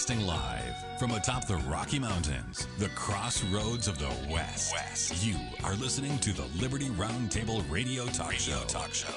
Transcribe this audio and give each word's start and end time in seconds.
Broadcasting 0.00 0.26
live 0.26 0.98
from 0.98 1.10
atop 1.10 1.46
the 1.46 1.56
Rocky 1.68 1.98
Mountains, 1.98 2.66
the 2.78 2.88
crossroads 2.90 3.86
of 3.86 3.98
the 3.98 4.08
West. 4.32 4.72
West. 4.72 5.22
You 5.22 5.36
are 5.62 5.74
listening 5.74 6.18
to 6.20 6.32
the 6.32 6.46
Liberty 6.58 6.88
Roundtable 6.88 7.62
Radio 7.70 8.06
Talk 8.06 8.30
radio 8.30 8.56
Show. 8.56 8.64
Talk 8.66 8.94
Show. 8.94 9.08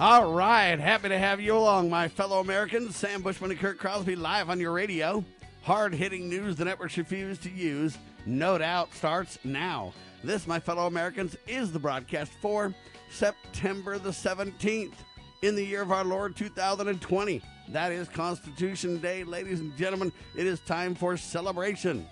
All 0.00 0.32
right, 0.32 0.80
happy 0.80 1.10
to 1.10 1.16
have 1.16 1.40
you 1.40 1.56
along, 1.56 1.88
my 1.88 2.08
fellow 2.08 2.40
Americans. 2.40 2.96
Sam 2.96 3.22
Bushman 3.22 3.52
and 3.52 3.60
Kurt 3.60 3.78
Crosby 3.78 4.16
live 4.16 4.50
on 4.50 4.58
your 4.58 4.72
radio. 4.72 5.24
Hard 5.62 5.94
hitting 5.94 6.28
news 6.28 6.56
the 6.56 6.64
networks 6.64 6.98
refuse 6.98 7.38
to 7.38 7.50
use. 7.50 7.96
No 8.24 8.58
doubt 8.58 8.92
starts 8.94 9.38
now. 9.44 9.92
This, 10.24 10.48
my 10.48 10.58
fellow 10.58 10.88
Americans, 10.88 11.36
is 11.46 11.70
the 11.70 11.78
broadcast 11.78 12.32
for 12.42 12.74
September 13.10 13.96
the 14.00 14.10
17th 14.10 14.94
in 15.42 15.54
the 15.54 15.64
year 15.64 15.82
of 15.82 15.92
our 15.92 16.04
Lord 16.04 16.34
2020. 16.34 17.42
That 17.70 17.90
is 17.90 18.08
Constitution 18.08 18.98
Day, 18.98 19.24
ladies 19.24 19.60
and 19.60 19.76
gentlemen. 19.76 20.12
It 20.36 20.46
is 20.46 20.60
time 20.60 20.94
for 20.94 21.16
celebration. 21.16 22.06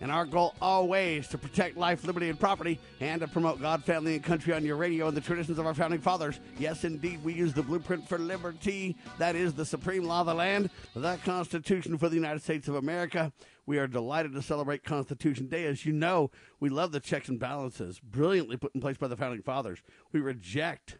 And 0.00 0.12
our 0.12 0.24
goal 0.24 0.54
always 0.62 1.26
to 1.28 1.38
protect 1.38 1.76
life, 1.76 2.04
liberty, 2.04 2.28
and 2.28 2.38
property, 2.38 2.78
and 3.00 3.20
to 3.20 3.26
promote 3.26 3.60
God, 3.60 3.82
family, 3.84 4.14
and 4.14 4.22
country 4.22 4.54
on 4.54 4.64
your 4.64 4.76
radio 4.76 5.08
and 5.08 5.16
the 5.16 5.20
traditions 5.20 5.58
of 5.58 5.66
our 5.66 5.74
founding 5.74 6.00
fathers. 6.00 6.38
Yes, 6.56 6.84
indeed, 6.84 7.24
we 7.24 7.32
use 7.32 7.52
the 7.52 7.64
blueprint 7.64 8.08
for 8.08 8.18
liberty. 8.18 8.96
That 9.18 9.34
is 9.34 9.54
the 9.54 9.64
supreme 9.64 10.04
law 10.04 10.20
of 10.20 10.26
the 10.26 10.34
land, 10.34 10.70
the 10.94 11.18
Constitution 11.24 11.98
for 11.98 12.08
the 12.08 12.14
United 12.14 12.42
States 12.42 12.68
of 12.68 12.76
America. 12.76 13.32
We 13.66 13.78
are 13.78 13.88
delighted 13.88 14.32
to 14.34 14.42
celebrate 14.42 14.84
Constitution 14.84 15.48
Day. 15.48 15.66
As 15.66 15.84
you 15.84 15.92
know, 15.92 16.30
we 16.60 16.68
love 16.68 16.92
the 16.92 17.00
checks 17.00 17.28
and 17.28 17.40
balances 17.40 17.98
brilliantly 17.98 18.56
put 18.56 18.76
in 18.76 18.80
place 18.80 18.96
by 18.96 19.08
the 19.08 19.16
founding 19.16 19.42
fathers. 19.42 19.80
We 20.12 20.20
reject 20.20 20.98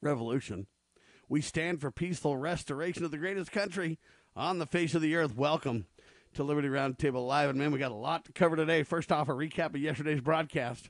revolution. 0.00 0.68
We 1.30 1.42
stand 1.42 1.82
for 1.82 1.90
peaceful 1.90 2.38
restoration 2.38 3.04
of 3.04 3.10
the 3.10 3.18
greatest 3.18 3.52
country 3.52 3.98
on 4.34 4.58
the 4.58 4.64
face 4.64 4.94
of 4.94 5.02
the 5.02 5.14
earth. 5.14 5.36
Welcome 5.36 5.84
to 6.32 6.42
Liberty 6.42 6.68
Roundtable 6.68 7.26
Live. 7.26 7.50
And 7.50 7.58
man, 7.58 7.70
we 7.70 7.78
got 7.78 7.92
a 7.92 7.94
lot 7.94 8.24
to 8.24 8.32
cover 8.32 8.56
today. 8.56 8.82
First 8.82 9.12
off, 9.12 9.28
a 9.28 9.32
recap 9.32 9.74
of 9.74 9.76
yesterday's 9.76 10.22
broadcast. 10.22 10.88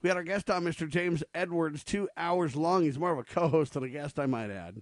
We 0.00 0.08
had 0.08 0.16
our 0.16 0.22
guest 0.22 0.48
on, 0.48 0.64
Mr. 0.64 0.88
James 0.88 1.22
Edwards, 1.34 1.84
two 1.84 2.08
hours 2.16 2.56
long. 2.56 2.84
He's 2.84 2.98
more 2.98 3.12
of 3.12 3.18
a 3.18 3.24
co 3.24 3.48
host 3.48 3.74
than 3.74 3.84
a 3.84 3.90
guest, 3.90 4.18
I 4.18 4.24
might 4.24 4.50
add. 4.50 4.80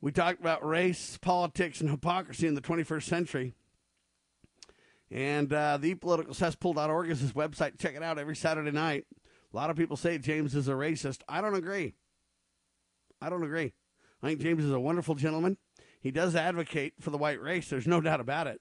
We 0.00 0.10
talked 0.10 0.40
about 0.40 0.66
race, 0.66 1.16
politics, 1.22 1.80
and 1.80 1.88
hypocrisy 1.88 2.48
in 2.48 2.56
the 2.56 2.60
21st 2.60 3.04
century. 3.04 3.54
And 5.08 5.52
uh, 5.52 5.78
thepoliticalcesspool.org 5.80 7.10
is 7.10 7.20
his 7.20 7.32
website. 7.32 7.78
Check 7.78 7.94
it 7.94 8.02
out 8.02 8.18
every 8.18 8.34
Saturday 8.34 8.72
night. 8.72 9.06
A 9.52 9.56
lot 9.56 9.70
of 9.70 9.76
people 9.76 9.96
say 9.96 10.18
James 10.18 10.56
is 10.56 10.66
a 10.66 10.72
racist. 10.72 11.20
I 11.28 11.40
don't 11.40 11.54
agree. 11.54 11.94
I 13.22 13.30
don't 13.30 13.44
agree. 13.44 13.72
I 14.22 14.26
think 14.26 14.40
James 14.40 14.64
is 14.64 14.72
a 14.72 14.80
wonderful 14.80 15.14
gentleman. 15.14 15.56
He 16.00 16.10
does 16.10 16.34
advocate 16.34 16.94
for 17.00 17.10
the 17.10 17.18
white 17.18 17.40
race. 17.40 17.70
There's 17.70 17.86
no 17.86 18.00
doubt 18.00 18.20
about 18.20 18.48
it. 18.48 18.60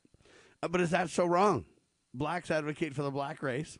Uh, 0.62 0.68
but 0.68 0.82
is 0.82 0.92
that 0.92 1.10
so 1.10 1.26
wrong? 1.26 1.66
Blacks 2.14 2.52
advocate 2.52 2.94
for 2.94 3.02
the 3.02 3.12
black 3.12 3.42
race. 3.42 3.80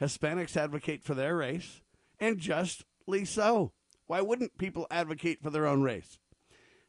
Hispanics 0.00 0.56
advocate 0.56 1.02
for 1.02 1.14
their 1.14 1.36
race. 1.36 1.80
And 2.20 2.38
justly 2.38 3.24
so. 3.24 3.72
Why 4.06 4.20
wouldn't 4.20 4.58
people 4.58 4.86
advocate 4.90 5.42
for 5.42 5.50
their 5.50 5.66
own 5.66 5.82
race? 5.82 6.18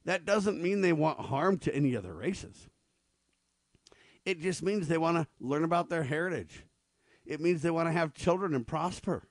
That 0.05 0.25
doesn't 0.25 0.61
mean 0.61 0.81
they 0.81 0.93
want 0.93 1.19
harm 1.19 1.57
to 1.59 1.75
any 1.75 1.95
other 1.95 2.13
races. 2.13 2.67
It 4.25 4.41
just 4.41 4.63
means 4.63 4.87
they 4.87 4.97
want 4.97 5.17
to 5.17 5.27
learn 5.39 5.63
about 5.63 5.89
their 5.89 6.03
heritage. 6.03 6.65
It 7.25 7.39
means 7.39 7.61
they 7.61 7.71
want 7.71 7.87
to 7.87 7.93
have 7.93 8.13
children 8.13 8.53
and 8.53 8.65
prosper. 8.65 9.23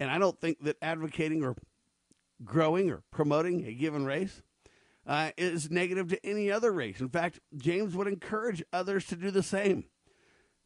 And 0.00 0.10
I 0.10 0.18
don't 0.18 0.40
think 0.40 0.62
that 0.64 0.76
advocating 0.82 1.44
or 1.44 1.56
growing 2.44 2.90
or 2.90 3.02
promoting 3.10 3.66
a 3.66 3.72
given 3.72 4.04
race 4.04 4.42
uh, 5.06 5.30
is 5.36 5.70
negative 5.70 6.08
to 6.08 6.26
any 6.26 6.50
other 6.50 6.72
race. 6.72 7.00
In 7.00 7.08
fact, 7.08 7.40
James 7.56 7.96
would 7.96 8.06
encourage 8.06 8.62
others 8.72 9.06
to 9.06 9.16
do 9.16 9.30
the 9.30 9.42
same. 9.42 9.84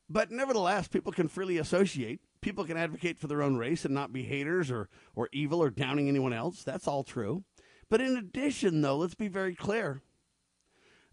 But 0.09 0.31
nevertheless, 0.31 0.88
people 0.88 1.12
can 1.12 1.28
freely 1.28 1.59
associate. 1.59 2.20
People 2.41 2.64
can 2.64 2.76
advocate 2.76 3.19
for 3.19 3.26
their 3.26 3.42
own 3.42 3.56
race 3.56 3.84
and 3.84 3.94
not 3.94 4.12
be 4.12 4.22
haters 4.22 4.70
or, 4.70 4.88
or 5.14 5.28
evil 5.32 5.62
or 5.62 5.70
downing 5.70 6.09
anyone 6.09 6.32
else. 6.32 6.62
That's 6.62 6.87
all 6.87 7.03
true. 7.03 7.44
But 7.88 8.00
in 8.00 8.16
addition, 8.16 8.82
though, 8.82 8.97
let's 8.97 9.14
be 9.14 9.28
very 9.28 9.54
clear. 9.54 10.03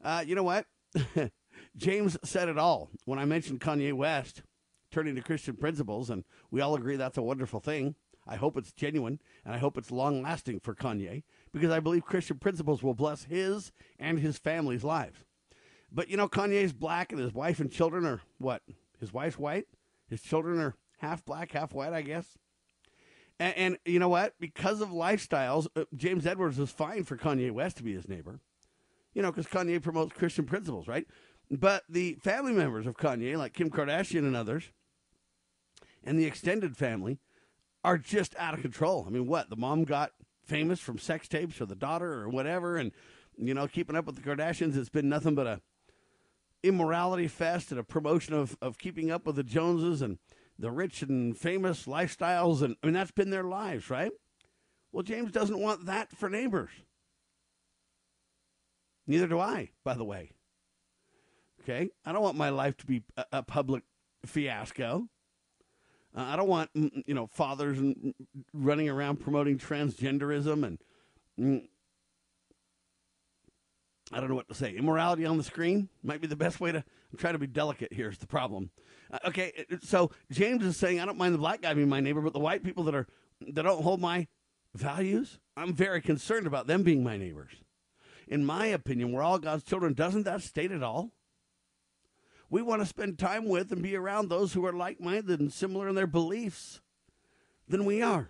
Uh, 0.04 0.24
you 0.26 0.36
know 0.36 0.44
what? 0.44 0.66
James 1.78 2.18
said 2.24 2.50
it 2.50 2.58
all 2.58 2.92
when 3.06 3.20
I 3.20 3.26
mentioned 3.26 3.62
Kanye 3.62 3.94
West 3.94 4.44
turning 4.92 5.16
to 5.16 5.22
Christian 5.22 5.56
principles, 5.56 6.10
and 6.10 6.24
we 6.52 6.62
all 6.62 6.76
agree 6.76 6.96
that's 6.98 7.18
a 7.18 7.24
wonderful 7.24 7.60
thing. 7.60 7.96
I 8.28 8.36
hope 8.36 8.58
it's 8.58 8.72
genuine 8.72 9.20
and 9.46 9.54
I 9.54 9.58
hope 9.58 9.78
it's 9.78 9.92
long 9.92 10.22
lasting 10.22 10.60
for 10.60 10.74
Kanye 10.74 11.24
because 11.52 11.72
I 11.72 11.80
believe 11.80 12.06
Christian 12.06 12.38
principles 12.38 12.82
will 12.82 12.94
bless 12.94 13.26
his 13.26 13.72
and 14.00 14.20
his 14.20 14.38
family's 14.38 14.84
lives. 14.84 15.26
But 15.92 16.10
you 16.10 16.18
know, 16.18 16.28
Kanye's 16.28 16.74
black 16.74 17.12
and 17.12 17.22
his 17.22 17.34
wife 17.34 17.60
and 17.60 17.72
children 17.72 18.06
are 18.06 18.22
what? 18.38 18.62
His 19.00 19.14
wife's 19.14 19.38
white? 19.38 19.68
His 20.08 20.22
children 20.22 20.60
are 20.60 20.76
half 20.98 21.24
black, 21.26 21.52
half 21.52 21.74
white, 21.74 21.94
I 21.94 22.02
guess. 22.02 22.38
And, 23.40 23.58
and 23.58 23.78
you 23.86 24.00
know 24.00 24.10
what? 24.10 24.34
Because 24.40 24.82
of 24.82 24.90
lifestyles, 24.90 25.68
uh, 25.76 25.86
James 25.96 26.26
Edwards 26.26 26.60
is 26.60 26.72
fine 26.72 27.04
for 27.04 27.18
Kanye 27.18 27.52
West 27.52 27.78
to 27.78 27.84
be 27.84 27.94
his 27.94 28.08
neighbor. 28.08 28.40
You 29.14 29.22
know, 29.22 29.32
because 29.32 29.48
Kanye 29.48 29.82
promotes 29.82 30.14
Christian 30.14 30.46
principles, 30.46 30.88
right? 30.88 31.06
But 31.52 31.84
the 31.88 32.14
family 32.16 32.54
members 32.54 32.88
of 32.88 32.98
Kanye, 32.98 33.38
like 33.38 33.54
Kim 33.54 33.70
Kardashian 33.70 34.20
and 34.20 34.36
others, 34.36 34.72
and 36.04 36.18
the 36.18 36.26
extended 36.26 36.76
family, 36.76 37.20
are 37.84 37.98
just 37.98 38.36
out 38.38 38.54
of 38.54 38.62
control. 38.62 39.06
I 39.08 39.12
mean, 39.12 39.28
what? 39.28 39.50
The 39.50 39.56
mom 39.56 39.84
got 39.84 40.12
famous 40.46 40.80
from 40.80 40.98
sex 40.98 41.28
tapes 41.28 41.62
or 41.62 41.66
the 41.66 41.76
daughter 41.76 42.14
or 42.14 42.30
whatever 42.30 42.78
and 42.78 42.92
you 43.38 43.54
know, 43.54 43.68
keeping 43.68 43.96
up 43.96 44.06
with 44.06 44.16
the 44.16 44.22
Kardashians, 44.22 44.78
it's 44.78 44.90
been 44.90 45.10
nothing 45.10 45.36
but 45.36 45.48
a 45.48 45.62
immorality 46.62 47.28
fest 47.28 47.72
and 47.72 47.80
a 47.80 47.84
promotion 47.84 48.34
of, 48.34 48.58
of 48.62 48.78
keeping 48.78 49.12
up 49.12 49.26
with 49.26 49.36
the 49.36 49.44
Joneses 49.44 50.02
and 50.02 50.18
the 50.58 50.72
rich 50.72 51.02
and 51.02 51.38
famous 51.38 51.88
lifestyles 51.88 52.62
and 52.62 52.76
I 52.82 52.88
mean 52.88 52.94
that's 52.94 53.12
been 53.12 53.32
their 53.32 53.44
lives, 53.44 53.90
right? 53.90 54.12
Well, 54.92 55.04
James 55.04 55.32
doesn't 55.32 55.60
want 55.60 55.88
that 55.88 56.16
for 56.16 56.30
neighbors. 56.30 56.70
Neither 59.08 59.28
do 59.28 59.40
I, 59.40 59.72
by 59.84 59.96
the 59.96 60.06
way. 60.06 60.32
Okay? 61.62 61.90
I 62.06 62.12
don't 62.12 62.22
want 62.22 62.38
my 62.38 62.50
life 62.50 62.78
to 62.78 62.86
be 62.86 63.04
a, 63.18 63.26
a 63.34 63.44
public 63.44 63.84
fiasco. 64.26 65.08
Uh, 66.16 66.22
I 66.22 66.36
don't 66.36 66.48
want 66.48 66.70
you 66.74 67.14
know 67.14 67.28
fathers 67.28 67.78
running 68.54 68.90
around 68.90 69.18
promoting 69.18 69.58
transgenderism 69.58 70.64
and 70.66 70.80
mm, 71.40 71.68
I 74.12 74.20
don't 74.20 74.30
know 74.30 74.36
what 74.36 74.48
to 74.50 74.54
say. 74.54 74.76
Immorality 74.76 75.26
on 75.26 75.38
the 75.38 75.44
screen 75.44 75.90
might 76.04 76.22
be 76.22 76.28
the 76.28 76.36
best 76.36 76.60
way 76.60 76.72
to. 76.72 76.78
I'm 76.78 77.18
trying 77.18 77.34
to 77.34 77.40
be 77.40 77.48
delicate. 77.48 77.94
Here's 77.94 78.18
the 78.18 78.28
problem. 78.28 78.70
Uh, 79.12 79.20
okay, 79.28 79.66
so 79.82 80.12
James 80.32 80.64
is 80.66 80.78
saying 80.78 81.00
I 81.00 81.06
don't 81.06 81.18
mind 81.18 81.34
the 81.34 81.40
black 81.40 81.62
guy 81.62 81.74
being 81.74 81.90
my 81.90 82.00
neighbor, 82.00 82.22
but 82.22 82.34
the 82.34 82.40
white 82.40 82.64
people 82.64 82.84
that 82.86 82.96
are 82.96 83.08
that 83.42 83.64
don't 83.64 83.84
hold 83.84 84.02
my 84.02 84.28
values, 84.76 85.40
I'm 85.58 85.74
very 85.74 86.02
concerned 86.02 86.48
about 86.48 86.68
them 86.68 86.84
being 86.84 87.04
my 87.04 87.18
neighbors. 87.18 87.52
In 88.28 88.46
my 88.46 88.68
opinion, 88.68 89.12
we're 89.12 89.22
all 89.22 89.40
God's 89.40 89.64
children. 89.64 89.94
Doesn't 89.94 90.24
that 90.24 90.42
state 90.42 90.72
it 90.72 90.84
all? 90.84 91.12
We 92.50 92.62
want 92.62 92.82
to 92.82 92.88
spend 92.88 93.18
time 93.18 93.46
with 93.46 93.72
and 93.72 93.82
be 93.82 93.96
around 93.96 94.30
those 94.30 94.54
who 94.54 94.66
are 94.66 94.74
like 94.74 95.00
minded 95.00 95.40
and 95.40 95.52
similar 95.52 95.88
in 95.88 95.96
their 95.96 96.08
beliefs 96.08 96.82
than 97.68 97.86
we 97.86 98.02
are. 98.02 98.30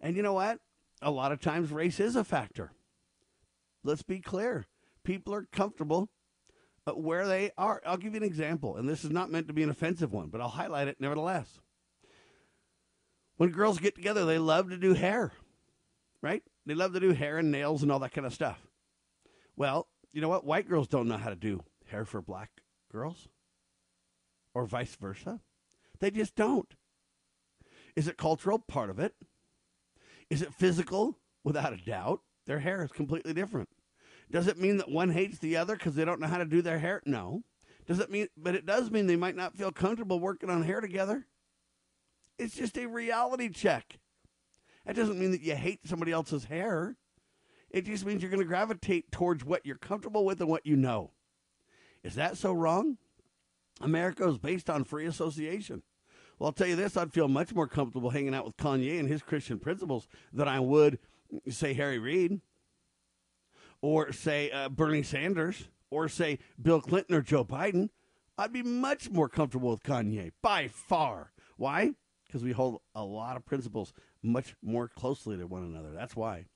And 0.00 0.16
you 0.16 0.22
know 0.22 0.32
what? 0.32 0.58
A 1.00 1.10
lot 1.10 1.32
of 1.32 1.40
times 1.40 1.70
race 1.70 2.00
is 2.00 2.16
a 2.16 2.24
factor. 2.24 2.72
Let's 3.84 4.02
be 4.02 4.20
clear. 4.20 4.66
People 5.04 5.34
are 5.34 5.46
comfortable 5.52 6.10
uh, 6.86 6.92
where 6.92 7.26
they 7.26 7.50
are. 7.56 7.82
I'll 7.86 7.96
give 7.96 8.14
you 8.14 8.18
an 8.18 8.26
example, 8.26 8.76
and 8.76 8.88
this 8.88 9.04
is 9.04 9.10
not 9.10 9.30
meant 9.30 9.48
to 9.48 9.52
be 9.52 9.62
an 9.62 9.70
offensive 9.70 10.12
one, 10.12 10.28
but 10.28 10.40
I'll 10.40 10.48
highlight 10.48 10.88
it 10.88 11.00
nevertheless. 11.00 11.60
When 13.36 13.50
girls 13.50 13.78
get 13.78 13.94
together, 13.94 14.24
they 14.24 14.38
love 14.38 14.70
to 14.70 14.76
do 14.76 14.94
hair, 14.94 15.32
right? 16.20 16.42
They 16.66 16.74
love 16.74 16.92
to 16.92 17.00
do 17.00 17.12
hair 17.12 17.38
and 17.38 17.50
nails 17.50 17.82
and 17.82 17.90
all 17.90 17.98
that 18.00 18.12
kind 18.12 18.26
of 18.26 18.34
stuff. 18.34 18.60
Well, 19.56 19.88
you 20.12 20.20
know 20.20 20.28
what? 20.28 20.44
White 20.44 20.68
girls 20.68 20.88
don't 20.88 21.08
know 21.08 21.16
how 21.16 21.30
to 21.30 21.36
do 21.36 21.62
hair 21.86 22.04
for 22.04 22.22
black 22.22 22.50
girls? 22.92 23.28
Or 24.54 24.66
vice 24.66 24.94
versa? 24.94 25.40
They 25.98 26.10
just 26.10 26.36
don't. 26.36 26.74
Is 27.96 28.08
it 28.08 28.16
cultural? 28.16 28.58
Part 28.58 28.90
of 28.90 28.98
it. 28.98 29.14
Is 30.30 30.42
it 30.42 30.54
physical? 30.54 31.18
Without 31.44 31.72
a 31.72 31.76
doubt. 31.76 32.20
Their 32.46 32.60
hair 32.60 32.82
is 32.82 32.92
completely 32.92 33.32
different. 33.32 33.68
Does 34.30 34.46
it 34.46 34.58
mean 34.58 34.78
that 34.78 34.90
one 34.90 35.10
hates 35.10 35.38
the 35.38 35.56
other 35.56 35.76
because 35.76 35.94
they 35.94 36.04
don't 36.04 36.20
know 36.20 36.26
how 36.26 36.38
to 36.38 36.44
do 36.44 36.62
their 36.62 36.78
hair? 36.78 37.02
No. 37.04 37.42
Does 37.86 37.98
it 37.98 38.10
mean, 38.10 38.28
but 38.36 38.54
it 38.54 38.64
does 38.64 38.90
mean 38.90 39.06
they 39.06 39.16
might 39.16 39.36
not 39.36 39.56
feel 39.56 39.72
comfortable 39.72 40.20
working 40.20 40.50
on 40.50 40.62
hair 40.62 40.80
together? 40.80 41.26
It's 42.38 42.54
just 42.54 42.78
a 42.78 42.86
reality 42.86 43.48
check. 43.48 43.98
That 44.86 44.96
doesn't 44.96 45.18
mean 45.18 45.32
that 45.32 45.42
you 45.42 45.54
hate 45.54 45.86
somebody 45.86 46.12
else's 46.12 46.44
hair. 46.44 46.96
It 47.70 47.84
just 47.84 48.04
means 48.04 48.22
you're 48.22 48.30
going 48.30 48.42
to 48.42 48.48
gravitate 48.48 49.12
towards 49.12 49.44
what 49.44 49.64
you're 49.64 49.76
comfortable 49.76 50.24
with 50.24 50.40
and 50.40 50.50
what 50.50 50.66
you 50.66 50.76
know. 50.76 51.12
Is 52.02 52.14
that 52.16 52.36
so 52.36 52.52
wrong? 52.52 52.98
America 53.80 54.28
is 54.28 54.38
based 54.38 54.68
on 54.68 54.84
free 54.84 55.06
association. 55.06 55.82
Well, 56.38 56.48
I'll 56.48 56.52
tell 56.52 56.66
you 56.66 56.76
this 56.76 56.96
I'd 56.96 57.12
feel 57.12 57.28
much 57.28 57.54
more 57.54 57.66
comfortable 57.68 58.10
hanging 58.10 58.34
out 58.34 58.44
with 58.44 58.56
Kanye 58.56 58.98
and 58.98 59.08
his 59.08 59.22
Christian 59.22 59.58
principles 59.58 60.08
than 60.32 60.48
I 60.48 60.60
would, 60.60 60.98
say, 61.48 61.74
Harry 61.74 61.98
Reid. 61.98 62.40
or 63.80 64.12
say 64.12 64.50
uh, 64.50 64.68
Bernie 64.68 65.02
Sanders, 65.02 65.68
or 65.90 66.08
say 66.08 66.38
Bill 66.60 66.80
Clinton 66.80 67.14
or 67.16 67.20
Joe 67.20 67.44
Biden, 67.44 67.90
I'd 68.38 68.52
be 68.52 68.62
much 68.62 69.10
more 69.10 69.28
comfortable 69.28 69.70
with 69.70 69.82
Kanye 69.82 70.30
by 70.40 70.68
far. 70.68 71.32
Why? 71.56 71.92
Because 72.26 72.42
we 72.42 72.52
hold 72.52 72.80
a 72.94 73.04
lot 73.04 73.36
of 73.36 73.44
principles 73.44 73.92
much 74.22 74.54
more 74.62 74.88
closely 74.88 75.36
to 75.36 75.46
one 75.46 75.64
another. 75.64 75.92
That's 75.92 76.16
why. 76.16 76.46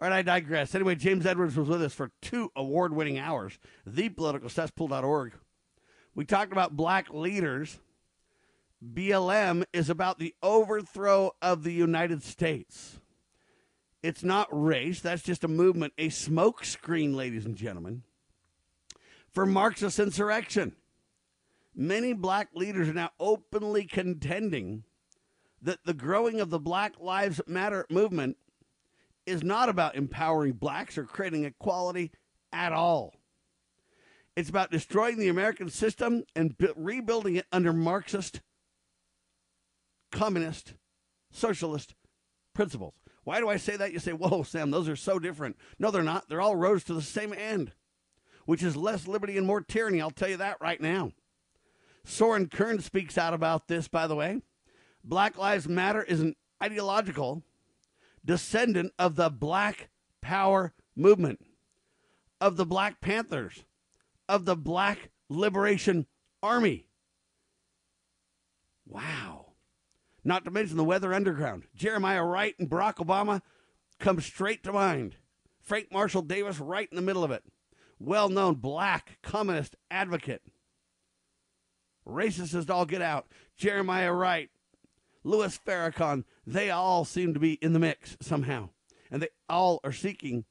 All 0.00 0.08
right, 0.08 0.18
I 0.18 0.22
digress. 0.22 0.74
Anyway, 0.74 0.94
James 0.94 1.26
Edwards 1.26 1.56
was 1.56 1.68
with 1.68 1.82
us 1.82 1.92
for 1.92 2.10
two 2.22 2.50
award 2.56 2.94
winning 2.94 3.18
hours. 3.18 3.58
ThePoliticalCesspool.org. 3.86 5.34
We 6.14 6.24
talked 6.24 6.52
about 6.52 6.74
black 6.74 7.12
leaders. 7.12 7.78
BLM 8.82 9.64
is 9.74 9.90
about 9.90 10.18
the 10.18 10.34
overthrow 10.42 11.32
of 11.42 11.64
the 11.64 11.72
United 11.72 12.22
States. 12.22 12.98
It's 14.02 14.24
not 14.24 14.48
race, 14.50 15.00
that's 15.00 15.22
just 15.22 15.44
a 15.44 15.48
movement, 15.48 15.92
a 15.98 16.08
smokescreen, 16.08 17.14
ladies 17.14 17.44
and 17.44 17.54
gentlemen, 17.54 18.02
for 19.30 19.44
Marxist 19.44 19.98
insurrection. 19.98 20.76
Many 21.74 22.14
black 22.14 22.48
leaders 22.54 22.88
are 22.88 22.94
now 22.94 23.10
openly 23.20 23.84
contending 23.84 24.84
that 25.60 25.80
the 25.84 25.92
growing 25.92 26.40
of 26.40 26.48
the 26.48 26.58
Black 26.58 26.94
Lives 26.98 27.42
Matter 27.46 27.86
movement 27.90 28.38
is 29.26 29.42
not 29.42 29.68
about 29.68 29.96
empowering 29.96 30.52
blacks 30.52 30.98
or 30.98 31.04
creating 31.04 31.44
equality 31.44 32.10
at 32.52 32.72
all. 32.72 33.14
It's 34.36 34.50
about 34.50 34.70
destroying 34.70 35.18
the 35.18 35.28
American 35.28 35.68
system 35.68 36.24
and 36.34 36.56
bu- 36.56 36.72
rebuilding 36.76 37.36
it 37.36 37.46
under 37.52 37.72
Marxist, 37.72 38.40
communist, 40.12 40.74
socialist 41.30 41.94
principles. 42.54 42.94
Why 43.24 43.40
do 43.40 43.48
I 43.48 43.58
say 43.58 43.76
that? 43.76 43.92
You 43.92 43.98
say, 43.98 44.12
whoa, 44.12 44.42
Sam, 44.42 44.70
those 44.70 44.88
are 44.88 44.96
so 44.96 45.18
different. 45.18 45.56
No, 45.78 45.90
they're 45.90 46.02
not. 46.02 46.28
They're 46.28 46.40
all 46.40 46.56
roads 46.56 46.84
to 46.84 46.94
the 46.94 47.02
same 47.02 47.32
end, 47.32 47.72
which 48.46 48.62
is 48.62 48.76
less 48.76 49.06
liberty 49.06 49.36
and 49.36 49.46
more 49.46 49.60
tyranny. 49.60 50.00
I'll 50.00 50.10
tell 50.10 50.30
you 50.30 50.38
that 50.38 50.56
right 50.60 50.80
now. 50.80 51.12
Soren 52.04 52.48
Kern 52.48 52.80
speaks 52.80 53.18
out 53.18 53.34
about 53.34 53.68
this, 53.68 53.88
by 53.88 54.06
the 54.06 54.16
way. 54.16 54.40
Black 55.04 55.36
Lives 55.36 55.68
Matter 55.68 56.02
is 56.02 56.20
an 56.20 56.34
ideological 56.62 57.42
descendant 58.24 58.92
of 58.98 59.16
the 59.16 59.30
Black 59.30 59.90
Power 60.20 60.72
movement, 60.96 61.40
of 62.40 62.56
the 62.56 62.66
Black 62.66 63.00
Panthers, 63.00 63.64
of 64.28 64.44
the 64.44 64.56
Black 64.56 65.10
Liberation 65.28 66.06
Army. 66.42 66.86
Wow. 68.86 69.52
Not 70.24 70.44
to 70.44 70.50
mention 70.50 70.76
the 70.76 70.84
Weather 70.84 71.14
Underground. 71.14 71.64
Jeremiah 71.74 72.24
Wright 72.24 72.54
and 72.58 72.68
Barack 72.68 72.96
Obama 72.96 73.40
come 73.98 74.20
straight 74.20 74.62
to 74.64 74.72
mind. 74.72 75.16
Frank 75.62 75.92
Marshall 75.92 76.22
Davis 76.22 76.58
right 76.58 76.88
in 76.90 76.96
the 76.96 77.02
middle 77.02 77.24
of 77.24 77.30
it. 77.30 77.44
Well 77.98 78.28
known 78.28 78.54
black 78.56 79.18
communist 79.22 79.76
advocate. 79.90 80.42
Racist 82.06 82.54
as 82.54 82.68
all 82.68 82.86
get 82.86 83.02
out. 83.02 83.26
Jeremiah 83.56 84.12
Wright, 84.12 84.50
Louis 85.22 85.58
Farrakhan, 85.66 86.24
they 86.46 86.70
all 86.70 87.04
seem 87.04 87.34
to 87.34 87.40
be 87.40 87.54
in 87.54 87.72
the 87.72 87.78
mix 87.78 88.16
somehow. 88.20 88.70
And 89.10 89.22
they 89.22 89.28
all 89.48 89.80
are 89.84 89.92
seeking 89.92 90.44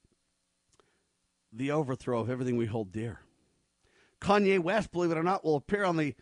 the 1.51 1.71
overthrow 1.71 2.19
of 2.19 2.30
everything 2.30 2.57
we 2.57 2.68
hold 2.68 2.92
dear. 2.92 3.21
Kanye 4.21 4.60
West, 4.60 4.92
believe 4.92 5.12
it 5.12 5.18
or 5.18 5.24
not, 5.24 5.44
will 5.44 5.56
appear 5.56 5.83
on 5.83 5.98
the 5.98 6.16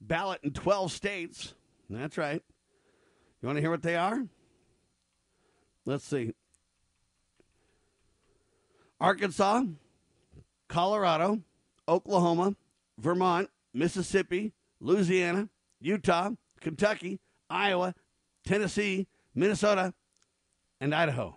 ballot 0.00 0.40
in 0.42 0.52
12 0.52 0.92
states. 0.92 1.54
That's 1.88 2.18
right. 2.18 2.42
You 3.40 3.46
want 3.46 3.56
to 3.56 3.62
hear 3.62 3.70
what 3.70 3.82
they 3.82 3.96
are? 3.96 4.26
Let's 5.84 6.04
see 6.04 6.34
Arkansas, 9.00 9.62
Colorado, 10.68 11.40
Oklahoma, 11.88 12.56
Vermont, 12.98 13.48
Mississippi, 13.72 14.52
Louisiana, 14.80 15.48
Utah, 15.80 16.30
Kentucky, 16.60 17.20
Iowa, 17.50 17.94
Tennessee, 18.44 19.06
Minnesota, 19.34 19.94
and 20.80 20.94
Idaho. 20.94 21.36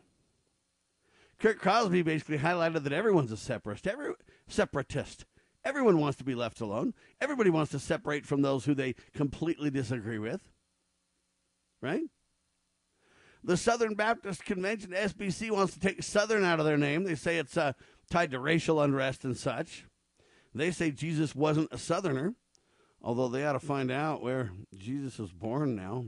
Kurt 1.40 1.60
Crosby 1.60 2.04
basically 2.04 2.38
highlighted 2.38 2.84
that 2.84 2.94
everyone's 2.94 3.31
a 3.31 3.38
separatist. 3.38 3.88
Every 3.88 4.13
separatist. 4.48 5.25
Everyone 5.63 6.00
wants 6.00 6.18
to 6.18 6.24
be 6.24 6.36
left 6.36 6.62
alone. 6.62 6.94
Everybody 7.19 7.50
wants 7.50 7.72
to 7.72 7.80
separate 7.80 8.25
from 8.25 8.42
those 8.42 8.66
who 8.66 8.74
they 8.74 8.96
completely 9.13 9.69
disagree 9.69 10.19
with. 10.19 10.42
Right? 11.81 12.04
The 13.44 13.58
Southern 13.58 13.96
Baptist 13.96 14.46
Convention, 14.46 14.92
SBC, 14.92 15.50
wants 15.50 15.74
to 15.74 15.80
take 15.80 16.04
Southern 16.04 16.44
out 16.44 16.60
of 16.60 16.66
their 16.66 16.78
name. 16.78 17.04
They 17.04 17.16
say 17.16 17.38
it's 17.38 17.58
uh, 17.58 17.74
tied 18.10 18.31
to 18.31 18.40
racial 18.40 18.81
unrest 18.81 19.24
and 19.24 19.36
such. 19.36 19.86
They 20.54 20.69
say 20.69 20.92
Jesus 20.92 21.36
wasn't 21.36 21.69
a 21.72 21.78
Southerner, 21.78 22.36
although 23.01 23.27
they 23.27 23.45
ought 23.45 23.53
to 23.53 23.59
find 23.59 23.92
out 23.92 24.21
where 24.21 24.51
Jesus 24.75 25.18
was 25.18 25.31
born 25.31 25.75
now. 25.75 26.06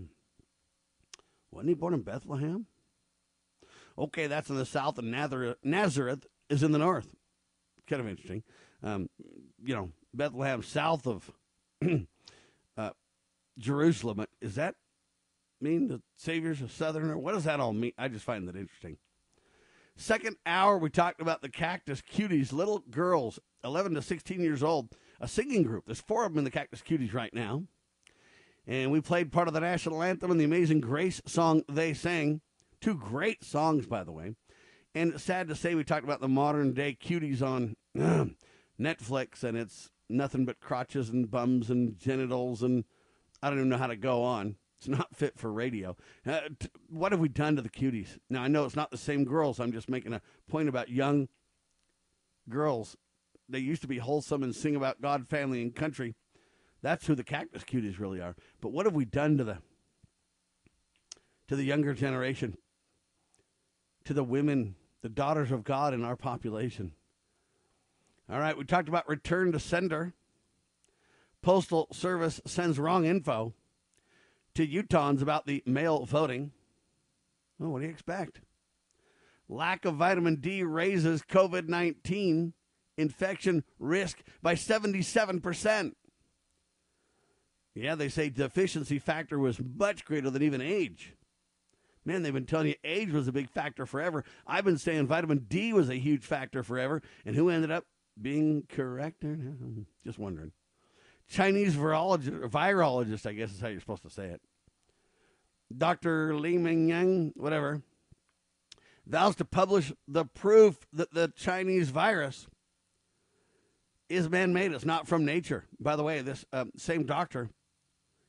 Wasn't 1.51 1.69
he 1.69 1.75
born 1.75 1.93
in 1.93 2.01
Bethlehem? 2.01 2.65
Okay, 3.97 4.27
that's 4.27 4.49
in 4.49 4.55
the 4.55 4.65
south, 4.65 4.97
and 4.97 5.11
Nazareth, 5.11 6.25
is 6.49 6.63
in 6.63 6.71
the 6.71 6.79
north. 6.79 7.13
Kind 7.87 8.01
of 8.01 8.07
interesting. 8.07 8.43
Um, 8.81 9.09
you 9.63 9.75
know, 9.75 9.91
Bethlehem 10.13 10.63
south 10.63 11.05
of 11.05 11.31
uh, 12.77 12.89
Jerusalem. 13.57 14.25
Is 14.41 14.55
that 14.55 14.75
mean 15.61 15.87
the 15.87 16.01
Savior's 16.15 16.61
a 16.61 16.69
Southerner? 16.69 17.17
What 17.17 17.33
does 17.33 17.43
that 17.45 17.59
all 17.59 17.73
mean? 17.73 17.93
I 17.97 18.07
just 18.07 18.25
find 18.25 18.47
that 18.47 18.55
interesting. 18.55 18.97
Second 19.95 20.37
hour, 20.45 20.77
we 20.77 20.89
talked 20.89 21.21
about 21.21 21.41
the 21.41 21.49
Cactus 21.49 22.01
Cuties, 22.01 22.51
little 22.51 22.83
girls, 22.89 23.39
11 23.63 23.93
to 23.93 24.01
16 24.01 24.41
years 24.41 24.63
old, 24.63 24.89
a 25.23 25.27
singing 25.27 25.63
group. 25.63 25.85
There's 25.85 26.01
four 26.01 26.25
of 26.25 26.33
them 26.33 26.39
in 26.39 26.43
the 26.43 26.51
Cactus 26.51 26.81
Cuties 26.81 27.13
right 27.13 27.33
now. 27.33 27.63
And 28.67 28.91
we 28.91 28.99
played 28.99 29.31
part 29.31 29.47
of 29.47 29.53
the 29.53 29.61
national 29.61 30.03
anthem 30.03 30.29
and 30.31 30.39
the 30.39 30.43
Amazing 30.43 30.81
Grace 30.81 31.21
song 31.25 31.63
they 31.69 31.93
sang. 31.93 32.41
Two 32.81 32.95
great 32.95 33.41
songs, 33.41 33.85
by 33.85 34.03
the 34.03 34.11
way. 34.11 34.35
And 34.93 35.13
it's 35.13 35.23
sad 35.23 35.47
to 35.47 35.55
say, 35.55 35.75
we 35.75 35.85
talked 35.85 36.03
about 36.03 36.19
the 36.19 36.27
modern 36.27 36.73
day 36.73 36.97
cuties 37.01 37.41
on 37.41 37.77
uh, 37.97 38.25
Netflix, 38.79 39.43
and 39.43 39.57
it's 39.57 39.89
nothing 40.09 40.43
but 40.43 40.59
crotches 40.59 41.07
and 41.09 41.31
bums 41.31 41.69
and 41.69 41.97
genitals, 41.97 42.61
and 42.61 42.83
I 43.41 43.49
don't 43.49 43.59
even 43.59 43.69
know 43.69 43.77
how 43.77 43.87
to 43.87 43.95
go 43.95 44.23
on. 44.23 44.57
It's 44.77 44.89
not 44.89 45.15
fit 45.15 45.39
for 45.39 45.51
radio. 45.53 45.95
Uh, 46.27 46.41
t- 46.59 46.67
what 46.89 47.13
have 47.13 47.21
we 47.21 47.29
done 47.29 47.55
to 47.55 47.61
the 47.61 47.69
cuties? 47.69 48.19
Now, 48.29 48.43
I 48.43 48.49
know 48.49 48.65
it's 48.65 48.75
not 48.75 48.91
the 48.91 48.97
same 48.97 49.23
girls. 49.23 49.61
I'm 49.61 49.71
just 49.71 49.89
making 49.89 50.13
a 50.13 50.21
point 50.49 50.67
about 50.67 50.89
young 50.89 51.29
girls. 52.49 52.97
They 53.49 53.59
used 53.59 53.81
to 53.81 53.87
be 53.87 53.97
wholesome 53.97 54.43
and 54.43 54.55
sing 54.55 54.75
about 54.75 55.01
God, 55.01 55.27
family, 55.27 55.61
and 55.61 55.75
country. 55.75 56.15
That's 56.81 57.07
who 57.07 57.15
the 57.15 57.23
cactus 57.23 57.63
cuties 57.63 57.99
really 57.99 58.21
are. 58.21 58.35
But 58.61 58.71
what 58.71 58.85
have 58.85 58.95
we 58.95 59.05
done 59.05 59.37
to 59.37 59.43
the 59.43 59.57
to 61.47 61.55
the 61.55 61.63
younger 61.63 61.93
generation? 61.93 62.57
To 64.05 64.13
the 64.13 64.23
women, 64.23 64.75
the 65.01 65.09
daughters 65.09 65.51
of 65.51 65.63
God 65.63 65.93
in 65.93 66.03
our 66.03 66.15
population. 66.15 66.93
All 68.29 68.39
right, 68.39 68.57
we 68.57 68.65
talked 68.65 68.89
about 68.89 69.07
return 69.07 69.51
to 69.51 69.59
sender. 69.59 70.13
Postal 71.41 71.87
Service 71.91 72.41
sends 72.45 72.79
wrong 72.79 73.05
info 73.05 73.53
to 74.55 74.65
Utahns 74.65 75.21
about 75.21 75.45
the 75.45 75.61
mail 75.65 76.05
voting. 76.05 76.51
Well, 77.59 77.71
what 77.71 77.79
do 77.79 77.85
you 77.85 77.91
expect? 77.91 78.41
Lack 79.49 79.85
of 79.85 79.95
vitamin 79.95 80.37
D 80.37 80.63
raises 80.63 81.21
COVID 81.21 81.67
19 81.67 82.53
infection 82.97 83.63
risk 83.79 84.21
by 84.41 84.55
77%. 84.55 85.93
Yeah, 87.75 87.95
they 87.95 88.09
say 88.09 88.29
deficiency 88.29 88.99
factor 88.99 89.39
was 89.39 89.59
much 89.59 90.05
greater 90.05 90.29
than 90.29 90.43
even 90.43 90.61
age. 90.61 91.15
Man, 92.05 92.21
they've 92.21 92.33
been 92.33 92.45
telling 92.45 92.67
you 92.67 92.75
age 92.83 93.11
was 93.11 93.27
a 93.27 93.31
big 93.31 93.49
factor 93.49 93.85
forever. 93.85 94.23
I've 94.45 94.65
been 94.65 94.77
saying 94.77 95.07
vitamin 95.07 95.45
D 95.47 95.73
was 95.73 95.89
a 95.89 95.95
huge 95.95 96.25
factor 96.25 96.61
forever. 96.61 97.01
And 97.25 97.35
who 97.35 97.49
ended 97.49 97.71
up 97.71 97.85
being 98.21 98.63
correct? 98.69 99.23
Just 100.03 100.19
wondering. 100.19 100.51
Chinese 101.29 101.75
virologist, 101.75 102.49
virologist, 102.49 103.25
I 103.25 103.33
guess 103.33 103.51
is 103.53 103.61
how 103.61 103.69
you're 103.69 103.79
supposed 103.79 104.03
to 104.03 104.09
say 104.09 104.25
it. 104.25 104.41
Dr. 105.75 106.35
Li-Meng 106.35 106.89
Yan, 106.89 107.33
whatever, 107.35 107.81
vows 109.07 109.35
to 109.37 109.45
publish 109.45 109.91
the 110.07 110.25
proof 110.25 110.85
that 110.91 111.13
the 111.13 111.31
Chinese 111.35 111.89
virus 111.89 112.47
is 114.09 114.29
man 114.29 114.53
made. 114.53 114.71
It's 114.71 114.85
not 114.85 115.07
from 115.07 115.25
nature. 115.25 115.65
By 115.79 115.95
the 115.95 116.03
way, 116.03 116.21
this 116.21 116.45
uh, 116.53 116.65
same 116.77 117.05
doctor 117.05 117.49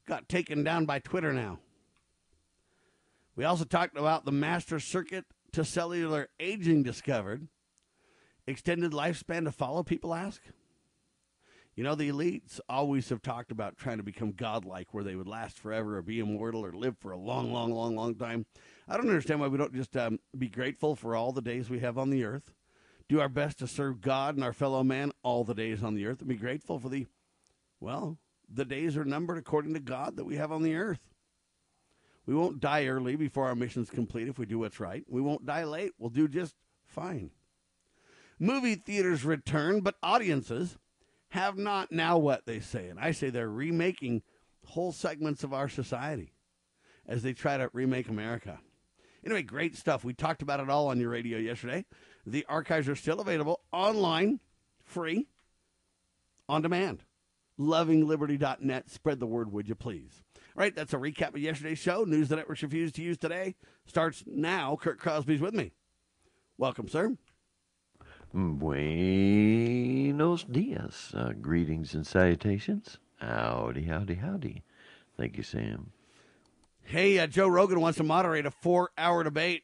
got 0.06 0.28
taken 0.28 0.64
down 0.64 0.86
by 0.86 0.98
Twitter 0.98 1.32
now. 1.32 1.58
We 3.36 3.44
also 3.44 3.64
talked 3.64 3.96
about 3.96 4.24
the 4.24 4.32
master 4.32 4.78
circuit 4.78 5.24
to 5.52 5.64
cellular 5.64 6.28
aging 6.38 6.82
discovered. 6.82 7.48
Extended 8.46 8.92
lifespan 8.92 9.44
to 9.44 9.52
follow, 9.52 9.82
people 9.82 10.14
ask. 10.14 10.42
You 11.74 11.82
know, 11.82 11.96
the 11.96 12.10
elites 12.10 12.60
always 12.68 13.08
have 13.08 13.22
talked 13.22 13.50
about 13.50 13.76
trying 13.76 13.96
to 13.96 14.04
become 14.04 14.30
godlike, 14.32 14.94
where 14.94 15.02
they 15.02 15.16
would 15.16 15.26
last 15.26 15.58
forever 15.58 15.96
or 15.96 16.02
be 16.02 16.20
immortal 16.20 16.64
or 16.64 16.72
live 16.72 16.96
for 16.98 17.10
a 17.10 17.16
long, 17.16 17.52
long, 17.52 17.72
long, 17.72 17.96
long 17.96 18.14
time. 18.14 18.46
I 18.86 18.96
don't 18.96 19.08
understand 19.08 19.40
why 19.40 19.48
we 19.48 19.58
don't 19.58 19.74
just 19.74 19.96
um, 19.96 20.20
be 20.38 20.48
grateful 20.48 20.94
for 20.94 21.16
all 21.16 21.32
the 21.32 21.42
days 21.42 21.68
we 21.68 21.80
have 21.80 21.98
on 21.98 22.10
the 22.10 22.22
earth. 22.22 22.52
Do 23.08 23.20
our 23.20 23.28
best 23.28 23.58
to 23.58 23.66
serve 23.66 24.00
God 24.00 24.34
and 24.34 24.44
our 24.44 24.52
fellow 24.52 24.82
man 24.82 25.12
all 25.22 25.44
the 25.44 25.54
days 25.54 25.82
on 25.82 25.94
the 25.94 26.06
earth, 26.06 26.20
and 26.20 26.28
be 26.28 26.36
grateful 26.36 26.78
for 26.78 26.88
the, 26.88 27.06
well, 27.80 28.18
the 28.52 28.64
days 28.64 28.96
are 28.96 29.04
numbered 29.04 29.38
according 29.38 29.74
to 29.74 29.80
God 29.80 30.16
that 30.16 30.24
we 30.24 30.36
have 30.36 30.52
on 30.52 30.62
the 30.62 30.76
earth. 30.76 31.00
We 32.26 32.34
won't 32.34 32.60
die 32.60 32.86
early 32.86 33.16
before 33.16 33.46
our 33.46 33.54
mission's 33.54 33.90
complete 33.90 34.28
if 34.28 34.38
we 34.38 34.46
do 34.46 34.58
what's 34.58 34.80
right. 34.80 35.04
We 35.08 35.20
won't 35.20 35.44
die 35.44 35.64
late. 35.64 35.92
We'll 35.98 36.10
do 36.10 36.26
just 36.26 36.54
fine. 36.86 37.30
Movie 38.38 38.76
theaters 38.76 39.24
return, 39.24 39.80
but 39.80 39.96
audiences 40.02 40.78
have 41.28 41.58
not 41.58 41.92
now 41.92 42.16
what 42.16 42.46
they 42.46 42.60
say. 42.60 42.88
And 42.88 42.98
I 42.98 43.12
say 43.12 43.28
they're 43.28 43.48
remaking 43.48 44.22
whole 44.66 44.92
segments 44.92 45.44
of 45.44 45.52
our 45.52 45.68
society 45.68 46.32
as 47.06 47.22
they 47.22 47.34
try 47.34 47.58
to 47.58 47.68
remake 47.72 48.08
America. 48.08 48.60
Anyway, 49.24 49.42
great 49.42 49.76
stuff. 49.76 50.04
We 50.04 50.14
talked 50.14 50.42
about 50.42 50.60
it 50.60 50.70
all 50.70 50.88
on 50.88 51.00
your 51.00 51.10
radio 51.10 51.38
yesterday. 51.38 51.84
The 52.26 52.46
archives 52.48 52.88
are 52.88 52.96
still 52.96 53.20
available 53.20 53.60
online, 53.72 54.40
free, 54.82 55.26
on 56.48 56.62
demand. 56.62 57.02
LovingLiberty.net. 57.58 58.90
Spread 58.90 59.20
the 59.20 59.26
word, 59.26 59.52
would 59.52 59.68
you 59.68 59.74
please? 59.74 60.22
All 60.56 60.62
right, 60.62 60.74
that's 60.74 60.94
a 60.94 60.98
recap 60.98 61.34
of 61.34 61.38
yesterday's 61.38 61.78
show. 61.78 62.04
News 62.04 62.28
the 62.28 62.36
networks 62.36 62.62
refuse 62.62 62.92
to 62.92 63.02
use 63.02 63.18
today 63.18 63.54
starts 63.86 64.24
now. 64.26 64.76
Kurt 64.76 64.98
Crosby's 64.98 65.40
with 65.40 65.54
me. 65.54 65.72
Welcome, 66.58 66.88
sir. 66.88 67.16
Buenos 68.32 70.44
dias. 70.44 71.12
Uh, 71.14 71.32
greetings 71.40 71.94
and 71.94 72.06
salutations. 72.06 72.98
Howdy, 73.18 73.84
howdy, 73.84 74.14
howdy. 74.14 74.62
Thank 75.16 75.36
you, 75.36 75.42
Sam. 75.42 75.92
Hey, 76.82 77.18
uh, 77.18 77.26
Joe 77.26 77.48
Rogan 77.48 77.80
wants 77.80 77.98
to 77.98 78.04
moderate 78.04 78.46
a 78.46 78.50
four 78.50 78.90
hour 78.98 79.24
debate 79.24 79.62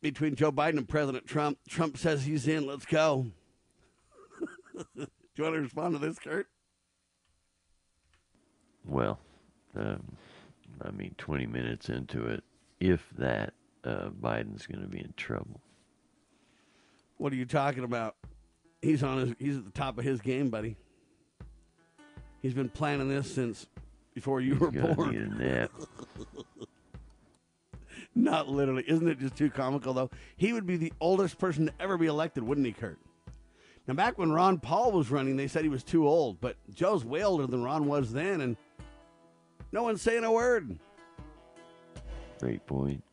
between 0.00 0.34
Joe 0.34 0.52
Biden 0.52 0.78
and 0.78 0.88
President 0.88 1.26
Trump. 1.26 1.58
Trump 1.68 1.96
says 1.96 2.24
he's 2.24 2.46
in. 2.48 2.66
Let's 2.66 2.86
go. 2.86 3.26
Do 4.96 5.06
you 5.36 5.44
want 5.44 5.56
to 5.56 5.60
respond 5.62 5.94
to 5.94 5.98
this, 5.98 6.18
Kurt? 6.18 6.46
Well, 8.86 9.18
um, 9.76 10.02
I 10.82 10.90
mean, 10.90 11.14
20 11.18 11.46
minutes 11.46 11.88
into 11.88 12.26
it, 12.26 12.42
if 12.80 13.08
that, 13.18 13.52
uh, 13.84 14.08
Biden's 14.20 14.66
going 14.66 14.80
to 14.82 14.88
be 14.88 14.98
in 15.00 15.12
trouble. 15.16 15.60
What 17.18 17.32
are 17.32 17.36
you 17.36 17.46
talking 17.46 17.84
about? 17.84 18.16
He's 18.80 19.02
on 19.02 19.18
his. 19.18 19.34
He's 19.40 19.56
at 19.56 19.64
the 19.64 19.72
top 19.72 19.98
of 19.98 20.04
his 20.04 20.20
game, 20.20 20.50
buddy. 20.50 20.76
He's 22.40 22.54
been 22.54 22.68
planning 22.68 23.08
this 23.08 23.34
since 23.34 23.66
before 24.14 24.40
you 24.40 24.54
were 24.54 24.70
Gonna 24.70 24.94
born. 24.94 25.10
need 25.10 25.20
a 25.22 25.34
nap. 25.34 25.72
Not 28.18 28.48
literally. 28.48 28.82
Isn't 28.88 29.06
it 29.06 29.20
just 29.20 29.36
too 29.36 29.48
comical, 29.48 29.94
though? 29.94 30.10
He 30.36 30.52
would 30.52 30.66
be 30.66 30.76
the 30.76 30.92
oldest 31.00 31.38
person 31.38 31.66
to 31.66 31.72
ever 31.78 31.96
be 31.96 32.06
elected, 32.06 32.42
wouldn't 32.42 32.66
he, 32.66 32.72
Kurt? 32.72 32.98
Now, 33.86 33.94
back 33.94 34.18
when 34.18 34.32
Ron 34.32 34.58
Paul 34.58 34.90
was 34.90 35.12
running, 35.12 35.36
they 35.36 35.46
said 35.46 35.62
he 35.62 35.68
was 35.68 35.84
too 35.84 36.06
old, 36.06 36.40
but 36.40 36.56
Joe's 36.74 37.04
way 37.04 37.22
older 37.22 37.46
than 37.46 37.62
Ron 37.62 37.86
was 37.86 38.12
then, 38.12 38.40
and 38.40 38.56
no 39.70 39.84
one's 39.84 40.02
saying 40.02 40.24
a 40.24 40.32
word. 40.32 40.76
Great 42.40 42.66
point. 42.66 43.04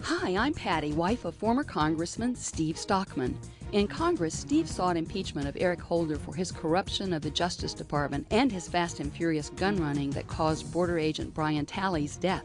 Hi, 0.00 0.36
I'm 0.36 0.54
Patty, 0.54 0.94
wife 0.94 1.26
of 1.26 1.34
former 1.34 1.64
Congressman 1.64 2.34
Steve 2.34 2.78
Stockman. 2.78 3.38
In 3.74 3.88
Congress, 3.88 4.38
Steve 4.38 4.70
sought 4.70 4.96
impeachment 4.96 5.48
of 5.48 5.56
Eric 5.58 5.80
Holder 5.80 6.14
for 6.14 6.32
his 6.32 6.52
corruption 6.52 7.12
of 7.12 7.22
the 7.22 7.30
Justice 7.30 7.74
Department 7.74 8.24
and 8.30 8.52
his 8.52 8.68
fast 8.68 9.00
and 9.00 9.12
furious 9.12 9.50
gun 9.50 9.74
running 9.78 10.10
that 10.10 10.28
caused 10.28 10.72
border 10.72 10.96
agent 10.96 11.34
Brian 11.34 11.66
Terry's 11.66 12.16
death. 12.16 12.44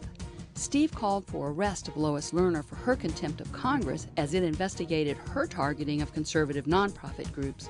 Steve 0.56 0.92
called 0.92 1.28
for 1.28 1.52
arrest 1.52 1.88
of 1.88 1.98
Lois 1.98 2.32
Lerner 2.32 2.66
for 2.66 2.78
her 2.78 2.96
contempt 2.96 3.42
of 3.42 3.54
Congress 3.54 4.08
as 4.18 4.34
it 4.34 4.42
investigated 4.42 5.18
her 5.18 5.46
targeting 5.46 6.02
of 6.02 6.12
conservative 6.14 6.66
nonprofit 6.66 7.32
groups. 7.32 7.70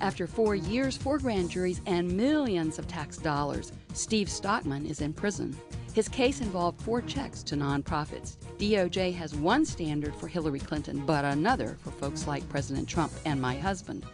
After 0.00 0.26
four 0.26 0.56
years, 0.56 0.96
four 0.96 1.18
grand 1.18 1.48
juries, 1.48 1.82
and 1.86 2.10
millions 2.10 2.76
of 2.76 2.88
tax 2.88 3.18
dollars, 3.18 3.70
Steve 3.94 4.28
Stockman 4.28 4.84
is 4.84 5.00
in 5.00 5.12
prison. 5.12 5.56
His 5.96 6.10
case 6.10 6.42
involved 6.42 6.82
four 6.82 7.00
checks 7.00 7.42
to 7.44 7.54
nonprofits. 7.56 8.36
DOJ 8.58 9.14
has 9.14 9.34
one 9.34 9.64
standard 9.64 10.14
for 10.14 10.28
Hillary 10.28 10.58
Clinton, 10.58 11.02
but 11.06 11.24
another 11.24 11.78
for 11.82 11.90
folks 11.90 12.26
like 12.26 12.46
President 12.50 12.86
Trump 12.86 13.10
and 13.24 13.40
my 13.40 13.56
husband. 13.56 14.04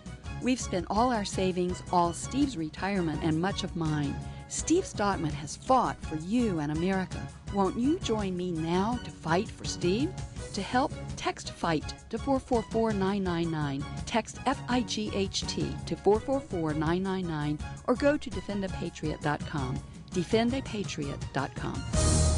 We've 0.42 0.60
spent 0.60 0.86
all 0.88 1.12
our 1.12 1.24
savings, 1.24 1.82
all 1.90 2.12
Steve's 2.12 2.56
retirement, 2.56 3.24
and 3.24 3.40
much 3.40 3.64
of 3.64 3.74
mine. 3.74 4.14
Steve 4.46 4.86
Stockman 4.86 5.32
has 5.32 5.56
fought 5.56 6.00
for 6.04 6.14
you 6.18 6.60
and 6.60 6.70
America. 6.70 7.20
Won't 7.52 7.76
you 7.76 7.98
join 7.98 8.36
me 8.36 8.52
now 8.52 9.00
to 9.02 9.10
fight 9.10 9.48
for 9.48 9.64
Steve? 9.64 10.12
To 10.52 10.62
help, 10.62 10.92
text 11.16 11.50
FIGHT 11.50 11.94
to 12.10 12.18
444999, 12.18 13.84
Text 14.06 14.38
F 14.46 14.60
I 14.68 14.82
G 14.82 15.10
H 15.12 15.40
T 15.48 15.74
to 15.86 15.96
444999, 15.96 17.58
or 17.88 17.96
go 17.96 18.16
to 18.16 18.30
defendapatriot.com. 18.30 19.82
Defendapatriot.com. 20.12 22.31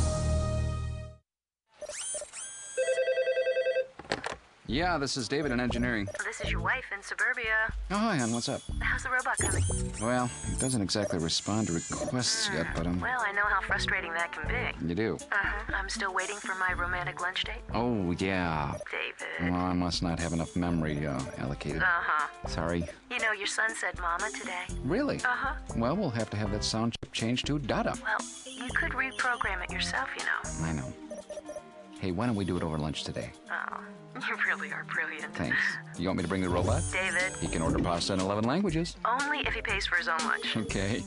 Yeah, 4.66 4.96
this 4.96 5.18
is 5.18 5.28
David 5.28 5.52
in 5.52 5.60
engineering. 5.60 6.08
This 6.24 6.40
is 6.40 6.50
your 6.50 6.60
wife 6.62 6.86
in 6.96 7.02
suburbia. 7.02 7.70
Oh, 7.90 7.98
hi, 7.98 8.16
hon. 8.16 8.32
What's 8.32 8.48
up? 8.48 8.62
How's 8.80 9.02
the 9.02 9.10
robot 9.10 9.36
coming? 9.36 9.62
Well, 10.00 10.30
it 10.50 10.58
doesn't 10.58 10.80
exactly 10.80 11.18
respond 11.18 11.66
to 11.66 11.74
requests 11.74 12.48
yet, 12.54 12.68
but 12.74 12.86
um, 12.86 12.98
Well, 12.98 13.22
I 13.26 13.32
know 13.32 13.42
how 13.44 13.60
frustrating 13.60 14.14
that 14.14 14.32
can 14.32 14.48
be. 14.48 14.88
you 14.88 14.94
do. 14.94 15.16
Uh-huh. 15.30 15.72
I'm 15.76 15.90
still 15.90 16.14
waiting 16.14 16.36
for 16.36 16.54
my 16.54 16.72
romantic 16.72 17.20
lunch 17.20 17.44
date. 17.44 17.60
Oh, 17.74 18.12
yeah. 18.12 18.74
David. 18.90 19.52
Well, 19.52 19.60
I 19.60 19.74
must 19.74 20.02
not 20.02 20.18
have 20.18 20.32
enough 20.32 20.56
memory 20.56 21.06
uh, 21.06 21.20
allocated. 21.36 21.82
Uh-huh. 21.82 22.48
Sorry. 22.48 22.86
You 23.10 23.18
know, 23.18 23.32
your 23.32 23.46
son 23.46 23.68
said 23.76 23.98
mama 24.00 24.30
today. 24.30 24.64
Really? 24.82 25.16
Uh-huh. 25.16 25.56
Well, 25.76 25.94
we'll 25.94 26.08
have 26.10 26.30
to 26.30 26.38
have 26.38 26.50
that 26.52 26.64
sound 26.64 26.94
chip 27.02 27.12
changed 27.12 27.46
to 27.48 27.58
Dada. 27.58 27.98
Well, 28.02 28.26
you 28.46 28.70
could 28.72 28.92
reprogram 28.92 29.62
it 29.62 29.70
yourself, 29.70 30.08
you 30.18 30.24
know. 30.24 30.66
I 30.66 30.72
know. 30.72 30.90
Hey, 32.00 32.12
why 32.12 32.24
don't 32.24 32.34
we 32.34 32.46
do 32.46 32.56
it 32.56 32.62
over 32.62 32.78
lunch 32.78 33.04
today? 33.04 33.30
Oh, 33.50 33.80
you 34.14 34.36
really 34.46 34.72
are 34.72 34.84
brilliant. 34.84 35.34
Thanks. 35.34 35.56
You 35.98 36.08
want 36.08 36.18
me 36.18 36.22
to 36.22 36.28
bring 36.28 36.42
the 36.42 36.48
robot? 36.48 36.82
David, 36.92 37.32
He 37.40 37.48
can 37.48 37.62
order 37.62 37.78
pasta 37.78 38.12
in 38.14 38.20
11 38.20 38.44
languages. 38.44 38.96
only 39.04 39.40
if 39.40 39.54
he 39.54 39.60
pays 39.62 39.86
for 39.86 39.96
his 39.96 40.08
own 40.08 40.18
lunch. 40.24 40.56
Okay. 40.56 41.02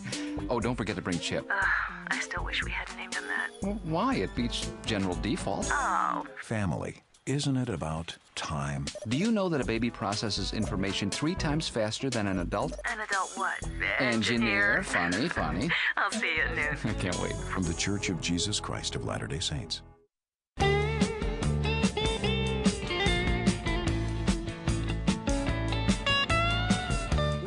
Oh, 0.49 0.59
don't 0.59 0.75
forget 0.75 0.95
to 0.95 1.01
bring 1.01 1.19
Chip. 1.19 1.45
Ugh, 1.49 1.67
I 2.09 2.19
still 2.19 2.43
wish 2.43 2.63
we 2.63 2.71
hadn't 2.71 2.97
named 2.97 3.15
him 3.15 3.23
that. 3.27 3.49
Well, 3.61 3.79
why? 3.83 4.15
It 4.15 4.35
beats 4.35 4.71
general 4.85 5.15
default. 5.15 5.69
Oh, 5.71 6.25
Family. 6.41 7.03
Isn't 7.25 7.57
it 7.57 7.67
about 7.67 8.15
time? 8.35 8.85
Do 9.09 9.17
you 9.17 9.33
know 9.33 9.49
that 9.49 9.59
a 9.59 9.65
baby 9.65 9.89
processes 9.89 10.53
information 10.53 11.09
three 11.09 11.35
times 11.35 11.67
faster 11.67 12.09
than 12.09 12.25
an 12.27 12.39
adult? 12.39 12.71
an 12.85 12.99
adult 13.01 13.31
what? 13.35 13.55
Engineer. 13.99 14.81
Funny, 14.83 15.27
funny. 15.27 15.69
I'll 15.97 16.11
see 16.11 16.35
you 16.37 16.43
at 16.43 16.55
noon. 16.55 16.77
I 16.95 16.97
can't 17.01 17.19
wait. 17.21 17.33
From 17.35 17.63
the 17.63 17.73
Church 17.73 18.07
of 18.09 18.21
Jesus 18.21 18.61
Christ 18.61 18.95
of 18.95 19.03
Latter 19.05 19.27
day 19.27 19.39
Saints. 19.39 19.81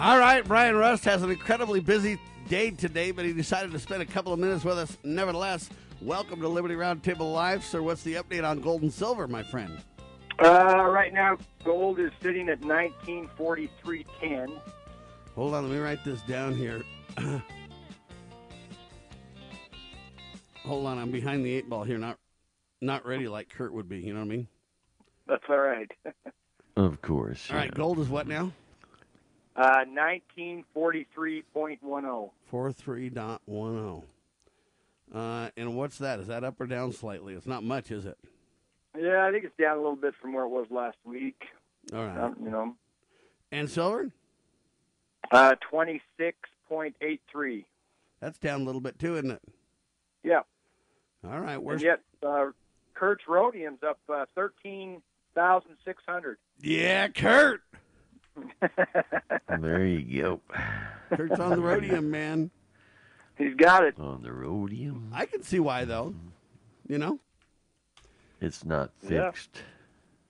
All 0.01 0.19
right, 0.19 0.43
Brian 0.43 0.77
Rust 0.77 1.05
has 1.05 1.23
an 1.23 1.31
incredibly 1.31 1.81
busy 1.81 2.19
day 2.49 2.71
today, 2.71 3.11
but 3.11 3.27
he 3.27 3.35
decided 3.35 3.71
to 3.73 3.79
spend 3.79 4.01
a 4.01 4.07
couple 4.07 4.33
of 4.33 4.39
minutes 4.39 4.65
with 4.65 4.79
us. 4.79 4.97
Nevertheless, 5.05 5.69
welcome 6.01 6.41
to 6.41 6.49
Liberty 6.49 6.75
Roundtable 6.75 7.31
Live. 7.35 7.63
Sir, 7.63 7.83
what's 7.83 8.03
the 8.03 8.15
update 8.15 8.43
on 8.43 8.61
gold 8.61 8.81
and 8.81 8.91
silver, 8.91 9.29
my 9.29 9.43
friend? 9.43 9.77
Uh, 10.43 10.87
right 10.87 11.13
now, 11.13 11.37
gold 11.65 12.01
is 12.01 12.13
sitting 12.23 12.49
at 12.49 12.63
1943.10. 12.63 14.59
Hold 15.35 15.53
on, 15.53 15.65
let 15.65 15.73
me 15.73 15.79
write 15.79 16.03
this 16.03 16.23
down 16.23 16.57
here. 16.57 16.83
Hold 20.65 20.87
on, 20.87 20.97
I'm 20.97 21.11
behind 21.11 21.45
the 21.45 21.53
eight 21.53 21.69
ball 21.69 21.85
here, 21.85 21.99
not 21.99 22.17
not 22.81 23.05
ready 23.05 23.29
like 23.29 23.51
Kurt 23.51 23.75
would 23.75 23.91
be. 23.91 23.99
You 23.99 24.15
know 24.15 24.21
what 24.21 24.25
I 24.25 24.29
mean? 24.29 24.49
That's 25.27 25.45
all 25.51 25.59
right. 25.59 25.91
Of 26.77 27.03
course. 27.03 27.49
All 27.51 27.57
right, 27.57 27.69
yeah. 27.71 27.77
gold 27.77 27.99
is 27.99 28.09
what 28.09 28.27
now? 28.27 28.53
Uh, 29.57 29.85
1943.10. 30.77 32.31
Four 32.47 32.73
three 32.73 33.09
dot 33.11 33.43
one 33.47 33.73
zero. 33.75 34.05
Uh, 35.13 35.51
and 35.57 35.77
what's 35.77 35.99
that? 35.99 36.21
Is 36.21 36.29
that 36.29 36.45
up 36.45 36.61
or 36.61 36.67
down 36.67 36.93
slightly? 36.93 37.35
It's 37.35 37.47
not 37.47 37.65
much, 37.65 37.91
is 37.91 38.07
it? 38.07 38.17
Yeah, 38.99 39.27
I 39.27 39.33
think 39.33 39.45
it's 39.45 39.57
down 39.59 39.77
a 39.77 39.81
little 39.81 39.97
bit 39.97 40.15
from 40.21 40.33
where 40.33 40.45
it 40.45 40.49
was 40.51 40.67
last 40.71 40.97
week. 41.05 41.45
All 41.93 42.05
right. 42.05 42.17
Um, 42.19 42.37
you 42.43 42.51
know, 42.51 42.75
and 43.53 43.69
silver? 43.69 44.11
uh, 45.33 45.55
26.83. 45.73 47.65
That's 48.21 48.39
down 48.39 48.61
a 48.61 48.65
little 48.65 48.81
bit 48.81 48.99
too, 48.99 49.17
isn't 49.17 49.31
it? 49.33 49.43
Yeah. 50.23 50.41
All 51.25 51.41
right. 51.41 51.55
And 51.55 51.65
Where's 51.65 51.83
yet, 51.83 52.01
uh, 52.25 52.47
Kurt's 52.95 53.25
rhodium's 53.29 53.83
up 53.83 53.99
uh, 54.13 54.27
13,600. 54.35 56.37
Yeah, 56.61 57.09
Kurt. 57.09 57.63
There 59.61 59.85
you 59.85 60.23
go. 60.23 60.41
Kurt's 61.15 61.41
on 61.41 61.51
the 61.51 61.61
rhodium, 61.61 62.11
man. 62.11 62.51
He's 63.37 63.55
got 63.55 63.85
it. 63.85 63.99
on 63.99 64.23
the 64.23 64.33
rhodium. 64.33 65.11
I 65.15 65.27
can 65.27 65.43
see 65.43 65.61
why 65.61 65.85
though. 65.85 66.15
You 66.89 66.99
know, 66.99 67.19
It's 68.41 68.65
not 68.65 68.91
Yeah. 69.03 69.31
fixed. 69.31 69.63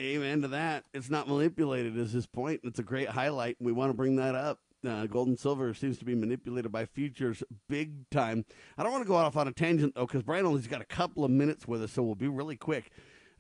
amen 0.00 0.42
to 0.42 0.48
that. 0.48 0.84
It's 0.94 1.10
not 1.10 1.28
manipulated, 1.28 1.96
is 1.96 2.12
his 2.12 2.26
point. 2.26 2.60
It's 2.64 2.78
a 2.78 2.82
great 2.82 3.08
highlight. 3.08 3.56
and 3.58 3.66
We 3.66 3.72
want 3.72 3.90
to 3.90 3.94
bring 3.96 4.16
that 4.16 4.34
up. 4.34 4.58
Uh, 4.86 5.04
gold 5.06 5.28
and 5.28 5.38
silver 5.38 5.74
seems 5.74 5.98
to 5.98 6.06
be 6.06 6.14
manipulated 6.14 6.72
by 6.72 6.86
futures 6.86 7.42
big 7.68 8.08
time. 8.10 8.46
I 8.78 8.82
don't 8.82 8.92
want 8.92 9.04
to 9.04 9.08
go 9.08 9.14
off 9.16 9.36
on 9.36 9.46
a 9.46 9.52
tangent 9.52 9.94
though, 9.94 10.06
because 10.06 10.22
Brian 10.22 10.46
only's 10.46 10.66
got 10.66 10.80
a 10.80 10.86
couple 10.86 11.22
of 11.24 11.30
minutes 11.30 11.68
with 11.68 11.82
us, 11.82 11.92
so 11.92 12.02
we'll 12.02 12.14
be 12.14 12.28
really 12.28 12.56
quick. 12.56 12.90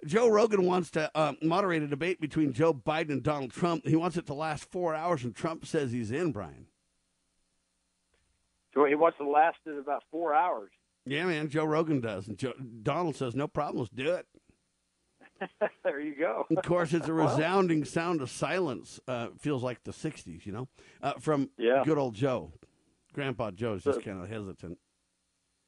Joe 0.06 0.28
Rogan 0.28 0.64
wants 0.64 0.90
to 0.92 1.10
uh, 1.14 1.34
moderate 1.42 1.82
a 1.82 1.86
debate 1.86 2.20
between 2.20 2.52
Joe 2.52 2.72
Biden 2.72 3.10
and 3.10 3.22
Donald 3.22 3.52
Trump. 3.52 3.86
He 3.86 3.96
wants 3.96 4.16
it 4.16 4.26
to 4.26 4.34
last 4.34 4.70
four 4.70 4.94
hours, 4.94 5.24
and 5.24 5.34
Trump 5.34 5.66
says 5.66 5.92
he's 5.92 6.10
in. 6.10 6.32
Brian. 6.32 6.66
So 8.74 8.84
he 8.84 8.94
wants 8.94 9.18
to 9.18 9.28
last 9.28 9.58
it 9.66 9.78
about 9.78 10.04
four 10.10 10.34
hours. 10.34 10.70
Yeah, 11.06 11.24
man. 11.26 11.48
Joe 11.48 11.64
Rogan 11.64 12.00
does, 12.00 12.28
and 12.28 12.38
Joe, 12.38 12.52
Donald 12.82 13.16
says 13.16 13.34
no 13.34 13.48
problem. 13.48 13.78
Let's 13.78 13.90
do 13.90 14.14
it. 14.14 14.26
there 15.84 16.00
you 16.00 16.14
go. 16.14 16.46
Of 16.54 16.62
course, 16.64 16.92
it's 16.92 17.08
a 17.08 17.12
resounding 17.14 17.84
sound 17.84 18.20
of 18.20 18.30
silence. 18.30 19.00
Uh, 19.08 19.28
feels 19.38 19.62
like 19.62 19.82
the 19.84 19.92
'60s, 19.92 20.44
you 20.46 20.52
know, 20.52 20.68
uh, 21.02 21.14
from 21.14 21.50
Yeah. 21.58 21.82
good 21.84 21.98
old 21.98 22.14
Joe. 22.14 22.52
Grandpa 23.12 23.50
Joe's 23.50 23.82
just 23.82 23.98
So- 24.00 24.04
kind 24.04 24.22
of 24.22 24.28
hesitant. 24.28 24.78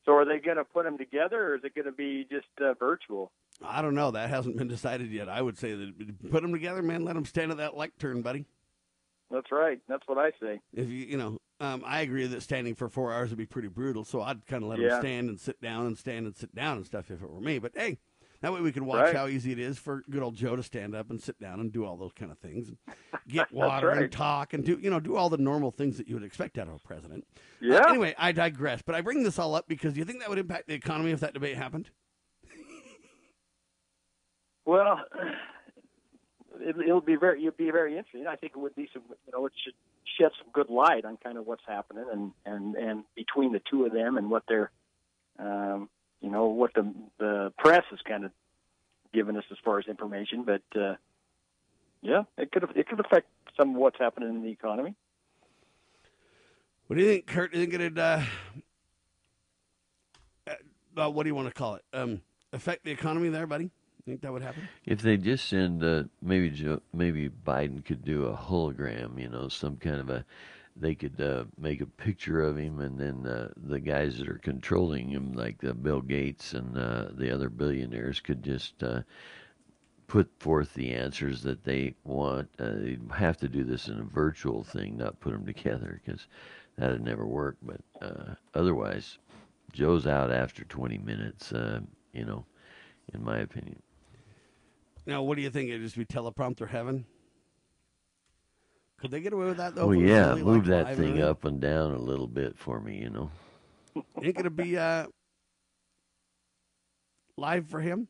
So 0.05 0.13
are 0.15 0.25
they 0.25 0.39
going 0.41 0.57
to 0.57 0.65
put 0.65 0.85
them 0.85 0.99
together, 0.99 1.53
or 1.53 1.55
is 1.55 1.63
it 1.65 1.75
going 1.77 1.85
to 1.85 1.93
be 1.93 2.27
just 2.31 2.47
uh, 2.61 2.75
virtual? 2.75 3.31
I 3.65 3.83
don't 3.83 3.95
know. 3.95 4.11
That 4.11 4.29
hasn't 4.31 4.57
been 4.57 4.69
decided 4.77 5.11
yet. 5.11 5.29
I 5.29 5.43
would 5.43 5.59
say 5.59 5.75
that 5.75 6.31
put 6.31 6.43
them 6.43 6.53
together, 6.53 6.83
man. 6.83 7.05
Let 7.05 7.15
them 7.15 7.25
stand 7.25 7.51
at 7.51 7.57
that 7.59 7.77
lectern, 7.77 8.23
buddy. 8.23 8.47
That's 9.31 9.51
right. 9.51 9.81
That's 9.89 10.03
what 10.07 10.19
I 10.19 10.31
say. 10.41 10.61
If 10.75 10.89
you, 10.89 11.07
you 11.07 11.17
know, 11.17 11.39
um, 11.59 11.83
I 11.87 12.01
agree 12.03 12.27
that 12.27 12.43
standing 12.43 12.75
for 12.75 12.89
four 12.91 13.13
hours 13.13 13.31
would 13.31 13.39
be 13.39 13.47
pretty 13.47 13.69
brutal. 13.69 14.05
So 14.05 14.21
I'd 14.21 14.45
kind 14.47 14.63
of 14.63 14.69
let 14.69 14.79
Yeah. 14.79 14.89
them 14.89 15.01
stand 15.01 15.29
and 15.31 15.41
sit 15.41 15.61
down 15.61 15.87
and 15.87 15.97
stand 15.97 16.27
and 16.27 16.37
sit 16.37 16.55
down 16.55 16.77
and 16.77 16.85
stuff 16.85 17.11
if 17.11 17.23
it 17.23 17.31
were 17.31 17.41
me. 17.41 17.59
But 17.59 17.73
hey, 17.75 17.99
that 18.43 18.53
way 18.53 18.61
we 18.61 18.73
could 18.73 18.83
watch 18.83 19.07
Right. 19.07 19.17
how 19.17 19.27
easy 19.29 19.53
it 19.53 19.59
is 19.59 19.79
for 19.79 20.03
good 20.11 20.23
old 20.23 20.35
Joe 20.35 20.57
to 20.57 20.63
stand 20.63 20.95
up 20.95 21.09
and 21.09 21.19
sit 21.23 21.41
down 21.41 21.61
and 21.61 21.73
do 21.73 21.85
all 21.87 21.97
those 21.97 22.13
kind 22.13 22.31
of 22.31 22.39
things, 22.41 22.69
and 22.69 22.77
get 23.29 23.51
water 23.53 23.91
and 23.91 24.11
talk 24.13 24.53
and 24.53 24.65
do 24.67 24.79
you 24.83 24.91
know 24.91 25.01
do 25.01 25.17
all 25.17 25.31
the 25.31 25.39
normal 25.39 25.71
things 25.71 25.97
that 25.97 26.09
you 26.09 26.15
would 26.17 26.25
expect 26.25 26.59
out 26.59 26.69
of 26.69 26.75
a 26.75 26.79
president. 26.81 27.25
Uh, 27.35 27.41
Yeah. 27.61 27.85
anyway, 27.89 28.15
I 28.19 28.33
digress. 28.33 28.83
But 28.83 28.97
I 28.97 29.01
bring 29.01 29.23
this 29.23 29.39
all 29.39 29.55
up 29.55 29.67
because 29.67 29.95
do 29.95 30.01
you 30.01 30.05
think 30.05 30.19
that 30.21 30.29
would 30.29 30.39
impact 30.39 30.67
the 30.67 30.75
economy 30.75 31.13
if 31.13 31.21
that 31.21 31.33
debate 31.33 31.57
happened? 31.57 31.89
Well, 34.65 35.01
it, 36.61 36.77
it'll 36.79 37.01
be 37.01 37.17
very 37.17 37.41
it'll 37.41 37.57
be 37.57 37.71
very 37.71 37.97
interesting. 37.97 38.27
I 38.27 38.37
think 38.37 38.53
it 38.57 38.59
would 38.59 38.75
be 38.75 38.89
some 38.93 39.03
you 39.27 39.33
know 39.33 39.47
it 39.47 39.53
should 39.63 39.75
shed 40.19 40.33
some 40.39 40.51
good 40.53 40.69
light 40.69 41.05
on 41.05 41.17
kind 41.17 41.39
of 41.39 41.47
what's 41.47 41.63
happening 41.67 42.05
and 42.13 42.33
and 42.45 42.75
and 42.75 43.05
between 43.15 43.53
the 43.53 43.61
two 43.71 43.87
of 43.87 43.93
them 43.93 44.17
and 44.17 44.31
what 44.31 44.45
they're 44.49 44.71
um, 45.39 45.89
you 46.21 46.31
know 46.31 46.47
what 46.47 46.75
the 46.75 46.93
the 47.19 47.53
press 47.59 47.85
has 47.91 48.01
kind 48.07 48.25
of 48.25 48.33
given 49.13 49.37
us 49.37 49.45
as 49.51 49.59
far 49.65 49.79
as 49.79 49.87
information. 49.87 50.45
But 50.45 50.63
uh, 50.81 50.97
yeah, 52.03 52.25
it 52.37 52.53
could 52.53 52.65
it 52.75 52.89
could 52.89 53.01
affect 53.01 53.29
some 53.57 53.71
of 53.71 53.77
what's 53.77 53.99
happening 53.99 54.29
in 54.31 54.43
the 54.43 54.51
economy. 54.51 54.95
What 56.87 56.97
do 56.97 57.03
you 57.03 57.09
think, 57.09 57.27
Kurt? 57.27 57.53
Think 57.53 57.75
it'd 57.75 57.99
uh, 57.99 58.23
uh, 60.97 61.11
what 61.11 61.23
do 61.23 61.29
you 61.29 61.35
want 61.35 61.49
to 61.49 61.55
call 61.55 61.77
it? 61.77 61.85
Um, 61.93 62.21
affect 62.53 62.85
the 62.85 62.91
economy 62.91 63.29
there, 63.29 63.47
buddy? 63.47 63.71
Think 64.05 64.23
that 64.23 64.33
would 64.33 64.43
happen? 64.43 64.69
If 64.85 65.01
they 65.01 65.17
just 65.17 65.49
send, 65.49 65.85
uh, 65.85 66.05
maybe 66.21 66.51
Joe, 66.51 66.81
maybe 66.93 67.29
Biden 67.29 67.85
could 67.85 68.05
do 68.05 68.27
a 68.27 68.37
hologram, 68.37 69.21
you 69.21 69.29
know, 69.29 69.49
some 69.49 69.77
kind 69.77 70.01
of 70.01 70.11
a, 70.11 70.25
they 70.75 70.97
could 70.97 71.21
uh, 71.21 71.45
make 71.57 71.81
a 71.81 71.87
picture 71.87 72.43
of 72.43 72.57
him, 72.57 72.81
and 72.81 72.99
then 72.99 73.27
uh, 73.31 73.53
the 73.57 73.79
guys 73.79 74.19
that 74.19 74.29
are 74.29 74.41
controlling 74.43 75.11
him, 75.11 75.35
like 75.35 75.63
uh, 75.63 75.73
Bill 75.73 76.01
Gates 76.01 76.53
and 76.53 76.77
uh, 76.77 77.09
the 77.13 77.33
other 77.33 77.49
billionaires, 77.49 78.19
could 78.19 78.43
just 78.43 78.83
uh, 78.83 79.03
put 80.09 80.29
forth 80.41 80.75
the 80.75 80.95
answers 80.95 81.43
that 81.43 81.63
they 81.63 81.95
want. 82.03 82.49
Uh, 82.59 82.73
they'd 82.75 83.01
have 83.15 83.37
to 83.37 83.49
do 83.49 83.63
this 83.63 83.87
in 83.87 84.01
a 84.01 84.05
virtual 84.05 84.65
thing, 84.65 84.97
not 84.97 85.21
put 85.21 85.33
them 85.33 85.47
together, 85.47 86.01
because 86.05 86.27
that'd 86.77 87.05
never 87.05 87.25
work. 87.25 87.57
But 87.63 87.81
otherwise, 88.53 89.19
Joe's 89.73 90.09
out 90.09 90.33
after 90.33 90.65
20 90.65 90.99
minutes, 90.99 91.53
you 92.13 92.25
know, 92.25 92.45
in 93.15 93.23
my 93.23 93.39
opinion. 93.39 93.81
Now, 95.07 95.23
what 95.23 95.37
do 95.37 95.43
you 95.43 95.51
think? 95.51 95.69
It'd 95.69 95.83
just 95.83 95.97
be 95.97 96.05
teleprompter 96.05 96.69
heaven? 96.69 97.05
Could 99.01 99.11
they 99.11 99.21
get 99.21 99.33
away 99.33 99.47
with 99.47 99.57
that 99.57 99.75
though? 99.75 99.89
Oh 99.89 99.93
if 99.93 100.01
yeah, 100.01 100.29
really, 100.29 100.43
move 100.45 100.69
like, 100.69 100.87
that 100.87 100.97
thing 100.97 101.21
up 101.21 101.45
and 101.45 101.61
down 101.61 101.93
a 101.93 101.99
little 101.99 102.29
bit 102.29 102.57
for 102.57 102.81
me, 102.81 102.99
you 102.99 103.11
know. 103.11 103.31
Ain't 104.23 104.37
gonna 104.37 104.49
be 104.49 104.79
uh, 104.79 105.07
live 107.37 107.69
for 107.69 107.81
him? 107.81 108.07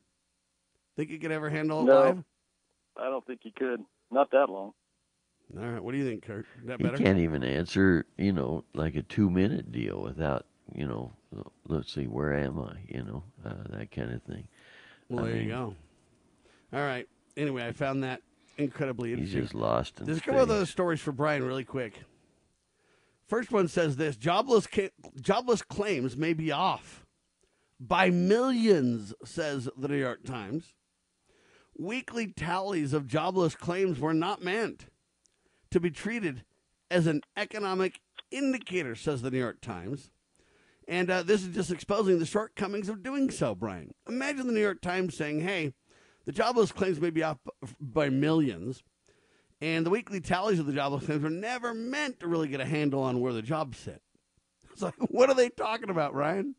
Think 0.96 1.08
he 1.08 1.18
could 1.18 1.32
ever 1.32 1.48
handle 1.48 1.80
it 1.80 1.84
No. 1.86 2.02
live? 2.02 2.24
I 2.98 3.04
don't 3.04 3.26
think 3.26 3.40
you 3.44 3.52
could. 3.56 3.80
Not 4.10 4.30
that 4.32 4.50
long. 4.50 4.74
All 5.58 5.66
right. 5.66 5.82
What 5.82 5.92
do 5.92 5.98
you 5.98 6.04
think, 6.04 6.26
Kurt? 6.26 6.46
Is 6.60 6.66
that 6.66 6.78
He 6.78 6.90
can't 6.90 7.18
even 7.18 7.42
answer, 7.42 8.04
you 8.18 8.32
know, 8.32 8.64
like 8.74 8.94
a 8.94 9.02
two-minute 9.02 9.72
deal 9.72 10.00
without, 10.02 10.44
you 10.74 10.86
know, 10.86 11.12
let's 11.66 11.92
see, 11.92 12.06
where 12.06 12.34
am 12.34 12.60
I, 12.60 12.76
you 12.88 13.02
know, 13.02 13.22
uh, 13.44 13.54
that 13.78 13.90
kind 13.90 14.12
of 14.12 14.22
thing. 14.22 14.46
Well, 15.08 15.24
I 15.24 15.28
there 15.30 15.40
you 15.40 15.48
go. 15.48 15.74
All 16.72 16.80
right. 16.80 17.06
Anyway, 17.36 17.66
I 17.66 17.72
found 17.72 18.02
that 18.04 18.22
incredibly 18.58 19.10
He's 19.10 19.18
interesting. 19.34 19.42
just 19.42 19.54
lost 19.54 20.00
in 20.00 20.06
There's 20.06 20.18
a 20.18 20.22
couple 20.22 20.40
of 20.40 20.48
those 20.48 20.70
stories 20.70 21.00
for 21.00 21.12
Brian 21.12 21.44
really 21.44 21.64
quick. 21.64 22.02
First 23.26 23.50
one 23.50 23.68
says 23.68 23.96
this 23.96 24.16
jobless 24.16 24.66
ca- 24.66 24.90
jobless 25.20 25.62
claims 25.62 26.16
may 26.16 26.32
be 26.34 26.52
off 26.52 27.06
by 27.80 28.10
millions, 28.10 29.14
says 29.24 29.68
the 29.76 29.88
New 29.88 29.96
York 29.96 30.24
Times. 30.24 30.74
Weekly 31.78 32.26
tallies 32.28 32.92
of 32.92 33.06
jobless 33.06 33.54
claims 33.54 33.98
were 33.98 34.12
not 34.14 34.42
meant 34.42 34.86
to 35.70 35.80
be 35.80 35.90
treated 35.90 36.44
as 36.90 37.06
an 37.06 37.22
economic 37.36 38.00
indicator, 38.30 38.94
says 38.94 39.22
the 39.22 39.30
New 39.30 39.38
York 39.38 39.62
Times. 39.62 40.10
And 40.86 41.10
uh, 41.10 41.22
this 41.22 41.42
is 41.42 41.54
just 41.54 41.70
exposing 41.70 42.18
the 42.18 42.26
shortcomings 42.26 42.90
of 42.90 43.02
doing 43.02 43.30
so, 43.30 43.54
Brian. 43.54 43.92
Imagine 44.06 44.46
the 44.46 44.52
New 44.52 44.60
York 44.60 44.82
Times 44.82 45.16
saying, 45.16 45.40
hey, 45.40 45.72
the 46.24 46.32
jobless 46.32 46.72
claims 46.72 47.00
may 47.00 47.10
be 47.10 47.22
off 47.22 47.38
by 47.80 48.08
millions, 48.08 48.82
and 49.60 49.86
the 49.86 49.90
weekly 49.90 50.20
tallies 50.20 50.58
of 50.58 50.66
the 50.66 50.72
jobless 50.72 51.06
claims 51.06 51.22
were 51.22 51.30
never 51.30 51.74
meant 51.74 52.20
to 52.20 52.26
really 52.26 52.48
get 52.48 52.60
a 52.60 52.64
handle 52.64 53.02
on 53.02 53.20
where 53.20 53.32
the 53.32 53.42
jobs 53.42 53.78
sit. 53.78 54.02
It's 54.72 54.80
like, 54.80 54.94
what 55.10 55.28
are 55.28 55.34
they 55.34 55.50
talking 55.50 55.90
about, 55.90 56.14
Ryan? 56.14 56.54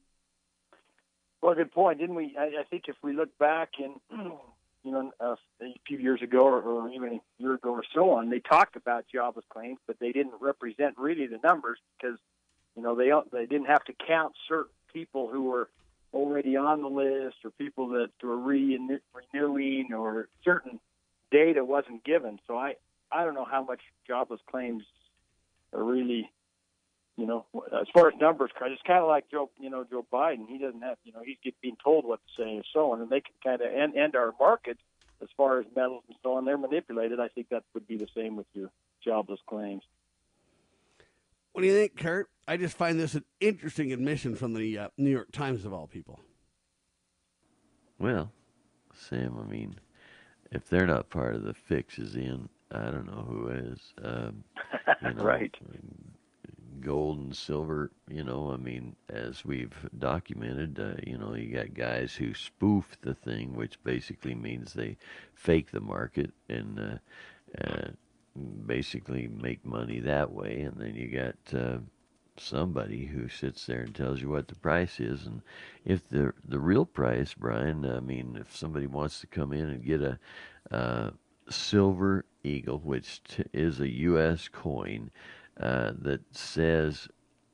Well, 1.41 1.55
good 1.55 1.71
point. 1.71 1.99
Didn't 1.99 2.15
we? 2.15 2.35
I, 2.39 2.61
I 2.61 2.63
think 2.69 2.83
if 2.87 2.95
we 3.01 3.13
look 3.13 3.35
back 3.39 3.71
in, 3.79 3.95
you 4.83 4.91
know, 4.91 5.11
a 5.19 5.35
few 5.87 5.97
years 5.97 6.21
ago 6.21 6.45
or, 6.45 6.61
or 6.61 6.89
even 6.89 7.13
a 7.13 7.41
year 7.41 7.55
ago 7.55 7.71
or 7.71 7.83
so 7.93 8.11
on, 8.11 8.29
they 8.29 8.39
talked 8.39 8.75
about 8.75 9.05
jobless 9.11 9.45
claims, 9.49 9.79
but 9.87 9.97
they 9.99 10.11
didn't 10.11 10.35
represent 10.39 10.95
really 10.97 11.25
the 11.25 11.39
numbers 11.43 11.79
because, 11.97 12.19
you 12.75 12.83
know, 12.83 12.95
they 12.95 13.11
they 13.35 13.47
didn't 13.47 13.65
have 13.65 13.83
to 13.85 13.93
count 14.07 14.33
certain 14.47 14.71
people 14.93 15.27
who 15.27 15.45
were 15.45 15.69
already 16.13 16.55
on 16.55 16.81
the 16.81 16.87
list 16.87 17.37
or 17.43 17.51
people 17.51 17.89
that 17.89 18.09
were 18.21 18.37
re- 18.37 18.99
renewing 19.33 19.93
or 19.93 20.27
certain 20.43 20.79
data 21.31 21.63
wasn't 21.63 22.03
given. 22.03 22.39
So 22.47 22.57
I 22.57 22.75
I 23.11 23.23
don't 23.23 23.35
know 23.35 23.47
how 23.49 23.63
much 23.63 23.81
jobless 24.07 24.41
claims 24.49 24.83
are 25.73 25.83
really 25.83 26.29
you 27.15 27.27
know, 27.27 27.45
as 27.79 27.87
far 27.93 28.07
as 28.07 28.15
numbers, 28.19 28.49
it's 28.59 28.81
kind 28.81 28.99
of 28.99 29.07
like 29.07 29.29
Joe, 29.29 29.49
you 29.59 29.69
know, 29.69 29.83
Joe 29.83 30.05
Biden. 30.11 30.47
He 30.47 30.57
doesn't 30.57 30.81
have, 30.81 30.97
you 31.03 31.13
know, 31.13 31.21
he's 31.23 31.53
being 31.61 31.77
told 31.83 32.05
what 32.05 32.19
to 32.25 32.43
say 32.43 32.55
and 32.55 32.65
so 32.73 32.91
on, 32.91 33.01
and 33.01 33.09
they 33.09 33.21
can 33.21 33.35
kind 33.43 33.61
of 33.61 33.71
end, 33.71 33.93
and 33.95 34.15
our 34.15 34.33
market 34.39 34.77
as 35.21 35.29
far 35.37 35.59
as 35.59 35.65
metals 35.75 36.03
and 36.07 36.17
so 36.23 36.33
on, 36.33 36.45
they're 36.45 36.57
manipulated. 36.57 37.19
I 37.19 37.27
think 37.27 37.49
that 37.49 37.63
would 37.73 37.87
be 37.87 37.97
the 37.97 38.07
same 38.15 38.35
with 38.35 38.47
your 38.53 38.69
jobless 39.03 39.39
claims. 39.47 39.83
What 41.53 41.61
do 41.61 41.67
you 41.67 41.73
think, 41.73 41.95
Kurt? 41.97 42.29
I 42.47 42.57
just 42.57 42.75
find 42.75 42.99
this 42.99 43.13
an 43.13 43.23
interesting 43.39 43.93
admission 43.93 44.35
from 44.35 44.53
the 44.53 44.77
uh, 44.77 44.87
New 44.97 45.11
York 45.11 45.31
Times, 45.31 45.65
of 45.65 45.73
all 45.73 45.87
people. 45.87 46.19
Well, 47.99 48.31
Sam, 48.93 49.37
I 49.39 49.49
mean, 49.49 49.75
if 50.51 50.67
they're 50.67 50.87
not 50.87 51.09
part 51.09 51.35
of 51.35 51.43
the 51.43 51.53
fix 51.53 51.99
is 51.99 52.15
in, 52.15 52.49
I 52.71 52.85
don't 52.85 53.05
know 53.05 53.25
who 53.27 53.47
is. 53.49 53.93
Um, 54.03 54.43
you 55.01 55.13
know, 55.13 55.23
Right. 55.23 55.55
Gold 56.81 57.19
and 57.19 57.35
silver, 57.35 57.91
you 58.09 58.25
know, 58.25 58.51
I 58.51 58.57
mean, 58.57 58.95
as 59.07 59.45
we've 59.45 59.73
documented, 59.97 60.79
uh, 60.79 60.99
you 61.07 61.17
know, 61.17 61.33
you 61.33 61.53
got 61.55 61.73
guys 61.73 62.13
who 62.13 62.33
spoof 62.33 62.97
the 63.01 63.13
thing, 63.13 63.55
which 63.55 63.81
basically 63.83 64.35
means 64.35 64.73
they 64.73 64.97
fake 65.33 65.71
the 65.71 65.79
market 65.79 66.31
and 66.49 66.79
uh, 66.79 67.63
uh, 67.63 67.87
basically 68.65 69.27
make 69.27 69.65
money 69.65 69.99
that 69.99 70.31
way. 70.31 70.61
And 70.61 70.77
then 70.77 70.95
you 70.95 71.07
got 71.07 71.59
uh, 71.59 71.77
somebody 72.37 73.05
who 73.05 73.29
sits 73.29 73.65
there 73.65 73.81
and 73.81 73.93
tells 73.93 74.21
you 74.21 74.29
what 74.29 74.47
the 74.47 74.55
price 74.55 74.99
is. 74.99 75.25
And 75.25 75.41
if 75.85 76.07
the 76.09 76.33
the 76.47 76.59
real 76.59 76.85
price, 76.85 77.33
Brian, 77.33 77.85
I 77.85 77.99
mean, 77.99 78.37
if 78.39 78.55
somebody 78.55 78.87
wants 78.87 79.19
to 79.21 79.27
come 79.27 79.53
in 79.53 79.69
and 79.69 79.85
get 79.85 80.01
a 80.01 80.19
uh, 80.71 81.11
silver 81.49 82.25
eagle, 82.43 82.79
which 82.79 83.23
t- 83.23 83.43
is 83.53 83.79
a 83.79 83.89
U.S. 83.89 84.47
coin 84.47 85.11
uh, 85.59 85.93
that 85.99 86.21
says 86.31 87.07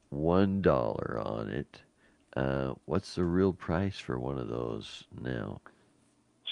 one 0.09 0.61
dollar 0.61 1.21
on 1.23 1.49
it. 1.49 1.81
Uh, 2.37 2.73
what's 2.85 3.15
the 3.15 3.23
real 3.23 3.51
price 3.51 3.97
for 3.97 4.19
one 4.19 4.37
of 4.37 4.47
those 4.47 5.03
now? 5.19 5.59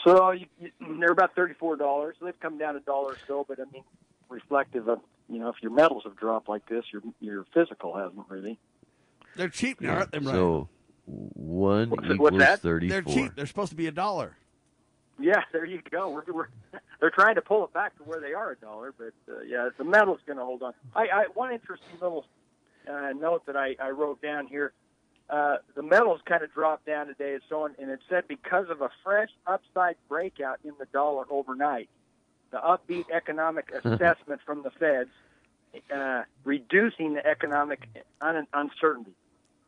So 0.04 0.32
you, 0.32 0.48
you, 0.60 0.72
they're 1.00 1.12
about 1.12 1.36
thirty-four 1.36 1.78
dollars. 1.78 2.16
They've 2.22 2.40
come 2.40 2.58
down 2.58 2.76
a 2.76 2.80
dollar 2.80 3.13
or 3.13 3.18
so, 3.28 3.46
but 3.48 3.60
I 3.60 3.63
mean, 3.72 3.84
reflective 4.30 4.88
of 4.88 5.00
you 5.30 5.40
know, 5.40 5.50
if 5.50 5.56
your 5.62 5.72
metals 5.72 6.04
have 6.06 6.16
dropped 6.16 6.48
like 6.48 6.68
this, 6.68 6.86
your 6.92 7.02
your 7.20 7.46
physical 7.54 7.98
hasn't 7.98 8.26
really. 8.30 8.60
They're 9.36 9.50
cheap 9.50 9.82
now, 9.82 9.96
aren't 9.96 10.12
they? 10.12 10.20
Brian? 10.20 10.36
So 10.36 10.70
one 11.06 11.90
what's, 11.90 12.06
equals 12.06 12.32
what's 12.32 12.62
thirty-four. 12.62 13.02
They're 13.02 13.13
cheap. 13.13 13.36
They're 13.36 13.46
supposed 13.46 13.70
to 13.72 13.76
be 13.76 13.88
a 13.88 13.92
dollar. 13.92 14.38
Yeah, 15.20 15.42
there 15.52 15.66
you 15.66 15.82
go. 15.92 16.10
We're, 16.10 16.24
we're 16.34 16.48
they're 17.00 17.12
trying 17.12 17.36
to 17.36 17.42
pull 17.42 17.63
it 17.66 17.74
back 17.74 17.98
to 17.98 18.04
where 18.04 18.20
they 18.20 18.34
are 18.34 18.52
a 18.52 18.56
dollar, 18.56 18.94
but 18.98 19.13
uh, 19.32 19.42
yeah, 19.46 19.70
the 19.78 19.84
metal's 19.84 20.20
going 20.26 20.40
to 20.40 20.46
hold 20.46 20.63
on. 20.63 20.74
I, 20.96 21.08
I 21.08 21.26
one 21.34 21.52
interesting 21.52 21.94
little 22.02 22.26
uh, 22.90 23.12
note 23.12 23.46
that 23.46 23.56
I, 23.56 23.76
I 23.82 23.90
wrote 23.90 24.22
down 24.22 24.48
here. 24.48 24.74
Uh, 25.30 25.58
the 25.76 25.84
metals 25.84 26.22
kind 26.26 26.42
of 26.42 26.54
dropped 26.54 26.86
down 26.86 27.08
today 27.08 27.34
and 27.34 27.44
so 27.50 27.63
on, 27.63 27.76
and 27.80 27.92
it 27.92 28.00
said 28.10 28.24
because 28.30 28.70
of 28.70 28.82
a 28.82 28.90
fresh 29.04 29.30
upside 29.46 29.98
breakout 30.08 30.58
in 30.63 30.72
the 30.80 30.86
dollar 30.94 31.26
overnight, 31.30 31.90
the 32.51 32.57
upbeat 32.57 33.05
economic 33.13 33.71
assessment 33.83 34.41
from 34.45 34.63
the 34.63 34.71
Feds, 34.71 35.10
uh, 35.93 36.23
reducing 36.43 37.13
the 37.13 37.25
economic 37.25 37.88
un- 38.21 38.47
uncertainty. 38.53 39.13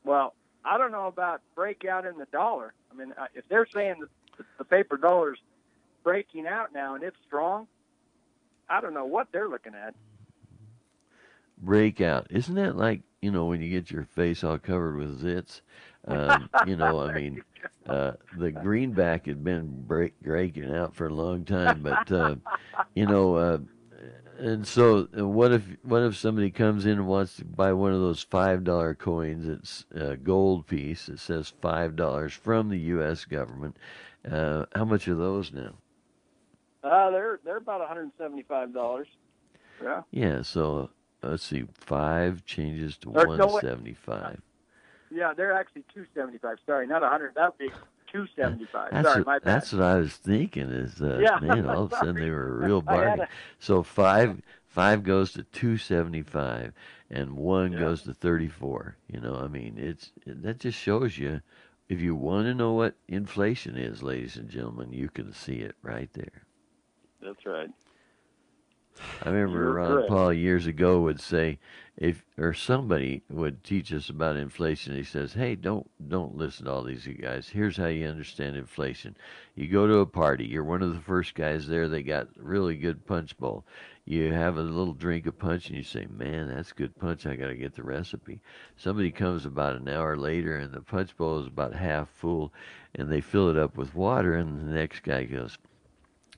Well, 0.03 0.33
I 0.65 0.77
don't 0.77 0.91
know 0.91 1.07
about 1.07 1.41
breakout 1.55 2.05
in 2.05 2.17
the 2.17 2.25
dollar. 2.31 2.73
I 2.91 2.95
mean, 2.95 3.13
uh, 3.17 3.25
if 3.33 3.47
they're 3.49 3.67
saying 3.73 3.95
that 4.37 4.45
the 4.57 4.63
paper 4.65 4.97
dollar's 4.97 5.39
breaking 6.03 6.47
out 6.47 6.73
now 6.73 6.95
and 6.95 7.03
it's 7.03 7.17
strong, 7.27 7.67
I 8.69 8.81
don't 8.81 8.93
know 8.93 9.05
what 9.05 9.27
they're 9.31 9.49
looking 9.49 9.73
at. 9.75 9.93
breakout. 11.57 12.27
Isn't 12.29 12.55
that 12.55 12.77
like 12.77 13.01
you 13.21 13.32
know 13.32 13.45
when 13.45 13.62
you 13.62 13.69
get 13.69 13.91
your 13.91 14.05
face 14.05 14.43
all 14.43 14.58
covered 14.58 14.97
with 14.97 15.21
zits? 15.21 15.62
Um, 16.08 16.49
you 16.67 16.75
know, 16.75 16.99
I 17.01 17.13
mean, 17.13 17.41
uh, 17.88 18.13
the 18.38 18.51
greenback 18.51 19.25
had 19.25 19.43
been 19.43 19.84
break, 19.86 20.19
breaking 20.21 20.73
out 20.73 20.95
for 20.95 21.08
a 21.08 21.13
long 21.13 21.45
time, 21.45 21.82
but 21.82 22.12
uh, 22.12 22.36
you 22.95 23.05
know, 23.05 23.36
uh, 23.36 23.58
and 24.38 24.65
so 24.65 25.08
uh, 25.17 25.27
what 25.27 25.51
if 25.51 25.63
what 25.84 26.01
if 26.03 26.15
somebody 26.15 26.49
comes 26.49 26.86
in 26.86 26.93
and 26.93 27.08
wants 27.08 27.36
to 27.38 27.45
buy 27.45 27.73
one 27.73 27.93
of 27.93 27.99
those 27.99 28.23
five 28.23 28.63
dollar 28.63 28.95
coins? 28.95 29.47
It's 29.47 29.86
a 29.93 30.15
gold 30.15 30.67
piece. 30.67 31.10
It 31.10 31.19
says 31.19 31.53
five 31.62 31.95
dollars 31.95 32.34
from 32.34 32.69
the 32.69 32.79
U.S. 32.79 33.25
government. 33.25 33.77
Uh, 34.29 34.65
how 34.73 34.86
much 34.86 35.08
are 35.08 35.15
those 35.15 35.51
now? 35.51 35.73
Uh, 36.84 37.12
they're 37.12 37.39
they're 37.43 37.58
about 37.58 37.79
one 37.79 37.88
hundred 37.89 38.12
seventy 38.17 38.43
five 38.43 38.73
dollars. 38.73 39.08
Yeah. 39.84 40.01
Yeah, 40.12 40.41
so 40.41 40.77
uh, 40.77 40.88
let's 41.23 41.43
see, 41.43 41.65
five 41.73 42.45
changes 42.45 42.97
to 42.99 43.10
no, 43.12 43.25
one 43.25 43.49
seventy 43.62 43.93
five. 43.93 44.41
Yeah, 45.12 45.34
they're 45.36 45.53
actually 45.53 45.84
two 45.93 46.05
seventy 46.13 46.38
five. 46.38 46.58
Sorry, 46.65 46.86
not 46.88 47.03
a 47.03 47.10
hundred. 47.10 47.36
That 47.36 47.51
would 47.51 47.58
be 47.58 47.73
two 48.12 48.25
seventy 48.36 48.65
five. 48.71 48.91
That's 48.91 49.08
Sorry, 49.08 49.19
what, 49.19 49.25
my 49.27 49.39
bad. 49.39 49.45
that's 49.45 49.73
what 49.73 49.82
I 49.82 49.95
was 49.95 50.15
thinking. 50.15 50.69
Is 50.69 51.01
uh, 51.01 51.19
Yeah. 51.21 51.39
man, 51.41 51.65
all 51.65 51.84
of 51.84 51.91
a 51.91 51.95
sudden 51.95 52.19
they 52.19 52.29
were 52.29 52.47
a 52.47 52.51
real 52.67 52.82
bargain. 52.82 53.21
a- 53.21 53.27
So 53.60 53.84
five 53.84 54.41
five 54.67 55.03
goes 55.03 55.34
to 55.34 55.43
two 55.43 55.77
seventy 55.77 56.21
five, 56.21 56.73
and 57.10 57.36
one 57.36 57.71
Yeah. 57.73 57.79
goes 57.79 58.03
to 58.03 58.13
thirty 58.13 58.47
four. 58.47 58.97
You 59.08 59.19
know, 59.19 59.36
I 59.36 59.47
mean, 59.47 59.75
it's 59.77 60.12
that 60.25 60.60
just 60.60 60.77
shows 60.77 61.17
you. 61.17 61.41
If 61.88 61.99
you 62.01 62.13
want 62.13 62.45
to 62.45 62.53
know 62.53 62.73
what 62.73 62.93
inflation 63.08 63.75
is, 63.75 64.03
ladies 64.03 64.36
and 64.36 64.47
gentlemen, 64.47 64.93
you 64.93 65.10
can 65.10 65.34
see 65.34 65.55
it 65.55 65.75
right 65.82 66.13
there. 66.13 66.43
That's 67.21 67.45
right. 67.45 67.69
I 69.23 69.29
remember 69.29 69.73
Ron 69.73 69.85
uh, 69.85 69.95
correct. 69.95 70.09
Paul 70.09 70.33
years 70.33 70.67
ago 70.67 71.01
would 71.01 71.19
say, 71.19 71.59
if 71.99 72.23
or 72.38 72.53
somebody 72.53 73.23
would 73.29 73.62
teach 73.62 73.91
us 73.91 74.09
about 74.09 74.38
inflation. 74.38 74.95
He 74.95 75.03
says, 75.03 75.33
"Hey, 75.33 75.55
don't 75.55 75.85
don't 76.07 76.38
listen 76.38 76.65
to 76.65 76.71
all 76.71 76.81
these 76.81 77.05
guys. 77.21 77.49
Here's 77.49 77.75
how 77.75 77.88
you 77.88 78.07
understand 78.07 78.55
inflation. 78.55 79.17
You 79.55 79.67
go 79.67 79.85
to 79.85 79.97
a 79.97 80.05
party. 80.05 80.45
You're 80.45 80.63
one 80.63 80.81
of 80.81 80.93
the 80.93 81.01
first 81.01 81.35
guys 81.35 81.67
there. 81.67 81.89
They 81.89 82.01
got 82.01 82.29
really 82.38 82.77
good 82.77 83.05
punch 83.05 83.38
bowl. 83.38 83.65
You 84.05 84.31
have 84.31 84.57
a 84.57 84.62
little 84.62 84.93
drink 84.93 85.25
of 85.25 85.38
punch, 85.38 85.67
and 85.67 85.77
you 85.77 85.83
say, 85.83 86.07
"Man, 86.09 86.47
that's 86.47 86.71
good 86.71 86.97
punch. 86.97 87.25
I 87.25 87.35
got 87.35 87.47
to 87.47 87.55
get 87.55 87.75
the 87.75 87.83
recipe." 87.83 88.39
Somebody 88.77 89.12
comes 89.12 89.45
about 89.45 89.75
an 89.75 89.89
hour 89.89 90.15
later, 90.15 90.55
and 90.55 90.71
the 90.73 90.81
punch 90.81 91.17
bowl 91.17 91.41
is 91.41 91.47
about 91.47 91.73
half 91.73 92.07
full, 92.09 92.53
and 92.95 93.12
they 93.12 93.19
fill 93.19 93.49
it 93.49 93.57
up 93.57 93.75
with 93.75 93.93
water, 93.93 94.35
and 94.35 94.57
the 94.57 94.73
next 94.73 95.03
guy 95.03 95.25
goes, 95.25 95.57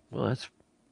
"Well, 0.10 0.26
that's 0.26 0.50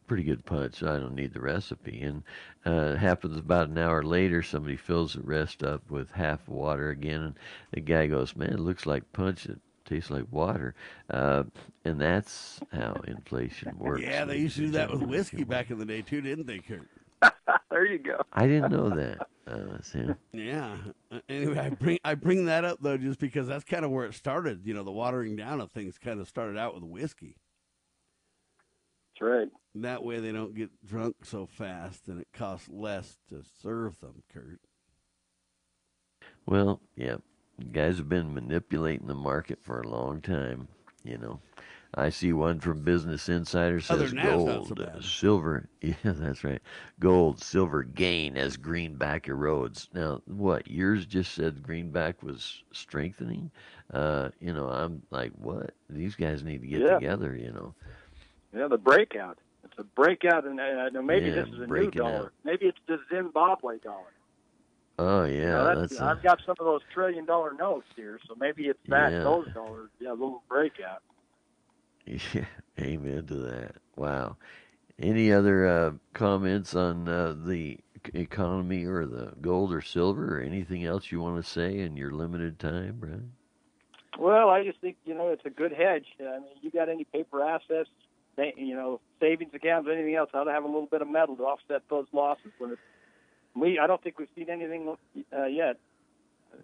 pretty 0.10 0.24
good 0.24 0.44
punch. 0.44 0.82
I 0.82 0.98
don't 0.98 1.14
need 1.14 1.34
the 1.34 1.40
recipe. 1.40 2.02
And 2.02 2.24
uh, 2.66 2.94
it 2.94 2.98
happens 2.98 3.38
about 3.38 3.70
an 3.70 3.78
hour 3.78 4.02
later, 4.04 4.42
somebody 4.42 4.76
fills 4.76 5.14
the 5.14 5.22
rest 5.22 5.64
up 5.64 5.90
with 5.90 6.12
half 6.12 6.50
water 6.50 6.90
again, 6.90 7.22
and 7.22 7.36
the 7.72 7.80
guy 7.80 8.08
goes, 8.08 8.36
"Man, 8.36 8.50
it 8.50 8.60
looks 8.60 8.86
like 8.86 9.14
punch. 9.14 9.46
It 9.46 9.60
tastes 9.86 10.10
like 10.10 10.26
water." 10.32 10.74
Uh, 11.12 11.44
and 11.86 12.02
that's 12.02 12.60
how 12.74 13.00
inflation 13.08 13.76
works. 13.78 14.02
Yeah, 14.02 14.26
they 14.26 14.40
used 14.40 14.56
to 14.56 14.64
do 14.64 14.72
that 14.72 14.92
with 14.92 15.04
whiskey 15.04 15.44
back 15.44 15.70
in 15.70 15.78
the 15.78 15.86
day 15.86 16.02
too, 16.02 16.22
didn't 16.22 16.48
they, 16.48 16.60
Kurt? 16.60 16.90
There 17.72 17.86
you 17.86 18.00
go. 18.00 18.22
I 18.34 18.48
didn't 18.48 18.72
know 18.72 18.90
that. 18.90 19.28
Uh, 19.48 19.82
Sam. 19.82 20.16
Yeah. 20.34 20.76
Anyway, 21.30 21.58
I 21.58 21.70
bring 21.70 22.00
I 22.04 22.16
bring 22.16 22.46
that 22.46 22.66
up 22.66 22.80
though, 22.82 22.98
just 22.98 23.20
because 23.20 23.48
that's 23.48 23.64
kind 23.64 23.86
of 23.86 23.92
where 23.92 24.06
it 24.06 24.16
started. 24.16 24.62
You 24.66 24.74
know, 24.74 24.84
the 24.84 24.92
watering 24.92 25.36
down 25.36 25.62
of 25.62 25.72
things 25.72 25.98
kind 25.98 26.20
of 26.20 26.28
started 26.28 26.58
out 26.58 26.74
with 26.74 26.84
whiskey. 26.84 27.38
That's 29.20 29.30
right. 29.32 29.50
That 29.76 30.04
way, 30.04 30.20
they 30.20 30.32
don't 30.32 30.56
get 30.56 30.70
drunk 30.86 31.18
so 31.24 31.46
fast, 31.46 32.08
and 32.08 32.20
it 32.20 32.28
costs 32.34 32.70
less 32.70 33.18
to 33.30 33.44
serve 33.62 34.00
them. 34.00 34.24
Kurt. 34.34 34.60
Well, 36.46 36.82
yeah, 36.96 37.18
guys 37.72 37.98
have 37.98 38.10
been 38.10 38.34
manipulating 38.34 39.08
the 39.08 39.16
market 39.16 39.60
for 39.62 39.82
a 39.82 39.88
long 39.88 40.22
time. 40.22 40.68
You 41.04 41.18
know, 41.18 41.40
I 41.94 42.10
see 42.10 42.34
one 42.34 42.60
from 42.60 42.84
Business 42.84 43.30
Insider 43.30 43.80
says 43.80 44.10
than 44.10 44.16
that, 44.18 44.36
it's 44.36 44.46
not 44.46 44.66
gold, 44.66 44.78
so 44.80 45.02
silver. 45.02 45.70
Yeah, 45.82 45.94
that's 46.04 46.44
right. 46.44 46.62
Gold, 47.00 47.42
silver 47.42 47.84
gain 47.84 48.38
as 48.38 48.58
greenback 48.58 49.26
erodes. 49.26 49.88
Now, 49.94 50.22
what? 50.26 50.70
Yours 50.70 51.06
just 51.06 51.34
said 51.34 51.64
greenback 51.64 52.22
was 52.24 52.64
strengthening. 52.74 53.52
Uh, 53.94 54.30
you 54.40 54.54
know, 54.54 54.68
I'm 54.70 55.04
like, 55.12 55.32
what? 55.36 55.72
These 55.90 56.16
guys 56.16 56.44
need 56.44 56.62
to 56.62 56.68
get 56.68 56.82
Yeah. 56.82 56.96
together. 56.96 57.36
You 57.36 57.52
know. 57.52 57.76
Yeah, 58.56 58.68
the 58.68 58.78
breakout. 58.78 59.38
It's 59.64 59.74
a 59.78 59.84
breakout, 59.84 60.46
and 60.46 60.60
uh, 60.60 61.02
maybe 61.02 61.28
Yeah, 61.30 61.36
this 61.44 61.50
is 61.50 61.60
a 61.60 61.68
new 61.68 61.92
dollar. 61.92 62.16
out. 62.26 62.32
Maybe 62.44 62.66
it's 62.66 62.78
the 62.88 62.98
Zimbabwe 63.14 63.80
dollar. 63.80 64.14
Oh 64.98 65.24
yeah, 65.26 65.52
Now, 65.52 65.64
that's, 65.76 65.80
that's. 65.94 66.02
a- 66.02 66.06
I've 66.06 66.22
got 66.24 66.40
some 66.46 66.56
of 66.60 66.66
those 66.66 66.82
trillion 66.94 67.26
dollar 67.26 67.54
notes 67.54 67.88
here, 67.96 68.20
so 68.28 68.36
maybe 68.40 68.64
it's 68.68 68.80
that 68.88 69.12
Yeah. 69.12 69.24
those 69.24 69.48
dollars. 69.54 69.90
Yeah, 70.00 70.12
a 70.12 70.14
little 70.14 70.44
breakout. 70.50 71.02
Yeah, 72.34 72.46
amen 72.80 73.28
to 73.28 73.36
that. 73.36 73.76
Wow. 73.96 74.38
Any 74.98 75.32
other 75.32 75.68
uh, 75.68 75.92
comments 76.14 76.74
on 76.76 77.08
uh, 77.08 77.36
the 77.46 77.78
economy 78.16 78.86
or 78.86 79.06
the 79.06 79.34
gold 79.42 79.72
or 79.72 79.82
silver 79.82 80.38
or 80.38 80.42
anything 80.42 80.84
else 80.86 81.12
you 81.12 81.22
want 81.22 81.42
to 81.44 81.48
say 81.50 81.78
in 81.80 81.96
your 81.96 82.10
limited 82.12 82.58
time, 82.58 82.96
Brian? 83.00 83.34
Well, 84.18 84.50
I 84.50 84.64
just 84.64 84.82
think 84.82 84.98
you 85.06 85.14
know 85.14 85.28
it's 85.30 85.46
a 85.46 85.50
good 85.52 85.72
hedge. 85.72 86.08
I 86.20 86.40
mean, 86.40 86.46
you 86.62 86.72
got 86.72 86.90
any 86.90 87.04
paper 87.04 87.44
assets, 87.44 87.90
you 88.58 88.76
know, 88.76 89.00
savings 89.20 89.54
accounts, 89.54 89.88
or 89.88 89.92
anything 89.92 90.16
else, 90.16 90.30
ought 90.34 90.46
to 90.46 90.52
have 90.52 90.64
a 90.64 90.68
little 90.68 90.88
bit 90.88 91.02
of 91.02 91.08
metal 91.10 91.36
to 91.38 91.44
offset 91.44 91.82
those 91.90 92.08
losses. 92.14 92.52
When 92.58 92.72
it's, 92.72 92.82
we, 93.56 93.80
I 93.80 93.88
don't 93.88 94.02
think 94.02 94.20
we've 94.20 94.28
seen 94.36 94.50
anything 94.50 94.96
uh, 95.36 95.46
yet. 95.46 95.78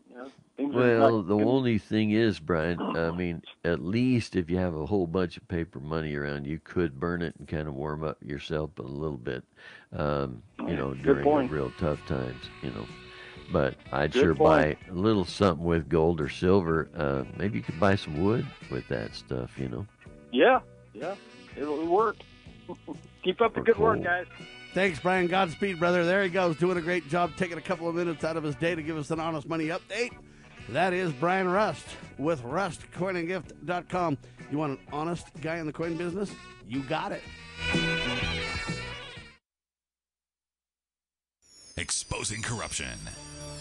You 0.09 0.17
know, 0.17 0.71
Well, 0.71 1.21
the 1.21 1.35
only 1.35 1.77
thing 1.77 2.11
is, 2.11 2.39
Brian, 2.39 2.95
I 2.95 3.11
mean, 3.11 3.43
at 3.63 3.83
least 3.83 4.35
if 4.35 4.49
you 4.49 4.57
have 4.57 4.75
a 4.75 4.85
whole 4.85 5.05
bunch 5.05 5.37
of 5.37 5.47
paper 5.47 5.79
money 5.79 6.15
around, 6.15 6.47
you 6.47 6.59
could 6.63 6.99
burn 6.99 7.21
it 7.21 7.35
and 7.37 7.47
kind 7.47 7.67
of 7.67 7.75
warm 7.75 8.03
up 8.03 8.17
yourself 8.23 8.71
a 8.79 8.81
little 8.81 9.17
bit, 9.17 9.43
um, 9.93 10.41
you 10.67 10.75
know, 10.75 10.91
Good 10.95 11.23
during 11.23 11.47
the 11.47 11.53
real 11.53 11.71
tough 11.77 12.03
times, 12.07 12.49
you 12.63 12.71
know. 12.71 12.85
But 13.51 13.75
I'd 13.91 14.11
Good 14.11 14.21
sure 14.21 14.35
point. 14.35 14.79
buy 14.87 14.91
a 14.91 14.93
little 14.93 15.23
something 15.23 15.63
with 15.63 15.87
gold 15.87 16.19
or 16.19 16.29
silver. 16.29 16.89
Uh, 16.95 17.25
maybe 17.37 17.59
you 17.59 17.63
could 17.63 17.79
buy 17.79 17.95
some 17.95 18.23
wood 18.23 18.45
with 18.71 18.87
that 18.87 19.13
stuff, 19.13 19.51
you 19.59 19.69
know. 19.69 19.85
Yeah, 20.31 20.61
yeah, 20.93 21.13
it'll, 21.55 21.73
it'll 21.73 21.87
work. 21.87 22.17
Keep 23.23 23.41
up 23.41 23.53
the 23.53 23.61
Or 23.61 23.63
good 23.63 23.77
work, 23.77 24.03
guys. 24.03 24.25
Thanks, 24.73 24.99
Brian. 24.99 25.27
Godspeed, 25.27 25.79
brother. 25.79 26.03
There 26.03 26.21
he 26.23 26.29
goes, 26.29 26.57
doing 26.57 26.77
a 26.77 26.81
great 26.81 27.07
job, 27.09 27.31
taking 27.37 27.57
a 27.57 27.61
couple 27.61 27.87
of 27.87 27.95
minutes 27.95 28.23
out 28.23 28.37
of 28.37 28.43
his 28.43 28.55
day 28.55 28.75
to 28.75 28.83
give 28.83 28.97
us 28.97 29.09
an 29.09 29.19
honest 29.19 29.47
money 29.47 29.67
update. 29.67 30.11
That 30.69 30.93
is 30.93 31.13
Brian 31.13 31.47
Rust 31.47 31.85
with 32.17 32.41
rustcoinandgift.com. 32.43 34.17
You 34.51 34.57
want 34.57 34.79
an 34.79 34.85
honest 34.91 35.27
guy 35.41 35.57
in 35.57 35.65
the 35.65 35.73
coin 35.73 35.95
business? 35.95 36.31
You 36.67 36.81
got 36.83 37.11
it. 37.11 37.21
Exposing 41.77 42.41
corruption, 42.41 42.97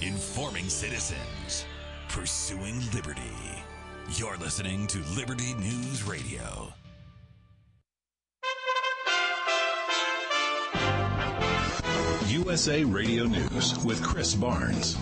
informing 0.01 0.69
citizens, 0.69 1.65
pursuing 2.09 2.81
liberty. 2.93 3.21
You're 4.13 4.37
listening 4.37 4.87
to 4.89 4.99
Liberty 5.17 5.55
News 5.55 6.05
Radio. 6.05 6.73
USA 12.35 12.83
Radio 12.83 13.27
News 13.27 13.79
with 13.85 14.03
Chris 14.03 14.35
Barnes. 14.35 14.97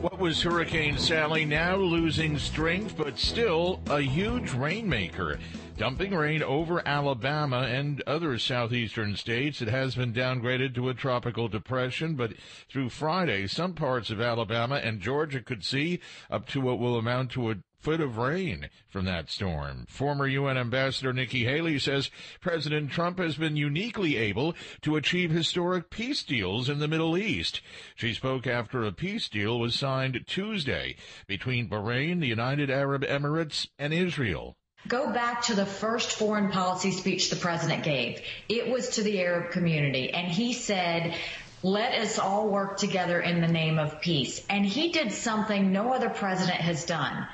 What 0.00 0.20
was 0.20 0.40
Hurricane 0.40 0.98
Sally 0.98 1.44
now 1.44 1.74
losing 1.74 2.38
strength, 2.38 2.94
but 2.96 3.18
still 3.18 3.80
a 3.90 4.00
huge 4.00 4.52
rainmaker? 4.52 5.40
Dumping 5.80 6.14
rain 6.14 6.42
over 6.42 6.86
Alabama 6.86 7.60
and 7.60 8.02
other 8.02 8.38
southeastern 8.38 9.16
states. 9.16 9.62
It 9.62 9.68
has 9.68 9.94
been 9.94 10.12
downgraded 10.12 10.74
to 10.74 10.90
a 10.90 10.94
tropical 10.94 11.48
depression, 11.48 12.16
but 12.16 12.34
through 12.68 12.90
Friday, 12.90 13.46
some 13.46 13.72
parts 13.72 14.10
of 14.10 14.20
Alabama 14.20 14.74
and 14.74 15.00
Georgia 15.00 15.40
could 15.40 15.64
see 15.64 16.00
up 16.30 16.46
to 16.48 16.60
what 16.60 16.78
will 16.78 16.98
amount 16.98 17.30
to 17.30 17.50
a 17.50 17.56
foot 17.78 18.02
of 18.02 18.18
rain 18.18 18.68
from 18.90 19.06
that 19.06 19.30
storm. 19.30 19.86
Former 19.88 20.26
UN 20.26 20.58
Ambassador 20.58 21.14
Nikki 21.14 21.44
Haley 21.44 21.78
says 21.78 22.10
President 22.42 22.90
Trump 22.90 23.18
has 23.18 23.36
been 23.36 23.56
uniquely 23.56 24.18
able 24.18 24.54
to 24.82 24.96
achieve 24.96 25.30
historic 25.30 25.88
peace 25.88 26.22
deals 26.22 26.68
in 26.68 26.80
the 26.80 26.88
Middle 26.88 27.16
East. 27.16 27.62
She 27.94 28.12
spoke 28.12 28.46
after 28.46 28.84
a 28.84 28.92
peace 28.92 29.30
deal 29.30 29.58
was 29.58 29.74
signed 29.74 30.26
Tuesday 30.26 30.96
between 31.26 31.70
Bahrain, 31.70 32.20
the 32.20 32.26
United 32.26 32.70
Arab 32.70 33.00
Emirates, 33.00 33.66
and 33.78 33.94
Israel. 33.94 34.58
Go 34.88 35.12
back 35.12 35.42
to 35.42 35.54
the 35.54 35.66
first 35.66 36.12
foreign 36.12 36.50
policy 36.50 36.90
speech 36.90 37.30
the 37.30 37.36
president 37.36 37.84
gave. 37.84 38.22
It 38.48 38.68
was 38.70 38.90
to 38.90 39.02
the 39.02 39.20
Arab 39.20 39.52
community, 39.52 40.10
and 40.10 40.30
he 40.30 40.52
said, 40.52 41.14
let 41.62 41.94
us 41.94 42.18
all 42.18 42.48
work 42.48 42.78
together 42.78 43.20
in 43.20 43.42
the 43.42 43.48
name 43.48 43.78
of 43.78 44.00
peace. 44.00 44.44
And 44.48 44.64
he 44.64 44.92
did 44.92 45.12
something 45.12 45.72
no 45.72 45.92
other 45.92 46.08
president 46.08 46.58
has 46.60 46.86
done. 46.86 47.26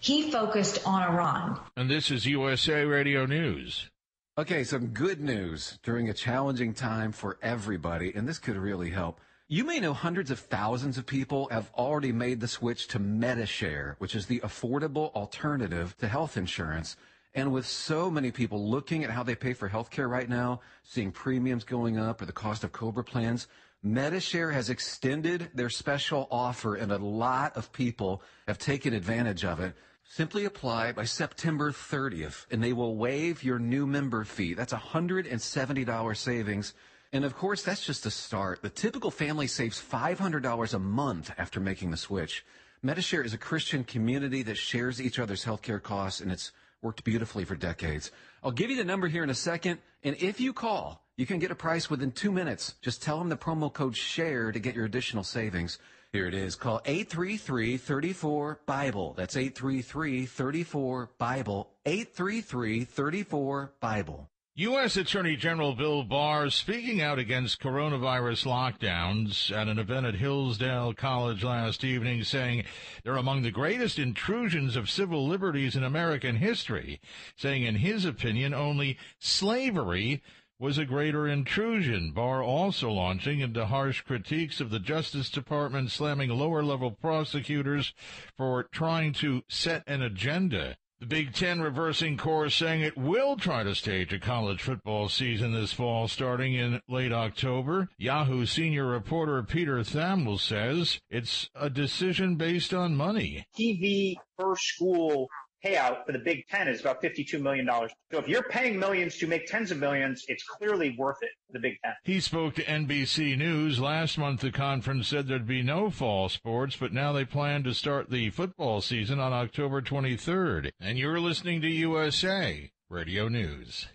He 0.00 0.30
focused 0.30 0.86
on 0.86 1.02
Iran. 1.02 1.60
And 1.76 1.90
this 1.90 2.10
is 2.10 2.26
USA 2.26 2.84
Radio 2.84 3.24
News. 3.24 3.88
Okay, 4.36 4.64
some 4.64 4.88
good 4.88 5.20
news 5.20 5.78
during 5.82 6.08
a 6.08 6.14
challenging 6.14 6.74
time 6.74 7.12
for 7.12 7.38
everybody, 7.42 8.12
and 8.14 8.28
this 8.28 8.38
could 8.38 8.56
really 8.56 8.90
help. 8.90 9.20
You 9.52 9.64
may 9.64 9.80
know 9.80 9.94
hundreds 9.94 10.30
of 10.30 10.38
thousands 10.38 10.96
of 10.96 11.06
people 11.06 11.48
have 11.50 11.72
already 11.76 12.12
made 12.12 12.38
the 12.38 12.46
switch 12.46 12.86
to 12.86 13.00
Medi-Share, 13.00 13.96
which 13.98 14.14
is 14.14 14.26
the 14.26 14.38
affordable 14.44 15.12
alternative 15.12 15.96
to 15.98 16.06
health 16.06 16.36
insurance. 16.36 16.96
And 17.34 17.50
with 17.50 17.66
so 17.66 18.12
many 18.12 18.30
people 18.30 18.70
looking 18.70 19.02
at 19.02 19.10
how 19.10 19.24
they 19.24 19.34
pay 19.34 19.52
for 19.54 19.68
healthcare 19.68 20.08
right 20.08 20.28
now, 20.28 20.60
seeing 20.84 21.10
premiums 21.10 21.64
going 21.64 21.98
up 21.98 22.22
or 22.22 22.26
the 22.26 22.32
cost 22.32 22.62
of 22.62 22.70
COBRA 22.70 23.02
plans, 23.02 23.48
Medi-Share 23.82 24.52
has 24.52 24.70
extended 24.70 25.50
their 25.52 25.68
special 25.68 26.28
offer 26.30 26.76
and 26.76 26.92
a 26.92 26.98
lot 26.98 27.56
of 27.56 27.72
people 27.72 28.22
have 28.46 28.58
taken 28.58 28.94
advantage 28.94 29.44
of 29.44 29.58
it. 29.58 29.74
Simply 30.04 30.44
apply 30.44 30.92
by 30.92 31.06
September 31.06 31.72
30th 31.72 32.46
and 32.52 32.62
they 32.62 32.72
will 32.72 32.94
waive 32.94 33.42
your 33.42 33.58
new 33.58 33.84
member 33.84 34.22
fee. 34.22 34.54
That's 34.54 34.72
$170 34.72 36.16
savings. 36.16 36.72
And 37.12 37.24
of 37.24 37.36
course, 37.36 37.62
that's 37.62 37.84
just 37.84 38.04
the 38.04 38.10
start. 38.10 38.62
The 38.62 38.70
typical 38.70 39.10
family 39.10 39.48
saves 39.48 39.82
$500 39.82 40.74
a 40.74 40.78
month 40.78 41.32
after 41.38 41.58
making 41.58 41.90
the 41.90 41.96
switch. 41.96 42.44
Medi-Share 42.82 43.22
is 43.22 43.34
a 43.34 43.38
Christian 43.38 43.84
community 43.84 44.42
that 44.44 44.56
shares 44.56 45.02
each 45.02 45.18
other's 45.18 45.44
healthcare 45.44 45.82
costs 45.82 46.20
and 46.20 46.30
it's 46.30 46.52
worked 46.82 47.02
beautifully 47.04 47.44
for 47.44 47.56
decades. 47.56 48.10
I'll 48.42 48.52
give 48.52 48.70
you 48.70 48.76
the 48.76 48.84
number 48.84 49.08
here 49.08 49.22
in 49.22 49.28
a 49.30 49.34
second. 49.34 49.80
And 50.02 50.16
if 50.18 50.40
you 50.40 50.54
call, 50.54 51.04
you 51.16 51.26
can 51.26 51.38
get 51.38 51.50
a 51.50 51.54
price 51.54 51.90
within 51.90 52.12
two 52.12 52.32
minutes. 52.32 52.76
Just 52.80 53.02
tell 53.02 53.18
them 53.18 53.28
the 53.28 53.36
promo 53.36 53.70
code 53.72 53.96
SHARE 53.96 54.52
to 54.52 54.58
get 54.58 54.74
your 54.74 54.86
additional 54.86 55.24
savings. 55.24 55.78
Here 56.12 56.26
it 56.26 56.34
is. 56.34 56.56
Call 56.56 56.80
833-34-BIBLE. 56.86 59.14
That's 59.14 59.36
833-34-BIBLE. 59.36 61.68
833-34-BIBLE. 61.86 64.28
U.S. 64.60 64.98
Attorney 64.98 65.36
General 65.36 65.74
Bill 65.74 66.02
Barr 66.02 66.50
speaking 66.50 67.00
out 67.00 67.18
against 67.18 67.62
coronavirus 67.62 68.44
lockdowns 68.44 69.50
at 69.50 69.68
an 69.68 69.78
event 69.78 70.04
at 70.04 70.16
Hillsdale 70.16 70.92
College 70.92 71.42
last 71.42 71.82
evening, 71.82 72.24
saying 72.24 72.64
they're 73.02 73.16
among 73.16 73.40
the 73.40 73.50
greatest 73.50 73.98
intrusions 73.98 74.76
of 74.76 74.90
civil 74.90 75.26
liberties 75.26 75.76
in 75.76 75.82
American 75.82 76.36
history, 76.36 77.00
saying 77.36 77.62
in 77.62 77.76
his 77.76 78.04
opinion 78.04 78.52
only 78.52 78.98
slavery 79.18 80.22
was 80.58 80.76
a 80.76 80.84
greater 80.84 81.26
intrusion. 81.26 82.12
Barr 82.12 82.42
also 82.42 82.90
launching 82.90 83.40
into 83.40 83.64
harsh 83.64 84.02
critiques 84.02 84.60
of 84.60 84.68
the 84.68 84.78
Justice 84.78 85.30
Department, 85.30 85.90
slamming 85.90 86.28
lower 86.28 86.62
level 86.62 86.90
prosecutors 86.90 87.94
for 88.36 88.64
trying 88.64 89.14
to 89.14 89.42
set 89.48 89.84
an 89.86 90.02
agenda. 90.02 90.76
The 91.00 91.06
Big 91.06 91.32
Ten 91.32 91.62
reversing 91.62 92.18
course 92.18 92.54
saying 92.54 92.82
it 92.82 92.94
will 92.94 93.34
try 93.38 93.62
to 93.62 93.74
stage 93.74 94.12
a 94.12 94.18
college 94.18 94.60
football 94.60 95.08
season 95.08 95.54
this 95.54 95.72
fall 95.72 96.08
starting 96.08 96.52
in 96.52 96.82
late 96.90 97.10
October. 97.10 97.88
Yahoo 97.96 98.44
senior 98.44 98.84
reporter 98.84 99.42
Peter 99.42 99.78
Thamel 99.78 100.38
says 100.38 101.00
it's 101.08 101.48
a 101.54 101.70
decision 101.70 102.36
based 102.36 102.74
on 102.74 102.96
money. 102.96 103.46
TV 103.58 104.16
per 104.38 104.54
school 104.56 105.30
payout 105.64 106.06
for 106.06 106.12
the 106.12 106.18
Big 106.18 106.46
Ten 106.48 106.68
is 106.68 106.80
about 106.80 107.02
$52 107.02 107.40
million. 107.40 107.68
So 108.10 108.18
if 108.18 108.28
you're 108.28 108.44
paying 108.44 108.78
millions 108.78 109.16
to 109.18 109.26
make 109.26 109.46
tens 109.46 109.70
of 109.70 109.78
millions, 109.78 110.24
it's 110.28 110.44
clearly 110.44 110.96
worth 110.98 111.22
it, 111.22 111.30
the 111.52 111.58
Big 111.58 111.78
Ten. 111.84 111.92
He 112.04 112.20
spoke 112.20 112.54
to 112.54 112.64
NBC 112.64 113.36
News. 113.36 113.80
Last 113.80 114.18
month, 114.18 114.40
the 114.40 114.50
conference 114.50 115.08
said 115.08 115.28
there'd 115.28 115.46
be 115.46 115.62
no 115.62 115.90
fall 115.90 116.28
sports, 116.28 116.76
but 116.76 116.92
now 116.92 117.12
they 117.12 117.24
plan 117.24 117.62
to 117.64 117.74
start 117.74 118.10
the 118.10 118.30
football 118.30 118.80
season 118.80 119.20
on 119.20 119.32
October 119.32 119.82
23rd. 119.82 120.70
And 120.80 120.98
you're 120.98 121.20
listening 121.20 121.60
to 121.62 121.68
USA 121.68 122.70
Radio 122.88 123.28
News. 123.28 123.86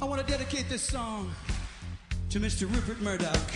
I 0.00 0.04
want 0.04 0.24
to 0.24 0.32
dedicate 0.32 0.68
this 0.68 0.82
song 0.82 1.32
to 2.30 2.40
Mr. 2.40 2.72
Rupert 2.72 3.00
Murdoch. 3.00 3.50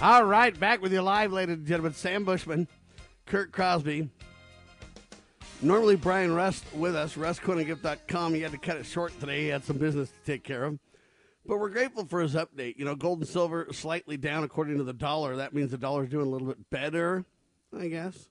All 0.00 0.22
right, 0.22 0.58
back 0.58 0.80
with 0.80 0.92
you 0.92 1.02
live, 1.02 1.32
ladies 1.32 1.56
and 1.56 1.66
gentlemen. 1.66 1.92
Sam 1.92 2.24
Bushman, 2.24 2.68
Kurt 3.26 3.50
Crosby. 3.50 4.08
Normally, 5.60 5.96
Brian 5.96 6.32
Rust 6.32 6.64
with 6.72 6.94
us, 6.94 7.16
rustcoinandgift.com. 7.16 8.32
He 8.32 8.40
had 8.40 8.52
to 8.52 8.58
cut 8.58 8.76
it 8.76 8.86
short 8.86 9.18
today. 9.18 9.42
He 9.42 9.48
had 9.48 9.64
some 9.64 9.76
business 9.76 10.10
to 10.10 10.24
take 10.24 10.44
care 10.44 10.62
of. 10.62 10.78
But 11.44 11.58
we're 11.58 11.70
grateful 11.70 12.04
for 12.04 12.20
his 12.20 12.36
update. 12.36 12.76
You 12.76 12.84
know, 12.84 12.94
gold 12.94 13.18
and 13.18 13.28
silver 13.28 13.66
slightly 13.72 14.16
down 14.16 14.44
according 14.44 14.78
to 14.78 14.84
the 14.84 14.92
dollar. 14.92 15.34
That 15.34 15.52
means 15.52 15.72
the 15.72 15.78
dollar's 15.78 16.10
doing 16.10 16.28
a 16.28 16.30
little 16.30 16.46
bit 16.46 16.70
better, 16.70 17.24
I 17.76 17.88
guess. 17.88 18.28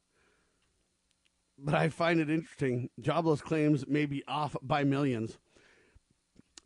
But 1.60 1.75
I 1.75 1.89
find 1.89 2.21
it 2.21 2.30
interesting. 2.30 2.91
Jobless 3.01 3.41
claims 3.41 3.86
may 3.89 4.06
be 4.06 4.23
off 4.25 4.56
by 4.62 4.86
millions. 4.86 5.38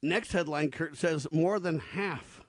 Next 0.03 0.31
headline, 0.31 0.69
Kurt 0.69 0.95
says 0.95 1.27
more 1.31 1.59
than 1.59 1.79
half 1.79 2.40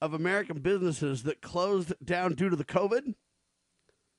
of 0.00 0.14
American 0.14 0.60
businesses 0.60 1.22
that 1.24 1.42
closed 1.42 1.92
down 2.04 2.34
due 2.34 2.48
to 2.48 2.56
the 2.56 2.64
COVID, 2.64 3.14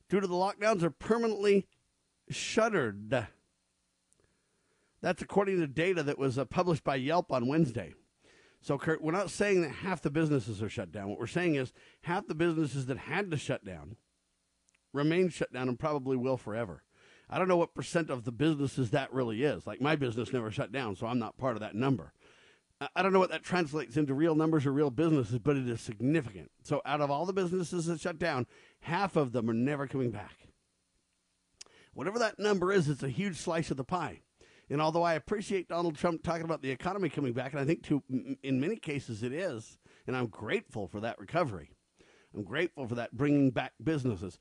due 0.10 0.20
to 0.20 0.28
the 0.28 0.34
lockdowns, 0.34 0.84
are 0.84 0.92
permanently 0.92 1.68
shuttered. 2.30 3.28
That's 5.02 5.22
according 5.22 5.60
to 5.60 5.68
data 5.68 6.04
that 6.04 6.20
was 6.20 6.38
uh, 6.38 6.46
published 6.46 6.84
by 6.84 6.96
Yelp 6.96 7.32
on 7.32 7.48
Wednesday. 7.48 7.94
So, 8.62 8.78
Kurt, 8.78 9.02
we're 9.02 9.12
not 9.12 9.32
saying 9.32 9.62
that 9.64 9.72
half 9.72 10.04
the 10.04 10.12
businesses 10.12 10.62
are 10.62 10.70
shut 10.70 10.92
down. 10.92 11.10
What 11.10 11.20
we're 11.20 11.26
saying 11.26 11.56
is 11.56 11.74
half 12.02 12.28
the 12.28 12.36
businesses 12.36 12.86
that 12.86 12.98
had 12.98 13.32
to 13.32 13.38
shut 13.38 13.66
down 13.66 13.96
remain 14.94 15.30
shut 15.30 15.52
down 15.52 15.68
and 15.68 15.80
probably 15.80 16.16
will 16.16 16.38
forever. 16.38 16.84
I 17.30 17.40
don't 17.40 17.48
know 17.48 17.58
what 17.58 17.74
percent 17.74 18.10
of 18.10 18.26
the 18.26 18.32
businesses 18.32 18.92
that 18.92 19.14
really 19.14 19.44
is. 19.44 19.66
Like 19.66 19.82
my 19.82 19.96
business 19.96 20.34
never 20.34 20.52
shut 20.52 20.72
down, 20.72 20.96
so 20.96 21.08
I'm 21.08 21.18
not 21.18 21.38
part 21.38 21.56
of 21.56 21.62
that 21.62 21.76
number. 21.76 22.14
I 22.96 23.04
don't 23.04 23.14
know 23.14 23.20
what 23.20 23.30
that 23.30 23.44
translates 23.44 23.96
into 23.96 24.14
real 24.14 24.34
numbers 24.34 24.66
or 24.66 24.72
real 24.72 24.90
businesses, 24.90 25.38
but 25.38 25.56
it 25.56 25.70
is 25.70 25.82
significant. 25.82 26.50
So, 26.64 26.82
out 26.86 27.02
of 27.02 27.12
all 27.12 27.26
the 27.26 27.34
businesses 27.34 27.86
that 27.86 28.00
shut 28.00 28.18
down, 28.18 28.48
half 28.82 29.16
of 29.16 29.34
them 29.34 29.50
are 29.50 29.54
never 29.54 29.86
coming 29.86 30.10
back. 30.10 30.48
Whatever 31.94 32.18
that 32.20 32.40
number 32.40 32.72
is, 32.72 32.90
it's 32.90 33.04
a 33.04 33.10
huge 33.10 33.38
slice 33.38 33.70
of 33.70 33.78
the 33.78 33.84
pie. 33.84 34.22
And 34.70 34.82
although 34.82 35.04
I 35.04 35.16
appreciate 35.16 35.68
Donald 35.68 35.96
Trump 35.96 36.24
talking 36.24 36.46
about 36.46 36.62
the 36.62 36.72
economy 36.72 37.10
coming 37.10 37.34
back, 37.34 37.52
and 37.52 37.60
I 37.60 37.66
think 37.66 37.84
to, 37.84 38.02
in 38.42 38.62
many 38.62 38.78
cases 38.78 39.22
it 39.22 39.34
is, 39.34 39.78
and 40.08 40.16
I'm 40.16 40.28
grateful 40.28 40.88
for 40.88 41.02
that 41.02 41.20
recovery. 41.20 41.72
I'm 42.34 42.44
grateful 42.44 42.88
for 42.88 42.96
that 42.96 43.12
bringing 43.12 43.52
back 43.52 43.74
businesses. 43.84 44.40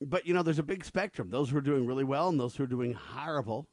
But 0.00 0.26
you 0.26 0.34
know, 0.34 0.42
there's 0.42 0.58
a 0.58 0.64
big 0.64 0.84
spectrum. 0.84 1.30
Those 1.30 1.50
who 1.50 1.56
are 1.56 1.62
doing 1.62 1.86
really 1.86 2.04
well 2.04 2.28
and 2.28 2.38
those 2.38 2.54
who 2.54 2.64
are 2.64 2.68
doing 2.68 2.92
horrible. 2.92 3.66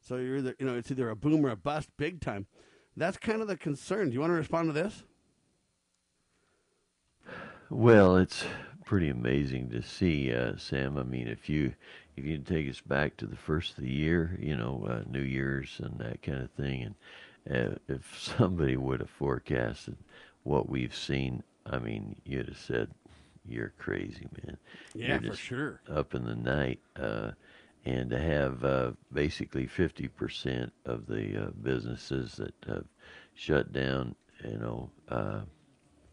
So 0.00 0.16
you're 0.16 0.38
either, 0.38 0.54
you 0.58 0.66
know, 0.66 0.76
it's 0.76 0.90
either 0.90 1.08
a 1.08 1.16
boom 1.16 1.46
or 1.46 1.50
a 1.50 1.56
bust, 1.56 1.88
big 1.96 2.20
time. 2.20 2.46
That's 2.96 3.16
kind 3.16 3.40
of 3.40 3.48
the 3.48 3.56
concern. 3.56 4.08
Do 4.08 4.14
you 4.14 4.20
want 4.20 4.30
to 4.30 4.34
respond 4.34 4.68
to 4.68 4.72
this? 4.72 5.02
Well, 7.70 8.16
it's 8.16 8.44
pretty 8.84 9.08
amazing 9.08 9.70
to 9.70 9.82
see, 9.82 10.32
uh, 10.32 10.56
Sam. 10.58 10.98
I 10.98 11.02
mean, 11.02 11.26
if 11.26 11.48
you 11.48 11.74
if 12.16 12.24
you 12.24 12.36
take 12.38 12.68
us 12.68 12.80
back 12.80 13.16
to 13.16 13.26
the 13.26 13.36
first 13.36 13.78
of 13.78 13.84
the 13.84 13.90
year, 13.90 14.36
you 14.38 14.54
know, 14.56 14.86
uh, 14.86 15.02
New 15.10 15.22
Year's 15.22 15.80
and 15.82 15.98
that 15.98 16.20
kind 16.22 16.42
of 16.42 16.50
thing, 16.50 16.94
and 17.46 17.74
uh, 17.74 17.76
if 17.88 18.34
somebody 18.38 18.76
would 18.76 19.00
have 19.00 19.08
forecasted 19.10 19.96
what 20.42 20.68
we've 20.68 20.94
seen, 20.94 21.42
I 21.64 21.78
mean, 21.78 22.16
you'd 22.26 22.48
have 22.48 22.58
said 22.58 22.90
you're 23.48 23.72
crazy, 23.78 24.26
man. 24.44 24.56
Yeah, 24.94 25.18
You're 25.20 25.32
for 25.32 25.36
sure. 25.38 25.80
Up 25.90 26.14
in 26.14 26.24
the 26.24 26.34
night, 26.34 26.80
uh, 26.96 27.32
and 27.84 28.10
to 28.10 28.18
have 28.18 28.64
uh, 28.64 28.92
basically 29.12 29.66
fifty 29.66 30.08
percent 30.08 30.72
of 30.84 31.06
the 31.06 31.46
uh, 31.46 31.50
businesses 31.62 32.36
that 32.36 32.54
have 32.66 32.84
shut 33.34 33.72
down, 33.72 34.14
you 34.44 34.58
know, 34.58 34.90
uh, 35.08 35.40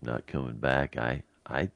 not 0.01 0.25
coming 0.27 0.57
back. 0.57 0.97
I, 0.97 1.23
I, 1.45 1.69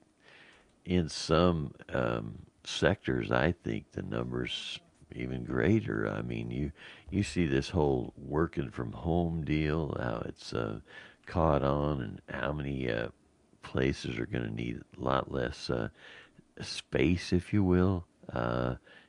in 0.85 1.09
some 1.09 1.73
um, 1.93 2.39
sectors, 2.63 3.31
I 3.31 3.53
think 3.63 3.91
the 3.91 4.01
numbers 4.01 4.79
even 5.15 5.43
greater. 5.43 6.09
I 6.09 6.21
mean, 6.21 6.49
you 6.49 6.71
you 7.11 7.23
see 7.23 7.45
this 7.45 7.69
whole 7.69 8.13
working 8.17 8.71
from 8.71 8.93
home 8.93 9.43
deal, 9.43 9.95
how 9.99 10.23
it's 10.25 10.53
uh, 10.53 10.79
caught 11.27 11.63
on, 11.63 12.01
and 12.01 12.21
how 12.41 12.51
many 12.51 12.91
uh, 12.91 13.09
places 13.61 14.17
are 14.17 14.25
going 14.25 14.43
to 14.43 14.53
need 14.53 14.81
a 14.97 15.03
lot 15.03 15.31
less 15.31 15.69
uh, 15.69 15.89
space, 16.61 17.31
if 17.31 17.53
you 17.53 17.63
will. 17.63 18.05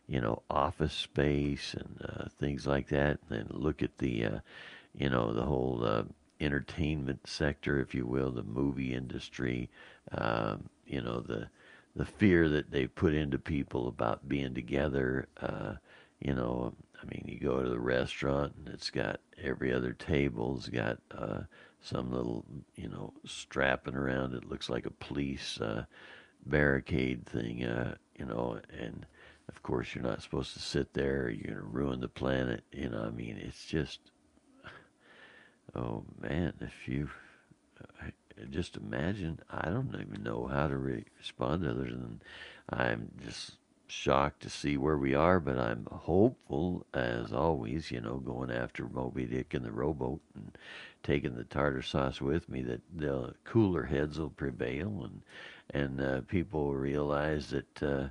You 0.06 0.20
know, 0.20 0.42
office 0.50 0.92
space 0.92 1.74
and 1.74 1.98
uh, 2.04 2.28
things 2.38 2.66
like 2.66 2.88
that. 2.88 3.18
And 3.30 3.50
look 3.50 3.82
at 3.82 3.98
the, 3.98 4.24
uh, 4.24 4.38
you 4.94 5.08
know, 5.08 5.32
the 5.32 5.44
whole 5.44 5.82
uh, 5.84 6.04
entertainment 6.40 7.26
sector, 7.26 7.80
if 7.80 7.94
you 7.94 8.06
will, 8.06 8.30
the 8.30 8.42
movie 8.42 8.92
industry. 8.94 9.70
Um, 10.12 10.68
you 10.86 11.00
know, 11.00 11.20
the 11.20 11.48
the 11.96 12.04
fear 12.04 12.48
that 12.48 12.70
they 12.70 12.86
put 12.86 13.14
into 13.14 13.38
people 13.38 13.88
about 13.88 14.28
being 14.28 14.54
together. 14.54 15.28
Uh, 15.40 15.74
you 16.20 16.34
know, 16.34 16.74
I 17.00 17.06
mean, 17.06 17.24
you 17.26 17.38
go 17.38 17.62
to 17.62 17.68
the 17.70 17.80
restaurant 17.80 18.54
and 18.58 18.74
it's 18.74 18.90
got 18.90 19.20
every 19.42 19.72
other 19.72 19.92
table's 19.92 20.68
got 20.68 20.98
uh, 21.16 21.42
some 21.80 22.12
little, 22.12 22.44
you 22.76 22.88
know, 22.88 23.12
strapping 23.26 23.94
around 23.94 24.34
it 24.34 24.48
looks 24.48 24.68
like 24.68 24.86
a 24.86 24.90
police 24.90 25.60
uh, 25.60 25.84
barricade 26.46 27.26
thing. 27.26 27.58
You 27.58 28.26
know, 28.26 28.60
and 28.78 29.06
of 29.48 29.62
course 29.62 29.94
you're 29.94 30.04
not 30.04 30.22
supposed 30.22 30.52
to 30.54 30.60
sit 30.60 30.94
there. 30.94 31.28
You're 31.28 31.54
gonna 31.54 31.66
ruin 31.66 32.00
the 32.00 32.08
planet. 32.08 32.64
You 32.72 32.88
know, 32.90 33.02
I 33.02 33.10
mean, 33.10 33.36
it's 33.40 33.66
just, 33.66 34.00
oh 35.74 36.04
man, 36.20 36.54
if 36.60 36.88
you. 36.88 37.10
Just 38.50 38.76
imagine. 38.76 39.38
I 39.48 39.70
don't 39.70 39.94
even 39.94 40.22
know 40.24 40.46
how 40.46 40.66
to 40.66 40.76
re- 40.76 41.04
respond 41.18 41.64
other 41.64 41.84
than 41.84 42.20
I'm 42.68 43.12
just 43.24 43.52
shocked 43.86 44.42
to 44.42 44.50
see 44.50 44.76
where 44.76 44.96
we 44.96 45.14
are, 45.14 45.38
but 45.38 45.58
I'm 45.58 45.86
hopeful, 45.90 46.84
as 46.92 47.32
always, 47.32 47.90
you 47.90 48.00
know, 48.00 48.16
going 48.16 48.50
after 48.50 48.88
Moby 48.88 49.24
Dick 49.24 49.54
and 49.54 49.64
the 49.64 49.70
rowboat 49.70 50.20
and 50.34 50.58
taking 51.02 51.36
the 51.36 51.44
tartar 51.44 51.82
sauce 51.82 52.20
with 52.20 52.48
me, 52.48 52.62
that 52.62 52.80
the 52.92 53.34
cooler 53.44 53.84
heads 53.84 54.18
will 54.18 54.30
prevail 54.30 55.02
and 55.04 55.22
and 55.70 56.00
uh, 56.00 56.20
people 56.22 56.64
will 56.64 56.74
realize 56.74 57.50
that. 57.50 57.82
Uh, 57.82 58.08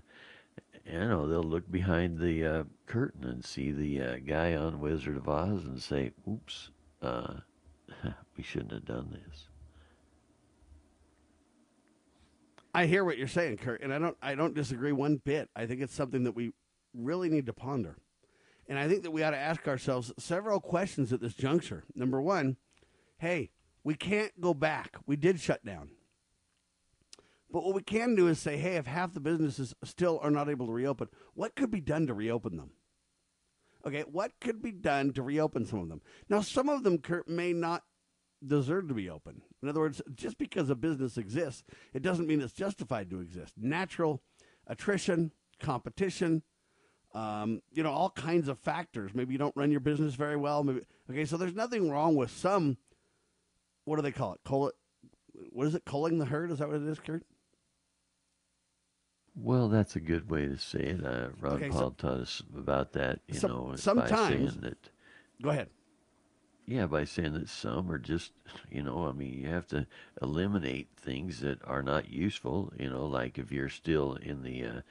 you 0.85 0.99
know, 0.99 1.27
they'll 1.27 1.43
look 1.43 1.71
behind 1.71 2.19
the 2.19 2.45
uh, 2.45 2.63
curtain 2.85 3.23
and 3.23 3.43
see 3.43 3.71
the 3.71 4.01
uh, 4.01 4.15
guy 4.25 4.55
on 4.55 4.79
Wizard 4.79 5.17
of 5.17 5.29
Oz 5.29 5.65
and 5.65 5.81
say, 5.81 6.11
"Oops, 6.29 6.71
uh, 7.01 7.35
we 8.37 8.43
shouldn't 8.43 8.71
have 8.71 8.85
done 8.85 9.09
this." 9.11 9.47
I 12.73 12.87
hear 12.87 13.05
what 13.05 13.17
you're 13.17 13.27
saying, 13.27 13.57
Kurt, 13.57 13.81
and 13.81 13.93
I 13.93 13.99
don't 13.99 14.17
I 14.21 14.35
don't 14.35 14.55
disagree 14.55 14.91
one 14.91 15.17
bit. 15.23 15.49
I 15.55 15.65
think 15.65 15.81
it's 15.81 15.93
something 15.93 16.23
that 16.23 16.35
we 16.35 16.51
really 16.93 17.29
need 17.29 17.45
to 17.45 17.53
ponder. 17.53 17.97
And 18.67 18.79
I 18.79 18.87
think 18.87 19.03
that 19.03 19.11
we 19.11 19.23
ought 19.23 19.31
to 19.31 19.37
ask 19.37 19.67
ourselves 19.67 20.13
several 20.17 20.59
questions 20.59 21.11
at 21.11 21.19
this 21.19 21.33
juncture. 21.33 21.83
Number 21.95 22.21
one, 22.21 22.57
hey, 23.17 23.51
we 23.83 23.93
can't 23.93 24.39
go 24.39 24.53
back. 24.53 24.95
We 25.05 25.15
did 25.17 25.39
shut 25.39 25.65
down. 25.65 25.89
But 27.53 27.63
what 27.63 27.75
we 27.75 27.83
can 27.83 28.15
do 28.15 28.27
is 28.27 28.39
say, 28.39 28.57
hey, 28.57 28.77
if 28.77 28.87
half 28.87 29.13
the 29.13 29.19
businesses 29.19 29.75
still 29.83 30.19
are 30.23 30.31
not 30.31 30.49
able 30.49 30.65
to 30.65 30.73
reopen, 30.73 31.07
what 31.35 31.55
could 31.55 31.69
be 31.69 31.81
done 31.81 32.07
to 32.07 32.13
reopen 32.13 32.57
them? 32.57 32.71
Okay, 33.85 34.03
what 34.11 34.31
could 34.41 34.59
be 34.59 34.71
done 34.71 35.13
to 35.13 35.21
reopen 35.21 35.67
some 35.67 35.79
of 35.79 35.87
them? 35.87 36.01
Now, 36.27 36.41
some 36.41 36.67
of 36.67 36.83
them, 36.83 36.99
may 37.27 37.53
not 37.53 37.83
deserve 38.45 38.87
to 38.87 38.95
be 38.95 39.07
open. 39.07 39.43
In 39.61 39.69
other 39.69 39.81
words, 39.81 40.01
just 40.15 40.39
because 40.39 40.71
a 40.71 40.75
business 40.75 41.15
exists, 41.15 41.63
it 41.93 42.01
doesn't 42.01 42.27
mean 42.27 42.41
it's 42.41 42.53
justified 42.53 43.11
to 43.11 43.19
exist. 43.19 43.53
Natural 43.55 44.23
attrition, 44.65 45.31
competition, 45.59 46.41
um, 47.13 47.61
you 47.71 47.83
know, 47.83 47.91
all 47.91 48.09
kinds 48.09 48.47
of 48.47 48.57
factors. 48.57 49.11
Maybe 49.13 49.33
you 49.33 49.37
don't 49.37 49.55
run 49.55 49.69
your 49.69 49.79
business 49.79 50.15
very 50.15 50.37
well. 50.37 50.63
Maybe 50.63 50.81
okay, 51.07 51.25
so 51.25 51.37
there's 51.37 51.53
nothing 51.53 51.91
wrong 51.91 52.15
with 52.15 52.31
some. 52.31 52.77
What 53.85 53.97
do 53.97 54.01
they 54.01 54.11
call 54.11 54.33
it? 54.33 54.39
Call 54.43 54.69
it. 54.69 54.75
What 55.51 55.67
is 55.67 55.75
it? 55.75 55.85
Culling 55.85 56.17
the 56.17 56.25
herd? 56.25 56.49
Is 56.49 56.57
that 56.57 56.67
what 56.67 56.77
it 56.77 56.87
is, 56.87 56.99
Kurt? 56.99 57.23
Well, 59.35 59.67
that's 59.67 59.95
a 59.95 59.99
good 59.99 60.29
way 60.29 60.47
to 60.47 60.57
say 60.57 60.79
it. 60.79 61.03
Uh, 61.05 61.29
Ron 61.39 61.53
Okay, 61.53 61.69
Paul 61.69 61.79
so- 61.79 61.95
taught 61.97 62.19
us 62.21 62.43
about 62.55 62.93
that. 62.93 63.19
You 63.27 63.35
Some- 63.35 63.51
know, 63.51 63.63
by 63.69 63.75
sometimes- 63.75 64.27
saying 64.53 64.61
that. 64.61 64.89
Go 65.41 65.49
ahead. 65.49 65.69
Yeah, 66.65 66.85
by 66.87 67.03
saying 67.03 67.33
that 67.33 67.49
some 67.49 67.91
are 67.91 67.97
just, 67.97 68.31
you 68.71 68.83
know, 68.83 69.07
I 69.07 69.11
mean, 69.11 69.33
you 69.33 69.47
have 69.49 69.67
to 69.67 69.85
eliminate 70.21 70.87
things 70.95 71.41
that 71.41 71.61
are 71.65 71.83
not 71.83 72.09
useful. 72.09 72.71
You 72.79 72.89
know, 72.89 73.05
like 73.05 73.37
if 73.37 73.51
you're 73.51 73.67
still 73.69 74.13
in 74.15 74.43
the 74.43 74.63
uh, 74.65 74.81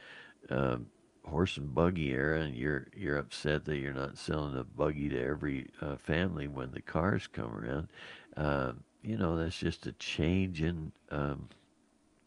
uh, 0.52 0.78
horse 1.24 1.56
and 1.56 1.72
buggy 1.74 2.10
era, 2.10 2.40
and 2.40 2.54
you're 2.54 2.88
you're 2.94 3.16
upset 3.16 3.64
that 3.66 3.78
you're 3.78 3.94
not 3.94 4.18
selling 4.18 4.54
a 4.56 4.64
buggy 4.64 5.08
to 5.08 5.18
every 5.22 5.68
uh, 5.80 5.96
family 5.96 6.46
when 6.46 6.72
the 6.72 6.82
cars 6.82 7.26
come 7.26 7.54
around. 7.54 7.88
Uh, 8.36 8.72
you 9.02 9.16
know, 9.16 9.36
that's 9.36 9.58
just 9.58 9.86
a 9.86 9.92
change 9.92 10.60
in, 10.62 10.92
um, 11.10 11.48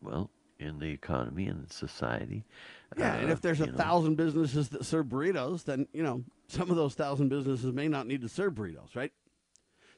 well, 0.01 0.31
in 0.59 0.79
the 0.79 0.87
economy 0.91 1.47
and 1.47 1.71
society. 1.71 2.45
Yeah, 2.97 3.15
and 3.15 3.29
Uh, 3.29 3.33
if 3.33 3.41
there's 3.41 3.61
a 3.61 3.67
know. 3.67 3.77
thousand 3.77 4.15
businesses 4.15 4.69
that 4.69 4.85
serve 4.85 5.07
burritos, 5.07 5.63
then 5.65 5.87
you 5.93 6.03
know 6.03 6.23
some 6.47 6.69
of 6.69 6.75
those 6.75 6.95
thousand 6.95 7.29
businesses 7.29 7.71
may 7.73 7.87
not 7.87 8.07
need 8.07 8.21
to 8.21 8.29
serve 8.29 8.53
burritos, 8.53 8.95
right? 8.95 9.11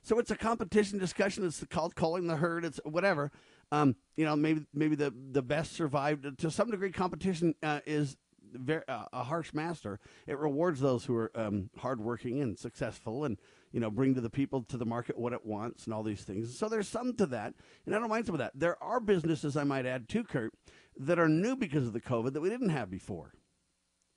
So 0.03 0.19
it's 0.19 0.31
a 0.31 0.37
competition 0.37 0.99
discussion. 0.99 1.45
It's 1.45 1.63
called 1.69 1.95
calling 1.95 2.27
the 2.27 2.37
herd. 2.37 2.63
It's 2.63 2.79
whatever. 2.85 3.31
Um, 3.71 3.95
you 4.15 4.23
know, 4.25 4.35
maybe 4.35 4.65
maybe 4.73 4.95
the 4.95 5.13
the 5.31 5.41
best 5.41 5.73
survived 5.73 6.37
to 6.39 6.49
some 6.49 6.71
degree. 6.71 6.91
Competition 6.91 7.53
uh, 7.61 7.81
is 7.85 8.15
very, 8.53 8.83
uh, 8.87 9.05
a 9.11 9.23
harsh 9.23 9.53
master. 9.53 9.99
It 10.25 10.37
rewards 10.37 10.79
those 10.79 11.05
who 11.05 11.15
are 11.15 11.31
um, 11.35 11.69
hardworking 11.77 12.41
and 12.41 12.57
successful, 12.57 13.25
and 13.25 13.37
you 13.71 13.79
know, 13.79 13.89
bring 13.89 14.15
to 14.15 14.21
the 14.21 14.29
people 14.29 14.63
to 14.63 14.77
the 14.77 14.85
market 14.85 15.17
what 15.17 15.33
it 15.33 15.45
wants 15.45 15.85
and 15.85 15.93
all 15.93 16.03
these 16.03 16.23
things. 16.23 16.57
So 16.57 16.69
there's 16.69 16.87
some 16.87 17.13
to 17.15 17.25
that, 17.27 17.53
and 17.85 17.95
I 17.95 17.99
don't 17.99 18.09
mind 18.09 18.25
some 18.25 18.35
of 18.35 18.39
that. 18.39 18.53
There 18.55 18.81
are 18.81 18.99
businesses 18.99 19.57
I 19.57 19.63
might 19.63 19.85
add 19.85 20.07
too, 20.07 20.23
Kurt, 20.23 20.53
that 20.97 21.19
are 21.19 21.29
new 21.29 21.55
because 21.55 21.87
of 21.87 21.93
the 21.93 22.01
COVID 22.01 22.33
that 22.33 22.41
we 22.41 22.49
didn't 22.49 22.69
have 22.69 22.89
before. 22.89 23.33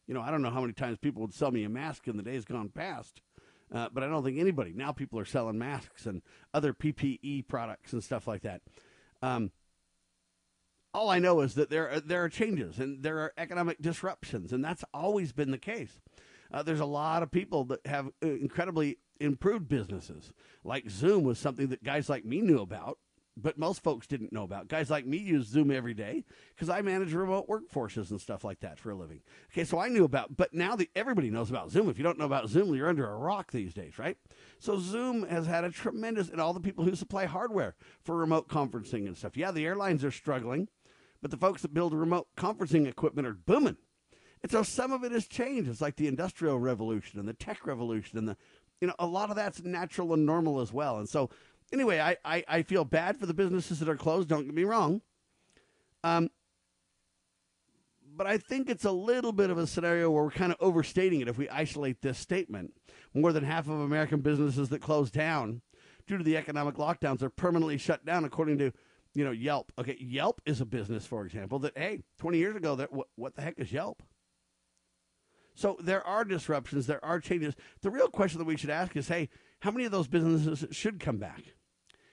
You 0.06 0.14
know, 0.14 0.22
I 0.22 0.30
don't 0.30 0.42
know 0.42 0.50
how 0.50 0.60
many 0.60 0.72
times 0.72 0.98
people 0.98 1.22
would 1.22 1.34
sell 1.34 1.50
me 1.50 1.64
a 1.64 1.68
mask 1.68 2.08
in 2.08 2.16
the 2.16 2.22
days 2.22 2.44
gone 2.44 2.68
past, 2.68 3.22
uh, 3.72 3.88
but 3.92 4.02
I 4.02 4.08
don't 4.08 4.24
think 4.24 4.38
anybody 4.38 4.72
now. 4.74 4.92
People 4.92 5.18
are 5.18 5.24
selling 5.24 5.58
masks 5.58 6.06
and 6.06 6.22
other 6.52 6.72
PPE 6.72 7.46
products 7.46 7.92
and 7.92 8.02
stuff 8.02 8.26
like 8.26 8.42
that. 8.42 8.62
Um, 9.22 9.52
all 10.92 11.08
I 11.08 11.20
know 11.20 11.40
is 11.40 11.54
that 11.54 11.70
there 11.70 11.88
are, 11.90 12.00
there 12.00 12.24
are 12.24 12.28
changes 12.28 12.78
and 12.78 13.02
there 13.02 13.18
are 13.18 13.32
economic 13.36 13.80
disruptions, 13.80 14.52
and 14.52 14.64
that's 14.64 14.84
always 14.92 15.32
been 15.32 15.50
the 15.50 15.58
case. 15.58 16.00
Uh, 16.52 16.62
there's 16.62 16.80
a 16.80 16.86
lot 16.86 17.22
of 17.22 17.30
people 17.30 17.64
that 17.66 17.86
have 17.86 18.08
uh, 18.24 18.26
incredibly 18.26 18.98
improved 19.20 19.68
businesses. 19.68 20.32
Like 20.64 20.90
Zoom 20.90 21.24
was 21.24 21.38
something 21.38 21.68
that 21.68 21.84
guys 21.84 22.08
like 22.08 22.24
me 22.24 22.40
knew 22.40 22.60
about, 22.60 22.98
but 23.36 23.58
most 23.58 23.82
folks 23.82 24.06
didn't 24.06 24.32
know 24.32 24.42
about. 24.42 24.68
Guys 24.68 24.90
like 24.90 25.06
me 25.06 25.16
use 25.16 25.46
Zoom 25.46 25.70
every 25.70 25.94
day 25.94 26.24
because 26.54 26.68
I 26.68 26.82
manage 26.82 27.12
remote 27.12 27.48
workforces 27.48 28.10
and 28.10 28.20
stuff 28.20 28.44
like 28.44 28.60
that 28.60 28.78
for 28.78 28.90
a 28.90 28.94
living. 28.94 29.20
Okay, 29.52 29.64
so 29.64 29.78
I 29.78 29.88
knew 29.88 30.04
about, 30.04 30.36
but 30.36 30.52
now 30.52 30.76
everybody 30.94 31.30
knows 31.30 31.50
about 31.50 31.70
Zoom. 31.70 31.88
If 31.88 31.98
you 31.98 32.04
don't 32.04 32.18
know 32.18 32.26
about 32.26 32.48
Zoom, 32.48 32.74
you're 32.74 32.88
under 32.88 33.08
a 33.08 33.16
rock 33.16 33.52
these 33.52 33.72
days, 33.72 33.98
right? 33.98 34.16
So 34.58 34.78
Zoom 34.78 35.26
has 35.28 35.46
had 35.46 35.64
a 35.64 35.70
tremendous, 35.70 36.28
and 36.28 36.40
all 36.40 36.52
the 36.52 36.60
people 36.60 36.84
who 36.84 36.94
supply 36.94 37.26
hardware 37.26 37.74
for 38.02 38.16
remote 38.16 38.48
conferencing 38.48 39.06
and 39.06 39.16
stuff. 39.16 39.36
Yeah, 39.36 39.52
the 39.52 39.66
airlines 39.66 40.04
are 40.04 40.10
struggling, 40.10 40.68
but 41.22 41.30
the 41.30 41.36
folks 41.36 41.62
that 41.62 41.74
build 41.74 41.94
remote 41.94 42.28
conferencing 42.36 42.86
equipment 42.86 43.26
are 43.26 43.34
booming. 43.34 43.76
And 44.42 44.50
so 44.50 44.62
some 44.62 44.90
of 44.90 45.04
it 45.04 45.12
has 45.12 45.26
changed. 45.26 45.68
It's 45.68 45.82
like 45.82 45.96
the 45.96 46.08
industrial 46.08 46.58
revolution 46.58 47.20
and 47.20 47.28
the 47.28 47.34
tech 47.34 47.66
revolution 47.66 48.16
and 48.16 48.26
the, 48.26 48.36
you 48.80 48.88
know, 48.88 48.94
a 48.98 49.06
lot 49.06 49.30
of 49.30 49.36
that's 49.36 49.62
natural 49.62 50.14
and 50.14 50.24
normal 50.24 50.60
as 50.60 50.72
well. 50.72 50.98
And 50.98 51.08
so, 51.08 51.30
anyway, 51.72 52.00
I, 52.00 52.16
I, 52.24 52.44
I 52.48 52.62
feel 52.62 52.84
bad 52.84 53.18
for 53.18 53.26
the 53.26 53.34
businesses 53.34 53.78
that 53.80 53.88
are 53.88 53.96
closed. 53.96 54.28
Don't 54.28 54.44
get 54.44 54.54
me 54.54 54.64
wrong. 54.64 55.02
Um, 56.02 56.30
but 58.16 58.26
I 58.26 58.38
think 58.38 58.68
it's 58.68 58.84
a 58.84 58.90
little 58.90 59.32
bit 59.32 59.50
of 59.50 59.58
a 59.58 59.66
scenario 59.66 60.10
where 60.10 60.24
we're 60.24 60.30
kind 60.30 60.52
of 60.52 60.58
overstating 60.60 61.20
it 61.20 61.28
if 61.28 61.38
we 61.38 61.48
isolate 61.48 62.02
this 62.02 62.18
statement. 62.18 62.74
More 63.14 63.32
than 63.32 63.44
half 63.44 63.66
of 63.66 63.80
American 63.80 64.20
businesses 64.20 64.68
that 64.68 64.80
close 64.80 65.10
down 65.10 65.62
due 66.06 66.18
to 66.18 66.24
the 66.24 66.36
economic 66.36 66.76
lockdowns 66.76 67.22
are 67.22 67.30
permanently 67.30 67.78
shut 67.78 68.04
down, 68.04 68.24
according 68.24 68.58
to 68.58 68.72
you 69.14 69.24
know 69.24 69.30
Yelp. 69.30 69.72
Okay, 69.78 69.96
Yelp 69.98 70.40
is 70.44 70.60
a 70.60 70.66
business, 70.66 71.06
for 71.06 71.24
example, 71.24 71.58
that 71.60 71.76
hey, 71.76 72.02
20 72.18 72.38
years 72.38 72.56
ago, 72.56 72.76
that 72.76 72.92
what, 72.92 73.08
what 73.16 73.34
the 73.34 73.42
heck 73.42 73.58
is 73.58 73.72
Yelp? 73.72 74.02
So 75.54 75.76
there 75.80 76.06
are 76.06 76.24
disruptions, 76.24 76.86
there 76.86 77.04
are 77.04 77.20
changes. 77.20 77.54
The 77.82 77.90
real 77.90 78.08
question 78.08 78.38
that 78.38 78.46
we 78.46 78.56
should 78.56 78.70
ask 78.70 78.96
is, 78.96 79.08
hey, 79.08 79.28
how 79.60 79.70
many 79.70 79.84
of 79.84 79.92
those 79.92 80.08
businesses 80.08 80.64
should 80.74 81.00
come 81.00 81.18
back? 81.18 81.42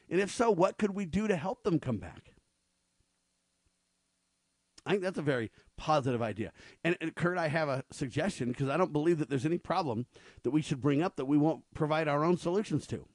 And 0.10 0.20
if 0.20 0.32
so, 0.32 0.52
what 0.52 0.78
could 0.78 0.92
we 0.92 1.06
do 1.06 1.28
to 1.28 1.36
help 1.36 1.64
them 1.64 1.80
come 1.80 1.98
back? 1.98 2.34
I 4.86 4.92
think 4.92 5.04
that's 5.04 5.18
a 5.18 5.24
very 5.24 5.52
positive 5.76 6.22
idea. 6.22 6.52
And, 6.84 6.98
and 7.02 7.14
Kurt, 7.14 7.38
I 7.38 7.50
have 7.50 7.68
a 7.68 7.84
suggestion 7.92 8.50
because 8.50 8.70
I 8.70 8.78
don't 8.78 8.94
believe 8.94 9.20
that 9.20 9.30
there's 9.30 9.46
any 9.46 9.58
problem 9.58 10.06
that 10.44 10.52
we 10.52 10.62
should 10.62 10.82
bring 10.82 11.02
up 11.02 11.18
that 11.18 11.26
we 11.26 11.38
won't 11.38 11.64
provide 11.74 12.08
our 12.08 12.24
own 12.24 12.38
solutions 12.38 12.88
to. 12.88 13.06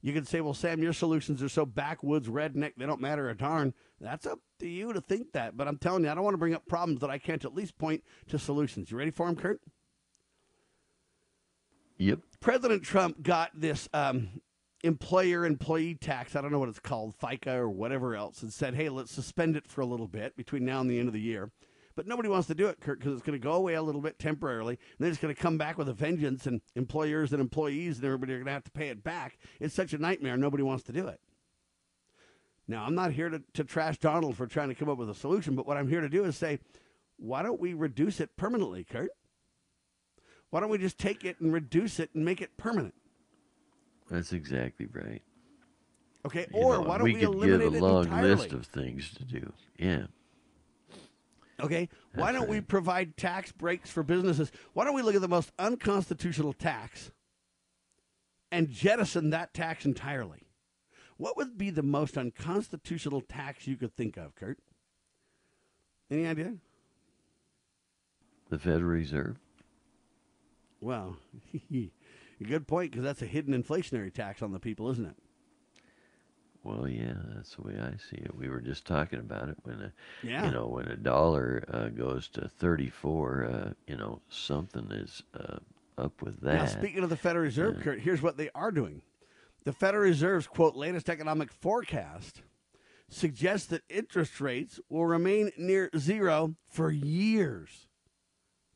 You 0.00 0.12
could 0.12 0.28
say, 0.28 0.40
well, 0.40 0.54
Sam, 0.54 0.82
your 0.82 0.92
solutions 0.92 1.42
are 1.42 1.48
so 1.48 1.66
backwoods, 1.66 2.28
redneck, 2.28 2.74
they 2.76 2.86
don't 2.86 3.00
matter 3.00 3.28
a 3.30 3.36
darn. 3.36 3.74
That's 4.00 4.26
up 4.26 4.38
to 4.60 4.68
you 4.68 4.92
to 4.92 5.00
think 5.00 5.32
that. 5.32 5.56
But 5.56 5.66
I'm 5.66 5.78
telling 5.78 6.04
you, 6.04 6.10
I 6.10 6.14
don't 6.14 6.22
want 6.22 6.34
to 6.34 6.38
bring 6.38 6.54
up 6.54 6.66
problems 6.68 7.00
that 7.00 7.10
I 7.10 7.18
can't 7.18 7.44
at 7.44 7.54
least 7.54 7.78
point 7.78 8.04
to 8.28 8.38
solutions. 8.38 8.90
You 8.90 8.96
ready 8.96 9.10
for 9.10 9.26
them, 9.26 9.34
Kurt? 9.34 9.60
Yep. 11.96 12.20
President 12.40 12.84
Trump 12.84 13.22
got 13.22 13.50
this 13.54 13.88
um, 13.92 14.40
employer 14.84 15.44
employee 15.44 15.96
tax, 15.96 16.36
I 16.36 16.40
don't 16.40 16.52
know 16.52 16.60
what 16.60 16.68
it's 16.68 16.78
called, 16.78 17.18
FICA 17.18 17.54
or 17.54 17.68
whatever 17.68 18.14
else, 18.14 18.42
and 18.42 18.52
said, 18.52 18.74
hey, 18.74 18.88
let's 18.88 19.12
suspend 19.12 19.56
it 19.56 19.66
for 19.66 19.80
a 19.80 19.86
little 19.86 20.06
bit 20.06 20.36
between 20.36 20.64
now 20.64 20.80
and 20.80 20.88
the 20.88 20.98
end 20.98 21.08
of 21.08 21.14
the 21.14 21.20
year. 21.20 21.50
But 21.98 22.06
nobody 22.06 22.28
wants 22.28 22.46
to 22.46 22.54
do 22.54 22.68
it, 22.68 22.80
Kurt, 22.80 23.00
because 23.00 23.14
it's 23.14 23.26
going 23.26 23.36
to 23.36 23.42
go 23.42 23.54
away 23.54 23.74
a 23.74 23.82
little 23.82 24.00
bit 24.00 24.20
temporarily, 24.20 24.74
and 24.74 25.04
then 25.04 25.10
it's 25.10 25.20
going 25.20 25.34
to 25.34 25.42
come 25.42 25.58
back 25.58 25.76
with 25.76 25.88
a 25.88 25.92
vengeance, 25.92 26.46
and 26.46 26.60
employers 26.76 27.32
and 27.32 27.40
employees 27.40 27.96
and 27.96 28.06
everybody 28.06 28.34
are 28.34 28.36
going 28.36 28.46
to 28.46 28.52
have 28.52 28.62
to 28.62 28.70
pay 28.70 28.86
it 28.86 29.02
back. 29.02 29.36
It's 29.58 29.74
such 29.74 29.92
a 29.92 29.98
nightmare. 29.98 30.36
Nobody 30.36 30.62
wants 30.62 30.84
to 30.84 30.92
do 30.92 31.08
it. 31.08 31.18
Now, 32.68 32.84
I'm 32.84 32.94
not 32.94 33.10
here 33.10 33.28
to, 33.30 33.42
to 33.54 33.64
trash 33.64 33.98
Donald 33.98 34.36
for 34.36 34.46
trying 34.46 34.68
to 34.68 34.76
come 34.76 34.88
up 34.88 34.96
with 34.96 35.10
a 35.10 35.14
solution, 35.14 35.56
but 35.56 35.66
what 35.66 35.76
I'm 35.76 35.88
here 35.88 36.00
to 36.00 36.08
do 36.08 36.22
is 36.22 36.36
say, 36.36 36.60
why 37.16 37.42
don't 37.42 37.58
we 37.58 37.74
reduce 37.74 38.20
it 38.20 38.36
permanently, 38.36 38.84
Kurt? 38.84 39.10
Why 40.50 40.60
don't 40.60 40.70
we 40.70 40.78
just 40.78 40.98
take 40.98 41.24
it 41.24 41.40
and 41.40 41.52
reduce 41.52 41.98
it 41.98 42.10
and 42.14 42.24
make 42.24 42.40
it 42.40 42.56
permanent? 42.56 42.94
That's 44.08 44.32
exactly 44.32 44.86
right. 44.86 45.22
Okay, 46.24 46.46
You 46.54 46.60
or 46.60 46.74
know, 46.74 46.82
why 46.82 46.98
don't 46.98 47.06
we 47.06 47.14
we, 47.14 47.18
could 47.18 47.28
eliminate 47.34 47.72
give 47.72 47.82
a 47.82 47.84
long 47.84 48.04
entirely? 48.04 48.36
list 48.36 48.52
of 48.52 48.66
things 48.66 49.10
to 49.14 49.24
do. 49.24 49.52
Yeah. 49.76 50.06
Okay, 51.60 51.88
why 52.14 52.30
don't 52.30 52.48
we 52.48 52.60
provide 52.60 53.16
tax 53.16 53.50
breaks 53.50 53.90
for 53.90 54.02
businesses? 54.02 54.52
Why 54.74 54.84
don't 54.84 54.94
we 54.94 55.02
look 55.02 55.16
at 55.16 55.20
the 55.20 55.28
most 55.28 55.50
unconstitutional 55.58 56.52
tax 56.52 57.10
and 58.52 58.70
jettison 58.70 59.30
that 59.30 59.54
tax 59.54 59.84
entirely? 59.84 60.46
What 61.16 61.36
would 61.36 61.58
be 61.58 61.70
the 61.70 61.82
most 61.82 62.16
unconstitutional 62.16 63.22
tax 63.22 63.66
you 63.66 63.76
could 63.76 63.92
think 63.92 64.16
of, 64.16 64.36
Kurt? 64.36 64.58
Any 66.10 66.26
idea? 66.26 66.54
The 68.50 68.58
Federal 68.58 68.90
Reserve. 68.90 69.36
Well, 70.80 71.16
good 72.46 72.68
point 72.68 72.92
because 72.92 73.04
that's 73.04 73.22
a 73.22 73.26
hidden 73.26 73.60
inflationary 73.60 74.14
tax 74.14 74.42
on 74.42 74.52
the 74.52 74.60
people, 74.60 74.90
isn't 74.90 75.06
it? 75.06 75.16
Well, 76.64 76.88
yeah, 76.88 77.14
that's 77.34 77.54
the 77.56 77.62
way 77.62 77.78
I 77.80 77.96
see 78.10 78.16
it. 78.16 78.34
We 78.34 78.48
were 78.48 78.60
just 78.60 78.84
talking 78.86 79.20
about 79.20 79.48
it 79.48 79.56
when 79.62 79.80
a, 79.80 79.92
Yeah. 80.22 80.44
you 80.44 80.50
know, 80.50 80.66
when 80.66 80.86
a 80.88 80.96
dollar 80.96 81.64
uh, 81.72 81.88
goes 81.88 82.28
to 82.30 82.48
thirty-four, 82.48 83.44
uh, 83.44 83.72
you 83.86 83.96
know, 83.96 84.20
something 84.28 84.90
is 84.90 85.22
uh, 85.34 85.58
up 85.96 86.20
with 86.20 86.40
that. 86.40 86.54
Now, 86.54 86.66
speaking 86.66 87.02
of 87.04 87.10
the 87.10 87.16
Federal 87.16 87.44
Reserve. 87.44 87.80
Kurt, 87.80 88.00
here's 88.00 88.22
what 88.22 88.36
they 88.36 88.50
are 88.54 88.72
doing. 88.72 89.02
The 89.64 89.72
Federal 89.72 90.02
Reserve's 90.04 90.46
quote 90.46 90.76
latest 90.76 91.08
economic 91.08 91.52
forecast 91.52 92.42
suggests 93.08 93.66
that 93.68 93.82
interest 93.88 94.40
rates 94.40 94.78
will 94.88 95.06
remain 95.06 95.50
near 95.56 95.88
zero 95.96 96.54
for 96.70 96.90
years, 96.90 97.86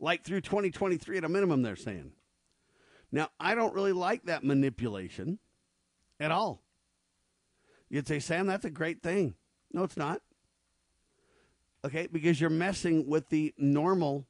like 0.01 0.25
through 0.25 0.41
2023 0.41 1.19
at 1.19 1.25
a 1.25 1.29
minimum. 1.29 1.63
They're 1.63 1.77
saying. 1.77 2.13
Now, 3.11 3.29
I 3.39 3.55
don't 3.55 3.75
really 3.75 3.93
like 3.93 4.25
that 4.25 4.43
manipulation 4.45 5.39
at 6.19 6.31
all. 6.31 6.63
You'd 7.93 8.09
say, 8.09 8.21
Sam, 8.21 8.47
that's 8.47 8.65
a 8.65 8.71
great 8.71 9.03
thing. 9.03 9.35
No, 9.71 9.85
it's 9.85 9.99
not. 9.99 10.23
Okay, 11.85 12.09
because 12.11 12.41
you're 12.41 12.49
messing 12.49 13.07
with 13.07 13.29
the 13.29 13.53
normal 13.59 14.27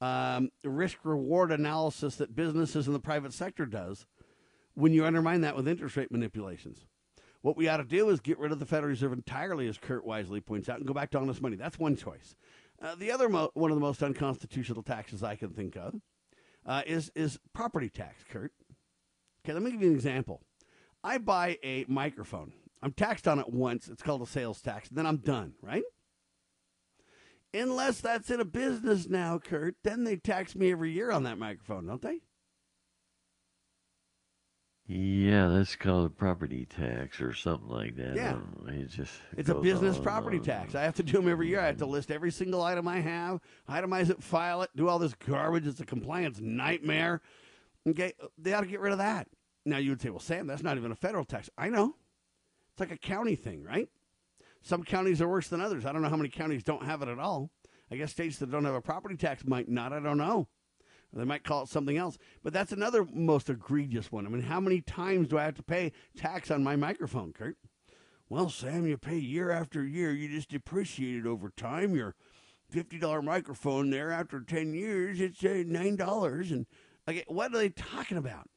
um, 0.00 0.50
risk 0.64 0.98
reward 1.04 1.52
analysis 1.52 2.16
that 2.16 2.34
businesses 2.34 2.88
in 2.88 2.92
the 2.92 2.98
private 2.98 3.32
sector 3.32 3.66
does 3.66 4.04
when 4.74 4.92
you 4.92 5.06
undermine 5.06 5.42
that 5.42 5.54
with 5.54 5.68
interest 5.68 5.96
rate 5.96 6.10
manipulations. 6.10 6.86
What 7.42 7.56
we 7.56 7.68
ought 7.68 7.76
to 7.76 7.84
do 7.84 8.08
is 8.08 8.18
get 8.18 8.38
rid 8.40 8.50
of 8.50 8.58
the 8.58 8.66
Federal 8.66 8.90
Reserve 8.90 9.12
entirely, 9.12 9.68
as 9.68 9.78
Kurt 9.78 10.04
wisely 10.04 10.40
points 10.40 10.68
out, 10.68 10.78
and 10.78 10.86
go 10.86 10.92
back 10.92 11.12
to 11.12 11.18
honest 11.18 11.40
money. 11.40 11.54
That's 11.54 11.78
one 11.78 11.94
choice. 11.94 12.34
Uh, 12.82 12.96
the 12.96 13.12
other, 13.12 13.28
mo- 13.28 13.52
one 13.54 13.70
of 13.70 13.76
the 13.76 13.80
most 13.80 14.02
unconstitutional 14.02 14.82
taxes 14.82 15.22
I 15.22 15.36
can 15.36 15.50
think 15.50 15.76
of, 15.76 16.00
uh, 16.66 16.82
is 16.84 17.12
is 17.14 17.38
property 17.52 17.88
tax. 17.88 18.24
Kurt. 18.28 18.52
Okay, 19.44 19.52
let 19.52 19.62
me 19.62 19.70
give 19.70 19.82
you 19.82 19.88
an 19.88 19.94
example. 19.94 20.42
I 21.02 21.18
buy 21.18 21.58
a 21.62 21.84
microphone. 21.88 22.52
I'm 22.82 22.92
taxed 22.92 23.28
on 23.28 23.38
it 23.38 23.48
once. 23.48 23.88
It's 23.88 24.02
called 24.02 24.22
a 24.22 24.26
sales 24.26 24.60
tax. 24.60 24.88
Then 24.88 25.06
I'm 25.06 25.18
done. 25.18 25.54
Right. 25.62 25.82
Unless 27.52 28.00
that's 28.00 28.30
in 28.30 28.40
a 28.40 28.44
business 28.44 29.08
now, 29.08 29.38
Kurt, 29.38 29.74
then 29.82 30.04
they 30.04 30.16
tax 30.16 30.54
me 30.54 30.70
every 30.70 30.92
year 30.92 31.10
on 31.10 31.24
that 31.24 31.36
microphone, 31.38 31.86
don't 31.86 32.00
they? 32.00 32.20
Yeah, 34.86 35.48
that's 35.48 35.76
called 35.76 36.06
a 36.06 36.10
property 36.10 36.66
tax 36.66 37.20
or 37.20 37.32
something 37.32 37.68
like 37.68 37.96
that. 37.96 38.16
Yeah. 38.16 38.38
It 38.66 38.88
just 38.88 39.12
It's 39.36 39.48
a 39.48 39.54
business 39.54 39.96
on 39.98 40.02
property 40.02 40.38
and 40.38 40.46
tax. 40.46 40.74
I 40.74 40.82
have 40.82 40.96
to 40.96 41.04
do 41.04 41.12
them 41.12 41.28
every 41.28 41.48
year. 41.48 41.60
I 41.60 41.66
have 41.66 41.76
to 41.78 41.86
list 41.86 42.10
every 42.10 42.32
single 42.32 42.62
item 42.62 42.88
I 42.88 42.98
have, 42.98 43.40
itemize 43.68 44.10
it, 44.10 44.20
file 44.20 44.62
it, 44.62 44.70
do 44.74 44.88
all 44.88 44.98
this 44.98 45.14
garbage. 45.14 45.66
It's 45.66 45.80
a 45.80 45.86
compliance 45.86 46.40
nightmare. 46.40 47.20
Okay, 47.88 48.14
they 48.36 48.52
ought 48.52 48.62
to 48.62 48.66
get 48.66 48.80
rid 48.80 48.92
of 48.92 48.98
that. 48.98 49.28
Now 49.64 49.78
you 49.78 49.90
would 49.90 50.00
say, 50.00 50.10
well, 50.10 50.20
Sam, 50.20 50.46
that's 50.46 50.62
not 50.62 50.76
even 50.76 50.92
a 50.92 50.96
federal 50.96 51.24
tax. 51.24 51.50
I 51.58 51.68
know. 51.68 51.96
It's 52.72 52.80
like 52.80 52.92
a 52.92 52.96
county 52.96 53.36
thing, 53.36 53.62
right? 53.62 53.88
Some 54.62 54.84
counties 54.84 55.20
are 55.20 55.28
worse 55.28 55.48
than 55.48 55.60
others. 55.60 55.86
I 55.86 55.92
don't 55.92 56.02
know 56.02 56.08
how 56.08 56.16
many 56.16 56.28
counties 56.28 56.62
don't 56.62 56.84
have 56.84 57.02
it 57.02 57.08
at 57.08 57.18
all. 57.18 57.50
I 57.90 57.96
guess 57.96 58.12
states 58.12 58.38
that 58.38 58.50
don't 58.50 58.64
have 58.64 58.74
a 58.74 58.80
property 58.80 59.16
tax 59.16 59.44
might 59.44 59.68
not. 59.68 59.92
I 59.92 60.00
don't 60.00 60.18
know. 60.18 60.48
They 61.12 61.24
might 61.24 61.42
call 61.42 61.64
it 61.64 61.68
something 61.68 61.96
else. 61.96 62.18
But 62.42 62.52
that's 62.52 62.72
another 62.72 63.04
most 63.12 63.50
egregious 63.50 64.12
one. 64.12 64.26
I 64.26 64.28
mean, 64.28 64.42
how 64.42 64.60
many 64.60 64.80
times 64.80 65.28
do 65.28 65.38
I 65.38 65.44
have 65.44 65.56
to 65.56 65.62
pay 65.62 65.92
tax 66.16 66.50
on 66.50 66.62
my 66.62 66.76
microphone, 66.76 67.32
Kurt? 67.32 67.56
Well, 68.28 68.48
Sam, 68.48 68.86
you 68.86 68.96
pay 68.96 69.18
year 69.18 69.50
after 69.50 69.84
year. 69.84 70.12
You 70.12 70.28
just 70.28 70.50
depreciate 70.50 71.16
it 71.16 71.26
over 71.26 71.50
time. 71.50 71.96
Your 71.96 72.14
$50 72.72 73.24
microphone 73.24 73.90
there 73.90 74.12
after 74.12 74.40
10 74.40 74.72
years, 74.72 75.20
it's 75.20 75.42
uh, 75.42 75.48
$9. 75.48 76.50
And 76.52 76.66
okay, 77.08 77.24
what 77.26 77.52
are 77.52 77.58
they 77.58 77.70
talking 77.70 78.16
about? 78.16 78.48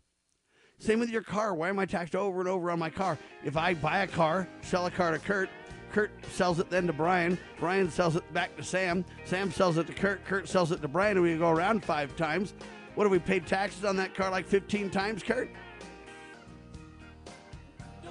Same 0.84 1.00
with 1.00 1.10
your 1.10 1.22
car. 1.22 1.56
Why 1.56 1.70
am 1.70 1.80
I 1.80 1.86
taxed 1.86 2.14
over 2.14 2.42
and 2.42 2.50
over 2.50 2.70
on 2.70 2.78
my 2.78 2.90
car? 2.90 3.18
If 3.46 3.56
I 3.56 3.74
buy 3.74 4.00
a 4.00 4.08
car, 4.08 4.50
sell 4.64 4.86
a 4.86 4.92
car 4.92 5.12
to 5.12 5.18
Kurt, 5.20 5.50
Kurt 5.94 6.12
sells 6.26 6.60
it 6.60 6.70
then 6.70 6.88
to 6.88 6.92
Brian. 6.92 7.38
Brian 7.58 7.90
sells 7.90 8.18
it 8.18 8.34
back 8.34 8.58
to 8.58 8.64
Sam. 8.64 9.06
Sam 9.24 9.50
sells 9.50 9.78
it 9.78 9.88
to 9.88 9.94
Kurt. 9.94 10.26
Kurt 10.26 10.50
sells 10.50 10.74
it 10.74 10.82
to 10.82 10.90
Brian, 10.90 11.16
and 11.16 11.26
we 11.26 11.38
go 11.38 11.50
around 11.50 11.86
five 11.86 12.18
times. 12.18 12.54
What 12.96 13.06
have 13.06 13.12
we 13.14 13.20
paid 13.20 13.48
taxes 13.48 13.86
on 13.86 13.96
that 13.96 14.14
car 14.14 14.30
like 14.30 14.46
15 14.46 14.90
times, 14.90 15.24
Kurt? 15.24 15.50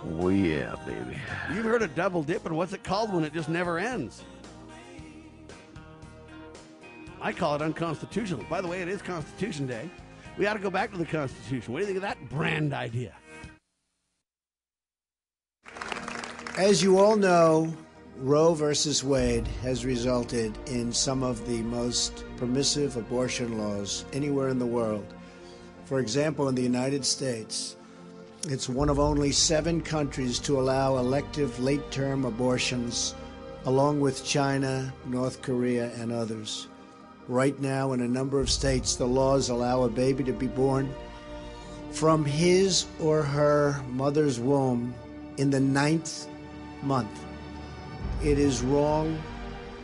Oh 0.02 0.30
yeah, 0.30 0.74
baby. 0.86 1.18
You've 1.52 1.66
heard 1.66 1.82
of 1.82 1.94
double 1.94 2.22
dipping. 2.22 2.54
What's 2.54 2.72
it 2.72 2.82
called 2.82 3.12
when 3.12 3.22
it 3.22 3.34
just 3.34 3.50
never 3.50 3.78
ends? 3.78 4.24
I 7.20 7.34
call 7.34 7.54
it 7.54 7.60
unconstitutional. 7.60 8.46
By 8.48 8.62
the 8.62 8.68
way, 8.68 8.80
it 8.80 8.88
is 8.88 9.02
Constitution 9.02 9.66
Day. 9.66 9.90
We 10.38 10.46
ought 10.46 10.54
to 10.54 10.60
go 10.60 10.70
back 10.70 10.90
to 10.92 10.98
the 10.98 11.04
Constitution. 11.04 11.72
What 11.72 11.80
do 11.80 11.86
you 11.86 11.92
think 11.92 11.96
of 11.96 12.02
that 12.02 12.28
brand 12.30 12.72
idea? 12.72 13.14
As 16.56 16.82
you 16.82 16.98
all 16.98 17.16
know, 17.16 17.72
Roe 18.16 18.54
versus 18.54 19.02
Wade 19.04 19.46
has 19.62 19.84
resulted 19.84 20.56
in 20.68 20.92
some 20.92 21.22
of 21.22 21.46
the 21.46 21.62
most 21.62 22.24
permissive 22.36 22.96
abortion 22.96 23.58
laws 23.58 24.04
anywhere 24.12 24.48
in 24.48 24.58
the 24.58 24.66
world. 24.66 25.14
For 25.84 25.98
example, 25.98 26.48
in 26.48 26.54
the 26.54 26.62
United 26.62 27.04
States, 27.04 27.76
it's 28.48 28.68
one 28.68 28.88
of 28.88 28.98
only 28.98 29.32
seven 29.32 29.80
countries 29.80 30.38
to 30.40 30.58
allow 30.58 30.96
elective 30.96 31.58
late 31.60 31.90
term 31.90 32.24
abortions, 32.24 33.14
along 33.66 34.00
with 34.00 34.24
China, 34.24 34.92
North 35.06 35.42
Korea, 35.42 35.92
and 35.94 36.10
others. 36.10 36.68
Right 37.28 37.58
now, 37.60 37.92
in 37.92 38.00
a 38.00 38.08
number 38.08 38.40
of 38.40 38.50
states, 38.50 38.96
the 38.96 39.06
laws 39.06 39.48
allow 39.48 39.82
a 39.84 39.88
baby 39.88 40.24
to 40.24 40.32
be 40.32 40.48
born 40.48 40.92
from 41.92 42.24
his 42.24 42.86
or 43.00 43.22
her 43.22 43.80
mother's 43.88 44.40
womb 44.40 44.94
in 45.36 45.50
the 45.50 45.60
ninth 45.60 46.26
month. 46.82 47.24
It 48.24 48.38
is 48.38 48.62
wrong. 48.62 49.22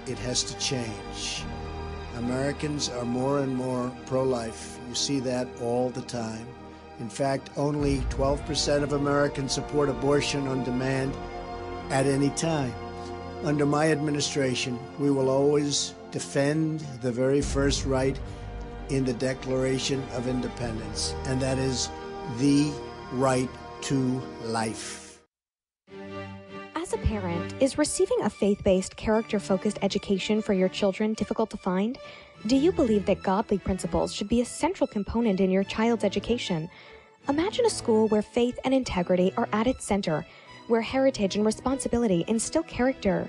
It 0.07 0.19
has 0.19 0.43
to 0.45 0.59
change. 0.59 1.45
Americans 2.17 2.89
are 2.89 3.05
more 3.05 3.41
and 3.41 3.55
more 3.55 3.93
pro 4.07 4.25
life. 4.25 4.79
You 4.89 4.95
see 4.95 5.21
that 5.21 5.47
all 5.61 5.91
the 5.91 6.03
time. 6.03 6.47
In 6.99 7.09
fact, 7.09 7.51
only 7.57 7.99
12% 8.11 8.83
of 8.83 8.95
Americans 8.95 9.53
support 9.53 9.89
abortion 9.89 10.49
on 10.49 10.65
demand 10.65 11.15
at 11.91 12.07
any 12.07 12.31
time. 12.31 12.75
Under 13.45 13.65
my 13.65 13.93
administration, 13.93 14.79
we 14.99 15.13
will 15.13 15.29
always 15.29 15.95
defend 16.11 16.81
the 17.03 17.13
very 17.13 17.41
first 17.41 17.85
right 17.85 18.19
in 18.91 19.05
the 19.05 19.13
Declaration 19.15 20.03
of 20.15 20.29
Independence, 20.29 21.15
and 21.27 21.41
that 21.41 21.59
is 21.59 21.89
the 22.39 22.73
right 23.13 23.49
to 23.83 24.23
life. 24.45 25.21
As 26.75 26.93
a 26.93 26.99
parent, 26.99 27.55
is 27.61 27.77
receiving 27.77 28.23
a 28.23 28.31
faith 28.31 28.63
based, 28.65 28.97
character 28.97 29.39
focused 29.39 29.79
education 29.83 30.41
for 30.41 30.55
your 30.55 30.71
children 30.71 31.13
difficult 31.15 31.51
to 31.51 31.59
find? 31.59 31.99
Do 32.47 32.57
you 32.57 32.73
believe 32.73 33.05
that 33.07 33.23
godly 33.23 33.59
principles 33.59 34.15
should 34.15 34.29
be 34.29 34.41
a 34.41 34.45
central 34.47 34.87
component 34.87 35.41
in 35.41 35.51
your 35.51 35.65
child's 35.65 36.05
education? 36.05 36.71
Imagine 37.29 37.67
a 37.67 37.71
school 37.71 38.09
where 38.09 38.23
faith 38.23 38.59
and 38.65 38.73
integrity 38.73 39.35
are 39.37 39.49
at 39.53 39.67
its 39.67 39.85
center, 39.85 40.25
where 40.69 40.81
heritage 40.81 41.37
and 41.37 41.45
responsibility 41.45 42.25
instill 42.27 42.63
character. 42.63 43.29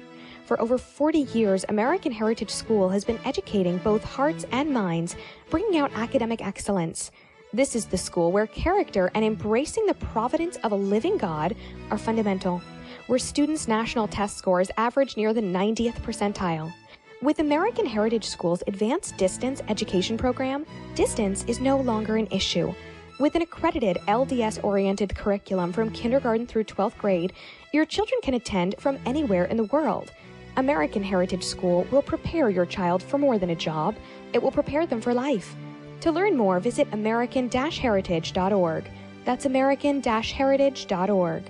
For 0.50 0.60
over 0.60 0.80
40 0.80 1.28
years, 1.38 1.64
American 1.70 2.12
Heritage 2.12 2.50
School 2.50 2.90
has 2.90 3.06
been 3.06 3.20
educating 3.24 3.78
both 3.78 4.04
hearts 4.04 4.48
and 4.52 4.74
minds, 4.74 5.16
bringing 5.52 5.78
out 5.78 5.92
academic 5.94 6.42
excellence. 6.44 7.12
This 7.54 7.76
is 7.76 7.86
the 7.86 8.00
school 8.00 8.32
where 8.32 8.48
character 8.48 9.12
and 9.14 9.24
embracing 9.24 9.86
the 9.86 9.94
providence 9.94 10.58
of 10.64 10.72
a 10.72 10.76
living 10.76 11.20
God 11.20 11.56
are 11.92 12.00
fundamental, 12.00 12.64
where 13.06 13.20
students' 13.20 13.68
national 13.68 14.08
test 14.08 14.40
scores 14.40 14.72
average 14.76 15.18
near 15.18 15.36
the 15.36 15.42
90th 15.42 16.02
percentile. 16.02 16.74
With 17.22 17.38
American 17.38 17.86
Heritage 17.86 18.26
School's 18.26 18.64
advanced 18.66 19.18
distance 19.18 19.62
education 19.68 20.18
program, 20.18 20.66
distance 20.96 21.46
is 21.46 21.60
no 21.60 21.80
longer 21.80 22.16
an 22.16 22.28
issue. 22.32 22.74
With 23.20 23.36
an 23.36 23.44
accredited 23.44 23.98
LDS 24.08 24.64
oriented 24.64 25.16
curriculum 25.16 25.72
from 25.72 25.92
kindergarten 25.92 26.48
through 26.48 26.64
12th 26.64 26.98
grade, 26.98 27.34
your 27.72 27.86
children 27.86 28.20
can 28.24 28.34
attend 28.34 28.74
from 28.80 28.98
anywhere 29.06 29.46
in 29.46 29.56
the 29.56 29.66
world. 29.66 30.12
American 30.60 31.02
Heritage 31.02 31.46
School 31.46 31.88
will 31.90 32.02
prepare 32.02 32.50
your 32.50 32.66
child 32.66 33.02
for 33.02 33.18
more 33.18 33.40
than 33.40 33.52
a 33.52 33.56
job, 33.56 33.96
it 34.34 34.44
will 34.44 34.52
prepare 34.52 34.86
them 34.86 35.00
for 35.00 35.14
life. 35.14 35.56
To 36.02 36.12
learn 36.12 36.36
more, 36.36 36.60
visit 36.60 36.88
American 36.92 37.50
Heritage.org. 37.50 38.84
That's 39.24 39.46
American 39.46 40.04
Heritage.org. 40.04 41.44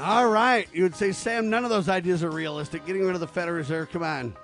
All 0.00 0.26
right. 0.26 0.68
You 0.72 0.82
would 0.82 0.96
say, 0.96 1.12
Sam, 1.12 1.48
none 1.48 1.62
of 1.62 1.70
those 1.70 1.88
ideas 1.88 2.24
are 2.24 2.30
realistic. 2.30 2.84
Getting 2.86 3.06
rid 3.06 3.14
of 3.14 3.20
the 3.20 3.28
Federal 3.28 3.56
Reserve, 3.56 3.88
come 3.90 4.02
on. 4.02 4.34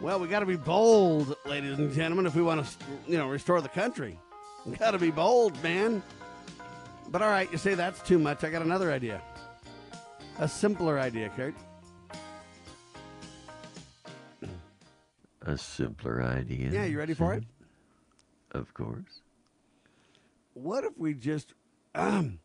Well, 0.00 0.20
we 0.20 0.28
got 0.28 0.40
to 0.40 0.46
be 0.46 0.56
bold, 0.56 1.36
ladies 1.46 1.78
and 1.78 1.92
gentlemen, 1.92 2.26
if 2.26 2.34
we 2.34 2.42
want 2.42 2.66
to, 2.66 2.84
you 3.08 3.16
know, 3.16 3.28
restore 3.28 3.62
the 3.62 3.68
country. 3.68 4.18
We 4.66 4.76
got 4.76 4.90
to 4.90 4.98
be 4.98 5.10
bold, 5.10 5.60
man. 5.62 6.02
But 7.08 7.22
all 7.22 7.30
right, 7.30 7.50
you 7.50 7.56
say 7.56 7.74
that's 7.74 8.02
too 8.02 8.18
much. 8.18 8.44
I 8.44 8.50
got 8.50 8.60
another 8.60 8.92
idea. 8.92 9.22
A 10.38 10.46
simpler 10.46 10.98
idea, 10.98 11.30
Kurt. 11.30 11.54
A 15.42 15.56
simpler 15.56 16.22
idea. 16.22 16.70
Yeah, 16.70 16.84
you 16.84 16.98
ready 16.98 17.14
for 17.14 17.32
it? 17.32 17.44
Of 18.50 18.74
course. 18.74 19.22
What 20.52 20.84
if 20.84 20.92
we 20.98 21.14
just 21.14 21.54
um, 21.94 22.38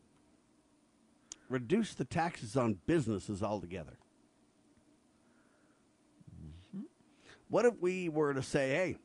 reduce 1.49 1.95
the 1.95 2.05
taxes 2.05 2.55
on 2.55 2.77
businesses 2.85 3.43
altogether? 3.43 3.97
What 7.51 7.65
if 7.65 7.73
we 7.81 8.07
were 8.07 8.33
to 8.33 8.41
say, 8.41 8.69
hey, 8.69 8.95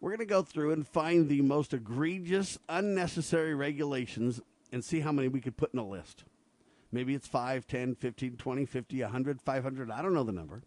we're 0.00 0.10
going 0.10 0.18
to 0.18 0.26
go 0.26 0.42
through 0.42 0.72
and 0.72 0.86
find 0.86 1.30
the 1.30 1.40
most 1.40 1.72
egregious, 1.72 2.58
unnecessary 2.68 3.54
regulations 3.54 4.38
and 4.70 4.84
see 4.84 5.00
how 5.00 5.12
many 5.12 5.28
we 5.28 5.40
could 5.40 5.56
put 5.56 5.72
in 5.72 5.80
a 5.80 5.88
list? 5.88 6.24
Maybe 6.92 7.14
it's 7.14 7.26
5, 7.26 7.66
10, 7.66 7.94
15, 7.94 8.36
20, 8.36 8.66
50, 8.66 9.02
100, 9.02 9.40
500. 9.40 9.90
I 9.90 10.02
don't 10.02 10.12
know 10.12 10.24
the 10.24 10.32
number. 10.32 10.62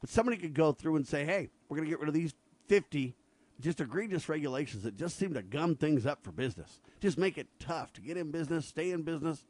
But 0.00 0.10
somebody 0.10 0.36
could 0.36 0.52
go 0.52 0.72
through 0.72 0.96
and 0.96 1.06
say, 1.06 1.24
hey, 1.24 1.48
we're 1.68 1.76
going 1.76 1.86
to 1.86 1.90
get 1.90 2.00
rid 2.00 2.08
of 2.08 2.14
these 2.14 2.34
50 2.66 3.14
just 3.60 3.80
egregious 3.80 4.28
regulations 4.28 4.82
that 4.82 4.96
just 4.96 5.16
seem 5.16 5.32
to 5.34 5.42
gum 5.42 5.76
things 5.76 6.06
up 6.06 6.24
for 6.24 6.32
business. 6.32 6.80
Just 7.00 7.18
make 7.18 7.38
it 7.38 7.46
tough 7.60 7.92
to 7.92 8.00
get 8.00 8.16
in 8.16 8.32
business, 8.32 8.66
stay 8.66 8.90
in 8.90 9.02
business. 9.02 9.44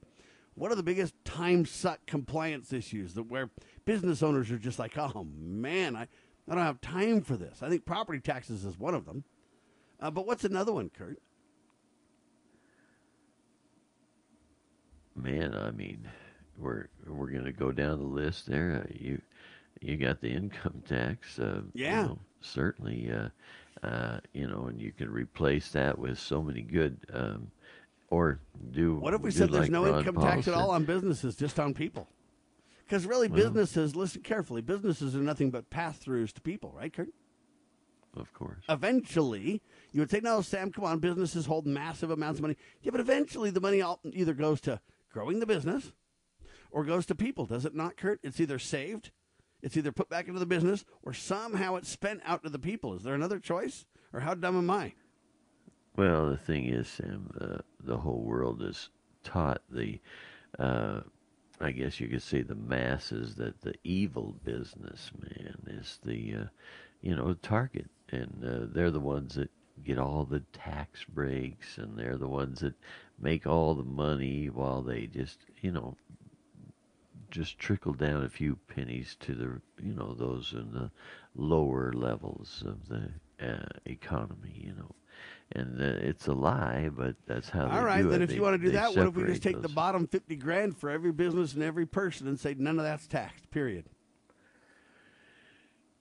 What 0.55 0.71
are 0.71 0.77
the 0.77 0.83
biggest 0.83 1.15
time 1.25 1.65
suck 1.65 2.05
compliance 2.07 2.75
issues 2.75 3.15
that 3.15 3.25
where 3.25 3.49
business 3.87 4.23
owners 4.23 4.51
are 4.51 4.59
just 4.59 4.79
like, 4.79 4.97
oh 4.99 5.27
man, 5.39 5.97
I, 5.97 6.09
I 6.49 6.55
don't 6.55 6.65
have 6.65 6.81
time 6.81 7.23
for 7.23 7.37
this. 7.37 7.63
I 7.63 7.69
think 7.69 7.85
property 7.85 8.21
taxes 8.21 8.65
is 8.65 8.79
one 8.79 8.95
of 8.95 9.05
them. 9.05 9.25
Uh, 10.01 10.11
but 10.11 10.27
what's 10.27 10.45
another 10.45 10.73
one, 10.73 10.91
Kurt? 10.91 11.19
Man, 15.15 15.55
I 15.55 15.71
mean, 15.71 16.07
we're 16.59 16.89
we're 17.07 17.31
gonna 17.31 17.53
go 17.53 17.73
down 17.73 17.99
the 17.99 18.05
list 18.05 18.47
there. 18.47 18.85
Uh, 18.85 18.93
you 18.99 19.21
you 19.81 19.97
got 19.97 20.21
the 20.21 20.29
income 20.31 20.83
tax. 20.87 21.39
Uh, 21.39 21.63
Yeah. 21.75 22.03
You 22.03 22.09
know, 22.09 22.19
certainly. 22.41 23.11
Uh, 23.11 23.29
uh, 23.83 24.19
you 24.33 24.47
know, 24.47 24.67
and 24.67 24.81
you 24.81 24.91
can 24.91 25.11
replace 25.11 25.71
that 25.73 25.99
with 25.99 26.19
so 26.19 26.43
many 26.43 26.63
good, 26.63 26.97
um, 27.13 27.51
or 28.09 28.41
do. 28.73 28.97
What 28.97 29.13
if 29.13 29.21
we 29.21 29.31
said 29.31 29.51
there's 29.51 29.65
like 29.65 29.71
no 29.71 29.85
Ron 29.85 29.99
income 29.99 30.15
Paul 30.15 30.25
tax 30.25 30.49
at 30.49 30.55
all 30.55 30.71
on 30.71 30.85
businesses, 30.85 31.37
just 31.37 31.61
on 31.61 31.75
people? 31.75 32.09
Because 32.87 33.05
really, 33.05 33.27
Well- 33.29 33.37
businesses, 33.37 33.97
listen 33.97 34.23
carefully, 34.23 34.63
businesses 34.63 35.17
are 35.17 35.21
nothing 35.21 35.51
but 35.51 35.71
pass 35.71 35.99
throughs 35.99 36.33
to 36.35 36.41
people, 36.41 36.73
right, 36.73 36.93
Kurt? 36.93 37.09
Of 38.15 38.33
course. 38.33 38.65
Eventually, 38.69 39.61
you 39.93 40.01
would 40.01 40.11
say, 40.11 40.21
no, 40.23 40.41
Sam, 40.41 40.73
come 40.73 40.85
on, 40.85 41.01
businesses 41.01 41.47
hold 41.47 41.67
massive 41.67 42.11
amounts 42.11 42.39
of 42.39 42.43
money. 42.43 42.57
Yeah, 42.83 42.93
but 42.93 43.01
eventually 43.01 43.51
the 43.51 43.61
money 43.61 43.83
all, 43.83 44.01
either 44.05 44.33
goes 44.33 44.61
to 44.63 44.81
growing 45.13 45.41
the 45.41 45.47
business 45.47 45.93
or 46.71 46.85
goes 46.85 47.05
to 47.07 47.15
people, 47.15 47.45
does 47.45 47.67
it 47.67 47.75
not, 47.75 47.97
Kurt? 47.97 48.21
It's 48.23 48.41
either 48.41 48.59
saved, 48.59 49.11
it's 49.63 49.77
either 49.77 49.93
put 49.93 50.09
back 50.09 50.29
into 50.29 50.41
the 50.41 50.47
business, 50.47 50.85
or 51.03 51.13
somehow 51.13 51.75
it's 51.77 51.91
spent 51.91 52.21
out 52.25 52.43
to 52.45 52.49
the 52.49 52.59
people. 52.59 52.95
Is 52.95 53.03
there 53.03 53.15
another 53.15 53.39
choice? 53.39 53.85
Or 54.13 54.21
how 54.21 54.35
dumb 54.35 54.57
am 54.57 54.71
I? 54.71 54.95
Well, 55.97 56.31
the 56.31 56.37
thing 56.39 56.67
is, 56.67 56.89
Sam, 56.89 57.31
uh, 57.39 57.59
the 57.83 57.99
whole 57.99 58.23
world 58.23 58.63
is 58.63 58.89
taught 59.25 59.61
the, 59.71 60.01
uh, 60.59 61.01
I 61.61 61.71
guess 61.71 62.01
you 62.01 62.09
could 62.09 62.23
say, 62.23 62.43
the 62.43 62.55
masses 62.55 63.37
that 63.37 63.63
the 63.63 63.75
evil 63.83 64.37
businessman 64.45 65.57
is 65.67 65.99
the, 66.05 66.35
uh, 66.35 66.45
you 67.01 67.15
know, 67.17 67.35
target, 67.35 67.91
and 68.11 68.45
uh, 68.45 68.67
they're 68.73 68.91
the 68.91 69.01
ones 69.01 69.35
that 69.37 69.51
get 69.83 69.99
all 69.99 70.25
the 70.25 70.41
tax 70.53 71.05
breaks, 71.05 71.79
and 71.79 71.99
they're 71.99 72.19
the 72.19 72.29
ones 72.29 72.61
that 72.61 72.75
make 73.19 73.47
all 73.47 73.75
the 73.75 73.85
money 73.85 74.49
while 74.49 74.83
they 74.83 75.07
just, 75.07 75.39
you 75.61 75.71
know, 75.73 75.97
just 77.31 77.59
trickle 77.59 77.93
down 77.95 78.25
a 78.25 78.29
few 78.29 78.59
pennies 78.69 79.17
to 79.21 79.35
the, 79.35 79.61
you 79.83 79.95
know, 79.95 80.15
those 80.15 80.53
in 80.53 80.73
the 80.73 80.91
lower 81.35 81.93
levels 81.93 82.63
of 82.67 82.89
the 82.89 83.11
uh, 83.45 83.67
economy, 83.85 84.63
you 84.65 84.75
know. 84.75 84.95
And 85.53 85.81
uh, 85.81 85.85
it's 85.85 86.27
a 86.27 86.33
lie, 86.33 86.91
but 86.93 87.15
that's 87.27 87.49
how 87.49 87.69
All 87.69 87.85
right, 87.85 88.03
then 88.07 88.21
if 88.21 88.31
They- 88.31 88.35
you 88.35 88.43
want 88.43 88.61
to 88.61 88.67
do 88.67 88.73
that, 88.73 88.97
what 88.97 89.07
if 89.07 89.15
we 89.15 89.25
just 89.25 89.43
take 89.43 89.63
the 89.63 89.69
bottom 89.69 90.07
50 90.09 90.35
grand 90.37 90.77
for 90.77 90.91
every 90.91 91.13
business 91.13 91.55
and 91.55 91.63
every 91.63 91.87
person 91.87 92.27
and 92.27 92.39
say 92.39 92.55
none 92.59 92.79
of 92.79 92.85
that's 92.85 93.07
taxed, 93.07 93.49
period? 93.51 93.85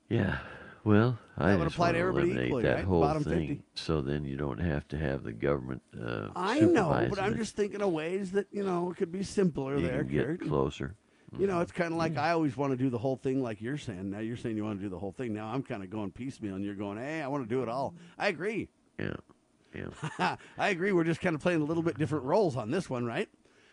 Yeah. 0.10 0.38
Well, 0.84 1.18
I 1.38 1.52
That 1.52 1.60
would 1.60 1.68
apply 1.68 1.88
want 1.88 1.96
to 1.96 2.00
everybody 2.00 2.26
eliminate 2.28 2.48
equally, 2.48 2.64
that 2.64 2.76
right? 2.76 2.86
whole 2.86 3.02
Bottom 3.02 3.24
thing, 3.24 3.48
50. 3.48 3.64
so 3.74 4.02
then 4.02 4.24
you 4.24 4.38
don't 4.38 4.60
have 4.60 4.88
to 4.90 4.98
have 5.00 5.24
the 5.24 5.32
government. 5.34 5.82
Uh, 6.00 6.30
I 6.36 6.60
know, 6.60 7.08
but 7.10 7.20
I'm 7.20 7.34
it. 7.34 7.38
just 7.38 7.56
thinking 7.56 7.82
of 7.82 7.92
ways 7.92 8.32
that, 8.34 8.46
you 8.52 8.64
know, 8.64 8.92
it 8.92 8.98
could 8.98 9.12
be 9.12 9.24
simpler 9.24 9.78
you 9.78 9.88
there, 9.88 10.04
can 10.04 10.12
get 10.12 10.26
Kurt. 10.26 10.42
closer. 10.48 10.96
You 11.40 11.48
know, 11.48 11.60
it's 11.62 11.72
kind 11.72 11.92
of 11.92 11.98
like 11.98 12.18
I 12.18 12.32
always 12.32 12.56
want 12.56 12.72
to 12.72 12.78
do 12.78 12.90
the 12.90 13.00
whole 13.00 13.16
thing, 13.18 13.42
like 13.42 13.62
you're 13.62 13.80
saying. 13.80 14.12
Now 14.12 14.20
you're 14.20 14.38
saying 14.38 14.56
you 14.56 14.64
want 14.64 14.78
to 14.80 14.84
do 14.84 14.90
the 14.90 15.00
whole 15.00 15.12
thing. 15.12 15.34
Now 15.34 15.48
I'm 15.48 15.64
kind 15.64 15.84
of 15.84 15.90
going 15.90 16.12
piecemeal, 16.12 16.56
and 16.56 16.64
you're 16.64 16.76
going, 16.76 16.98
"Hey, 16.98 17.22
I 17.22 17.28
want 17.28 17.44
to 17.44 17.50
do 17.50 17.62
it 17.62 17.68
all." 17.68 17.94
I 18.18 18.30
agree. 18.30 18.70
Yeah, 18.98 19.16
yeah. 19.76 20.36
I 20.58 20.70
agree. 20.70 20.92
We're 20.92 21.04
just 21.04 21.22
kind 21.22 21.36
of 21.36 21.42
playing 21.42 21.62
a 21.62 21.66
little 21.66 21.84
bit 21.84 21.98
different 21.98 22.26
roles 22.26 22.56
on 22.56 22.72
this 22.72 22.90
one, 22.90 23.06
right? 23.06 23.30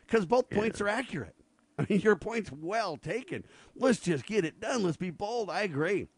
Because 0.07 0.27
both 0.27 0.51
points 0.51 0.81
are 0.81 0.89
accurate. 0.89 1.35
I 1.79 1.87
mean, 1.89 2.01
your 2.01 2.17
point's 2.17 2.53
well 2.53 2.97
taken. 2.97 3.45
Let's 3.75 3.99
just 4.01 4.27
get 4.27 4.45
it 4.45 4.61
done. 4.61 4.83
Let's 4.83 4.97
be 4.97 5.11
bold. 5.11 5.49
I 5.51 5.63
agree. 5.63 6.09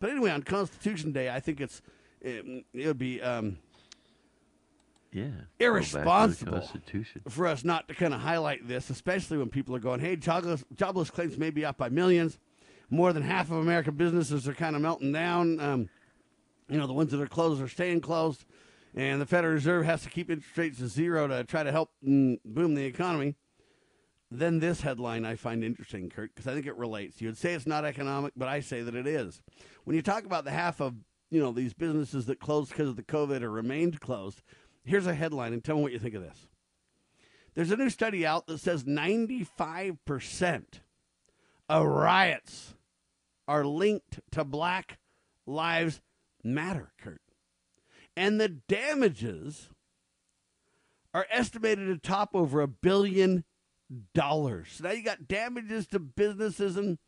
But 0.00 0.10
anyway, 0.10 0.30
on 0.30 0.42
Constitution 0.42 1.12
Day, 1.12 1.28
I 1.30 1.38
think 1.40 1.60
it's 1.60 1.82
it, 2.20 2.64
it 2.72 2.86
would 2.86 2.98
be 2.98 3.20
um, 3.20 3.58
Yeah. 5.12 5.24
Go 5.24 5.30
back 5.30 5.48
to 5.48 5.58
the 5.58 5.64
irresponsible 5.64 6.68
for 7.28 7.46
us 7.46 7.64
not 7.64 7.88
to 7.88 7.94
kind 7.94 8.14
of 8.14 8.20
highlight 8.20 8.66
this, 8.66 8.90
especially 8.90 9.38
when 9.38 9.48
people 9.48 9.76
are 9.76 9.80
going, 9.80 10.00
"Hey, 10.00 10.16
jobless, 10.16 10.64
jobless 10.74 11.10
claims 11.10 11.36
may 11.36 11.50
be 11.50 11.64
up 11.64 11.76
by 11.76 11.88
millions. 11.88 12.38
More 12.90 13.12
than 13.12 13.22
half 13.22 13.50
of 13.50 13.58
American 13.58 13.94
businesses 13.94 14.48
are 14.48 14.54
kind 14.54 14.76
of 14.76 14.82
melting 14.82 15.12
down. 15.12 15.60
Um, 15.60 15.88
you 16.68 16.78
know, 16.78 16.86
the 16.86 16.92
ones 16.92 17.10
that 17.10 17.20
are 17.20 17.26
closed 17.26 17.60
are 17.62 17.68
staying 17.68 18.00
closed, 18.00 18.44
and 18.94 19.20
the 19.20 19.26
Federal 19.26 19.54
Reserve 19.54 19.84
has 19.84 20.02
to 20.02 20.10
keep 20.10 20.30
interest 20.30 20.56
rates 20.56 20.78
to 20.78 20.88
zero 20.88 21.26
to 21.26 21.44
try 21.44 21.62
to 21.62 21.72
help 21.72 21.90
mm, 22.06 22.38
boom 22.44 22.74
the 22.74 22.84
economy." 22.84 23.36
Then 24.30 24.60
this 24.60 24.80
headline 24.80 25.26
I 25.26 25.36
find 25.36 25.62
interesting, 25.62 26.08
Kurt, 26.08 26.34
because 26.34 26.50
I 26.50 26.54
think 26.54 26.66
it 26.66 26.76
relates. 26.76 27.20
You'd 27.20 27.36
say 27.36 27.52
it's 27.52 27.66
not 27.66 27.84
economic, 27.84 28.32
but 28.34 28.48
I 28.48 28.60
say 28.60 28.80
that 28.80 28.94
it 28.94 29.06
is. 29.06 29.42
When 29.84 29.94
you 29.94 30.00
talk 30.00 30.24
about 30.24 30.44
the 30.44 30.50
half 30.50 30.80
of 30.80 30.94
you 31.30 31.40
know 31.40 31.52
these 31.52 31.74
businesses 31.74 32.26
that 32.26 32.40
closed 32.40 32.70
because 32.70 32.88
of 32.88 32.96
the 32.96 33.02
COVID 33.02 33.42
or 33.42 33.50
remained 33.50 34.00
closed, 34.00 34.42
here's 34.84 35.06
a 35.06 35.14
headline, 35.14 35.52
and 35.52 35.62
tell 35.62 35.76
me 35.76 35.82
what 35.82 35.92
you 35.92 35.98
think 35.98 36.14
of 36.14 36.22
this. 36.22 36.46
There's 37.54 37.70
a 37.70 37.76
new 37.76 37.90
study 37.90 38.24
out 38.24 38.46
that 38.46 38.58
says 38.58 38.84
95% 38.84 40.64
of 41.68 41.86
riots 41.86 42.74
are 43.48 43.64
linked 43.64 44.20
to 44.32 44.44
Black 44.44 44.98
Lives 45.46 46.00
matter, 46.44 46.92
Kurt. 46.98 47.21
And 48.16 48.40
the 48.40 48.48
damages 48.48 49.70
are 51.14 51.26
estimated 51.30 51.88
to 51.88 51.98
top 51.98 52.30
over 52.34 52.60
a 52.60 52.68
billion 52.68 53.44
dollars. 54.14 54.68
So 54.72 54.84
now 54.84 54.90
you 54.92 55.02
got 55.02 55.28
damages 55.28 55.86
to 55.88 55.98
businesses 55.98 56.76
and 56.76 56.98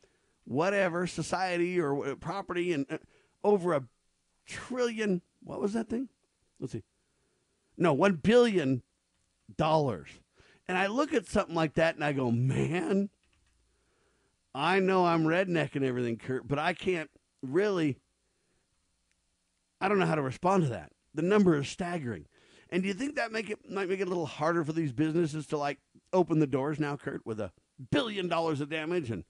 whatever, 0.45 1.07
society 1.07 1.81
or 1.81 2.17
property, 2.17 2.73
and 2.73 2.87
uh, 2.91 2.99
over 3.43 3.73
a 3.75 3.85
trillion. 4.47 5.23
What 5.43 5.61
was 5.61 5.73
that 5.73 5.89
thing? 5.89 6.09
Let's 6.61 6.73
see. 6.73 6.83
No, 7.77 7.93
one 7.93 8.15
billion 8.15 8.83
dollars. 9.57 10.09
And 10.69 10.79
I 10.79 10.87
look 10.87 11.13
at 11.13 11.27
something 11.27 11.55
like 11.55 11.75
that 11.75 11.95
and 11.95 12.05
I 12.05 12.13
go, 12.13 12.31
man, 12.31 13.11
I 14.55 14.81
know 14.81 15.05
I'm 15.05 15.25
redneck 15.25 15.75
and 15.75 15.85
everything, 15.85 16.17
Kurt, 16.17 16.47
but 16.47 16.59
I 16.59 16.73
can't 16.73 17.11
really. 17.43 17.99
I 19.81 19.89
don't 19.89 19.99
know 19.99 20.07
how 20.07 20.15
to 20.15 20.23
respond 20.23 20.63
to 20.63 20.69
that. 20.71 20.93
The 21.15 21.23
number 21.23 21.57
is 21.57 21.69
staggering. 21.69 22.27
And 22.71 22.83
do 22.83 22.89
you 22.89 22.95
think 22.95 23.17
that 23.17 23.33
make 23.33 23.51
it 23.51 23.71
might 23.71 23.89
make 23.89 24.01
it 24.01 24.07
a 24.07 24.11
little 24.11 24.27
harder 24.27 24.65
for 24.65 24.73
these 24.73 24.93
businesses 24.93 25.47
to 25.49 25.57
like 25.57 25.79
open 26.13 26.41
the 26.41 26.47
doors 26.47 26.81
now, 26.81 26.97
Kurt, 26.97 27.25
with 27.25 27.41
a 27.41 27.53
billion 27.91 28.29
dollars 28.29 28.61
of 28.61 28.69
damage 28.69 29.11
and 29.11 29.25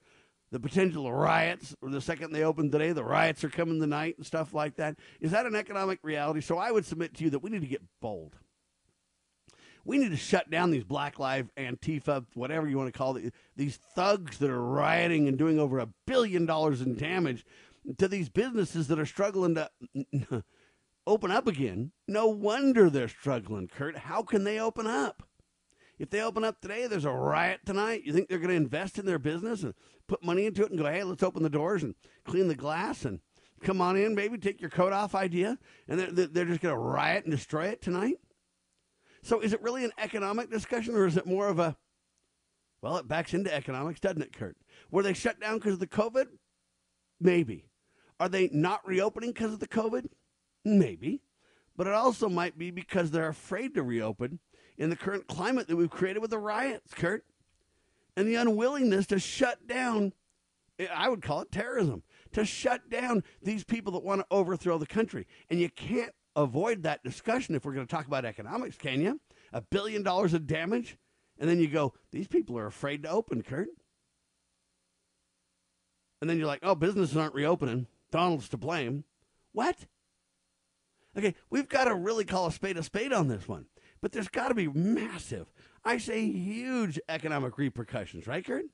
the 0.51 0.61
potential 0.61 1.07
of 1.07 1.12
riots, 1.12 1.74
or 1.82 1.91
the 1.91 2.01
second 2.01 2.32
they 2.32 2.45
open 2.45 2.70
today, 2.70 2.93
the 2.93 3.03
riots 3.03 3.43
are 3.43 3.49
coming 3.49 3.80
tonight 3.80 4.14
and 4.16 4.26
stuff 4.26 4.55
like 4.55 4.76
that. 4.76 4.97
Is 5.20 5.32
that 5.32 5.47
an 5.47 5.57
economic 5.57 5.99
reality? 6.03 6.41
So 6.41 6.59
I 6.59 6.70
would 6.70 6.87
submit 6.87 7.14
to 7.14 7.24
you 7.24 7.30
that 7.30 7.41
we 7.41 7.51
need 7.51 7.62
to 7.62 7.66
get 7.66 7.82
bold. 8.01 8.37
We 9.85 9.99
need 9.99 10.12
to 10.12 10.16
shut 10.16 10.51
down 10.51 10.70
these 10.70 10.85
Black 10.85 11.18
Lives 11.18 11.51
Antifa, 11.59 12.24
whatever 12.35 12.68
you 12.68 12.78
want 12.78 12.93
to 12.93 12.97
call 12.97 13.16
it, 13.16 13.35
these 13.57 13.78
thugs 13.95 14.39
that 14.39 14.49
are 14.49 14.62
rioting 14.62 15.28
and 15.28 15.37
doing 15.37 15.59
over 15.59 15.78
a 15.78 15.89
billion 16.07 16.47
dollars 16.47 16.80
in 16.80 16.97
damage 16.97 17.45
to 17.99 18.09
these 18.09 18.28
businesses 18.30 18.89
that 18.89 18.99
are 18.99 19.07
struggling 19.07 19.57
to 19.57 19.70
open 21.07 21.30
up 21.30 21.46
again. 21.46 21.92
No 22.09 22.26
wonder 22.26 22.88
they're 22.88 23.09
struggling, 23.09 23.68
Kurt. 23.68 23.96
How 23.96 24.22
can 24.22 24.44
they 24.44 24.59
open 24.59 24.86
up? 24.86 25.22
If 25.98 26.11
they 26.11 26.20
open 26.20 26.44
up 26.44 26.61
today, 26.61 26.86
there's 26.86 27.05
a 27.05 27.11
riot 27.11 27.61
tonight. 27.64 28.02
You 28.05 28.12
think 28.12 28.28
they're 28.28 28.38
going 28.38 28.50
to 28.50 28.57
invest 28.57 28.98
in 28.98 29.07
their 29.07 29.18
business 29.18 29.62
and 29.62 29.74
put 30.09 30.24
money 30.24 30.46
into 30.46 30.64
it 30.64 30.70
and 30.70 30.78
go, 30.78 30.86
hey, 30.86 31.05
let's 31.05 31.22
open 31.22 31.42
the 31.42 31.50
doors 31.50 31.82
and 31.82 31.94
clean 32.24 32.48
the 32.48 32.55
glass 32.55 33.05
and 33.05 33.20
come 33.62 33.80
on 33.80 33.96
in, 33.96 34.14
baby, 34.14 34.38
take 34.38 34.61
your 34.61 34.70
coat 34.70 34.92
off 34.92 35.14
idea? 35.14 35.59
And 35.88 36.00
they're, 36.00 36.26
they're 36.26 36.44
just 36.44 36.61
going 36.61 36.74
to 36.74 36.78
riot 36.78 37.24
and 37.24 37.32
destroy 37.32 37.66
it 37.66 37.80
tonight? 37.80 38.16
So 39.22 39.40
is 39.40 39.52
it 39.52 39.62
really 39.62 39.84
an 39.84 39.92
economic 39.96 40.50
discussion 40.50 40.94
or 40.94 41.07
is 41.07 41.16
it 41.16 41.26
more 41.26 41.48
of 41.48 41.59
a, 41.59 41.76
well, 42.82 42.96
it 42.98 43.09
backs 43.09 43.32
into 43.32 43.55
economics, 43.55 44.00
doesn't 44.00 44.20
it, 44.20 44.36
Kurt? 44.36 44.57
Were 44.90 45.02
they 45.02 45.14
shut 45.14 45.40
down 45.40 45.59
because 45.59 45.74
of 45.74 45.80
the 45.80 45.86
COVID? 45.86 46.26
Maybe. 47.20 47.64
Are 48.20 48.28
they 48.28 48.50
not 48.52 48.86
reopening 48.86 49.30
because 49.30 49.52
of 49.52 49.61
the 49.61 49.68
COVID? 49.68 50.09
Maybe. 50.64 51.22
But 51.76 51.86
it 51.86 51.92
also 51.92 52.28
might 52.28 52.56
be 52.56 52.70
because 52.70 53.10
they're 53.10 53.28
afraid 53.28 53.74
to 53.74 53.82
reopen 53.82 54.38
in 54.76 54.90
the 54.90 54.96
current 54.96 55.26
climate 55.26 55.68
that 55.68 55.76
we've 55.76 55.90
created 55.90 56.20
with 56.20 56.30
the 56.30 56.38
riots, 56.38 56.94
Kurt, 56.94 57.24
and 58.16 58.28
the 58.28 58.36
unwillingness 58.36 59.06
to 59.08 59.18
shut 59.18 59.66
down, 59.66 60.12
I 60.94 61.08
would 61.08 61.22
call 61.22 61.40
it 61.40 61.52
terrorism, 61.52 62.02
to 62.32 62.44
shut 62.44 62.90
down 62.90 63.24
these 63.42 63.64
people 63.64 63.92
that 63.92 64.04
want 64.04 64.20
to 64.20 64.26
overthrow 64.30 64.78
the 64.78 64.86
country. 64.86 65.26
And 65.50 65.60
you 65.60 65.68
can't 65.68 66.12
avoid 66.36 66.82
that 66.82 67.02
discussion 67.02 67.54
if 67.54 67.64
we're 67.64 67.74
going 67.74 67.86
to 67.86 67.94
talk 67.94 68.06
about 68.06 68.24
economics, 68.24 68.76
can 68.76 69.00
you? 69.00 69.20
A 69.52 69.60
billion 69.60 70.02
dollars 70.02 70.34
of 70.34 70.46
damage, 70.46 70.96
and 71.38 71.48
then 71.48 71.60
you 71.60 71.68
go, 71.68 71.94
these 72.10 72.28
people 72.28 72.58
are 72.58 72.66
afraid 72.66 73.02
to 73.02 73.10
open, 73.10 73.42
Kurt. 73.42 73.68
And 76.20 76.30
then 76.30 76.38
you're 76.38 76.46
like, 76.46 76.60
oh, 76.62 76.74
businesses 76.74 77.16
aren't 77.16 77.34
reopening. 77.34 77.86
Donald's 78.10 78.48
to 78.50 78.56
blame. 78.56 79.04
What? 79.52 79.86
Okay, 81.16 81.34
we've 81.50 81.68
got 81.68 81.84
to 81.84 81.94
really 81.94 82.24
call 82.24 82.46
a 82.46 82.52
spade 82.52 82.76
a 82.76 82.82
spade 82.82 83.12
on 83.12 83.28
this 83.28 83.46
one. 83.48 83.66
But 84.00 84.12
there's 84.12 84.28
got 84.28 84.48
to 84.48 84.54
be 84.54 84.68
massive, 84.68 85.50
I 85.84 85.98
say 85.98 86.22
huge 86.22 86.98
economic 87.08 87.58
repercussions, 87.58 88.26
right, 88.26 88.44
Kurt? 88.44 88.64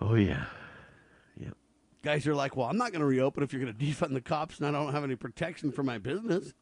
Oh, 0.00 0.14
yeah. 0.14 0.44
Yep. 1.36 1.54
Guys 2.02 2.26
are 2.26 2.34
like, 2.34 2.56
well, 2.56 2.66
I'm 2.66 2.76
not 2.76 2.90
going 2.90 3.00
to 3.00 3.06
reopen 3.06 3.42
if 3.42 3.52
you're 3.52 3.62
going 3.62 3.74
to 3.76 3.84
defund 3.84 4.12
the 4.12 4.20
cops 4.20 4.58
and 4.58 4.66
I 4.66 4.72
don't 4.72 4.92
have 4.92 5.04
any 5.04 5.14
protection 5.14 5.70
for 5.70 5.82
my 5.82 5.98
business. 5.98 6.54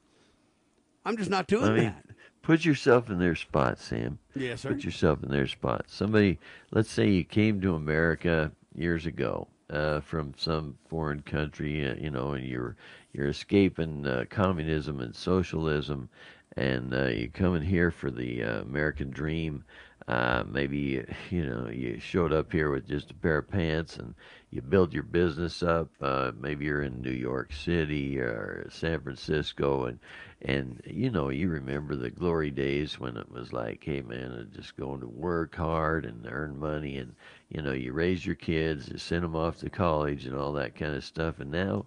I'm 1.05 1.17
just 1.17 1.31
not 1.31 1.47
doing 1.47 1.65
I 1.65 1.71
mean, 1.71 1.85
that. 1.85 2.05
Put 2.43 2.65
yourself 2.65 3.09
in 3.09 3.19
their 3.19 3.37
spot, 3.37 3.79
Sam. 3.79 4.19
Yes, 4.35 4.63
sir. 4.63 4.71
Put 4.71 4.85
yourself 4.85 5.23
in 5.23 5.31
their 5.31 5.47
spot. 5.47 5.85
Somebody, 5.87 6.39
let's 6.71 6.91
say 6.91 7.09
you 7.09 7.25
came 7.25 7.61
to 7.63 7.75
America 7.75 8.53
years 8.75 9.07
ago 9.07 9.49
uh, 9.71 10.01
from 10.01 10.35
some 10.37 10.77
foreign 10.89 11.23
country, 11.23 11.89
uh, 11.89 11.95
you 11.95 12.11
know, 12.11 12.33
and 12.33 12.45
you're 12.47 12.77
you're 13.19 13.27
escaping 13.27 14.07
uh, 14.07 14.25
communism 14.31 15.01
and 15.01 15.13
socialism, 15.13 16.09
and 16.57 16.95
uh, 16.95 17.07
you're 17.07 17.29
coming 17.29 17.63
here 17.63 17.91
for 17.91 18.13
the 18.13 18.45
uh, 18.45 18.61
American 18.61 19.11
dream. 19.11 19.65
Uh, 20.07 20.45
maybe 20.47 21.05
you 21.31 21.45
know 21.45 21.69
you 21.69 21.99
showed 21.99 22.33
up 22.33 22.53
here 22.53 22.71
with 22.71 22.87
just 22.87 23.11
a 23.11 23.15
pair 23.15 23.39
of 23.39 23.51
pants 23.51 23.97
and 23.97 24.15
you 24.53 24.63
build 24.63 24.93
your 24.95 25.03
business 25.03 25.65
up. 25.65 25.89
Uh, 26.01 26.31
maybe 26.39 26.65
you're 26.65 26.85
in 26.85 27.03
New 27.03 27.11
York 27.11 27.53
City 27.53 28.21
or 28.21 28.69
San 28.71 29.01
Francisco, 29.01 29.87
and 29.87 29.99
and 30.41 30.81
you 30.87 31.11
know 31.11 31.29
you 31.29 31.49
remember 31.49 31.97
the 31.97 32.11
glory 32.11 32.53
days 32.53 33.01
when 33.01 33.17
it 33.17 33.33
was 33.33 33.53
like, 33.53 33.83
hey 33.83 34.01
man, 34.01 34.31
I'm 34.31 34.53
just 34.55 34.77
going 34.77 35.01
to 35.01 35.09
work 35.09 35.57
hard 35.57 36.05
and 36.05 36.25
earn 36.31 36.57
money, 36.57 36.99
and 36.99 37.17
you 37.49 37.63
know 37.63 37.73
you 37.73 37.93
raise 37.93 38.25
your 38.25 38.37
kids, 38.37 38.89
you 38.89 38.97
send 38.97 39.25
them 39.25 39.35
off 39.35 39.59
to 39.59 39.71
college 39.71 40.25
and 40.25 40.37
all 40.37 40.53
that 40.53 40.77
kind 40.77 40.95
of 40.95 41.03
stuff, 41.03 41.41
and 41.41 41.51
now 41.51 41.85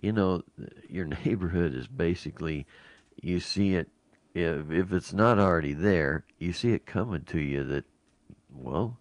you 0.00 0.12
know, 0.12 0.42
your 0.88 1.06
neighborhood 1.24 1.74
is 1.74 1.86
basically, 1.86 2.66
you 3.20 3.40
see 3.40 3.74
it, 3.74 3.88
if, 4.34 4.70
if 4.70 4.92
it's 4.92 5.12
not 5.12 5.38
already 5.38 5.74
there, 5.74 6.24
you 6.38 6.52
see 6.52 6.72
it 6.72 6.86
coming 6.86 7.24
to 7.24 7.38
you 7.38 7.64
that, 7.64 7.84
well, 8.54 8.98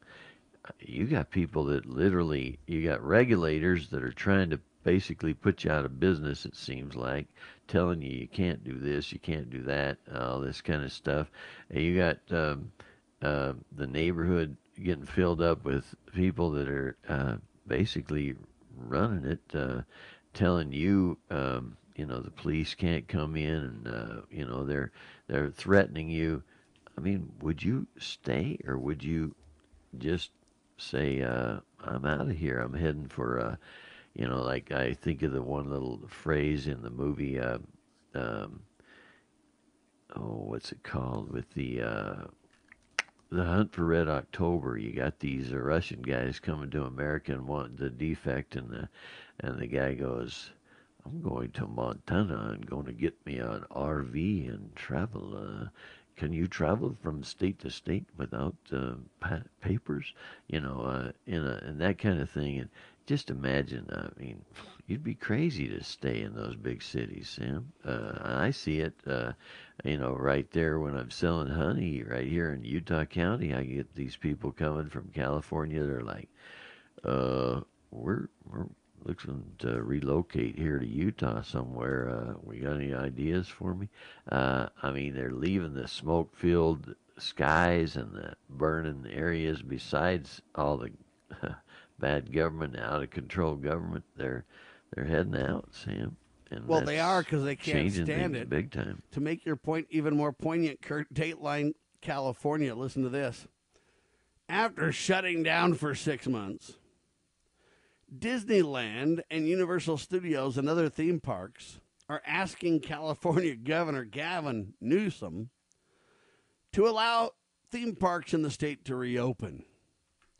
you 0.79 1.05
got 1.05 1.31
people 1.31 1.65
that 1.65 1.85
literally, 1.85 2.59
you 2.67 2.87
got 2.87 3.03
regulators 3.03 3.89
that 3.89 4.03
are 4.03 4.11
trying 4.11 4.49
to 4.49 4.59
basically 4.83 5.33
put 5.33 5.63
you 5.63 5.71
out 5.71 5.85
of 5.85 5.99
business, 5.99 6.45
it 6.45 6.55
seems 6.55 6.95
like, 6.95 7.27
telling 7.67 8.01
you 8.01 8.09
you 8.09 8.27
can't 8.27 8.63
do 8.63 8.77
this, 8.77 9.11
you 9.11 9.19
can't 9.19 9.49
do 9.49 9.61
that, 9.63 9.97
all 10.13 10.39
this 10.39 10.61
kind 10.61 10.83
of 10.83 10.91
stuff. 10.91 11.29
And 11.69 11.81
you 11.81 11.97
got 11.97 12.17
um, 12.31 12.71
uh, 13.21 13.53
the 13.71 13.87
neighborhood 13.87 14.57
getting 14.81 15.05
filled 15.05 15.41
up 15.41 15.63
with 15.63 15.95
people 16.13 16.51
that 16.51 16.67
are 16.67 16.97
uh, 17.07 17.35
basically 17.67 18.35
running 18.75 19.25
it. 19.25 19.39
Uh, 19.53 19.81
telling 20.34 20.71
you, 20.71 21.17
um, 21.29 21.77
you 21.95 22.05
know, 22.05 22.19
the 22.19 22.32
police 22.32 22.73
can't 22.75 23.07
come 23.07 23.36
in, 23.36 23.84
and 23.84 23.88
uh, 23.88 24.21
you 24.29 24.45
know 24.45 24.65
they're 24.65 24.91
they're 25.27 25.49
threatening 25.49 26.09
you. 26.09 26.43
I 26.97 27.01
mean, 27.01 27.32
would 27.41 27.63
you 27.63 27.88
stay 27.97 28.59
or 28.67 28.77
would 28.77 29.03
you 29.03 29.36
just 29.97 30.32
say, 30.77 31.21
uh, 31.21 31.59
"I'm 31.84 32.05
out 32.05 32.29
of 32.29 32.38
here. 32.38 32.59
I'm 32.59 32.73
heading 32.73 33.07
for," 33.07 33.39
uh, 33.39 33.55
you 34.13 34.27
know, 34.27 34.41
like 34.41 34.71
I 34.71 34.93
think 34.93 35.21
of 35.23 35.32
the 35.32 35.41
one 35.41 35.69
little 35.69 36.01
phrase 36.07 36.67
in 36.67 36.82
the 36.82 36.89
movie. 36.89 37.39
Uh, 37.39 37.59
um, 38.15 38.61
oh, 40.15 40.43
what's 40.47 40.71
it 40.71 40.84
called? 40.84 41.32
With 41.32 41.53
the 41.53 41.82
uh, 41.82 42.15
the 43.32 43.45
hunt 43.45 43.71
for 43.73 43.86
Red 43.86 44.09
October. 44.09 44.77
You 44.77 44.91
got 44.91 45.19
these 45.19 45.53
uh, 45.53 45.57
Russian 45.57 46.01
guys 46.01 46.39
coming 46.39 46.69
to 46.71 46.84
America 46.84 47.32
and 47.32 47.47
wanting 47.47 47.77
the 47.77 47.89
defect, 47.89 48.55
and 48.55 48.69
the 48.69 48.89
and 49.41 49.59
the 49.59 49.67
guy 49.67 49.93
goes, 49.95 50.51
"I'm 51.05 51.21
going 51.21 51.51
to 51.51 51.67
Montana 51.67 52.51
and 52.53 52.65
going 52.65 52.85
to 52.85 52.93
get 52.93 53.25
me 53.25 53.39
an 53.39 53.65
RV 53.71 54.47
and 54.47 54.75
travel. 54.75 55.35
Uh, 55.35 55.69
can 56.15 56.33
you 56.33 56.47
travel 56.47 56.95
from 57.01 57.23
state 57.23 57.57
to 57.59 57.71
state 57.71 58.05
without 58.15 58.55
uh, 58.71 58.93
pa- 59.19 59.43
papers? 59.59 60.13
You 60.47 60.61
know, 60.61 60.81
uh, 60.81 61.11
in 61.25 61.43
a 61.45 61.59
and 61.65 61.81
that 61.81 61.97
kind 61.97 62.21
of 62.21 62.29
thing. 62.29 62.59
And 62.59 62.69
just 63.07 63.29
imagine. 63.29 63.89
I 63.91 64.09
mean, 64.21 64.45
you'd 64.87 65.03
be 65.03 65.15
crazy 65.15 65.67
to 65.69 65.83
stay 65.83 66.21
in 66.21 66.35
those 66.35 66.55
big 66.55 66.83
cities, 66.83 67.29
Sam. 67.29 67.71
Uh, 67.83 68.19
I 68.21 68.51
see 68.51 68.79
it. 68.81 68.93
Uh, 69.07 69.31
you 69.83 69.97
know, 69.97 70.13
right 70.13 70.49
there 70.51 70.79
when 70.79 70.95
I'm 70.95 71.09
selling 71.09 71.47
honey, 71.47 72.03
right 72.03 72.27
here 72.27 72.53
in 72.53 72.63
Utah 72.63 73.05
County, 73.05 73.53
I 73.53 73.63
get 73.63 73.95
these 73.95 74.15
people 74.15 74.51
coming 74.51 74.89
from 74.89 75.09
California. 75.13 75.83
They're 75.83 76.01
like, 76.01 76.29
uh, 77.03 77.61
we're 77.89 78.27
we're 78.47 78.67
looking 79.04 79.43
to 79.60 79.82
relocate 79.82 80.58
here 80.58 80.80
to 80.80 80.86
Utah 80.86 81.41
somewhere. 81.41 82.10
Uh, 82.10 82.34
we 82.43 82.60
got 82.60 82.76
any 82.76 82.93
ideas 82.93 83.47
for 83.47 83.74
me? 83.74 83.89
Uh, 84.32 84.68
I 84.82 84.91
mean, 84.91 85.14
they're 85.14 85.32
leaving 85.32 85.74
the 85.74 85.88
smoke-filled 85.88 86.95
skies 87.18 87.95
and 87.95 88.14
the 88.14 88.36
burning 88.49 89.08
areas. 89.12 89.62
Besides 89.62 90.41
all 90.56 90.78
the 90.78 90.91
bad 91.99 92.32
government, 92.32 92.78
out 92.78 93.04
of 93.04 93.10
control 93.10 93.56
government, 93.56 94.04
they're 94.16 94.45
they're 94.93 95.06
heading 95.06 95.38
out, 95.38 95.70
Sam. 95.72 96.18
And 96.49 96.68
well, 96.68 96.82
they 96.82 96.99
are 96.99 97.24
because 97.24 97.45
they 97.45 97.56
can't 97.56 97.91
stand 97.91 98.36
it. 98.36 98.49
big 98.49 98.72
time. 98.72 99.02
To 99.12 99.22
make 99.22 99.45
your 99.45 99.56
point 99.56 99.88
even 99.89 100.18
more 100.18 100.34
poignant, 100.34 100.82
Kurt, 100.82 101.14
Dateline 101.14 101.74
California, 102.02 102.76
listen 102.76 103.04
to 103.04 103.10
this. 103.10 103.47
After 104.49 104.91
shutting 104.91 105.43
down 105.43 105.76
for 105.76 105.95
six 105.95 106.28
months, 106.28 106.74
Disneyland 108.16 109.22
and 109.30 109.47
Universal 109.47 109.97
Studios 109.97 110.57
and 110.57 110.68
other 110.68 110.89
theme 110.89 111.20
parks 111.20 111.80
are 112.09 112.22
asking 112.26 112.82
California 112.82 113.55
Governor 113.64 114.03
Gavin 114.03 114.74
Newsom 114.82 115.49
to 116.74 116.88
allow 116.88 117.32
theme 117.72 117.95
parks 117.95 118.34
in 118.34 118.41
the 118.41 118.51
state 118.51 118.84
to 118.86 118.95
reopen. 118.95 119.64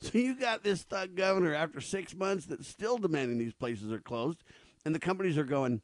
So 0.02 0.18
you 0.18 0.36
got 0.36 0.64
this 0.64 0.82
thug 0.82 1.16
governor 1.16 1.54
after 1.54 1.80
six 1.80 2.16
months 2.16 2.46
that's 2.46 2.68
still 2.68 2.98
demanding 2.98 3.38
these 3.38 3.54
places 3.54 3.92
are 3.92 4.00
closed, 4.00 4.44
and 4.84 4.96
the 4.96 5.00
companies 5.00 5.38
are 5.38 5.44
going, 5.44 5.82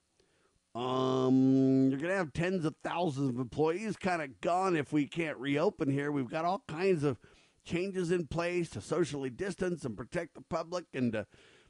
um, 0.74 1.90
you're 1.90 2.00
going 2.00 2.12
to 2.12 2.18
have 2.18 2.34
tens 2.34 2.66
of 2.66 2.76
thousands 2.84 3.30
of 3.30 3.40
employees 3.40 3.96
kind 3.96 4.22
of 4.22 4.42
gone 4.42 4.76
if 4.76 4.92
we 4.92 5.06
can't 5.06 5.38
reopen 5.38 5.90
here. 5.90 6.12
We've 6.12 6.30
got 6.30 6.46
all 6.46 6.64
kinds 6.68 7.04
of 7.04 7.20
changes 7.64 8.12
in 8.12 8.28
place 8.28 8.70
to 8.72 8.82
socially 8.82 9.30
distance 9.30 9.86
and 9.86 9.96
protect 9.96 10.34
the 10.34 10.42
public 10.42 10.86
and 10.94 11.14
to, 11.14 11.28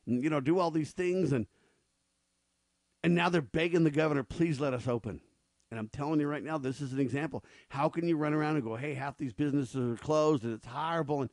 you 0.07 0.29
know, 0.29 0.39
do 0.39 0.57
all 0.57 0.71
these 0.71 0.91
things. 0.91 1.31
And, 1.31 1.45
and 3.03 3.13
now 3.13 3.29
they're 3.29 3.41
begging 3.41 3.83
the 3.83 3.91
governor, 3.91 4.23
please 4.23 4.59
let 4.59 4.73
us 4.73 4.87
open. 4.87 5.21
And 5.69 5.79
I'm 5.79 5.89
telling 5.89 6.19
you 6.19 6.27
right 6.27 6.43
now, 6.43 6.57
this 6.57 6.79
is 6.79 6.93
an 6.93 6.99
example. 6.99 7.43
How 7.69 7.89
can 7.89 8.07
you 8.07 8.15
run 8.15 8.33
around 8.33 8.55
and 8.55 8.63
go, 8.63 8.75
hey, 8.75 8.93
half 8.93 9.17
these 9.17 9.33
businesses 9.33 9.99
are 9.99 10.01
closed 10.01 10.43
and 10.43 10.53
it's 10.53 10.65
horrible? 10.65 11.21
And, 11.21 11.29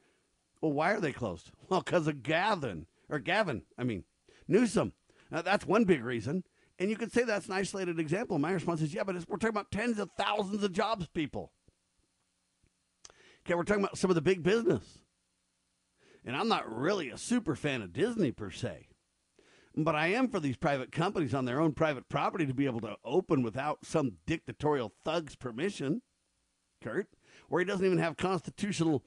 well, 0.61 0.72
why 0.72 0.93
are 0.93 1.01
they 1.01 1.12
closed? 1.12 1.51
Well, 1.68 1.81
because 1.81 2.07
of 2.07 2.22
Gavin, 2.22 2.87
or 3.09 3.18
Gavin, 3.18 3.62
I 3.79 3.85
mean, 3.85 4.05
Newsom. 4.47 4.93
Now, 5.31 5.41
that's 5.41 5.66
one 5.66 5.85
big 5.85 6.05
reason. 6.05 6.45
And 6.79 6.91
you 6.91 6.97
could 6.97 7.12
say 7.12 7.22
that's 7.22 7.47
an 7.47 7.53
isolated 7.53 7.99
example. 7.99 8.39
My 8.39 8.53
response 8.53 8.83
is, 8.83 8.93
yeah, 8.93 9.05
but 9.05 9.14
we're 9.29 9.37
talking 9.37 9.49
about 9.49 9.70
tens 9.70 9.99
of 9.99 10.11
thousands 10.18 10.62
of 10.62 10.72
jobs, 10.72 11.07
people. 11.07 11.53
Okay, 13.47 13.55
we're 13.55 13.62
talking 13.62 13.85
about 13.85 13.97
some 13.97 14.11
of 14.11 14.14
the 14.14 14.22
big 14.22 14.43
business. 14.43 14.83
And 16.25 16.37
I'm 16.37 16.49
not 16.49 16.70
really 16.70 17.11
a 17.11 17.18
super 17.18 17.55
fan 17.55 17.83
of 17.83 17.93
Disney 17.93 18.33
per 18.33 18.51
se. 18.51 18.89
But 19.77 19.95
I 19.95 20.09
am 20.09 20.29
for 20.29 20.41
these 20.41 20.57
private 20.57 20.93
companies 20.93 21.35
on 21.35 21.45
their 21.45 21.61
own 21.61 21.72
private 21.72 22.09
property 22.09 22.47
to 22.47 22.55
be 22.55 22.66
able 22.66 22.81
to 22.83 22.97
open 23.05 23.43
without 23.43 23.85
some 23.85 24.18
dictatorial 24.25 24.93
thug's 25.05 25.35
permission, 25.35 26.03
Kurt, 26.83 27.09
where 27.49 27.61
he 27.61 27.64
doesn't 27.64 27.85
even 27.85 27.99
have 27.99 28.16
constitutional 28.16 29.05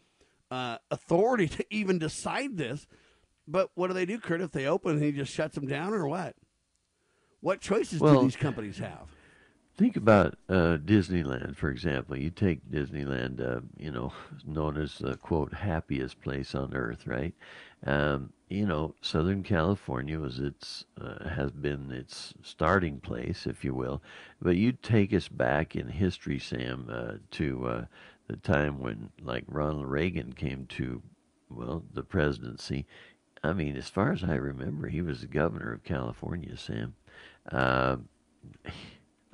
uh, 0.52 0.78
authority 0.92 1.48
to 1.48 1.66
even 1.70 1.98
decide 2.00 2.58
this. 2.58 2.86
But 3.48 3.70
what 3.76 3.88
do 3.88 3.94
they 3.94 4.06
do, 4.06 4.20
Kurt, 4.20 4.42
if 4.42 4.52
they 4.52 4.66
open 4.66 4.94
and 4.96 5.04
he 5.04 5.14
just 5.14 5.34
shuts 5.34 5.56
them 5.56 5.68
down 5.68 5.94
or 5.94 6.06
what? 6.06 6.36
What 7.40 7.62
choices 7.62 8.02
Well, 8.02 8.16
do 8.16 8.22
these 8.24 8.36
companies 8.36 8.78
have? 8.80 9.08
Think 9.78 9.96
about 9.96 10.38
uh, 10.50 10.78
Disneyland, 10.84 11.56
for 11.56 11.70
example. 11.70 12.18
You 12.18 12.32
take 12.32 12.68
Disneyland, 12.70 13.40
uh, 13.40 13.62
you 13.78 13.92
know, 13.92 14.12
known 14.46 14.76
as 14.76 14.98
the 14.98 15.18
quote 15.18 15.54
happiest 15.54 16.20
place 16.22 16.56
on 16.56 16.74
earth, 16.74 17.06
right? 17.06 17.36
Um, 17.86 18.34
you 18.50 18.66
know, 18.66 18.96
Southern 19.02 19.44
California 19.44 20.18
was 20.20 20.40
its 20.40 20.86
uh, 21.00 21.30
has 21.30 21.52
been 21.52 21.92
its 21.92 22.34
starting 22.42 23.00
place, 23.00 23.46
if 23.46 23.64
you 23.64 23.76
will. 23.76 24.02
But 24.42 24.56
you 24.56 24.72
take 24.72 25.14
us 25.14 25.28
back 25.28 25.76
in 25.76 25.90
history, 25.90 26.40
Sam, 26.40 26.88
uh, 26.92 27.14
to 27.32 27.68
uh, 27.68 27.86
the 28.28 28.38
time 28.38 28.80
when, 28.80 29.12
like, 29.22 29.44
Ronald 29.48 29.86
Reagan 29.86 30.34
came 30.34 30.66
to, 30.70 31.04
well, 31.52 31.84
the 31.94 32.04
presidency. 32.04 32.88
I 33.44 33.54
mean, 33.54 33.78
as 33.78 33.90
far 33.90 34.12
as 34.12 34.24
I 34.24 34.36
remember, 34.36 34.88
he 34.88 35.04
was 35.04 35.22
the 35.22 35.28
governor 35.28 35.72
of 35.72 35.84
California, 35.84 36.58
Sam. 36.58 36.96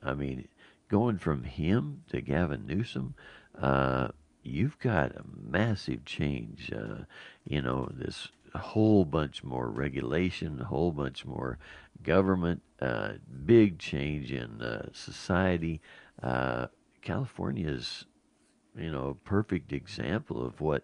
I 0.03 0.13
mean, 0.13 0.47
going 0.89 1.17
from 1.17 1.43
him 1.43 2.03
to 2.09 2.21
Gavin 2.21 2.65
Newsom, 2.67 3.15
uh, 3.59 4.09
you've 4.43 4.77
got 4.79 5.15
a 5.15 5.23
massive 5.35 6.05
change. 6.05 6.71
Uh, 6.71 7.05
you 7.45 7.61
know, 7.61 7.89
this 7.91 8.29
whole 8.59 9.05
bunch 9.05 9.43
more 9.43 9.69
regulation, 9.69 10.59
a 10.61 10.65
whole 10.65 10.91
bunch 10.91 11.25
more 11.25 11.57
government, 12.03 12.61
uh, 12.81 13.13
big 13.45 13.79
change 13.79 14.31
in 14.31 14.61
uh, 14.61 14.89
society. 14.93 15.81
Uh, 16.21 16.67
California 17.01 17.67
is, 17.67 18.05
you 18.77 18.91
know, 18.91 19.09
a 19.09 19.27
perfect 19.27 19.71
example 19.71 20.45
of 20.45 20.61
what 20.61 20.83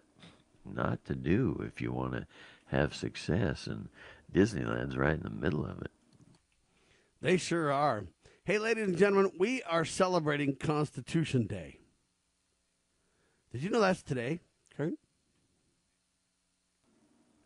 not 0.64 1.04
to 1.04 1.14
do 1.14 1.62
if 1.66 1.80
you 1.80 1.92
want 1.92 2.12
to 2.12 2.26
have 2.66 2.94
success, 2.94 3.66
and 3.66 3.88
Disneyland's 4.32 4.96
right 4.96 5.14
in 5.14 5.22
the 5.22 5.30
middle 5.30 5.64
of 5.64 5.80
it. 5.82 5.90
They 7.20 7.36
sure 7.36 7.72
are. 7.72 8.06
Hey, 8.50 8.58
ladies 8.58 8.88
and 8.88 8.98
gentlemen, 8.98 9.30
we 9.38 9.62
are 9.62 9.84
celebrating 9.84 10.56
Constitution 10.56 11.46
Day. 11.46 11.78
Did 13.52 13.62
you 13.62 13.70
know 13.70 13.78
that's 13.78 14.02
today, 14.02 14.40
Kurt? 14.76 14.94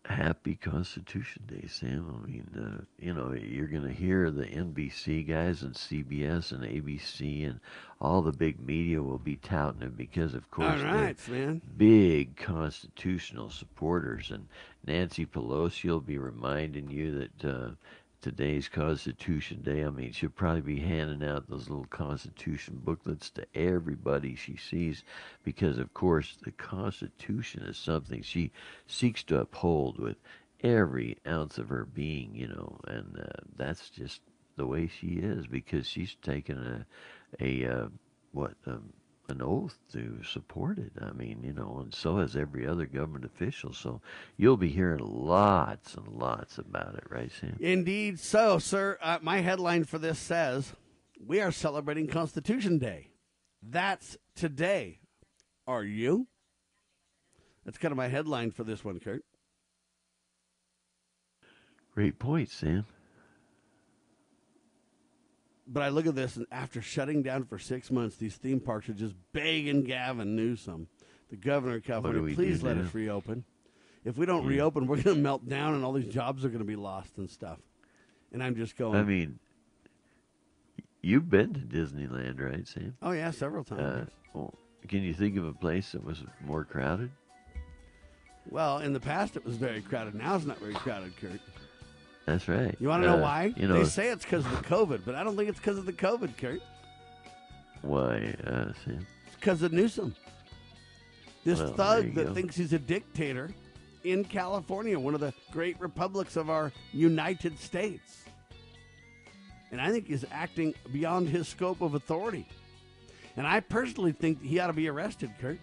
Happy 0.07 0.55
Constitution 0.55 1.43
Day, 1.47 1.67
Sam. 1.69 2.07
I 2.09 2.27
mean, 2.27 2.49
uh, 2.57 2.85
you 2.99 3.13
know, 3.13 3.35
you're 3.35 3.67
going 3.67 3.83
to 3.83 3.93
hear 3.93 4.31
the 4.31 4.47
NBC 4.47 5.29
guys 5.29 5.61
and 5.61 5.75
CBS 5.75 6.53
and 6.53 6.63
ABC 6.65 7.51
and 7.51 7.61
all 8.01 8.23
the 8.23 8.33
big 8.33 8.59
media 8.67 9.03
will 9.03 9.19
be 9.19 9.37
touting 9.37 9.83
it 9.83 9.99
because, 9.99 10.33
of 10.33 10.51
course, 10.51 10.81
All 10.81 10.87
right, 10.87 11.19
man. 11.29 11.61
big 11.77 12.35
constitutional 12.35 13.51
supporters. 13.51 14.31
And 14.31 14.49
Nancy 14.87 15.27
Pelosi 15.27 15.85
will 15.91 16.01
be 16.01 16.17
reminding 16.17 16.89
you 16.89 17.19
that 17.19 17.45
uh, 17.45 17.71
today's 18.25 18.70
Constitution 18.70 19.61
Day. 19.61 19.85
I 19.85 19.91
mean, 19.91 20.11
she'll 20.12 20.31
probably 20.31 20.62
be 20.62 20.81
handing 20.81 21.29
out 21.29 21.47
those 21.47 21.68
little 21.68 21.85
Constitution 21.91 22.81
booklets 22.83 23.29
to 23.33 23.47
everybody 23.55 24.35
she 24.35 24.57
sees 24.57 25.05
because, 25.43 25.77
of 25.77 25.93
course, 25.93 26.39
the 26.43 26.53
Constitution 26.53 27.64
is 27.64 27.77
something 27.77 28.22
she 28.22 28.51
seeks 28.87 29.22
to 29.25 29.41
uphold 29.41 29.99
with 29.99 30.16
every 30.62 31.18
ounce 31.27 31.59
of 31.59 31.68
her 31.68 31.85
being, 31.85 32.35
you 32.35 32.49
know, 32.49 32.79
and 32.87 33.14
uh, 33.20 33.43
that's 33.59 33.91
just 33.91 34.22
the 34.57 34.66
way 34.66 34.87
she 34.87 35.09
is 35.09 35.47
because 35.47 35.87
she's 35.87 36.16
taken 36.22 36.87
a, 37.39 37.45
a 37.45 37.70
uh, 37.70 37.89
what, 38.33 38.55
um, 38.66 38.91
an 39.29 39.41
oath 39.43 39.79
to 39.93 40.22
support 40.22 40.79
it. 40.79 40.93
I 41.01 41.12
mean, 41.12 41.43
you 41.43 41.53
know, 41.53 41.81
and 41.83 41.95
so 41.95 42.18
has 42.18 42.37
every 42.37 42.66
other 42.66 42.87
government 42.87 43.25
official. 43.25 43.72
So 43.72 44.01
you'll 44.37 44.57
be 44.57 44.68
hearing 44.68 45.01
lots 45.03 45.95
and 45.95 46.09
lots 46.09 46.59
about 46.59 46.95
it, 46.95 47.05
right, 47.09 47.31
Sam? 47.41 47.57
Indeed 47.61 48.20
so, 48.20 48.59
sir. 48.59 48.99
Uh, 49.01 49.18
my 49.22 49.41
headline 49.41 49.85
for 49.85 49.99
this 49.99 50.18
says 50.18 50.72
We 51.18 51.41
are 51.41 51.53
celebrating 51.53 52.07
Constitution 52.07 52.79
Day. 52.79 53.09
That's 53.62 54.16
today. 54.37 54.99
Are 55.66 55.85
you? 55.85 56.29
That's 57.64 57.79
kind 57.79 57.93
of 57.93 57.97
my 57.97 58.09
headline 58.09 58.51
for 58.51 58.64
this 58.64 58.85
one, 58.85 59.01
Kurt. 59.01 59.25
Great 61.95 62.18
point, 62.18 62.51
Sam. 62.51 62.85
But 65.67 65.83
I 65.83 65.89
look 65.89 66.07
at 66.07 66.15
this, 66.15 66.37
and 66.37 66.47
after 66.53 66.83
shutting 66.83 67.23
down 67.23 67.45
for 67.45 67.59
six 67.59 67.91
months, 67.91 68.17
these 68.17 68.37
theme 68.37 68.61
parks 68.61 68.89
are 68.89 68.95
just 68.95 69.15
begging 69.33 69.83
Gavin 69.85 70.37
Newsom, 70.37 70.89
the 71.31 71.37
governor 71.37 71.77
of 71.77 71.85
California, 71.85 72.35
please 72.35 72.62
let 72.62 72.77
now? 72.77 72.83
us 72.83 72.95
reopen. 72.95 73.45
If 74.05 74.19
we 74.19 74.27
don't 74.27 74.43
Yeah. 74.45 74.51
reopen, 74.51 74.87
we're 74.87 74.97
going 75.03 75.17
to 75.17 75.23
melt 75.23 75.49
down, 75.49 75.75
and 75.75 75.83
all 75.85 75.95
these 75.95 76.12
jobs 76.12 76.45
are 76.45 76.49
going 76.49 76.59
to 76.59 76.67
be 76.67 76.77
lost 76.77 77.17
and 77.17 77.31
stuff. 77.31 77.59
And 78.33 78.43
I'm 78.43 78.57
just 78.57 78.77
going. 78.77 78.95
I 78.97 79.05
mean, 79.05 79.39
you've 81.01 81.31
been 81.31 81.55
to 81.55 81.61
Disneyland, 81.61 82.41
right, 82.41 82.67
Sam? 82.69 82.97
oh 83.01 83.12
yeah, 83.12 83.31
several 83.31 83.65
Uh, 83.71 83.75
times. 83.77 84.11
well, 84.35 84.53
can 84.87 85.03
you 85.03 85.15
think 85.15 85.39
of 85.39 85.47
a 85.47 85.55
place 85.55 85.93
that 85.93 86.05
was 86.05 86.23
more 86.45 86.65
crowded? 86.65 87.11
well, 88.51 88.79
in 88.79 88.93
the 88.93 89.01
past 89.01 89.37
it 89.37 89.45
was 89.47 89.57
very 89.57 89.81
crowded. 89.81 90.15
Now 90.15 90.37
it's 90.37 90.45
not 90.45 90.59
very 90.59 90.75
crowded, 90.75 91.17
Kurt. 91.17 91.41
That's 92.27 92.49
right. 92.49 92.75
You 92.81 92.89
want 92.89 93.03
to 93.03 93.09
know 93.09 93.18
Uh, 93.18 93.22
why? 93.22 93.55
You 93.57 93.68
know 93.68 93.75
they 93.75 93.85
say 93.85 94.09
it's 94.09 94.25
because 94.25 94.47
of 94.47 94.53
the 94.53 94.64
COVID, 94.68 95.03
but 95.05 95.14
I 95.14 95.22
don't 95.25 95.37
think 95.37 95.49
it's 95.51 95.59
because 95.59 95.77
of 95.79 95.85
the 95.87 95.93
COVID, 95.93 96.37
Kurt. 96.39 96.61
why, 97.83 98.35
uh, 98.47 98.72
Sam? 98.85 99.07
It's 99.27 99.37
because 99.37 99.62
of 99.62 99.72
Newsom. 99.72 100.14
This 101.45 101.59
Well, 101.61 101.75
thug 101.75 102.14
that 102.14 102.29
go. 102.29 102.35
thinks 102.35 102.57
he's 102.57 102.72
a 102.72 102.79
dictator 102.79 103.51
in 104.05 104.25
California, 104.25 104.99
one 104.99 105.12
of 105.14 105.20
the 105.20 105.35
great 105.51 105.79
republics 105.79 106.37
of 106.37 106.49
our 106.49 106.72
United 106.93 107.59
States. 107.59 108.25
And 109.70 109.79
I 109.81 109.91
think 109.91 110.07
he's 110.07 110.25
acting 110.31 110.75
beyond 110.93 111.29
his 111.29 111.47
scope 111.49 111.83
of 111.83 111.95
authority. 111.95 112.47
And 113.37 113.47
I 113.47 113.61
personally 113.61 114.12
think 114.12 114.41
he 114.43 114.59
ought 114.61 114.68
to 114.68 114.72
be 114.72 114.89
arrested, 114.89 115.31
Kurt. 115.41 115.59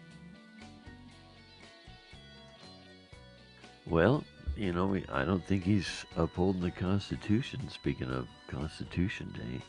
Well, 3.87 4.23
you 4.61 4.71
know, 4.71 4.85
we- 4.85 5.05
I 5.11 5.25
don't 5.25 5.43
think 5.43 5.63
he's 5.63 6.05
upholding 6.15 6.61
the 6.61 6.69
Constitution. 6.69 7.67
Speaking 7.69 8.11
of 8.11 8.27
Constitution 8.47 9.31
Day, 9.35 9.59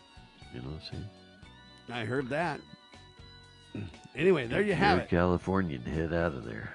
you 0.53 0.61
know 0.61 0.69
what 0.69 0.83
I'm 0.83 0.91
saying? 0.91 1.09
I 1.91 2.05
heard 2.05 2.29
that. 2.29 2.61
Anyway, 4.15 4.47
there 4.47 4.61
you 4.61 4.75
have 4.75 4.99
it. 4.99 5.09
Californian, 5.09 5.81
head 5.83 6.13
out 6.13 6.35
of 6.35 6.45
there. 6.45 6.75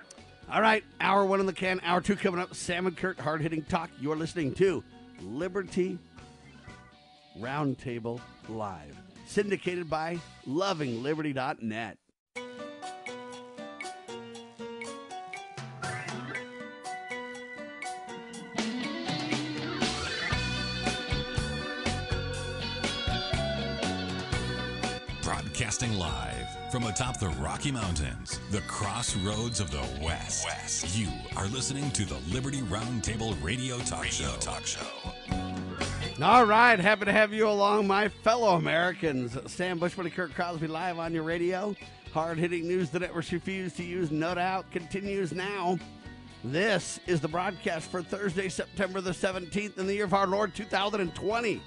All 0.51 0.61
right, 0.61 0.83
hour 0.99 1.25
one 1.25 1.39
in 1.39 1.45
the 1.45 1.53
can, 1.53 1.79
hour 1.83 2.01
two 2.01 2.15
coming 2.15 2.39
up. 2.41 2.55
Sam 2.55 2.87
and 2.87 2.97
Kurt, 2.97 3.19
hard 3.19 3.41
hitting 3.41 3.61
talk. 3.63 3.91
You're 3.99 4.15
listening 4.15 4.55
to 4.55 4.83
Liberty 5.21 5.99
Roundtable 7.37 8.19
Live, 8.49 8.97
syndicated 9.27 9.91
by 9.91 10.17
lovingliberty.net. 10.47 11.97
Broadcasting 25.77 25.99
live 25.99 26.71
from 26.71 26.83
atop 26.85 27.19
the 27.19 27.29
Rocky 27.39 27.71
Mountains, 27.71 28.39
the 28.49 28.61
crossroads 28.61 29.59
of 29.59 29.69
the 29.69 29.85
West. 30.03 30.45
West. 30.45 30.97
You 30.97 31.09
are 31.35 31.45
listening 31.47 31.91
to 31.91 32.05
the 32.05 32.17
Liberty 32.33 32.61
Roundtable 32.61 33.35
Radio 33.43 33.77
Talk 33.79 34.05
Show. 34.05 34.33
Talk 34.39 34.65
Show. 34.65 34.87
All 36.19 36.45
right, 36.45 36.79
happy 36.79 37.05
to 37.05 37.11
have 37.11 37.31
you 37.31 37.47
along, 37.47 37.85
my 37.85 38.07
fellow 38.07 38.55
Americans. 38.55 39.37
Sam 39.45 39.77
Bushman 39.77 40.07
and 40.07 40.15
Kurt 40.15 40.33
Crosby 40.33 40.65
live 40.65 40.97
on 40.97 41.13
your 41.13 41.23
radio. 41.23 41.75
Hard 42.11 42.39
hitting 42.39 42.67
news 42.67 42.89
the 42.89 42.99
networks 42.99 43.31
refuse 43.31 43.73
to 43.73 43.83
use, 43.83 44.09
no 44.09 44.33
doubt, 44.33 44.71
continues 44.71 45.31
now. 45.31 45.77
This 46.43 46.99
is 47.05 47.21
the 47.21 47.27
broadcast 47.27 47.91
for 47.91 48.01
Thursday, 48.01 48.49
September 48.49 48.99
the 48.99 49.11
17th 49.11 49.77
in 49.77 49.85
the 49.85 49.93
year 49.93 50.05
of 50.05 50.13
our 50.15 50.25
Lord 50.25 50.55
2020. 50.55 51.61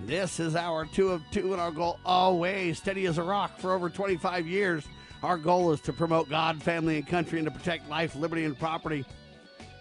This 0.00 0.40
is 0.40 0.54
hour 0.54 0.84
two 0.84 1.08
of 1.08 1.22
two, 1.30 1.52
and 1.52 1.60
our 1.60 1.70
goal 1.70 1.98
always 2.04 2.76
steady 2.76 3.06
as 3.06 3.16
a 3.16 3.22
rock 3.22 3.58
for 3.58 3.72
over 3.72 3.88
25 3.88 4.46
years. 4.46 4.84
Our 5.22 5.38
goal 5.38 5.72
is 5.72 5.80
to 5.82 5.92
promote 5.92 6.28
God, 6.28 6.62
family, 6.62 6.98
and 6.98 7.06
country, 7.06 7.38
and 7.38 7.46
to 7.46 7.50
protect 7.50 7.88
life, 7.88 8.14
liberty, 8.14 8.44
and 8.44 8.58
property, 8.58 9.06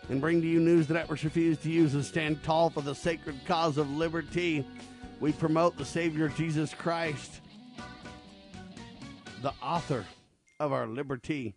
and 0.07 0.22
bring 0.22 0.41
to 0.41 0.47
you 0.47 0.61
news 0.61 0.88
the 0.88 0.93
networks 0.93 1.26
refuse 1.26 1.57
to 1.59 1.70
use 1.70 1.93
and 1.95 2.05
stand 2.05 2.41
tall 2.43 2.70
for 2.70 2.82
the 2.82 2.95
sacred 2.95 3.36
cause 3.45 3.78
of 3.78 3.91
liberty. 3.91 4.66
We 5.20 5.34
promote 5.34 5.78
the 5.78 5.86
Savior 5.86 6.30
Jesus 6.30 6.74
Christ, 6.74 7.41
the 9.41 9.53
author 9.61 10.05
of 10.61 10.72
our 10.72 10.88
liberty. 10.88 11.55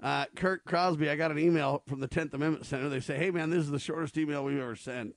Uh, 0.00 0.26
Kurt 0.36 0.64
Crosby, 0.66 1.08
I 1.08 1.16
got 1.16 1.30
an 1.30 1.38
email 1.38 1.82
from 1.88 2.00
the 2.00 2.08
10th 2.08 2.34
Amendment 2.34 2.66
Center. 2.66 2.90
They 2.90 3.00
say, 3.00 3.16
hey, 3.16 3.30
man, 3.30 3.48
this 3.50 3.60
is 3.60 3.70
the 3.70 3.78
shortest 3.78 4.16
email 4.18 4.44
we've 4.44 4.60
ever 4.60 4.76
sent. 4.76 5.16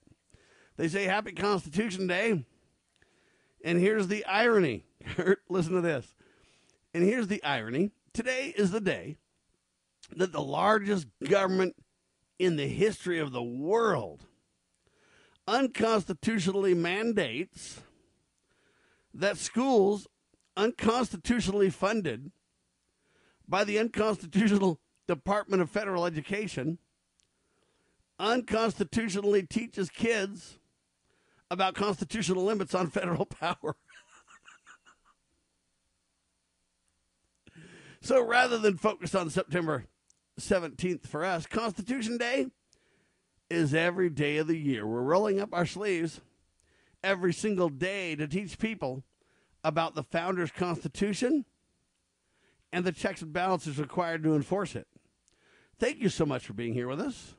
They 0.78 0.88
say, 0.88 1.03
Happy 1.03 1.34
Constitution 1.34 2.07
Day. 2.07 2.45
And 3.64 3.80
here's 3.80 4.07
the 4.07 4.26
irony. 4.26 4.86
Listen 5.49 5.74
to 5.74 5.82
this. 5.82 6.14
And 6.93 7.03
here's 7.03 7.28
the 7.28 7.43
irony. 7.43 7.91
Today 8.14 8.53
is 8.55 8.72
the 8.72 8.82
day 8.82 9.18
that 10.16 10.32
the 10.32 10.41
largest 10.41 11.07
government 11.24 11.76
in 12.39 12.55
the 12.55 12.68
history 12.68 13.20
of 13.20 13.32
the 13.32 13.43
world 13.43 14.26
unconstitutionally 15.47 16.74
mandates 16.74 17.82
that 19.14 19.38
schools 19.38 20.07
unconstitutionally 20.57 21.70
funded 21.70 22.32
by 23.47 23.64
the 23.64 23.78
unconstitutional 23.78 24.80
Department 25.07 25.62
of 25.62 25.70
Federal 25.70 26.05
Education 26.05 26.78
unconstitutionally 28.20 29.43
teaches 29.43 29.89
kids 29.89 30.59
about 31.52 31.76
constitutional 31.76 32.45
limits 32.45 32.74
on 32.74 32.89
federal 32.89 33.26
power. 33.41 33.76
so 38.02 38.26
rather 38.26 38.58
than 38.58 38.78
focus 38.78 39.14
on 39.14 39.30
September 39.30 39.86
17th 40.39 41.06
for 41.06 41.26
us, 41.26 41.45
Constitution 41.45 42.18
Day 42.18 42.47
is 43.49 43.74
every 43.74 44.10
day 44.10 44.38
of 44.38 44.47
the 44.47 44.58
year. 44.58 44.88
We're 44.88 45.02
rolling 45.02 45.41
up 45.41 45.49
our 45.52 45.66
sleeves 45.66 46.22
every 47.04 47.34
single 47.34 47.68
day 47.68 48.16
to 48.16 48.28
teach 48.28 48.58
people 48.58 49.04
about 49.62 49.93
the 49.93 50.04
founder's 50.04 50.52
constitution 50.52 51.43
and 52.72 52.86
the 52.86 52.93
checks 52.93 53.22
and 53.22 53.34
balances 53.34 53.78
required 53.78 54.24
to 54.24 54.36
enforce 54.36 54.74
it. 54.74 54.88
Thank 55.78 55.99
you 55.99 56.08
so 56.08 56.26
much 56.26 56.45
for 56.45 56.54
being 56.54 56.74
here 56.74 56.88
with 56.88 57.02
us. 57.02 57.34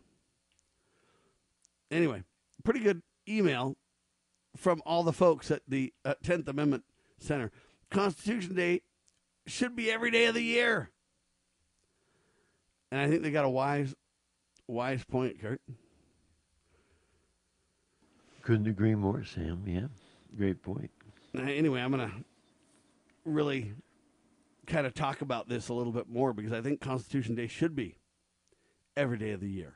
Anyway, 1.91 2.25
pretty 2.63 2.81
good 2.81 3.03
email 3.27 3.77
from 4.57 4.83
all 4.85 5.03
the 5.03 5.13
folks 5.13 5.51
at 5.51 5.63
the 5.67 5.93
uh, 6.05 6.15
10th 6.23 6.49
Amendment 6.49 6.85
Center. 7.19 7.51
Constitution 7.91 8.55
Day 8.55 8.83
should 9.47 9.77
be 9.77 9.91
every 9.91 10.11
day 10.11 10.27
of 10.27 10.35
the 10.35 10.43
year. 10.43 10.91
And 12.91 13.01
I 13.01 13.09
think 13.09 13.23
they 13.23 13.31
got 13.31 13.45
a 13.45 13.51
wise 13.51 13.95
wise 14.67 15.05
point, 15.05 15.41
Kurt. 15.41 15.61
Couldn't 18.43 18.67
agree 18.67 18.95
more, 18.95 19.25
Sam. 19.25 19.63
Yeah, 19.67 19.87
great 20.37 20.63
point. 20.63 20.91
Anyway, 21.35 21.81
I'm 21.81 21.93
going 21.93 22.09
to 22.09 22.15
really 23.25 23.73
kind 24.67 24.87
of 24.87 24.95
talk 24.95 25.23
about 25.23 25.49
this 25.49 25.69
a 25.69 25.75
little 25.75 25.93
bit 25.93 26.09
more 26.09 26.33
because 26.33 26.53
I 26.53 26.61
think 26.61 26.81
Constitution 26.81 27.35
Day 27.35 27.47
should 27.47 27.75
be 27.75 27.99
every 28.97 29.17
day 29.17 29.31
of 29.31 29.41
the 29.41 29.49
year. 29.49 29.75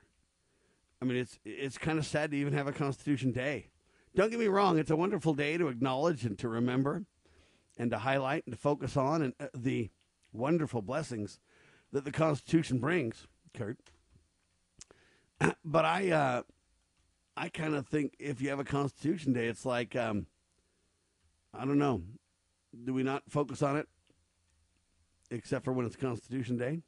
I 1.01 1.05
mean, 1.05 1.17
it's 1.17 1.39
it's 1.45 1.79
kind 1.79 1.99
of 1.99 2.07
sad 2.07 2.31
to 2.31 2.37
even 2.37 2.53
have 2.55 2.67
a 2.67 2.73
Constitution 2.73 3.33
Day. 3.33 3.69
Don't 4.17 4.31
get 4.31 4.41
me 4.41 4.49
wrong; 4.49 4.79
it's 4.79 4.91
a 4.91 4.97
wonderful 4.97 5.35
day 5.35 5.59
to 5.59 5.69
acknowledge 5.69 6.25
and 6.25 6.39
to 6.39 6.49
remember, 6.49 7.05
and 7.77 7.91
to 7.91 7.99
highlight 7.99 8.47
and 8.47 8.55
to 8.55 8.59
focus 8.59 8.97
on 8.97 9.21
and 9.21 9.35
uh, 9.39 9.49
the 9.55 9.91
wonderful 10.33 10.81
blessings 10.81 11.39
that 11.93 12.07
the 12.07 12.11
Constitution 12.11 12.79
brings, 12.79 13.27
Kurt. 13.55 13.79
But 15.65 15.85
I, 15.85 16.11
uh, 16.11 16.43
I 17.37 17.51
kind 17.51 17.75
of 17.75 17.87
think 17.87 18.15
if 18.19 18.41
you 18.41 18.49
have 18.49 18.59
a 18.59 18.65
Constitution 18.65 19.35
Day, 19.35 19.49
it's 19.49 19.67
like, 19.67 19.95
um, 19.95 20.27
I 21.53 21.67
don't 21.67 21.79
know, 21.79 22.03
do 22.85 22.95
we 22.95 23.03
not 23.03 23.25
focus 23.29 23.63
on 23.63 23.77
it 23.77 23.87
except 25.31 25.67
for 25.67 25.75
when 25.75 25.85
it's 25.85 25.97
Constitution 25.97 26.57
Day? 26.57 26.81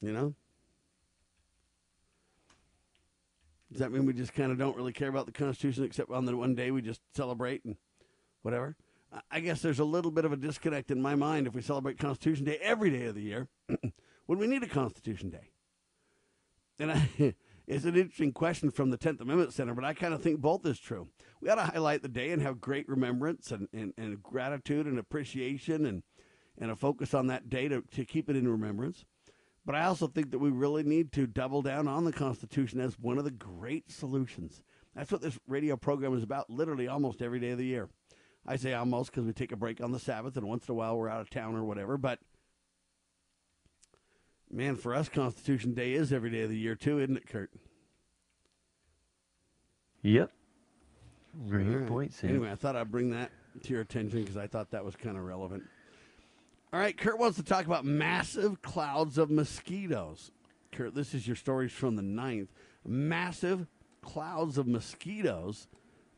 You 0.00 0.12
know? 0.12 0.34
Does 3.72 3.80
that 3.80 3.90
mean 3.90 4.04
we 4.04 4.12
just 4.12 4.34
kind 4.34 4.52
of 4.52 4.58
don't 4.58 4.76
really 4.76 4.92
care 4.92 5.08
about 5.08 5.24
the 5.24 5.32
Constitution 5.32 5.84
except 5.84 6.10
on 6.10 6.26
the 6.26 6.36
one 6.36 6.54
day 6.54 6.70
we 6.70 6.82
just 6.82 7.00
celebrate 7.14 7.64
and 7.64 7.76
whatever? 8.42 8.76
I 9.30 9.40
guess 9.40 9.62
there's 9.62 9.78
a 9.78 9.84
little 9.84 10.10
bit 10.10 10.24
of 10.24 10.32
a 10.32 10.36
disconnect 10.36 10.90
in 10.90 11.00
my 11.00 11.14
mind 11.14 11.46
if 11.46 11.54
we 11.54 11.62
celebrate 11.62 11.98
Constitution 11.98 12.44
Day 12.44 12.58
every 12.62 12.90
day 12.90 13.06
of 13.06 13.14
the 13.14 13.22
year 13.22 13.48
when 14.26 14.38
we 14.38 14.46
need 14.46 14.62
a 14.62 14.68
Constitution 14.68 15.30
Day. 15.30 15.50
And 16.78 16.92
I, 16.92 17.08
it's 17.66 17.84
an 17.84 17.96
interesting 17.96 18.32
question 18.32 18.70
from 18.70 18.90
the 18.90 18.98
10th 18.98 19.20
Amendment 19.20 19.52
Center, 19.52 19.74
but 19.74 19.84
I 19.84 19.94
kind 19.94 20.14
of 20.14 20.22
think 20.22 20.40
both 20.40 20.66
is 20.66 20.78
true. 20.78 21.08
We 21.40 21.48
ought 21.48 21.56
to 21.56 21.62
highlight 21.62 22.02
the 22.02 22.08
day 22.08 22.30
and 22.30 22.42
have 22.42 22.60
great 22.60 22.88
remembrance 22.88 23.50
and, 23.50 23.68
and, 23.72 23.92
and 23.96 24.22
gratitude 24.22 24.86
and 24.86 24.98
appreciation 24.98 25.86
and, 25.86 26.02
and 26.58 26.70
a 26.70 26.76
focus 26.76 27.14
on 27.14 27.26
that 27.28 27.48
day 27.48 27.68
to, 27.68 27.82
to 27.94 28.04
keep 28.04 28.28
it 28.28 28.36
in 28.36 28.48
remembrance. 28.48 29.04
But 29.64 29.76
I 29.76 29.84
also 29.84 30.08
think 30.08 30.32
that 30.32 30.38
we 30.38 30.50
really 30.50 30.82
need 30.82 31.12
to 31.12 31.26
double 31.26 31.62
down 31.62 31.86
on 31.86 32.04
the 32.04 32.12
Constitution 32.12 32.80
as 32.80 32.98
one 32.98 33.18
of 33.18 33.24
the 33.24 33.30
great 33.30 33.90
solutions. 33.90 34.62
That's 34.94 35.12
what 35.12 35.22
this 35.22 35.38
radio 35.46 35.76
program 35.76 36.16
is 36.16 36.22
about, 36.22 36.50
literally 36.50 36.88
almost 36.88 37.22
every 37.22 37.38
day 37.38 37.50
of 37.50 37.58
the 37.58 37.64
year. 37.64 37.88
I 38.46 38.56
say 38.56 38.74
almost 38.74 39.12
because 39.12 39.24
we 39.24 39.32
take 39.32 39.52
a 39.52 39.56
break 39.56 39.80
on 39.80 39.92
the 39.92 40.00
Sabbath, 40.00 40.36
and 40.36 40.48
once 40.48 40.68
in 40.68 40.72
a 40.72 40.74
while 40.74 40.98
we're 40.98 41.08
out 41.08 41.20
of 41.20 41.30
town 41.30 41.54
or 41.54 41.64
whatever. 41.64 41.96
But 41.96 42.18
man, 44.50 44.74
for 44.74 44.94
us, 44.94 45.08
Constitution 45.08 45.74
Day 45.74 45.92
is 45.92 46.12
every 46.12 46.30
day 46.30 46.42
of 46.42 46.50
the 46.50 46.58
year 46.58 46.74
too, 46.74 46.98
isn't 46.98 47.16
it, 47.16 47.28
Kurt? 47.28 47.50
Yep. 50.02 50.32
Great 51.48 51.66
right. 51.66 51.86
point, 51.86 52.12
Sam. 52.12 52.30
Anyway, 52.30 52.50
I 52.50 52.56
thought 52.56 52.74
I'd 52.74 52.90
bring 52.90 53.10
that 53.10 53.30
to 53.62 53.72
your 53.72 53.82
attention 53.82 54.20
because 54.20 54.36
I 54.36 54.48
thought 54.48 54.72
that 54.72 54.84
was 54.84 54.96
kind 54.96 55.16
of 55.16 55.22
relevant. 55.22 55.62
All 56.72 56.80
right, 56.80 56.96
Kurt 56.96 57.18
wants 57.18 57.36
to 57.36 57.42
talk 57.42 57.66
about 57.66 57.84
massive 57.84 58.62
clouds 58.62 59.18
of 59.18 59.30
mosquitoes. 59.30 60.30
Kurt, 60.72 60.94
this 60.94 61.12
is 61.12 61.26
your 61.26 61.36
stories 61.36 61.72
from 61.72 61.96
the 61.96 62.02
9th. 62.02 62.48
Massive 62.86 63.66
clouds 64.00 64.56
of 64.56 64.66
mosquitoes. 64.66 65.68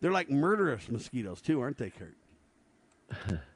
They're 0.00 0.12
like 0.12 0.30
murderous 0.30 0.88
mosquitoes, 0.88 1.40
too, 1.40 1.61
aren't 1.61 1.78
they, 1.78 1.90
Kurt? 1.90 3.40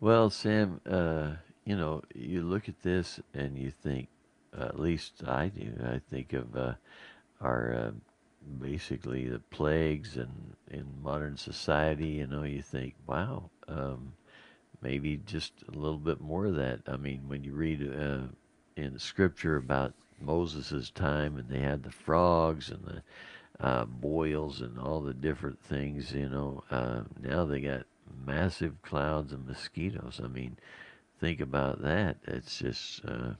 Well, 0.00 0.30
Sam, 0.30 0.80
uh, 0.88 1.32
you 1.66 1.76
know, 1.76 2.02
you 2.14 2.40
look 2.40 2.70
at 2.70 2.82
this 2.82 3.20
and 3.34 3.58
you 3.58 3.70
think, 3.70 4.08
uh, 4.58 4.64
at 4.64 4.80
least 4.80 5.22
I 5.26 5.48
do, 5.48 5.72
I 5.84 6.00
think 6.10 6.32
of 6.32 6.56
uh, 6.56 6.72
our 7.42 7.74
uh, 7.74 7.90
basically 8.58 9.28
the 9.28 9.40
plagues 9.50 10.16
and 10.16 10.56
in 10.70 10.86
modern 11.02 11.36
society. 11.36 12.06
You 12.06 12.26
know, 12.28 12.44
you 12.44 12.62
think, 12.62 12.94
wow, 13.06 13.50
um, 13.68 14.14
maybe 14.82 15.20
just 15.26 15.52
a 15.68 15.76
little 15.76 15.98
bit 15.98 16.20
more 16.20 16.46
of 16.46 16.56
that. 16.56 16.80
I 16.86 16.96
mean, 16.96 17.22
when 17.26 17.44
you 17.44 17.52
read 17.52 17.82
uh, 17.82 18.28
in 18.76 18.98
Scripture 18.98 19.56
about 19.56 19.94
Moses' 20.20 20.90
time 20.90 21.36
and 21.36 21.48
they 21.48 21.60
had 21.60 21.82
the 21.82 21.90
frogs 21.90 22.70
and 22.70 22.84
the 22.84 23.02
uh, 23.64 23.84
boils 23.84 24.60
and 24.60 24.78
all 24.78 25.00
the 25.00 25.14
different 25.14 25.62
things, 25.62 26.12
you 26.12 26.28
know, 26.28 26.64
uh, 26.70 27.02
now 27.20 27.44
they 27.44 27.60
got 27.60 27.84
massive 28.26 28.80
clouds 28.82 29.32
of 29.32 29.46
mosquitoes. 29.46 30.20
I 30.22 30.28
mean, 30.28 30.56
think 31.20 31.40
about 31.40 31.82
that. 31.82 32.16
It's 32.26 32.58
just 32.58 33.04
uh, 33.04 33.32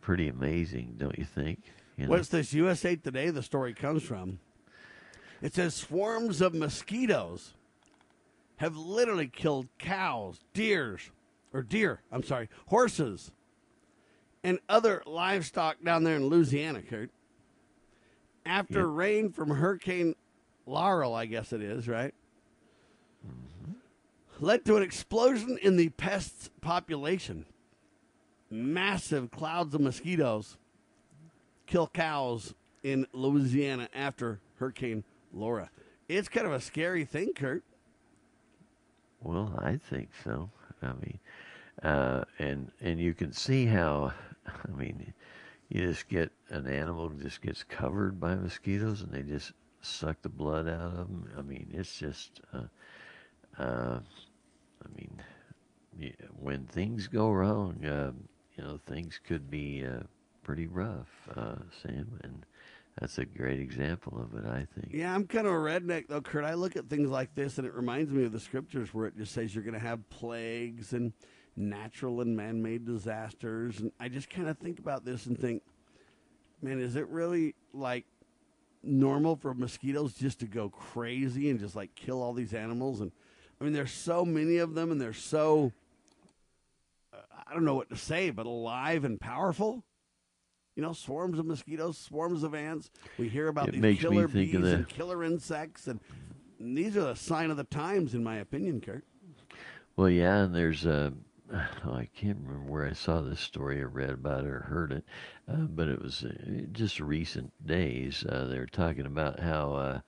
pretty 0.00 0.28
amazing, 0.28 0.94
don't 0.98 1.18
you 1.18 1.24
think? 1.24 1.60
You 1.96 2.06
know? 2.06 2.10
What's 2.10 2.28
this 2.28 2.52
USA 2.54 2.96
Today? 2.96 3.30
The 3.30 3.42
story 3.42 3.74
comes 3.74 4.02
from. 4.02 4.38
It 5.42 5.54
says 5.54 5.74
swarms 5.74 6.40
of 6.40 6.54
mosquitoes 6.54 7.54
have 8.56 8.76
literally 8.76 9.28
killed 9.28 9.68
cows, 9.78 10.40
deers, 10.54 11.10
or 11.52 11.62
deer. 11.62 12.00
I'm 12.10 12.22
sorry, 12.22 12.48
horses, 12.66 13.32
and 14.44 14.58
other 14.68 15.02
livestock 15.06 15.82
down 15.84 16.04
there 16.04 16.16
in 16.16 16.26
Louisiana, 16.26 16.82
Kurt. 16.82 17.10
After 18.44 18.80
Yep. 18.80 18.88
rain 18.90 19.32
from 19.32 19.50
Hurricane 19.50 20.14
Laura, 20.66 21.10
I 21.10 21.26
guess 21.26 21.52
it 21.52 21.62
is 21.62 21.88
right. 21.88 22.14
Mm-hmm. 23.26 24.44
led 24.44 24.64
to 24.64 24.76
an 24.76 24.82
explosion 24.82 25.58
in 25.62 25.76
the 25.76 25.90
pest's 25.90 26.50
population. 26.60 27.46
Massive 28.50 29.30
clouds 29.30 29.74
of 29.74 29.80
mosquitoes 29.80 30.56
kill 31.66 31.86
cows 31.86 32.54
in 32.82 33.06
Louisiana 33.12 33.88
after 33.94 34.40
Hurricane 34.56 35.04
Laura. 35.32 35.70
It's 36.08 36.28
kind 36.28 36.46
of 36.46 36.52
a 36.52 36.60
scary 36.60 37.04
thing, 37.04 37.32
Kurt. 37.34 37.62
Well, 39.22 39.54
I 39.58 39.76
think 39.76 40.10
so. 40.24 40.50
I 40.82 40.92
mean, 40.94 41.18
uh, 41.82 42.24
and 42.38 42.72
and 42.80 43.00
you 43.00 43.14
can 43.14 43.32
see 43.32 43.66
how, 43.66 44.12
I 44.46 44.70
mean, 44.72 45.14
you 45.70 45.82
just 45.88 46.08
get 46.08 46.32
an 46.50 46.66
animal 46.68 47.10
just 47.10 47.42
gets 47.42 47.64
covered 47.64 48.20
by 48.20 48.34
mosquitoes 48.36 49.02
and 49.02 49.12
they 49.12 49.22
just 49.22 49.52
suck 49.82 50.22
the 50.22 50.28
blood 50.30 50.68
out 50.68 50.80
of 50.92 50.96
them. 50.96 51.30
I 51.38 51.42
mean, 51.42 51.68
it's 51.74 51.98
just, 51.98 52.40
uh, 52.54 52.64
uh, 53.58 54.00
I 54.84 54.88
mean, 54.96 55.22
yeah, 55.98 56.10
when 56.40 56.66
things 56.66 57.08
go 57.08 57.30
wrong, 57.32 57.84
uh, 57.84 58.12
you 58.56 58.64
know, 58.64 58.80
things 58.86 59.20
could 59.26 59.50
be 59.50 59.84
uh, 59.86 60.02
pretty 60.42 60.66
rough, 60.66 61.28
uh, 61.36 61.56
Sam, 61.82 62.20
and 62.24 62.46
that's 62.98 63.18
a 63.18 63.24
great 63.24 63.60
example 63.60 64.20
of 64.20 64.38
it, 64.38 64.46
I 64.46 64.66
think. 64.74 64.92
Yeah, 64.92 65.14
I'm 65.14 65.26
kind 65.26 65.46
of 65.46 65.52
a 65.52 65.56
redneck 65.56 66.08
though, 66.08 66.20
Kurt. 66.20 66.44
I 66.44 66.54
look 66.54 66.76
at 66.76 66.88
things 66.88 67.08
like 67.08 67.34
this 67.34 67.58
and 67.58 67.66
it 67.66 67.74
reminds 67.74 68.10
me 68.12 68.24
of 68.24 68.32
the 68.32 68.40
scriptures 68.40 68.92
where 68.92 69.06
it 69.06 69.16
just 69.16 69.32
says 69.32 69.54
you're 69.54 69.64
going 69.64 69.74
to 69.74 69.80
have 69.80 70.08
plagues 70.10 70.92
and 70.92 71.12
natural 71.56 72.20
and 72.20 72.36
man-made 72.36 72.86
disasters, 72.86 73.80
and 73.80 73.92
I 74.00 74.08
just 74.08 74.30
kind 74.30 74.48
of 74.48 74.58
think 74.58 74.78
about 74.78 75.04
this 75.04 75.26
and 75.26 75.38
think, 75.38 75.62
man, 76.60 76.80
is 76.80 76.96
it 76.96 77.08
really 77.08 77.54
like 77.72 78.06
normal 78.82 79.36
for 79.36 79.54
mosquitoes 79.54 80.14
just 80.14 80.40
to 80.40 80.46
go 80.46 80.68
crazy 80.68 81.50
and 81.50 81.60
just 81.60 81.76
like 81.76 81.94
kill 81.94 82.22
all 82.22 82.32
these 82.32 82.54
animals? 82.54 83.00
And 83.00 83.12
I 83.60 83.64
mean, 83.64 83.72
there's 83.72 83.92
so 83.92 84.24
many 84.24 84.58
of 84.58 84.74
them, 84.74 84.90
and 84.90 85.00
they're 85.00 85.12
so 85.12 85.72
uh, 87.12 87.18
I 87.46 87.52
don't 87.54 87.64
know 87.64 87.74
what 87.74 87.90
to 87.90 87.96
say, 87.96 88.30
but 88.30 88.46
alive 88.46 89.04
and 89.04 89.20
powerful. 89.20 89.84
You 90.74 90.82
know, 90.82 90.92
swarms 90.92 91.38
of 91.38 91.46
mosquitoes, 91.46 91.98
swarms 91.98 92.42
of 92.42 92.54
ants. 92.54 92.90
We 93.18 93.28
hear 93.28 93.48
about 93.48 93.68
It 93.68 93.80
these 93.80 94.00
killer 94.00 94.26
bees 94.26 94.54
and 94.54 94.88
killer 94.88 95.22
insects, 95.22 95.86
and 95.86 96.00
these 96.58 96.96
are 96.96 97.10
a 97.10 97.16
sign 97.16 97.50
of 97.50 97.56
the 97.56 97.64
times, 97.64 98.14
in 98.14 98.24
my 98.24 98.36
opinion, 98.36 98.80
Kurt. 98.80 99.04
Well, 99.96 100.08
yeah, 100.08 100.44
and 100.44 100.54
there's 100.54 100.86
a. 100.86 101.12
Oh, 101.84 101.92
I 101.92 102.08
can't 102.16 102.38
remember 102.42 102.70
where 102.70 102.86
I 102.86 102.94
saw 102.94 103.20
this 103.20 103.40
story 103.40 103.82
or 103.82 103.88
read 103.88 104.08
about 104.08 104.44
it 104.44 104.50
or 104.50 104.60
heard 104.60 104.90
it, 104.92 105.04
uh, 105.46 105.66
but 105.68 105.88
it 105.88 106.00
was 106.00 106.24
uh, 106.24 106.62
just 106.72 106.98
recent 106.98 107.52
days. 107.66 108.24
Uh, 108.26 108.46
they 108.46 108.58
were 108.58 108.64
talking 108.64 109.04
about 109.04 109.38
how 109.38 109.74
uh, 109.74 110.00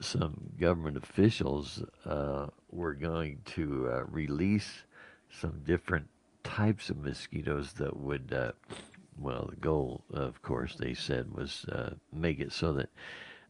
some 0.00 0.52
government 0.58 0.96
officials 0.96 1.82
uh, 2.06 2.46
were 2.70 2.94
going 2.94 3.40
to 3.44 3.90
uh, 3.92 4.04
release 4.04 4.84
some 5.30 5.62
different 5.66 6.08
types 6.44 6.88
of 6.88 6.96
mosquitoes 6.96 7.74
that 7.74 7.96
would, 7.96 8.32
uh, 8.32 8.52
well, 9.18 9.48
the 9.50 9.56
goal, 9.56 10.04
of 10.12 10.42
course, 10.42 10.76
they 10.76 10.94
said 10.94 11.32
was 11.32 11.64
uh, 11.66 11.94
make 12.12 12.40
it 12.40 12.52
so 12.52 12.72
that 12.74 12.88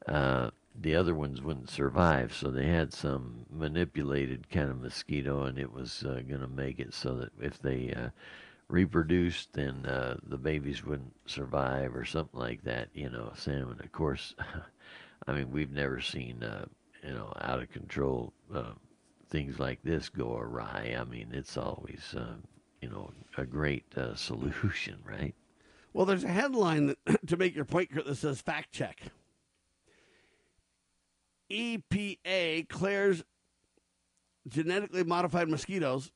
uh, 0.07 0.51
the 0.81 0.95
other 0.97 1.15
ones 1.15 1.43
wouldn't 1.43 1.71
survive. 1.71 2.35
So 2.35 2.51
they 2.51 2.67
had 2.67 2.93
some 2.93 3.47
manipulated 3.51 4.51
kind 4.51 4.71
of 4.71 4.81
mosquito, 4.81 5.45
and 5.45 5.59
it 5.59 5.73
was 5.73 6.05
uh, 6.05 6.23
going 6.29 6.41
to 6.41 6.49
make 6.49 6.79
it 6.79 6.95
so 6.95 7.15
that 7.17 7.31
if 7.41 7.61
they 7.61 7.93
uh, 7.93 8.11
reproduced, 8.69 9.53
then 9.53 9.85
uh, 9.87 10.17
the 10.23 10.39
babies 10.39 10.85
wouldn't 10.85 11.15
survive 11.27 11.95
or 11.95 12.05
something 12.05 12.41
like 12.41 12.65
that. 12.65 12.89
You 12.95 13.11
know, 13.11 13.33
salmon. 13.37 13.81
Of 13.83 13.93
course, 13.93 14.35
I 15.27 15.33
mean, 15.33 15.51
we've 15.51 15.73
never 15.73 16.01
seen 16.01 16.43
uh, 16.43 16.67
you 17.03 17.13
know 17.13 17.33
out 17.41 17.63
of 17.63 17.71
control 17.71 18.33
things 19.29 19.61
like 19.61 19.81
this 19.85 20.09
go 20.09 20.37
awry. 20.37 20.97
I 20.99 21.05
mean, 21.05 21.29
it's 21.33 21.57
always 21.57 22.15
you 22.81 22.89
know 22.89 23.13
a 23.37 23.45
great 23.45 23.85
uh, 23.97 24.15
solution, 24.17 24.99
right? 25.05 25.35
Well, 25.93 26.07
there's 26.07 26.25
a 26.25 26.29
headline 26.29 26.87
that, 26.87 27.27
to 27.29 27.37
make 27.37 27.55
your 27.55 27.65
point, 27.65 27.91
Kurt, 27.91 28.07
that 28.07 28.17
says 28.17 28.41
fact 28.41 28.73
check. 28.73 29.01
EPA 31.51 32.69
clears 32.69 33.25
genetically 34.49 35.05
modified 35.05 35.49
mosquitoes. 35.49 36.13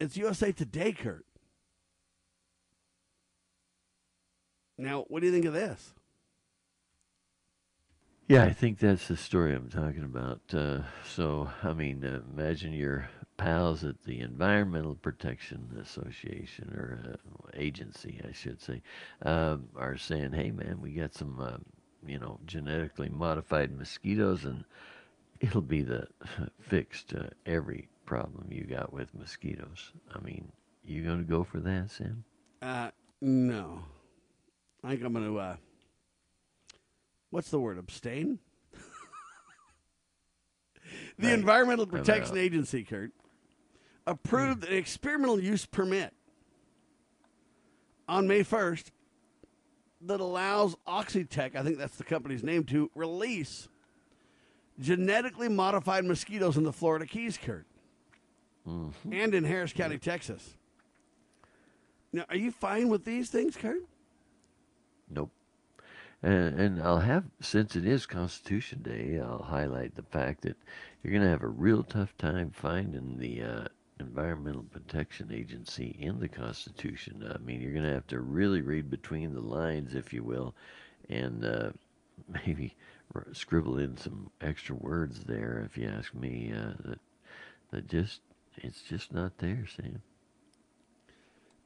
It's 0.00 0.16
USA 0.16 0.50
Today, 0.50 0.92
Kurt. 0.92 1.24
Now, 4.76 5.04
what 5.08 5.20
do 5.20 5.26
you 5.26 5.32
think 5.32 5.44
of 5.44 5.52
this? 5.52 5.94
Yeah, 8.26 8.42
I 8.42 8.52
think 8.52 8.78
that's 8.78 9.06
the 9.06 9.16
story 9.16 9.54
I'm 9.54 9.68
talking 9.68 10.02
about. 10.02 10.40
Uh, 10.52 10.80
so, 11.06 11.50
I 11.62 11.74
mean, 11.74 12.04
uh, 12.04 12.20
imagine 12.32 12.72
your 12.72 13.08
pals 13.36 13.84
at 13.84 14.02
the 14.04 14.20
Environmental 14.20 14.94
Protection 14.94 15.76
Association 15.80 16.70
or 16.74 17.12
uh, 17.14 17.48
agency, 17.54 18.20
I 18.28 18.32
should 18.32 18.60
say, 18.60 18.82
um, 19.22 19.68
are 19.76 19.96
saying, 19.96 20.32
"Hey, 20.32 20.50
man, 20.50 20.80
we 20.80 20.92
got 20.92 21.14
some, 21.14 21.38
uh, 21.40 21.56
you 22.06 22.18
know, 22.18 22.38
genetically 22.46 23.08
modified 23.08 23.76
mosquitoes, 23.76 24.44
and 24.44 24.64
it'll 25.40 25.60
be 25.62 25.82
the 25.82 26.06
fix 26.60 27.02
to 27.04 27.30
every 27.46 27.88
problem 28.06 28.46
you 28.50 28.64
got 28.64 28.92
with 28.92 29.14
mosquitoes." 29.14 29.92
I 30.14 30.20
mean, 30.20 30.52
you 30.84 31.02
going 31.04 31.18
to 31.18 31.24
go 31.24 31.44
for 31.44 31.60
that, 31.60 31.90
Sam? 31.90 32.24
Uh, 32.62 32.90
no. 33.20 33.80
I 34.82 34.90
think 34.90 35.02
I'm 35.02 35.12
going 35.14 35.26
to, 35.26 35.38
uh, 35.38 35.56
what's 37.30 37.50
the 37.50 37.58
word, 37.58 37.78
abstain? 37.78 38.38
the 41.18 41.28
Right. 41.28 41.32
Environmental 41.32 41.86
Protection. 41.86 42.36
Agency, 42.36 42.84
Kurt, 42.84 43.12
approved 44.06 44.64
an 44.64 44.74
experimental 44.74 45.40
use 45.40 45.66
permit 45.66 46.12
on 48.08 48.26
May 48.26 48.44
1st 48.44 48.90
that 50.02 50.20
allows 50.20 50.76
Oxitec, 50.86 51.56
I 51.56 51.62
think 51.62 51.78
that's 51.78 51.96
the 51.96 52.04
company's 52.04 52.42
name, 52.42 52.64
to 52.64 52.90
release 52.94 53.68
genetically 54.78 55.48
modified 55.48 56.04
mosquitoes 56.04 56.56
in 56.56 56.64
the 56.64 56.72
Florida 56.72 57.06
Keys, 57.06 57.38
Kurt, 57.38 57.66
and 59.10 59.34
in 59.34 59.44
Harris 59.44 59.72
County, 59.72 59.98
Texas. 59.98 60.56
Now, 62.12 62.24
are 62.28 62.36
you 62.36 62.50
fine 62.50 62.88
with 62.88 63.04
these 63.04 63.30
things, 63.30 63.56
Kurt? 63.56 63.82
Nope. 65.10 65.30
And, 66.22 66.58
and 66.58 66.82
I'll 66.82 67.00
have, 67.00 67.24
since 67.40 67.76
it 67.76 67.86
is 67.86 68.06
Constitution 68.06 68.82
Day, 68.82 69.20
I'll 69.20 69.42
highlight 69.42 69.94
the 69.94 70.02
fact 70.02 70.42
that 70.42 70.56
you're 71.02 71.12
going 71.12 71.22
to 71.22 71.28
have 71.28 71.42
a 71.42 71.48
real 71.48 71.82
tough 71.82 72.16
time 72.16 72.50
finding 72.50 73.18
the 73.18 73.42
uh, 73.42 73.64
Environmental 74.04 74.64
Protection 74.64 75.30
Agency 75.32 75.96
in 75.98 76.20
the 76.20 76.28
Constitution. 76.28 77.30
I 77.34 77.38
mean, 77.38 77.60
you're 77.60 77.72
going 77.72 77.84
to 77.84 77.92
have 77.92 78.06
to 78.08 78.20
really 78.20 78.60
read 78.60 78.90
between 78.90 79.34
the 79.34 79.40
lines, 79.40 79.94
if 79.94 80.12
you 80.12 80.22
will, 80.22 80.54
and 81.08 81.44
uh, 81.44 81.70
maybe 82.46 82.76
scribble 83.32 83.78
in 83.78 83.96
some 83.96 84.30
extra 84.40 84.74
words 84.74 85.24
there, 85.24 85.62
if 85.66 85.76
you 85.78 85.88
ask 85.88 86.14
me. 86.14 86.52
Uh, 86.54 86.72
that 86.84 87.00
that 87.70 87.88
just 87.88 88.20
it's 88.58 88.82
just 88.82 89.12
not 89.12 89.38
there, 89.38 89.66
Sam. 89.74 90.02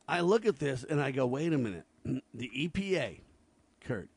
I 0.06 0.20
look 0.20 0.46
at 0.46 0.58
this 0.58 0.84
and 0.88 1.00
I 1.00 1.10
go, 1.10 1.26
wait 1.26 1.52
a 1.52 1.58
minute. 1.58 1.84
The 2.32 2.50
EPA, 2.56 3.20
Kurt, 3.82 4.08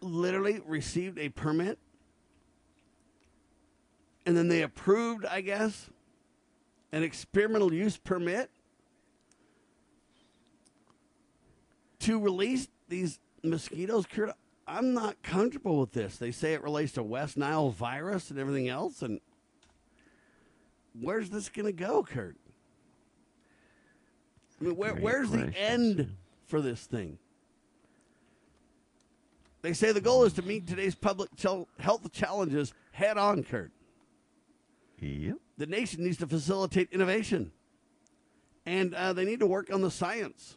literally 0.00 0.60
received 0.66 1.18
a 1.18 1.30
permit 1.30 1.78
and 4.26 4.36
then 4.36 4.48
they 4.48 4.62
approved, 4.62 5.24
I 5.24 5.40
guess, 5.40 5.88
an 6.90 7.04
experimental 7.04 7.72
use 7.72 7.96
permit 7.96 8.50
to 12.00 12.18
release 12.18 12.66
these 12.88 13.20
mosquitoes. 13.44 14.04
Kurt, 14.06 14.32
I'm 14.66 14.92
not 14.92 15.22
comfortable 15.22 15.78
with 15.78 15.92
this. 15.92 16.16
They 16.16 16.32
say 16.32 16.54
it 16.54 16.62
relates 16.62 16.92
to 16.92 17.04
West 17.04 17.36
Nile 17.36 17.70
virus 17.70 18.30
and 18.30 18.38
everything 18.38 18.68
else. 18.68 19.00
And 19.00 19.20
where's 21.00 21.30
this 21.30 21.48
going 21.48 21.66
to 21.66 21.72
go, 21.72 22.02
Kurt? 22.02 22.36
I 24.60 24.64
mean, 24.64 24.76
where, 24.76 24.94
where's 24.94 25.30
the 25.30 25.52
end 25.56 26.16
for 26.46 26.60
this 26.60 26.84
thing? 26.84 27.18
They 29.62 29.72
say 29.72 29.92
the 29.92 30.00
goal 30.00 30.24
is 30.24 30.32
to 30.34 30.42
meet 30.42 30.66
today's 30.66 30.94
public 30.94 31.28
health 31.78 32.12
challenges 32.12 32.72
head 32.92 33.18
on, 33.18 33.44
Kurt. 33.44 33.70
Yep. 35.06 35.36
The 35.58 35.66
nation 35.66 36.04
needs 36.04 36.18
to 36.18 36.26
facilitate 36.26 36.92
innovation, 36.92 37.52
and 38.64 38.94
uh, 38.94 39.12
they 39.12 39.24
need 39.24 39.40
to 39.40 39.46
work 39.46 39.72
on 39.72 39.80
the 39.80 39.90
science 39.90 40.56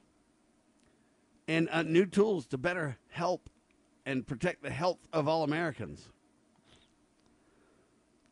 and 1.47 1.69
uh, 1.71 1.83
new 1.83 2.05
tools 2.05 2.45
to 2.47 2.57
better 2.57 2.97
help 3.09 3.49
and 4.05 4.25
protect 4.25 4.61
the 4.61 4.69
health 4.69 4.99
of 5.13 5.27
all 5.27 5.43
Americans. 5.43 6.09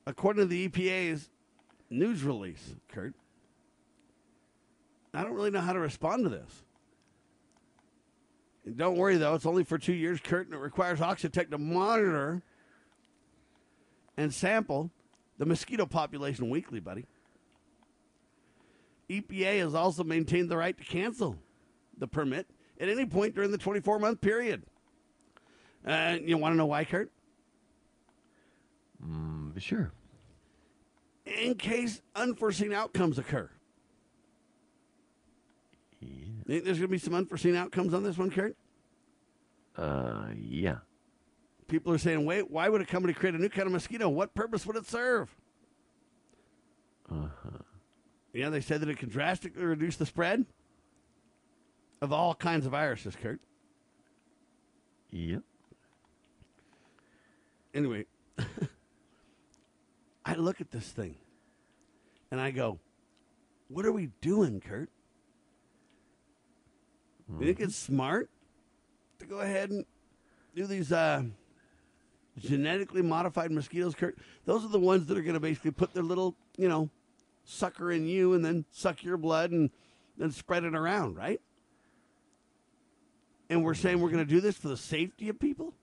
According 0.06 0.44
to 0.44 0.48
the 0.48 0.70
EPA's 0.70 1.30
news 1.90 2.24
release, 2.24 2.76
Kurt, 2.90 3.14
I 5.14 5.24
don't 5.24 5.34
really 5.34 5.52
know 5.52 5.62
how 5.62 5.74
to 5.74 5.80
respond 5.80 6.24
to 6.24 6.30
this. 6.30 6.64
And 8.66 8.78
don't 8.78 8.98
worry, 8.98 9.18
though, 9.18 9.34
it's 9.34 9.46
only 9.46 9.64
for 9.64 9.78
two 9.78 9.94
years, 9.94 10.20
Kurt, 10.22 10.48
and 10.48 10.56
it 10.56 10.60
requires 10.60 11.00
Oxitec 11.00 11.50
to 11.52 11.58
monitor 11.58 12.44
and 14.16 14.34
sample 14.34 14.92
the 15.38 15.46
mosquito 15.46 15.86
population 15.86 16.50
weekly, 16.50 16.80
buddy. 16.80 17.06
EPA 19.10 19.60
has 19.60 19.74
also 19.74 20.04
maintained 20.04 20.50
the 20.50 20.58
right 20.58 20.78
to 20.78 20.84
cancel 20.84 21.38
the 21.98 22.08
permit 22.08 22.48
at 22.80 22.90
any 22.90 23.06
point 23.06 23.36
during 23.36 23.52
the 23.52 23.58
24 23.58 24.00
month 24.00 24.22
period. 24.22 24.64
Uh, 25.86 26.18
you 26.22 26.38
want 26.38 26.54
to 26.54 26.58
know 26.58 26.66
why, 26.66 26.84
Kurt? 26.84 27.12
Mm, 29.04 29.60
sure. 29.62 29.92
In 31.26 31.56
case 31.56 32.02
unforeseen 32.16 32.74
outcomes 32.74 33.18
occur. 33.18 33.50
Yeah. 36.00 36.10
Think 36.46 36.64
there's 36.64 36.78
going 36.78 36.88
to 36.90 36.92
be 36.92 36.98
some 36.98 37.14
unforeseen 37.14 37.56
outcomes 37.56 37.94
on 37.94 38.04
this 38.04 38.18
one, 38.18 38.32
Kurt? 38.32 38.56
Uh, 39.76 40.28
yeah. 40.36 40.78
People 41.68 41.92
are 41.94 41.98
saying, 41.98 42.26
wait, 42.26 42.50
why 42.50 42.70
would 42.70 42.82
a 42.82 42.86
company 42.86 43.14
create 43.14 43.36
a 43.36 43.38
new 43.38 43.50
kind 43.50 43.66
of 43.66 43.74
mosquito? 43.74 44.08
What 44.08 44.34
purpose 44.34 44.66
would 44.66 44.78
it 44.78 44.88
serve? 44.88 45.36
Uh-huh. 47.12 47.50
Yeah, 48.34 48.50
they 48.50 48.62
said 48.62 48.82
that 48.82 48.90
it 48.90 48.98
can 48.98 49.10
drastically 49.10 49.66
reduce 49.66 49.98
the 49.98 50.06
spread 50.06 50.46
of 52.02 52.14
all 52.14 52.36
kinds 52.36 52.66
of 52.66 52.72
viruses, 52.72 53.16
Kurt. 53.16 53.42
Yep. 55.12 55.42
Anyway, 57.74 58.06
I 60.26 60.36
look 60.36 60.62
at 60.62 60.72
this 60.72 60.90
thing 60.90 61.16
and 62.32 62.40
I 62.40 62.52
go, 62.52 62.80
what 63.68 63.86
are 63.86 63.92
we 63.92 64.10
doing, 64.22 64.62
Kurt? 64.62 64.90
You 67.40 67.46
think 67.46 67.60
it's 67.60 67.76
smart 67.76 68.30
to 69.20 69.26
go 69.26 69.40
ahead 69.40 69.70
and 69.70 69.86
do 70.56 70.66
these 70.66 70.94
uh, 70.94 71.24
genetically 72.38 73.02
modified 73.02 73.52
mosquitoes, 73.52 73.96
Kurt? 73.96 74.18
Those 74.46 74.64
are 74.64 74.70
the 74.70 74.80
ones 74.80 75.08
that 75.08 75.18
are 75.18 75.22
going 75.22 75.34
to 75.34 75.40
basically 75.40 75.72
put 75.72 75.94
their 75.94 76.04
little, 76.04 76.36
you 76.58 76.70
know, 76.70 76.90
sucker 77.46 77.92
in 77.92 78.06
you 78.06 78.34
and 78.34 78.44
then 78.44 78.66
suck 78.72 79.04
your 79.04 79.18
blood 79.18 79.52
and 79.52 79.70
then 80.18 80.32
spread 80.32 80.64
it 80.64 80.76
around, 80.76 81.16
right? 81.16 81.42
And 83.50 83.64
we're 83.64 83.74
saying 83.74 84.00
we're 84.02 84.10
going 84.10 84.26
to 84.26 84.30
do 84.30 84.42
this 84.42 84.58
for 84.58 84.68
the 84.68 84.78
safety 84.78 85.30
of 85.30 85.40
people? 85.40 85.74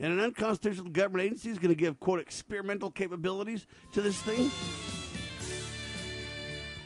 And 0.00 0.12
an 0.12 0.18
unconstitutional 0.18 0.90
government 0.90 1.26
agency 1.26 1.50
is 1.50 1.58
going 1.58 1.68
to 1.68 1.76
give, 1.76 2.00
quote, 2.00 2.18
experimental 2.18 2.90
capabilities 2.90 3.66
to 3.92 4.02
this 4.02 4.20
thing? 4.22 4.50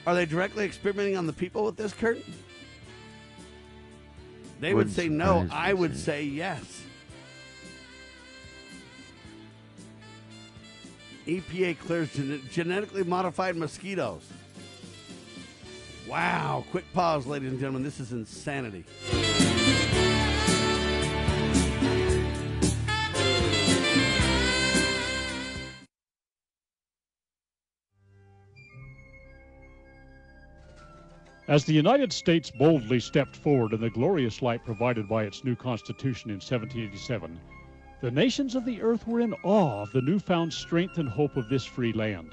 Are 0.06 0.14
they 0.14 0.26
directly 0.26 0.64
experimenting 0.64 1.16
on 1.16 1.26
the 1.26 1.32
people 1.32 1.64
with 1.64 1.76
this, 1.76 1.94
Kurt? 1.94 2.18
They 4.60 4.74
would 4.74 4.88
Wouldn't 4.88 4.96
say 4.96 5.08
no. 5.08 5.46
I 5.50 5.72
would 5.72 5.96
say 5.96 6.24
yes. 6.24 6.82
EPA 11.28 11.78
clears 11.78 12.10
gen- 12.14 12.42
genetically 12.50 13.04
modified 13.04 13.54
mosquitoes. 13.54 14.22
Wow. 16.08 16.64
Quick 16.70 16.90
pause, 16.94 17.26
ladies 17.26 17.50
and 17.50 17.60
gentlemen. 17.60 17.82
This 17.82 18.00
is 18.00 18.12
insanity. 18.12 18.84
As 31.46 31.64
the 31.64 31.72
United 31.72 32.12
States 32.12 32.50
boldly 32.50 33.00
stepped 33.00 33.36
forward 33.36 33.72
in 33.74 33.80
the 33.80 33.90
glorious 33.90 34.42
light 34.42 34.64
provided 34.64 35.08
by 35.08 35.24
its 35.24 35.44
new 35.44 35.56
Constitution 35.56 36.30
in 36.30 36.36
1787, 36.36 37.38
the 38.00 38.10
nations 38.10 38.54
of 38.54 38.64
the 38.64 38.80
earth 38.80 39.06
were 39.08 39.20
in 39.20 39.34
awe 39.42 39.82
of 39.82 39.90
the 39.92 40.00
newfound 40.00 40.52
strength 40.52 40.98
and 40.98 41.08
hope 41.08 41.36
of 41.36 41.48
this 41.48 41.64
free 41.64 41.92
land. 41.92 42.32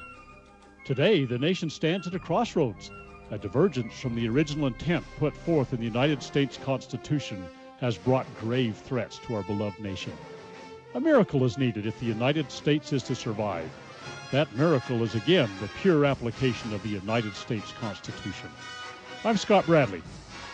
Today, 0.86 1.26
the 1.26 1.40
nation 1.40 1.70
stands 1.72 2.06
at 2.06 2.14
a 2.14 2.20
crossroads. 2.20 2.92
A 3.32 3.38
divergence 3.40 4.00
from 4.00 4.14
the 4.16 4.30
original 4.30 4.68
intent 4.68 5.04
put 5.18 5.36
forth 5.36 5.74
in 5.74 5.80
the 5.80 5.86
United 5.86 6.22
States 6.22 6.60
Constitution 6.64 7.44
has 7.80 7.98
brought 7.98 8.28
grave 8.40 8.78
threats 8.78 9.18
to 9.26 9.36
our 9.36 9.44
beloved 9.44 9.80
nation. 9.80 10.14
A 10.94 11.00
miracle 11.00 11.44
is 11.44 11.58
needed 11.58 11.88
if 11.88 12.00
the 12.00 12.06
United 12.06 12.52
States 12.52 12.94
is 12.94 13.02
to 13.04 13.16
survive. 13.16 13.70
That 14.32 14.56
miracle 14.56 15.02
is 15.02 15.16
again 15.16 15.50
the 15.60 15.70
pure 15.82 16.06
application 16.06 16.74
of 16.74 16.84
the 16.84 16.90
United 16.90 17.36
States 17.36 17.74
Constitution. 17.82 18.50
I'm 19.24 19.38
Scott 19.38 19.66
Bradley. 19.66 20.04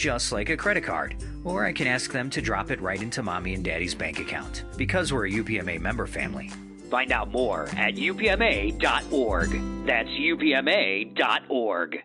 just 0.00 0.32
like 0.32 0.48
a 0.48 0.56
credit 0.56 0.82
card. 0.82 1.14
Or 1.44 1.66
I 1.66 1.72
can 1.72 1.86
ask 1.86 2.10
them 2.10 2.30
to 2.30 2.40
drop 2.40 2.70
it 2.70 2.80
right 2.80 3.00
into 3.00 3.22
mommy 3.22 3.52
and 3.52 3.62
daddy's 3.62 3.94
bank 3.94 4.18
account, 4.18 4.64
because 4.78 5.12
we're 5.12 5.26
a 5.26 5.30
UPMA 5.30 5.78
member 5.78 6.06
family. 6.06 6.50
Find 6.90 7.12
out 7.12 7.30
more 7.30 7.68
at 7.76 7.96
upma.org. 7.96 9.50
That's 9.86 10.08
upma.org. 10.08 12.02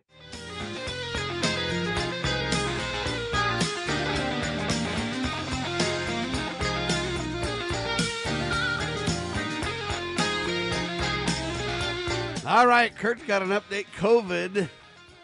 All 12.47 12.67
right, 12.67 12.95
Kurt's 12.95 13.23
got 13.23 13.41
an 13.41 13.49
update. 13.49 13.87
COVID 13.97 14.69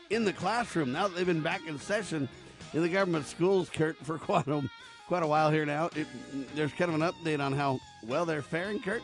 in 0.10 0.26
the 0.26 0.34
classroom. 0.34 0.92
Now 0.92 1.08
that 1.08 1.16
they've 1.16 1.26
been 1.26 1.42
back 1.42 1.68
in 1.68 1.78
session 1.78 2.28
in 2.74 2.82
the 2.82 2.90
government 2.90 3.26
schools, 3.26 3.70
Kurt, 3.70 3.98
for 4.06 4.18
quite 4.20 4.48
a, 4.48 4.62
quite 5.08 5.24
a 5.24 5.28
while 5.28 5.52
here 5.52 5.66
now. 5.66 5.90
It, 5.96 6.08
there's 6.56 6.72
kind 6.74 6.94
of 6.94 7.02
an 7.02 7.12
update 7.12 7.44
on 7.44 7.54
how 7.54 7.80
well 8.04 8.26
they're 8.26 8.42
faring, 8.42 8.82
Kurt. 8.82 9.04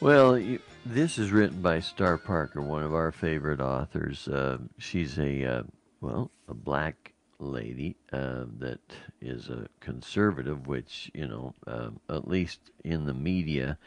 Well, 0.00 0.38
you, 0.38 0.60
this 0.84 1.18
is 1.18 1.30
written 1.30 1.62
by 1.62 1.80
Star 1.80 2.18
Parker, 2.18 2.60
one 2.60 2.82
of 2.82 2.94
our 2.94 3.12
favorite 3.12 3.60
authors. 3.60 4.28
Uh, 4.28 4.58
she's 4.78 5.18
a 5.18 5.44
uh, 5.44 5.62
well, 6.00 6.30
a 6.48 6.54
black 6.54 7.12
lady 7.38 7.96
uh, 8.12 8.44
that 8.58 8.80
is 9.20 9.48
a 9.48 9.68
conservative, 9.80 10.66
which 10.66 11.10
you 11.14 11.26
know, 11.26 11.54
um, 11.66 11.98
at 12.10 12.28
least 12.28 12.60
in 12.84 13.06
the 13.06 13.14
media, 13.14 13.78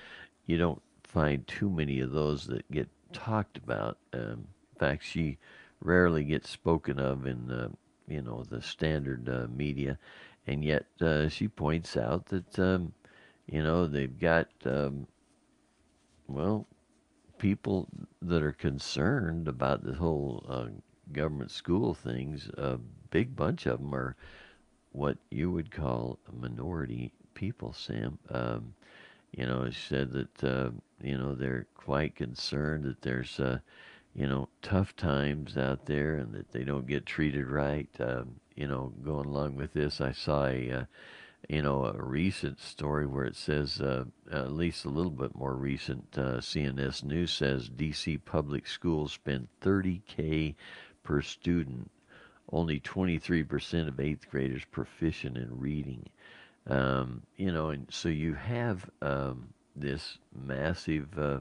you 0.47 0.57
don't 0.57 0.81
find 1.03 1.47
too 1.47 1.69
many 1.69 1.99
of 1.99 2.11
those 2.11 2.47
that 2.47 2.69
get 2.71 2.89
talked 3.13 3.57
about. 3.57 3.97
Um, 4.13 4.47
in 4.73 4.79
fact, 4.79 5.03
she 5.03 5.37
rarely 5.81 6.23
gets 6.23 6.49
spoken 6.49 6.99
of 6.99 7.25
in 7.25 7.47
you 8.09 8.21
know 8.21 8.43
the 8.43 8.61
standard 8.61 9.29
uh, 9.29 9.47
media, 9.55 9.97
and 10.47 10.63
yet 10.63 10.85
uh, 11.01 11.29
she 11.29 11.47
points 11.47 11.97
out 11.97 12.25
that 12.27 12.59
um, 12.59 12.93
you 13.47 13.63
know 13.63 13.87
they've 13.87 14.19
got 14.19 14.47
um, 14.65 15.07
well 16.27 16.67
people 17.37 17.87
that 18.21 18.43
are 18.43 18.51
concerned 18.51 19.47
about 19.47 19.83
the 19.83 19.93
whole 19.93 20.45
uh, 20.47 20.67
government 21.13 21.51
school 21.51 21.93
things. 21.93 22.49
A 22.57 22.77
big 23.09 23.35
bunch 23.35 23.65
of 23.65 23.79
them 23.79 23.95
are 23.95 24.15
what 24.91 25.17
you 25.31 25.51
would 25.51 25.71
call 25.71 26.19
minority 26.31 27.11
people, 27.33 27.73
Sam. 27.73 28.19
Um, 28.29 28.73
you 29.31 29.45
know, 29.45 29.69
she 29.69 29.87
said 29.87 30.11
that 30.11 30.43
uh, 30.43 30.71
you 31.01 31.17
know 31.17 31.35
they're 31.35 31.67
quite 31.75 32.15
concerned 32.15 32.83
that 32.85 33.01
there's 33.01 33.39
uh, 33.39 33.59
you 34.19 34.27
know 34.27 34.49
tough 34.61 34.93
times 34.97 35.55
out 35.55 35.85
there 35.85 36.15
and 36.15 36.33
that 36.33 36.51
they 36.51 36.65
don't 36.65 36.85
get 36.85 37.05
treated 37.05 37.47
right. 37.47 37.87
Um, 38.01 38.41
you 38.53 38.67
know, 38.67 38.91
going 39.01 39.25
along 39.25 39.55
with 39.55 39.71
this, 39.71 40.01
I 40.01 40.11
saw 40.11 40.45
a 40.45 40.71
uh, 40.71 40.83
you 41.47 41.61
know 41.61 41.85
a 41.85 42.03
recent 42.03 42.59
story 42.59 43.07
where 43.07 43.23
it 43.23 43.37
says 43.37 43.79
uh, 43.79 44.03
at 44.29 44.51
least 44.51 44.83
a 44.83 44.89
little 44.89 45.11
bit 45.11 45.33
more 45.35 45.53
recent. 45.53 46.05
Uh, 46.17 46.41
CNS 46.41 47.05
News 47.05 47.31
says 47.31 47.69
DC 47.69 48.19
public 48.25 48.67
schools 48.67 49.13
spend 49.13 49.47
30k 49.61 50.53
per 51.01 51.21
student. 51.21 51.89
Only 52.51 52.79
23% 52.81 53.87
of 53.87 53.99
eighth 53.99 54.29
graders 54.29 54.65
proficient 54.69 55.37
in 55.37 55.59
reading. 55.59 56.09
Um, 56.67 57.21
you 57.37 57.53
know, 57.53 57.69
and 57.69 57.87
so 57.89 58.09
you 58.09 58.33
have 58.33 58.89
um, 59.01 59.53
this 59.75 60.17
massive 60.33 61.07
uh, 61.17 61.39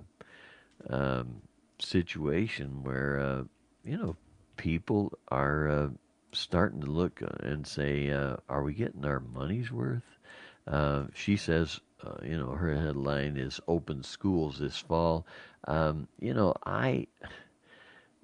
um, 0.90 1.40
situation 1.78 2.82
where 2.82 3.18
uh, 3.20 3.42
you 3.84 3.96
know 3.96 4.16
people 4.56 5.12
are 5.28 5.68
uh, 5.68 5.88
starting 6.32 6.80
to 6.80 6.86
look 6.86 7.22
and 7.40 7.66
say, 7.66 8.10
uh, 8.10 8.36
"Are 8.48 8.62
we 8.62 8.74
getting 8.74 9.04
our 9.04 9.20
money's 9.20 9.70
worth?" 9.72 10.18
Uh, 10.66 11.04
she 11.14 11.36
says, 11.36 11.80
uh, 12.04 12.16
you 12.22 12.36
know, 12.36 12.50
her 12.50 12.74
headline 12.74 13.36
is 13.36 13.60
"Open 13.68 14.02
Schools 14.02 14.58
this 14.58 14.78
fall." 14.78 15.26
Um, 15.66 16.08
you 16.20 16.34
know, 16.34 16.54
I, 16.64 17.06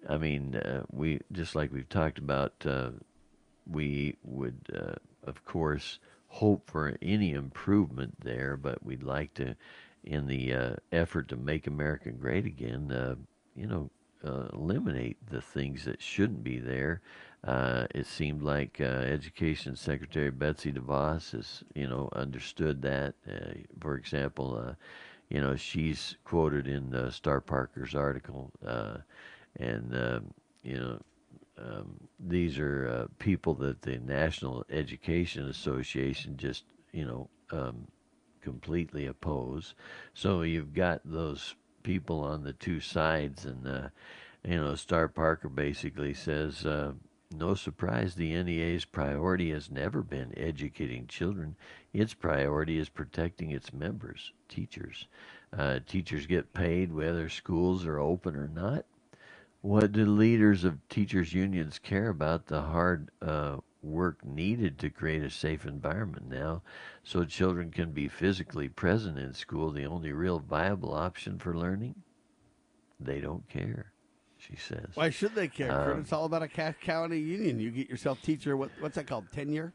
I 0.08 0.18
mean, 0.18 0.60
we 0.90 1.20
just 1.32 1.54
like 1.54 1.72
we've 1.72 1.88
talked 1.88 2.18
about, 2.18 2.64
we 3.66 4.16
would, 4.22 5.00
of 5.22 5.44
course 5.44 5.98
hope 6.34 6.68
for 6.68 6.96
any 7.00 7.32
improvement 7.32 8.16
there, 8.20 8.56
but 8.56 8.84
we'd 8.84 9.04
like 9.04 9.32
to, 9.34 9.54
in 10.02 10.26
the 10.26 10.52
uh, 10.52 10.74
effort 10.90 11.28
to 11.28 11.36
make 11.36 11.66
America 11.68 12.10
great 12.10 12.44
again, 12.44 12.90
uh, 12.90 13.14
you 13.54 13.66
know, 13.66 13.90
uh, 14.24 14.48
eliminate 14.52 15.16
the 15.30 15.40
things 15.40 15.84
that 15.84 16.00
shouldn't 16.00 16.42
be 16.42 16.58
there. 16.58 17.00
Uh, 17.42 17.86
it 17.94 18.06
seemed 18.06 18.42
like 18.42 18.78
uh, 18.80 18.84
Education 18.84 19.76
Secretary 19.76 20.30
Betsy 20.30 20.72
DeVos 20.72 21.32
has, 21.32 21.62
you 21.74 21.86
know, 21.86 22.08
understood 22.14 22.80
that. 22.82 23.14
Uh, 23.30 23.52
for 23.80 23.96
example, 23.96 24.74
you 25.28 25.40
know, 25.40 25.56
she's 25.56 26.16
quoted 26.24 26.66
in 26.66 27.10
Star 27.10 27.40
Parker's 27.40 27.94
article, 27.94 28.50
and 29.56 29.94
um, 29.94 30.34
you 30.62 30.78
know, 30.78 30.98
um, 31.58 32.08
these 32.18 32.58
are 32.58 32.88
uh, 32.88 33.06
people 33.18 33.54
that 33.54 33.82
the 33.82 33.98
National 33.98 34.64
Education 34.70 35.48
Association 35.48 36.36
just, 36.36 36.64
you 36.92 37.04
know, 37.04 37.28
um, 37.50 37.86
completely 38.40 39.06
oppose. 39.06 39.74
So 40.14 40.42
you've 40.42 40.74
got 40.74 41.00
those 41.04 41.54
people 41.84 42.20
on 42.24 42.42
the 42.42 42.52
two 42.52 42.80
sides, 42.80 43.44
and 43.44 43.64
uh, 43.68 43.88
you 44.44 44.56
know, 44.56 44.74
Star 44.74 45.06
Parker 45.06 45.48
basically 45.48 46.12
says. 46.12 46.66
Uh, 46.66 46.94
no 47.36 47.54
surprise, 47.54 48.14
the 48.14 48.40
NEA's 48.44 48.84
priority 48.84 49.50
has 49.50 49.68
never 49.68 50.02
been 50.02 50.32
educating 50.36 51.08
children. 51.08 51.56
Its 51.92 52.14
priority 52.14 52.78
is 52.78 52.88
protecting 52.88 53.50
its 53.50 53.72
members, 53.72 54.32
teachers. 54.48 55.08
Uh, 55.56 55.80
teachers 55.84 56.26
get 56.26 56.52
paid 56.52 56.92
whether 56.92 57.28
schools 57.28 57.86
are 57.86 57.98
open 57.98 58.36
or 58.36 58.46
not. 58.46 58.84
What 59.62 59.92
do 59.92 60.04
leaders 60.06 60.62
of 60.62 60.86
teachers' 60.88 61.32
unions 61.32 61.78
care 61.78 62.08
about 62.08 62.46
the 62.46 62.62
hard 62.62 63.10
uh, 63.20 63.56
work 63.84 64.24
needed 64.24 64.78
to 64.78 64.90
create 64.90 65.22
a 65.22 65.30
safe 65.30 65.66
environment 65.66 66.28
now 66.28 66.62
so 67.02 67.24
children 67.24 67.70
can 67.70 67.92
be 67.92 68.08
physically 68.08 68.68
present 68.68 69.18
in 69.18 69.34
school, 69.34 69.70
the 69.70 69.84
only 69.84 70.12
real 70.12 70.38
viable 70.38 70.94
option 70.94 71.38
for 71.38 71.56
learning? 71.56 71.94
They 72.98 73.20
don't 73.20 73.48
care, 73.48 73.92
she 74.38 74.56
says. 74.56 74.88
Why 74.94 75.10
should 75.10 75.34
they 75.34 75.48
care? 75.48 75.92
Um, 75.92 76.00
it's 76.00 76.12
all 76.12 76.24
about 76.24 76.42
a 76.42 76.48
Cass 76.48 76.74
County 76.80 77.18
union. 77.18 77.60
You 77.60 77.70
get 77.70 77.88
yourself 77.88 78.22
teacher, 78.22 78.56
what, 78.56 78.70
what's 78.80 78.94
that 78.96 79.06
called, 79.06 79.30
tenure? 79.32 79.72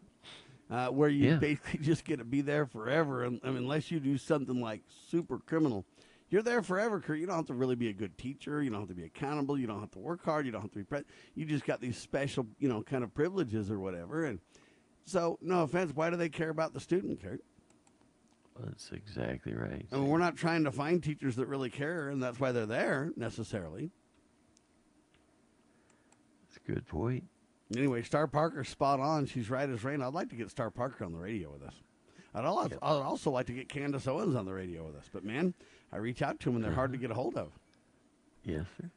Uh, 0.71 0.87
where 0.87 1.09
you 1.09 1.29
Yeah. 1.29 1.37
basically 1.37 1.79
just 1.81 2.05
get 2.05 2.17
to 2.17 2.23
be 2.23 2.41
there 2.41 2.65
forever, 2.65 3.23
and, 3.23 3.39
I 3.43 3.47
mean, 3.47 3.57
unless 3.57 3.91
you 3.91 3.99
do 3.99 4.17
something 4.17 4.61
like 4.61 4.81
super 5.09 5.39
criminal. 5.39 5.85
You're 6.29 6.43
there 6.43 6.61
forever, 6.61 6.99
Kurt. 6.99 7.19
You 7.19 7.25
don't 7.25 7.37
have 7.37 7.47
to 7.47 7.55
really 7.55 7.75
be 7.75 7.89
a 7.89 7.93
good 7.93 8.17
teacher. 8.17 8.61
You 8.61 8.69
don't 8.69 8.81
have 8.81 8.89
to 8.89 8.95
be 8.95 9.05
accountable. 9.05 9.57
You 9.57 9.65
don't 9.65 9.79
have 9.79 9.91
to 9.91 9.99
work 9.99 10.23
hard. 10.23 10.45
You 10.45 10.51
don't 10.51 10.61
have 10.61 10.71
to 10.71 10.77
be. 10.77 10.83
Pre- 10.83 11.03
you 11.33 11.45
just 11.45 11.65
got 11.65 11.81
these 11.81 11.97
special, 11.97 12.45
you 12.59 12.69
know, 12.69 12.83
kind 12.83 13.03
of 13.03 13.13
privileges 13.13 13.71
or 13.71 13.79
whatever. 13.79 14.25
And 14.25 14.39
so, 15.05 15.39
no 15.41 15.63
offense, 15.63 15.91
why 15.95 16.11
do 16.11 16.17
they 16.17 16.29
care 16.29 16.49
about 16.49 16.73
the 16.73 16.79
student, 16.79 17.21
Kurt? 17.21 17.41
That's 18.59 18.91
exactly 18.91 19.53
right. 19.53 19.87
I 19.91 19.95
mean, 19.95 20.07
we're 20.07 20.19
not 20.19 20.35
trying 20.35 20.65
to 20.65 20.71
find 20.71 21.01
teachers 21.01 21.35
that 21.37 21.47
really 21.47 21.69
care, 21.69 22.09
and 22.09 22.21
that's 22.21 22.39
why 22.39 22.51
they're 22.51 22.65
there 22.65 23.11
necessarily. 23.15 23.89
That's 26.43 26.57
a 26.57 26.71
good 26.71 26.85
point. 26.85 27.23
Anyway, 27.75 28.01
Star 28.01 28.27
Parker's 28.27 28.69
spot 28.69 28.99
on. 28.99 29.25
She's 29.25 29.49
right 29.49 29.69
as 29.69 29.83
rain. 29.83 30.01
I'd 30.01 30.13
like 30.13 30.29
to 30.29 30.35
get 30.35 30.49
Star 30.49 30.69
Parker 30.69 31.05
on 31.05 31.13
the 31.13 31.19
radio 31.19 31.51
with 31.51 31.63
us. 31.63 31.75
I'd 32.33 32.45
also, 32.45 32.77
I'd 32.81 33.01
also 33.01 33.31
like 33.31 33.47
to 33.47 33.53
get 33.53 33.69
Candace 33.69 34.07
Owens 34.07 34.35
on 34.35 34.45
the 34.45 34.53
radio 34.53 34.85
with 34.85 34.95
us. 34.95 35.09
But 35.11 35.23
man, 35.23 35.53
I 35.91 35.97
reach 35.97 36.21
out 36.21 36.39
to 36.41 36.45
them 36.49 36.55
and 36.57 36.63
they're 36.65 36.71
hard 36.73 36.91
to 36.93 36.97
get 36.97 37.11
a 37.11 37.13
hold 37.15 37.35
of. 37.37 37.51
Yes, 38.43 38.65
sir. 38.79 38.89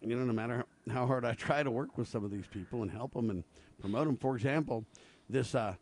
You 0.00 0.16
know, 0.16 0.24
no 0.24 0.32
matter 0.32 0.64
how 0.90 1.06
hard 1.06 1.24
I 1.24 1.34
try 1.34 1.62
to 1.62 1.70
work 1.70 1.98
with 1.98 2.08
some 2.08 2.24
of 2.24 2.30
these 2.30 2.46
people 2.46 2.82
and 2.82 2.90
help 2.90 3.12
them 3.14 3.28
and 3.30 3.44
promote 3.80 4.06
them. 4.06 4.16
For 4.16 4.34
example, 4.36 4.84
this 5.28 5.54
uh, 5.54 5.74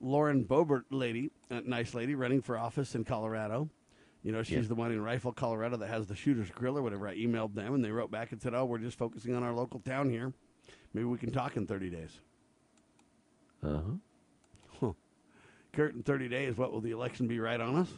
Lauren 0.00 0.44
Boebert 0.44 0.84
lady, 0.90 1.30
nice 1.64 1.92
lady, 1.94 2.14
running 2.14 2.40
for 2.40 2.56
office 2.56 2.94
in 2.94 3.04
Colorado. 3.04 3.68
You 4.22 4.30
know, 4.30 4.44
she's 4.44 4.56
Yeah. 4.58 4.62
the 4.68 4.74
one 4.76 4.92
in 4.92 5.02
Rifle, 5.02 5.32
Colorado, 5.32 5.76
that 5.78 5.88
has 5.88 6.06
the 6.06 6.14
Shooter's 6.14 6.50
Grill 6.50 6.78
or 6.78 6.82
whatever. 6.82 7.08
I 7.08 7.16
emailed 7.16 7.54
them 7.54 7.74
and 7.74 7.84
they 7.84 7.90
wrote 7.90 8.12
back 8.12 8.30
and 8.30 8.40
said, 8.40 8.54
"Oh, 8.54 8.64
we're 8.64 8.78
just 8.78 8.96
focusing 8.96 9.34
on 9.34 9.42
our 9.42 9.52
local 9.52 9.80
town 9.80 10.08
here. 10.10 10.32
Maybe 10.94 11.04
we 11.06 11.18
can 11.18 11.32
talk 11.32 11.56
in 11.56 11.66
30 11.66 11.90
days." 11.90 12.20
Uh 13.62 13.80
huh. 14.80 14.92
Kurt, 15.72 15.94
in 15.94 16.02
30 16.02 16.28
days, 16.28 16.56
what 16.58 16.70
will 16.70 16.82
the 16.82 16.90
election 16.90 17.26
be 17.26 17.40
right 17.40 17.58
on 17.60 17.74
us? 17.76 17.88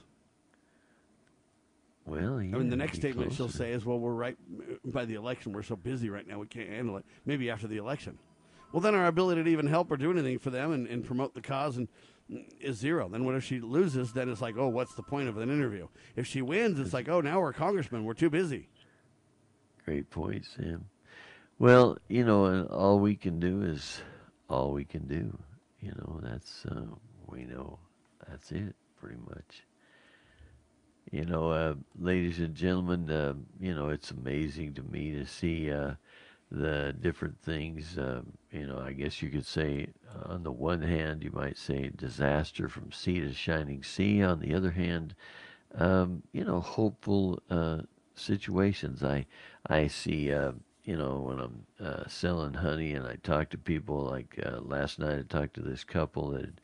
Well, 2.07 2.43
yeah. 2.43 2.55
I 2.55 2.59
mean, 2.59 2.71
the 2.71 2.77
next 2.77 2.99
statement 2.99 3.33
she'll 3.33 3.49
say 3.49 3.73
is, 3.73 3.85
"Well, 3.85 3.99
we're 3.99 4.13
right 4.13 4.37
mm, 4.53 4.79
by 4.85 5.05
the 5.05 5.15
election. 5.15 5.53
We're 5.53 5.63
so 5.63 5.77
busy 5.77 6.11
right 6.11 6.27
now, 6.27 6.39
we 6.39 6.47
can't 6.47 6.69
handle 6.69 6.97
it. 6.97 7.05
Maybe 7.25 7.51
after 7.51 7.67
the 7.67 7.79
election." 7.79 8.19
Well, 8.73 8.81
then 8.81 8.97
our 8.97 9.07
ability 9.07 9.45
to 9.45 9.51
even 9.51 9.69
help 9.69 9.93
or 9.93 9.97
do 9.97 10.11
anything 10.11 10.41
for 10.41 10.51
them 10.51 10.73
and, 10.73 10.89
and 10.89 11.05
promote 11.05 11.33
the 11.33 11.41
cause 11.41 11.77
and 11.77 11.89
mm, 12.31 12.45
is 12.61 12.77
zero. 12.77 13.09
Then 13.09 13.25
what 13.25 13.37
if 13.37 13.45
she 13.45 13.61
loses? 13.61 14.13
Then 14.13 14.29
it's 14.29 14.41
like, 14.41 14.57
oh, 14.59 14.67
what's 14.67 14.95
the 14.95 15.03
point 15.03 15.29
of 15.29 15.37
an 15.39 15.49
interview? 15.49 15.87
If 16.17 16.27
she 16.27 16.43
wins, 16.43 16.81
it's 16.81 16.93
like, 16.93 17.09
oh, 17.09 17.21
now 17.21 17.41
we're 17.41 17.53
congressmen. 17.53 18.05
We're 18.05 18.15
too 18.15 18.31
busy. 18.31 18.69
Great 19.85 20.11
point, 20.11 20.45
Sam. 20.57 20.87
Well, 21.59 21.99
you 22.09 22.25
know, 22.25 22.47
uh, 22.47 22.65
all 22.65 22.99
we 22.99 23.15
can 23.15 23.39
do 23.39 23.63
is 23.63 24.01
all 24.49 24.73
we 24.73 24.85
can 24.85 25.07
do. 25.07 25.39
You 25.81 25.93
know, 25.93 26.21
that's 26.23 26.67
uh, 26.67 26.87
we 27.27 27.45
know 27.45 27.79
that's 28.29 28.51
it 28.51 28.75
pretty 29.01 29.21
much. 29.25 29.65
You 31.11 31.25
know, 31.25 31.51
uh, 31.51 31.75
ladies 31.99 32.39
and 32.41 32.55
gentlemen, 32.55 33.11
uh, 33.11 33.35
you 33.61 33.75
know, 33.75 33.89
it's 33.89 34.11
amazing 34.11 34.75
to 34.75 34.83
me 34.83 35.13
to 35.13 35.25
see 35.27 35.71
uh, 35.71 35.93
the 36.51 36.95
different 36.99 37.41
things. 37.41 37.97
Um, 37.99 38.33
you 38.51 38.67
know, 38.67 38.79
I 38.81 38.93
guess 38.93 39.23
you 39.23 39.31
could 39.31 39.47
say, 39.47 39.89
uh, 40.09 40.33
on 40.33 40.43
the 40.43 40.53
one 40.53 40.83
hand, 40.83 41.23
you 41.23 41.31
might 41.31 41.59
say 41.59 41.91
disaster 41.95 42.69
from 42.69 42.91
sea 42.93 43.21
to 43.21 43.33
shining 43.33 43.83
sea. 43.83 44.23
On 44.23 44.41
the 44.41 44.55
other 44.55 44.71
hand, 44.73 45.15
um, 45.75 46.23
you 46.33 46.45
know, 46.45 46.61
hopeful 46.61 47.41
uh, 47.51 47.83
situations. 48.15 49.03
I 49.03 49.27
I 49.69 49.87
see, 49.89 50.33
uh, 50.33 50.53
you 50.85 50.97
know, 50.97 51.21
when 51.21 51.39
I'm 51.39 51.67
uh, 51.81 52.09
selling 52.09 52.55
honey 52.55 52.93
and 52.93 53.07
I 53.07 53.17
talk 53.17 53.51
to 53.51 53.59
people. 53.59 54.05
Like 54.05 54.39
uh, 54.45 54.61
last 54.61 54.99
night, 54.99 55.19
I 55.19 55.23
talked 55.23 55.55
to 55.55 55.63
this 55.63 55.85
couple 55.85 56.31
that 56.31 56.61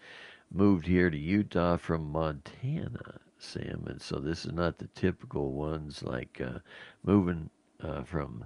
moved 0.53 0.87
here 0.87 1.11
to 1.11 1.19
Utah 1.19 1.77
from 1.77 2.11
Montana, 2.11 3.21
Sam, 3.43 3.85
and 3.89 4.01
so 4.01 4.19
this 4.19 4.45
is 4.45 4.53
not 4.53 4.79
the 4.79 4.89
typical 4.89 5.53
ones 5.53 6.03
like 6.03 6.41
uh, 6.41 6.59
moving 7.03 7.51
uh, 7.83 8.03
from 8.03 8.45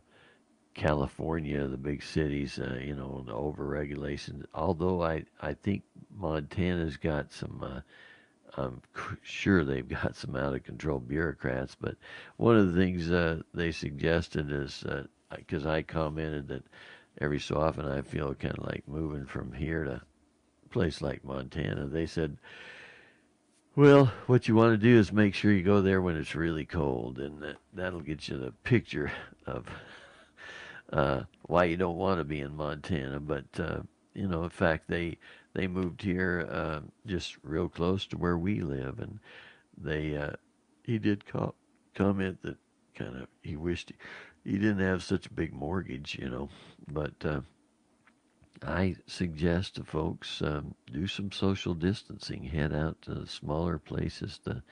California, 0.74 1.66
the 1.66 1.76
big 1.76 2.02
cities, 2.02 2.58
uh, 2.58 2.78
you 2.80 2.94
know, 2.94 3.22
the 3.26 3.32
overregulation. 3.32 4.44
Although 4.54 5.02
I, 5.02 5.24
I 5.40 5.54
think 5.54 5.82
Montana's 6.16 6.96
got 6.96 7.32
some, 7.32 7.62
uh, 7.62 7.80
I'm 8.60 8.80
sure 9.22 9.64
they've 9.64 9.88
got 9.88 10.16
some 10.16 10.36
out 10.36 10.54
of 10.54 10.64
control 10.64 10.98
bureaucrats. 10.98 11.76
But 11.80 11.96
one 12.36 12.56
of 12.56 12.72
the 12.72 12.80
things 12.80 13.10
uh, 13.10 13.42
they 13.52 13.72
suggested 13.72 14.50
is 14.50 14.84
because 15.30 15.66
I 15.66 15.82
commented 15.82 16.48
that 16.48 16.64
every 17.20 17.40
so 17.40 17.56
often 17.56 17.86
I 17.86 18.02
feel 18.02 18.34
kind 18.34 18.58
of 18.58 18.66
like 18.66 18.86
moving 18.86 19.26
from 19.26 19.52
here 19.52 19.84
to 19.84 19.92
a 19.92 20.68
place 20.70 21.00
like 21.00 21.24
Montana. 21.24 21.86
They 21.86 22.06
said, 22.06 22.36
well, 23.76 24.12
what 24.26 24.46
you 24.46 24.55
want 24.55 24.72
to 24.72 24.76
do 24.76 24.98
is 24.98 25.12
make 25.12 25.34
sure 25.34 25.52
you 25.52 25.62
go 25.62 25.80
there 25.82 26.01
when 26.01 26.16
it's 26.16 26.34
really 26.34 26.64
cold, 26.64 27.18
and 27.18 27.42
that, 27.42 27.56
that'll 27.72 28.01
get 28.01 28.28
you 28.28 28.38
the 28.38 28.52
picture 28.62 29.10
of 29.46 29.66
uh, 30.92 31.22
why 31.42 31.64
you 31.64 31.76
don't 31.76 31.96
want 31.96 32.20
to 32.20 32.24
be 32.24 32.40
in 32.40 32.56
Montana. 32.56 33.18
But 33.18 33.46
uh, 33.59 33.80
you 34.14 34.28
know, 34.28 34.44
in 34.44 34.51
fact, 34.51 34.88
they 34.88 35.18
they 35.55 35.66
moved 35.66 36.02
here 36.02 36.48
uh, 36.51 36.80
just 37.06 37.36
real 37.42 37.68
close 37.68 38.06
to 38.06 38.16
where 38.16 38.38
we 38.38 38.60
live, 38.60 39.01
and 39.01 39.18
they 39.76 40.16
uh, 40.16 40.32
he 40.84 40.98
did 40.98 41.26
co- 41.26 41.55
comment 41.94 42.42
that 42.42 42.56
kind 42.94 43.16
of 43.16 43.26
he 43.42 43.56
wished 43.56 43.92
he, 44.44 44.52
he 44.52 44.59
didn't 44.59 44.86
have 44.86 45.02
such 45.02 45.26
a 45.26 45.32
big 45.32 45.52
mortgage, 45.52 46.16
you 46.20 46.28
know, 46.28 46.48
but. 46.86 47.14
Uh, 47.24 47.40
I 48.66 48.97
suggest 49.07 49.77
to 49.77 49.85
folks 49.85 50.43
um, 50.43 50.74
do 50.93 51.07
some 51.07 51.31
social 51.32 51.74
distancing. 51.74 52.45
Head 52.45 52.73
out 52.73 53.01
to 53.03 53.27
smaller 53.27 53.78
places, 53.78 54.39
to 54.45 54.62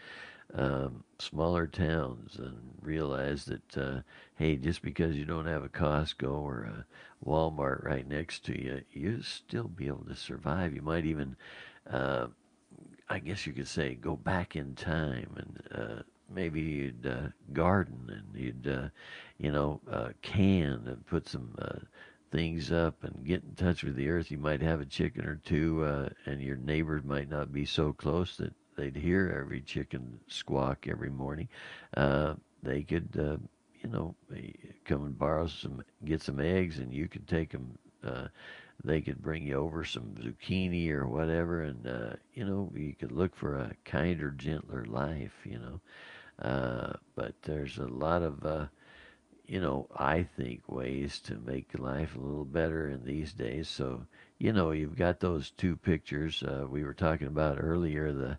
um, 0.54 1.04
smaller 1.18 1.66
towns, 1.66 2.36
and 2.38 2.56
realize 2.80 3.44
that 3.46 3.76
uh, 3.76 4.00
hey, 4.36 4.56
just 4.56 4.82
because 4.82 5.16
you 5.16 5.24
don't 5.24 5.46
have 5.46 5.64
a 5.64 5.68
Costco 5.68 6.30
or 6.30 6.64
a 6.64 6.86
Walmart 7.26 7.84
right 7.84 8.08
next 8.08 8.44
to 8.46 8.60
you, 8.60 8.82
you 8.92 9.22
still 9.22 9.68
be 9.68 9.86
able 9.86 10.04
to 10.04 10.16
survive. 10.16 10.74
You 10.74 10.82
might 10.82 11.04
even, 11.04 11.36
uh, 11.90 12.28
I 13.08 13.18
guess 13.18 13.46
you 13.46 13.52
could 13.52 13.68
say, 13.68 13.94
go 13.94 14.16
back 14.16 14.56
in 14.56 14.74
time 14.74 15.30
and. 15.36 15.62
Uh, 15.72 16.02
maybe 16.34 16.60
you'd 16.60 17.06
uh, 17.06 17.28
garden 17.52 18.08
and 18.08 18.40
you'd, 18.42 18.66
uh, 18.66 18.88
you 19.38 19.52
know, 19.52 19.80
uh, 19.90 20.08
can 20.22 20.82
and 20.86 21.06
put 21.06 21.28
some 21.28 21.54
uh, 21.60 21.78
things 22.32 22.72
up 22.72 23.04
and 23.04 23.24
get 23.24 23.44
in 23.44 23.54
touch 23.54 23.84
with 23.84 23.94
the 23.94 24.08
earth. 24.08 24.30
You 24.30 24.38
might 24.38 24.62
have 24.62 24.80
a 24.80 24.86
chicken 24.86 25.26
or 25.26 25.36
two, 25.36 25.84
uh, 25.84 26.08
and 26.26 26.40
your 26.40 26.56
neighbors 26.56 27.04
might 27.04 27.28
not 27.28 27.52
be 27.52 27.66
so 27.66 27.92
close 27.92 28.36
that 28.38 28.54
they'd 28.76 28.96
hear 28.96 29.38
every 29.38 29.60
chicken 29.60 30.18
squawk 30.26 30.88
every 30.88 31.10
morning. 31.10 31.48
Uh, 31.96 32.34
they 32.62 32.82
could, 32.82 33.10
uh, 33.18 33.36
you 33.82 33.90
know, 33.90 34.14
come 34.84 35.04
and 35.04 35.18
borrow 35.18 35.46
some, 35.46 35.84
get 36.04 36.22
some 36.22 36.40
eggs, 36.40 36.78
and 36.78 36.92
you 36.92 37.06
could 37.06 37.28
take 37.28 37.50
them. 37.50 37.78
Uh, 38.02 38.28
they 38.82 39.00
could 39.00 39.22
bring 39.22 39.46
you 39.46 39.54
over 39.54 39.84
some 39.84 40.14
zucchini 40.20 40.90
or 40.90 41.06
whatever, 41.06 41.62
and 41.62 41.86
uh, 41.86 42.14
you 42.34 42.44
know, 42.44 42.72
you 42.74 42.94
could 42.94 43.12
look 43.12 43.36
for 43.36 43.56
a 43.58 43.72
kinder, 43.84 44.30
gentler 44.30 44.84
life. 44.86 45.34
You 45.44 45.58
know, 45.58 45.80
uh, 46.48 46.94
but 47.14 47.34
there's 47.42 47.78
a 47.78 47.86
lot 47.86 48.22
of 48.22 48.44
you 49.46 49.60
know, 49.60 49.88
I 49.96 50.22
think 50.22 50.62
ways 50.68 51.20
to 51.20 51.36
make 51.44 51.78
life 51.78 52.16
a 52.16 52.20
little 52.20 52.44
better 52.44 52.88
in 52.88 53.04
these 53.04 53.32
days. 53.32 53.68
So, 53.68 54.06
you 54.38 54.52
know, 54.52 54.70
you've 54.70 54.96
got 54.96 55.20
those 55.20 55.50
two 55.50 55.76
pictures 55.76 56.42
uh, 56.42 56.66
we 56.68 56.84
were 56.84 56.94
talking 56.94 57.26
about 57.26 57.58
earlier. 57.60 58.12
The 58.12 58.38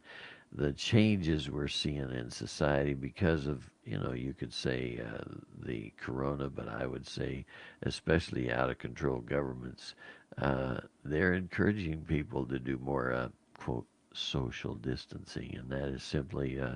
the 0.55 0.71
changes 0.73 1.49
we're 1.49 1.67
seeing 1.67 2.11
in 2.11 2.29
society 2.29 2.93
because 2.93 3.47
of 3.47 3.69
you 3.85 3.97
know 3.97 4.11
you 4.13 4.33
could 4.33 4.53
say 4.53 4.99
uh, 5.03 5.23
the 5.63 5.91
corona, 5.97 6.49
but 6.49 6.67
I 6.67 6.85
would 6.85 7.07
say 7.07 7.45
especially 7.81 8.51
out 8.51 8.69
of 8.69 8.77
control 8.77 9.19
governments. 9.19 9.95
Uh, 10.37 10.79
they're 11.03 11.33
encouraging 11.33 12.01
people 12.01 12.45
to 12.45 12.59
do 12.59 12.77
more 12.77 13.13
uh, 13.13 13.29
quote 13.57 13.85
social 14.13 14.75
distancing, 14.75 15.55
and 15.57 15.69
that 15.69 15.87
is 15.89 16.03
simply 16.03 16.59
uh, 16.59 16.75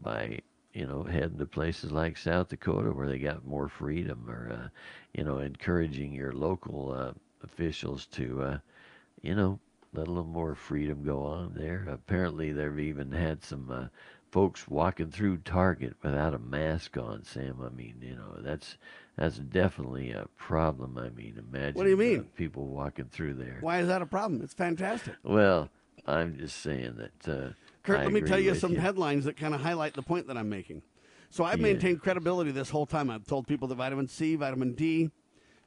by 0.00 0.40
you 0.74 0.86
know, 0.86 1.04
heading 1.04 1.38
to 1.38 1.46
places 1.46 1.92
like 1.92 2.16
South 2.16 2.48
Dakota 2.48 2.90
where 2.90 3.08
they 3.08 3.18
got 3.18 3.46
more 3.46 3.68
freedom, 3.68 4.28
or 4.28 4.50
uh, 4.52 4.68
you 5.14 5.24
know, 5.24 5.38
encouraging 5.38 6.12
your 6.12 6.32
local 6.32 6.92
uh, 6.92 7.12
officials 7.44 8.06
to, 8.06 8.42
uh, 8.42 8.58
you 9.22 9.34
know, 9.34 9.60
let 9.92 10.08
a 10.08 10.10
little 10.10 10.24
more 10.24 10.56
freedom 10.56 11.04
go 11.04 11.22
on 11.24 11.54
there. 11.54 11.86
Apparently, 11.88 12.52
they've 12.52 12.78
even 12.80 13.12
had 13.12 13.44
some 13.44 13.70
uh, 13.70 13.86
folks 14.32 14.66
walking 14.66 15.12
through 15.12 15.36
Target 15.38 15.94
without 16.02 16.34
a 16.34 16.38
mask 16.40 16.96
on. 16.98 17.22
Sam, 17.22 17.60
I 17.64 17.68
mean, 17.68 17.94
you 18.02 18.16
know, 18.16 18.36
that's 18.40 18.76
that's 19.16 19.38
definitely 19.38 20.10
a 20.10 20.26
problem. 20.36 20.98
I 20.98 21.10
mean, 21.10 21.36
imagine 21.38 21.74
What 21.76 21.84
do 21.84 21.90
you 21.90 21.96
mean? 21.96 22.20
uh, 22.20 22.36
people 22.36 22.66
walking 22.66 23.06
through 23.12 23.34
there. 23.34 23.58
Why 23.60 23.78
is 23.78 23.86
that 23.86 24.02
a 24.02 24.06
problem? 24.06 24.42
It's 24.42 24.54
fantastic. 24.54 25.14
Well, 25.22 25.70
I'm 26.04 26.36
just 26.36 26.60
saying 26.60 26.96
that. 26.96 27.32
Uh, 27.32 27.50
Kurt, 27.84 28.00
I 28.00 28.04
let 28.04 28.12
me 28.14 28.22
tell 28.22 28.38
you 28.38 28.54
some 28.54 28.74
headlines 28.74 29.26
that 29.26 29.36
kind 29.36 29.54
of 29.54 29.60
highlight 29.60 29.94
the 29.94 30.02
point 30.02 30.26
that 30.28 30.38
I'm 30.38 30.48
making. 30.48 30.82
So 31.28 31.44
I've 31.44 31.58
Yeah. 31.58 31.64
maintained 31.64 32.00
credibility 32.00 32.50
this 32.50 32.70
whole 32.70 32.86
time. 32.86 33.10
I've 33.10 33.26
told 33.26 33.46
people 33.46 33.68
that 33.68 33.74
vitamin 33.74 34.08
C, 34.08 34.36
vitamin 34.36 34.72
D, 34.72 35.10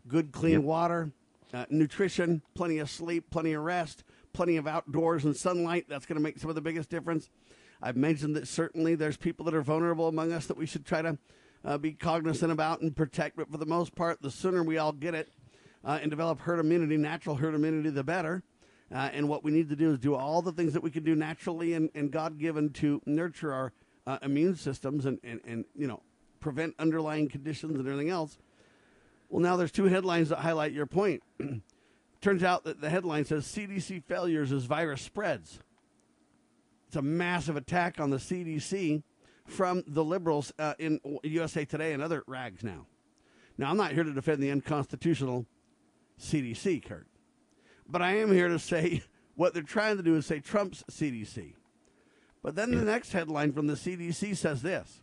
good 0.07 0.31
clean 0.31 0.53
Yep. 0.53 0.63
water, 0.63 1.11
uh, 1.53 1.65
nutrition, 1.69 2.41
plenty 2.55 2.79
of 2.79 2.89
sleep, 2.89 3.29
plenty 3.29 3.53
of 3.53 3.63
rest, 3.63 4.03
plenty 4.33 4.57
of 4.57 4.65
outdoors 4.65 5.25
and 5.25 5.37
sunlight. 5.37 5.85
That's 5.87 6.07
going 6.07 6.15
to 6.17 6.21
make 6.23 6.39
some 6.39 6.49
of 6.49 6.55
the 6.55 6.61
biggest 6.61 6.89
difference. 6.89 7.29
I've 7.81 7.95
mentioned 7.97 8.35
that 8.35 8.47
certainly 8.47 8.95
there's 8.95 9.17
people 9.17 9.45
that 9.45 9.53
are 9.53 9.61
vulnerable 9.61 10.07
among 10.07 10.31
us 10.31 10.47
that 10.47 10.57
we 10.57 10.65
should 10.65 10.85
try 10.85 11.03
to 11.03 11.19
uh, 11.63 11.77
be 11.77 11.91
cognizant 11.93 12.51
about 12.51 12.81
and 12.81 12.95
protect. 12.95 13.35
But 13.37 13.51
for 13.51 13.57
the 13.57 13.65
most 13.65 13.93
part, 13.93 14.21
the 14.23 14.31
sooner 14.31 14.63
we 14.63 14.79
all 14.79 14.91
get 14.91 15.13
it 15.13 15.29
uh, 15.83 15.99
and 16.01 16.09
develop 16.09 16.39
herd 16.39 16.59
immunity, 16.59 16.97
natural 16.97 17.35
herd 17.35 17.53
immunity, 17.53 17.91
the 17.91 18.03
better. 18.03 18.41
Uh, 18.93 19.09
and 19.11 19.27
what 19.27 19.43
we 19.43 19.51
need 19.51 19.69
to 19.69 19.75
do 19.75 19.91
is 19.91 19.99
do 19.99 20.15
all 20.15 20.41
the 20.41 20.51
things 20.51 20.73
that 20.73 20.81
we 20.81 20.89
can 20.89 21.03
do 21.03 21.15
naturally 21.15 21.73
and, 21.73 21.89
and 21.93 22.11
God 22.11 22.39
given 22.39 22.69
to 22.73 23.01
nurture 23.05 23.53
our 23.53 23.73
uh, 24.05 24.17
immune 24.21 24.55
systems 24.55 25.05
and, 25.05 25.19
and, 25.23 25.41
and, 25.45 25.65
you 25.75 25.87
know, 25.87 26.01
prevent 26.39 26.73
underlying 26.79 27.27
conditions 27.27 27.77
and 27.77 27.87
everything 27.87 28.09
else. 28.09 28.37
Well, 29.29 29.41
now 29.41 29.57
there's 29.57 29.71
two 29.71 29.85
headlines 29.85 30.29
that 30.29 30.39
highlight 30.39 30.71
your 30.71 30.85
point. 30.85 31.21
Turns 32.21 32.43
out 32.43 32.63
that 32.63 32.79
the 32.79 32.89
headline 32.89 33.25
says 33.25 33.45
CDC 33.45 34.03
failures 34.05 34.53
as 34.53 34.63
virus 34.63 35.01
spreads. 35.01 35.59
It's 36.87 36.95
a 36.95 37.01
massive 37.01 37.57
attack 37.57 37.99
on 37.99 38.09
the 38.09 38.17
CDC 38.17 39.03
from 39.45 39.83
the 39.87 40.03
liberals 40.03 40.53
uh, 40.57 40.73
in 40.79 40.99
USA 41.23 41.65
Today 41.65 41.91
and 41.91 42.01
other 42.01 42.23
rags 42.27 42.63
now. 42.63 42.87
Now, 43.57 43.69
I'm 43.69 43.77
not 43.77 43.91
here 43.91 44.03
to 44.03 44.13
defend 44.13 44.41
the 44.41 44.51
unconstitutional 44.51 45.45
CDC, 46.19 46.85
Kurt. 46.85 47.07
But 47.89 48.01
I 48.01 48.17
am 48.17 48.31
here 48.31 48.47
to 48.49 48.59
say 48.59 49.03
what 49.35 49.53
they're 49.53 49.63
trying 49.63 49.97
to 49.97 50.03
do 50.03 50.15
is 50.15 50.25
say 50.25 50.39
Trump's 50.39 50.83
CDC. 50.91 51.53
But 52.43 52.55
then 52.55 52.71
the 52.71 52.81
next 52.81 53.13
headline 53.13 53.51
from 53.51 53.67
the 53.67 53.73
CDC 53.73 54.37
says 54.37 54.61
this 54.61 55.01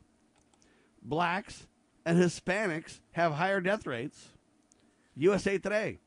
Blacks 1.02 1.66
and 2.04 2.18
Hispanics 2.18 3.00
have 3.12 3.32
higher 3.32 3.60
death 3.60 3.86
rates. 3.86 4.28
USA 5.16 5.58
Today. 5.58 5.98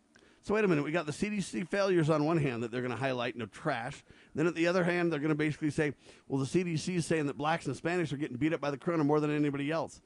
So 0.41 0.54
wait 0.54 0.64
a 0.64 0.68
minute, 0.68 0.86
we 0.86 0.91
got 0.91 1.06
the 1.06 1.12
CDC 1.12 1.68
failures 1.68 2.10
on 2.10 2.24
one 2.24 2.38
hand 2.38 2.64
that 2.64 2.72
they're 2.72 2.82
going 2.82 2.94
to 2.94 2.98
highlight 2.98 3.36
no 3.36 3.48
trash. 3.48 4.02
Then 4.34 4.48
at 4.48 4.56
the 4.56 4.68
other 4.68 4.86
hand, 4.86 5.12
they're 5.12 5.20
going 5.20 5.28
to 5.28 5.36
basically 5.36 5.72
say, 5.72 5.94
well, 6.30 6.40
the 6.40 6.45
CDC 6.45 6.95
is 6.95 7.06
saying 7.06 7.28
that 7.28 7.38
blacks 7.38 7.66
and 7.66 7.76
Hispanics 7.76 8.14
are 8.14 8.18
getting 8.18 8.38
beat 8.38 8.54
up 8.54 8.62
by 8.62 8.72
the 8.72 8.78
corona 8.78 9.04
more 9.04 9.20
than 9.20 9.36
anybody 9.36 9.70
else. 9.72 9.99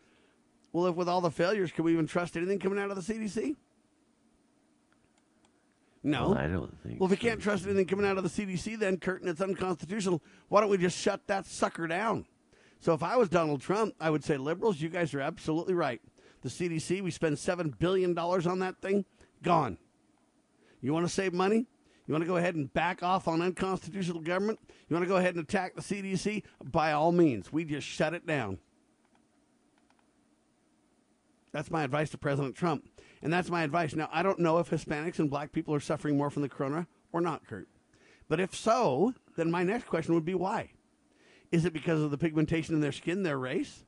Well, 0.74 0.88
if 0.88 0.96
with 0.96 1.08
all 1.08 1.22
the 1.22 1.30
failures, 1.30 1.72
can 1.72 1.86
we 1.86 1.94
even 1.94 2.08
trust 2.08 2.36
anything 2.36 2.58
coming 2.58 2.80
out 2.80 2.90
of 2.90 2.96
the 2.96 3.14
CDC? 3.14 3.56
No. 6.04 6.30
Well, 6.30 6.38
I 6.38 6.48
don't 6.48 6.76
think. 6.82 7.00
Well, 7.00 7.06
if 7.06 7.12
we 7.12 7.18
can't 7.18 7.40
trust 7.40 7.66
anything 7.66 7.86
coming 7.86 8.06
out 8.06 8.18
of 8.18 8.24
the 8.24 8.30
CDC, 8.30 8.80
then 8.80 8.98
Curtin, 8.98 9.28
it's 9.28 9.42
unconstitutional, 9.42 10.22
why 10.50 10.62
don't 10.62 10.70
we 10.70 10.78
just 10.78 10.98
shut 10.98 11.28
that 11.28 11.46
sucker 11.46 11.88
down? 11.88 12.26
So 12.80 12.94
if 12.94 13.04
I 13.04 13.16
was 13.18 13.30
Donald 13.30 13.62
Trump, 13.62 13.94
I 14.00 14.10
would 14.10 14.24
say, 14.24 14.38
liberals, 14.38 14.82
you 14.82 14.90
guys 14.90 15.14
are 15.14 15.22
absolutely 15.22 15.76
right. 15.76 16.02
The 16.42 16.50
CDC, 16.50 17.04
we 17.04 17.12
spend 17.12 17.38
$7 17.38 17.78
billion 17.78 18.18
on 18.18 18.60
that 18.60 18.82
thing, 18.82 19.06
gone. 19.44 19.78
You 20.82 20.92
want 20.92 21.06
to 21.06 21.14
save 21.14 21.34
money? 21.34 21.68
You 22.08 22.14
want 22.14 22.24
to 22.24 22.28
go 22.28 22.38
ahead 22.38 22.56
and 22.56 22.74
back 22.74 23.04
off 23.04 23.28
on 23.28 23.42
unconstitutional 23.44 24.22
government? 24.22 24.60
You 24.90 24.96
want 24.96 25.04
to 25.04 25.08
go 25.08 25.18
ahead 25.18 25.36
and 25.36 25.44
attack 25.44 25.76
the 25.76 25.82
CDC? 25.82 26.44
By 26.64 26.94
all 26.94 27.12
means, 27.12 27.54
we 27.54 27.64
just 27.64 27.86
shut 27.86 28.16
it 28.16 28.26
down. 28.26 28.58
That's 31.52 31.70
my 31.70 31.84
advice 31.84 32.10
to 32.10 32.18
President 32.18 32.56
Trump. 32.56 32.88
And 33.22 33.32
that's 33.32 33.50
my 33.50 33.64
advice. 33.64 33.96
Now, 33.96 34.10
I 34.12 34.24
don't 34.24 34.40
know 34.40 34.58
if 34.58 34.70
Hispanics 34.70 35.20
and 35.20 35.30
black 35.30 35.52
people 35.52 35.74
are 35.76 35.80
suffering 35.80 36.18
more 36.18 36.30
from 36.30 36.42
the 36.42 36.50
corona 36.50 36.88
or 37.12 37.22
not, 37.22 37.46
Kurt. 37.48 37.68
But 38.28 38.40
if 38.40 38.56
so, 38.56 39.14
then 39.36 39.52
my 39.52 39.64
next 39.64 39.88
question 39.88 40.16
would 40.16 40.26
be 40.26 40.36
why? 40.36 40.72
Is 41.52 41.66
it 41.66 41.74
because 41.74 42.02
of 42.02 42.12
the 42.12 42.18
pigmentation 42.18 42.74
in 42.74 42.82
their 42.82 42.92
skin, 42.92 43.24
their 43.24 43.38
race? 43.38 43.84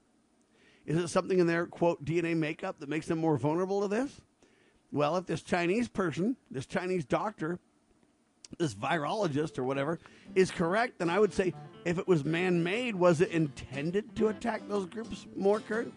Is 0.86 0.98
it 0.98 1.08
something 1.08 1.40
in 1.40 1.48
their, 1.48 1.66
quote, 1.66 2.04
DNA 2.04 2.36
makeup 2.36 2.80
that 2.80 2.90
makes 2.90 3.08
them 3.08 3.20
more 3.20 3.38
vulnerable 3.38 3.82
to 3.82 3.88
this? 3.88 4.20
Well, 4.92 5.16
if 5.18 5.26
this 5.26 5.42
Chinese 5.42 5.88
person, 5.88 6.36
this 6.52 6.66
Chinese 6.66 7.06
doctor, 7.06 7.58
this 8.60 8.76
virologist 8.76 9.58
or 9.58 9.64
whatever, 9.64 10.00
is 10.36 10.52
correct, 10.52 11.00
then 11.00 11.10
I 11.10 11.20
would 11.20 11.34
say 11.34 11.54
if 11.86 11.98
it 11.98 12.08
was 12.08 12.24
man 12.26 12.64
made, 12.64 12.96
was 12.96 13.22
it 13.22 13.30
intended 13.30 14.16
to 14.18 14.28
attack 14.28 14.68
those 14.68 14.86
groups 14.86 15.26
more, 15.36 15.62
Kurt? 15.62 15.92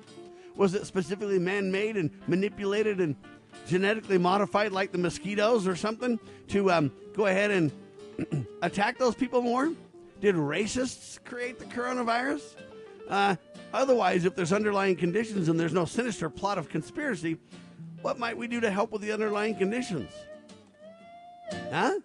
Was 0.56 0.74
it 0.74 0.86
specifically 0.86 1.38
man 1.38 1.70
made 1.70 1.96
and 1.96 2.10
manipulated 2.26 3.00
and 3.00 3.14
genetically 3.66 4.18
modified 4.18 4.72
like 4.72 4.92
the 4.92 4.98
mosquitoes 4.98 5.66
or 5.66 5.76
something 5.76 6.18
to 6.48 6.70
um, 6.70 6.92
go 7.14 7.26
ahead 7.26 7.50
and 7.50 8.46
attack 8.62 8.98
those 8.98 9.14
people 9.14 9.42
more? 9.42 9.72
Did 10.20 10.34
racists 10.34 11.22
create 11.24 11.58
the 11.58 11.66
coronavirus? 11.66 12.56
Uh, 13.08 13.36
otherwise, 13.72 14.24
if 14.24 14.34
there's 14.34 14.52
underlying 14.52 14.96
conditions 14.96 15.48
and 15.48 15.60
there's 15.60 15.74
no 15.74 15.84
sinister 15.84 16.30
plot 16.30 16.58
of 16.58 16.68
conspiracy, 16.68 17.36
what 18.02 18.18
might 18.18 18.36
we 18.36 18.46
do 18.46 18.60
to 18.60 18.70
help 18.70 18.92
with 18.92 19.02
the 19.02 19.12
underlying 19.12 19.54
conditions? 19.54 20.10
Huh? 21.70 22.00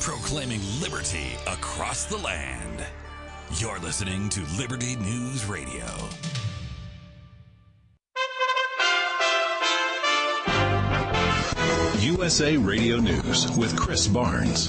Proclaiming 0.00 0.60
liberty 0.80 1.32
across 1.46 2.04
the 2.04 2.16
land. 2.18 2.86
You're 3.54 3.78
listening 3.78 4.28
to 4.30 4.40
Liberty 4.58 4.96
News 4.96 5.46
Radio. 5.46 5.86
USA 12.00 12.56
Radio 12.56 12.98
News 12.98 13.56
with 13.56 13.74
Chris 13.76 14.06
Barnes. 14.08 14.68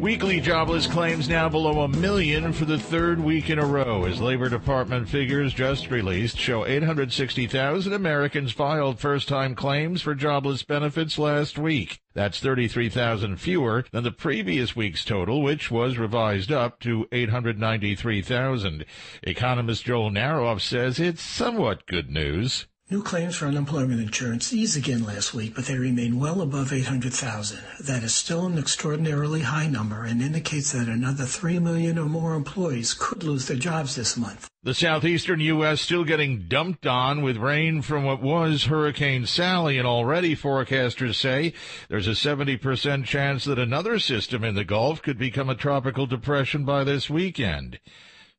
Weekly 0.00 0.40
jobless 0.40 0.86
claims 0.86 1.28
now 1.28 1.48
below 1.48 1.80
a 1.80 1.88
million 1.88 2.52
for 2.52 2.64
the 2.64 2.78
third 2.78 3.18
week 3.18 3.50
in 3.50 3.58
a 3.58 3.66
row 3.66 4.04
as 4.04 4.20
Labor 4.20 4.48
Department 4.48 5.08
figures 5.08 5.52
just 5.52 5.90
released 5.90 6.38
show 6.38 6.64
860,000 6.64 7.92
Americans 7.92 8.52
filed 8.52 9.00
first-time 9.00 9.56
claims 9.56 10.00
for 10.00 10.14
jobless 10.14 10.62
benefits 10.62 11.18
last 11.18 11.58
week. 11.58 12.00
That's 12.14 12.38
33,000 12.38 13.38
fewer 13.38 13.86
than 13.90 14.04
the 14.04 14.12
previous 14.12 14.76
week's 14.76 15.04
total, 15.04 15.42
which 15.42 15.68
was 15.68 15.98
revised 15.98 16.52
up 16.52 16.78
to 16.80 17.08
893,000. 17.10 18.84
Economist 19.24 19.84
Joel 19.84 20.12
Naroff 20.12 20.60
says 20.60 21.00
it's 21.00 21.22
somewhat 21.22 21.86
good 21.86 22.08
news. 22.08 22.68
New 22.90 23.02
claims 23.02 23.36
for 23.36 23.44
unemployment 23.44 24.00
insurance 24.00 24.50
eased 24.50 24.74
again 24.74 25.04
last 25.04 25.34
week, 25.34 25.54
but 25.54 25.66
they 25.66 25.76
remain 25.76 26.18
well 26.18 26.40
above 26.40 26.72
800,000. 26.72 27.58
That 27.80 28.02
is 28.02 28.14
still 28.14 28.46
an 28.46 28.56
extraordinarily 28.56 29.42
high 29.42 29.66
number 29.66 30.04
and 30.04 30.22
indicates 30.22 30.72
that 30.72 30.88
another 30.88 31.26
3 31.26 31.58
million 31.58 31.98
or 31.98 32.06
more 32.06 32.32
employees 32.32 32.94
could 32.94 33.22
lose 33.22 33.46
their 33.46 33.58
jobs 33.58 33.94
this 33.94 34.16
month. 34.16 34.48
The 34.62 34.72
southeastern 34.72 35.40
U.S. 35.40 35.82
still 35.82 36.02
getting 36.02 36.48
dumped 36.48 36.86
on 36.86 37.20
with 37.20 37.36
rain 37.36 37.82
from 37.82 38.04
what 38.04 38.22
was 38.22 38.64
Hurricane 38.64 39.26
Sally, 39.26 39.76
and 39.76 39.86
already 39.86 40.34
forecasters 40.34 41.16
say 41.16 41.52
there's 41.90 42.08
a 42.08 42.12
70% 42.12 43.04
chance 43.04 43.44
that 43.44 43.58
another 43.58 43.98
system 43.98 44.42
in 44.44 44.54
the 44.54 44.64
Gulf 44.64 45.02
could 45.02 45.18
become 45.18 45.50
a 45.50 45.54
tropical 45.54 46.06
depression 46.06 46.64
by 46.64 46.84
this 46.84 47.10
weekend. 47.10 47.80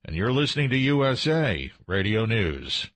And 0.03 0.15
you're 0.15 0.33
listening 0.33 0.71
to 0.71 0.77
USA 0.77 1.71
Radio 1.85 2.25
News. 2.25 2.89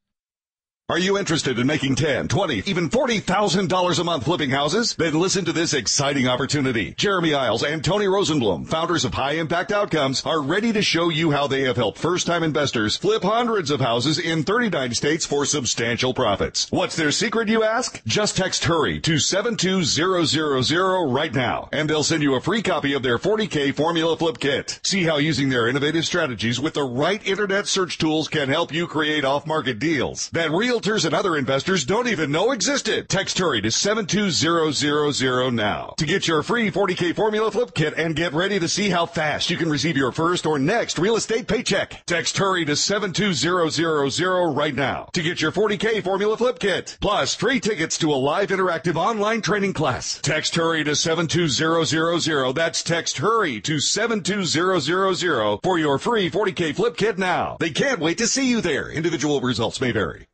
Are 0.90 1.00
you 1.00 1.18
interested 1.18 1.58
in 1.58 1.66
making 1.66 1.96
ten, 1.96 2.28
twenty, 2.28 2.62
even 2.66 2.90
$40,000 2.90 4.00
a 4.00 4.04
month 4.04 4.26
flipping 4.26 4.50
houses? 4.50 4.94
Then 4.96 5.18
listen 5.18 5.46
to 5.46 5.54
this 5.54 5.74
exciting 5.74 6.28
opportunity. 6.28 6.94
Jeremy 6.98 7.34
Isles 7.34 7.64
and 7.64 7.82
Tony 7.82 8.06
Rosenblum, 8.06 8.68
founders 8.68 9.06
of 9.06 9.14
High 9.14 9.36
Impact 9.36 9.72
Outcomes, 9.72 10.26
are 10.26 10.42
ready 10.42 10.74
to 10.74 10.82
show 10.82 11.08
you 11.08 11.32
how 11.32 11.48
they 11.48 11.62
have 11.62 11.78
helped 11.78 12.00
first-time 12.00 12.44
investors 12.44 12.98
flip 12.98 13.24
hundreds 13.24 13.72
of 13.72 13.80
houses 13.80 14.20
in 14.20 14.44
39 14.44 14.94
states 14.94 15.26
for 15.26 15.46
substantial 15.46 16.14
profits. 16.14 16.70
What's 16.70 16.98
their 16.98 17.12
secret, 17.12 17.48
you 17.48 17.64
ask? 17.64 18.04
Just 18.06 18.36
text 18.36 18.66
HURRY 18.66 19.00
to 19.04 19.20
72000 19.20 21.14
right 21.14 21.34
now, 21.34 21.70
and 21.72 21.90
they'll 21.90 22.04
send 22.04 22.24
you 22.24 22.36
a 22.36 22.42
free 22.42 22.62
copy 22.62 22.92
of 22.92 23.04
their 23.04 23.18
40K 23.18 23.74
Formula 23.74 24.18
Flip 24.18 24.38
Kit. 24.38 24.82
See 24.84 25.04
how 25.04 25.16
using 25.16 25.48
their 25.48 25.70
innovative 25.70 26.04
strategies 26.04 26.60
with 26.60 26.74
the 26.74 26.84
right 26.84 27.26
internet 27.26 27.68
search 27.68 27.98
tools 27.98 28.28
can 28.28 28.50
help 28.50 28.74
you 28.74 28.86
create 28.86 29.24
off-market 29.24 29.80
deals. 29.80 30.30
That 30.32 30.52
real 30.52 30.73
realtors 30.74 31.06
and 31.06 31.14
other 31.14 31.38
investors 31.38 31.86
don't 31.86 32.08
even 32.08 32.32
know 32.32 32.52
existed. 32.52 33.08
Text 33.08 33.38
hurry 33.38 33.62
to 33.62 33.70
72000 33.70 35.56
now 35.56 35.94
to 35.98 36.06
get 36.06 36.28
your 36.28 36.42
free 36.42 36.72
40K 36.72 37.16
formula 37.16 37.52
flip 37.52 37.76
kit 37.76 37.94
and 37.96 38.16
get 38.16 38.34
ready 38.34 38.60
to 38.60 38.68
see 38.68 38.90
how 38.90 39.06
fast 39.06 39.52
you 39.52 39.58
can 39.58 39.70
receive 39.70 39.96
your 39.96 40.12
first 40.12 40.48
or 40.48 40.58
next 40.58 40.98
real 40.98 41.16
estate 41.16 41.48
paycheck. 41.48 42.04
Text 42.08 42.38
hurry 42.38 42.66
to 42.66 42.76
72000 42.76 44.56
right 44.56 44.74
now 44.74 45.08
to 45.14 45.22
get 45.22 45.42
your 45.42 45.52
40K 45.52 46.04
formula 46.04 46.38
flip 46.38 46.58
kit. 46.58 46.98
Plus 47.00 47.36
free 47.36 47.60
tickets 47.60 48.00
to 48.00 48.12
a 48.12 48.16
live 48.16 48.50
interactive 48.50 48.96
online 48.96 49.42
training 49.42 49.74
class. 49.74 50.20
Text 50.24 50.56
hurry 50.56 50.84
to 50.84 50.96
72000. 50.96 52.56
That's 52.56 52.82
text 52.82 53.20
hurry 53.20 53.62
to 53.62 53.80
72000 53.80 55.60
for 55.62 55.78
your 55.78 56.00
free 56.00 56.32
40K 56.32 56.76
flip 56.76 56.98
kit 56.98 57.20
now. 57.20 57.58
They 57.60 57.70
can't 57.70 58.00
wait 58.00 58.18
to 58.18 58.28
see 58.28 58.50
you 58.50 58.62
there. 58.62 58.90
Individual 58.90 59.40
results 59.40 59.80
may 59.80 59.92
vary 59.92 60.26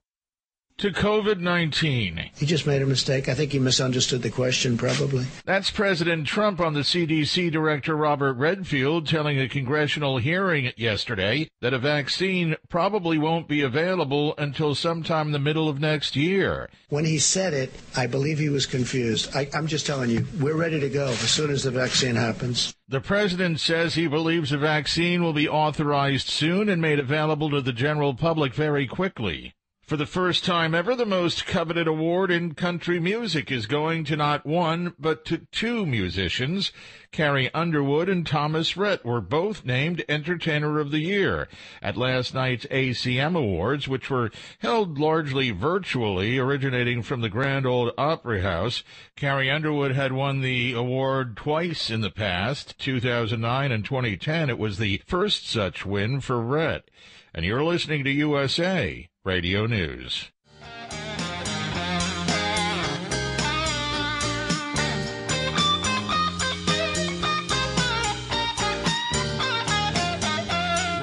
to 0.79 0.91
COVID 0.91 1.41
19. 1.41 2.31
He 2.37 2.45
just 2.45 2.65
made 2.65 2.81
a 2.81 2.85
mistake. 2.85 3.27
I 3.27 3.33
think 3.33 3.51
he 3.51 3.59
misunderstood 3.59 4.21
the 4.21 4.29
question, 4.29 4.77
probably. 4.77 5.25
That's 5.43 5.69
President 5.69 6.25
Trump 6.25 6.61
on 6.61 6.73
the 6.73 6.81
CDC 6.81 7.51
Director 7.51 7.97
Robert 7.97 8.33
Redfield 8.35 9.05
telling 9.05 9.39
a 9.39 9.49
congressional 9.49 10.19
hearing 10.19 10.71
yesterday 10.77 11.49
that 11.61 11.73
a 11.73 11.79
vaccine 11.79 12.55
probably 12.69 13.17
won't 13.17 13.49
be 13.49 13.61
available 13.61 14.33
until 14.37 14.73
sometime 14.73 15.27
in 15.27 15.33
the 15.33 15.39
middle 15.39 15.67
of 15.67 15.81
next 15.81 16.15
year. 16.15 16.69
When 16.87 17.03
he 17.03 17.19
said 17.19 17.53
it, 17.53 17.73
I 17.97 18.07
believe 18.07 18.39
he 18.39 18.49
was 18.49 18.65
confused. 18.65 19.35
I, 19.35 19.49
I'm 19.53 19.67
just 19.67 19.85
telling 19.85 20.09
you, 20.09 20.25
we're 20.39 20.55
ready 20.55 20.79
to 20.79 20.89
go 20.89 21.07
as 21.07 21.29
soon 21.29 21.51
as 21.51 21.63
the 21.63 21.71
vaccine 21.71 22.15
happens. 22.15 22.73
The 22.87 23.01
president 23.01 23.59
says 23.59 23.95
he 23.95 24.07
believes 24.07 24.53
a 24.53 24.57
vaccine 24.57 25.21
will 25.21 25.33
be 25.33 25.49
authorized 25.49 26.29
soon 26.29 26.69
and 26.69 26.81
made 26.81 26.99
available 26.99 27.49
to 27.49 27.61
the 27.61 27.73
general 27.73 28.13
public 28.13 28.53
very 28.53 28.87
quickly. 28.87 29.53
For 29.89 29.97
the 29.97 30.05
first 30.05 30.45
time 30.45 30.75
ever, 30.75 30.95
the 30.95 31.03
most 31.03 31.47
coveted 31.47 31.87
award 31.87 32.29
in 32.29 32.53
country 32.53 32.99
music 32.99 33.51
is 33.51 33.65
going 33.65 34.03
to 34.03 34.15
not 34.15 34.45
one, 34.45 34.93
but 34.99 35.25
to 35.25 35.39
two 35.51 35.83
musicians. 35.83 36.71
Carrie 37.11 37.51
Underwood 37.55 38.07
and 38.07 38.23
Thomas 38.23 38.77
Rhett 38.77 39.03
were 39.03 39.19
both 39.19 39.65
named 39.65 40.05
Entertainer 40.07 40.79
of 40.79 40.91
the 40.91 40.99
Year 40.99 41.47
at 41.81 41.97
last 41.97 42.35
night's 42.35 42.67
ACM 42.67 43.35
Awards, 43.35 43.87
which 43.87 44.11
were 44.11 44.29
held 44.59 44.99
largely 44.99 45.49
virtually, 45.49 46.37
originating 46.37 47.01
from 47.01 47.21
the 47.21 47.27
Grand 47.29 47.65
Ole 47.65 47.91
Opry 47.97 48.41
House. 48.41 48.83
Carrie 49.15 49.49
Underwood 49.49 49.95
had 49.95 50.11
won 50.11 50.41
the 50.41 50.71
award 50.73 51.35
twice 51.35 51.89
in 51.89 52.01
the 52.01 52.11
past, 52.11 52.77
2009 52.77 53.71
and 53.71 53.83
2010. 53.83 54.51
It 54.51 54.59
was 54.59 54.77
the 54.77 55.01
first 55.07 55.49
such 55.49 55.83
win 55.83 56.21
for 56.21 56.39
Rhett. 56.39 56.87
And 57.33 57.45
you're 57.45 57.63
listening 57.63 58.03
to 58.05 58.09
USA 58.09 59.07
Radio 59.23 59.67
News. 59.67 60.31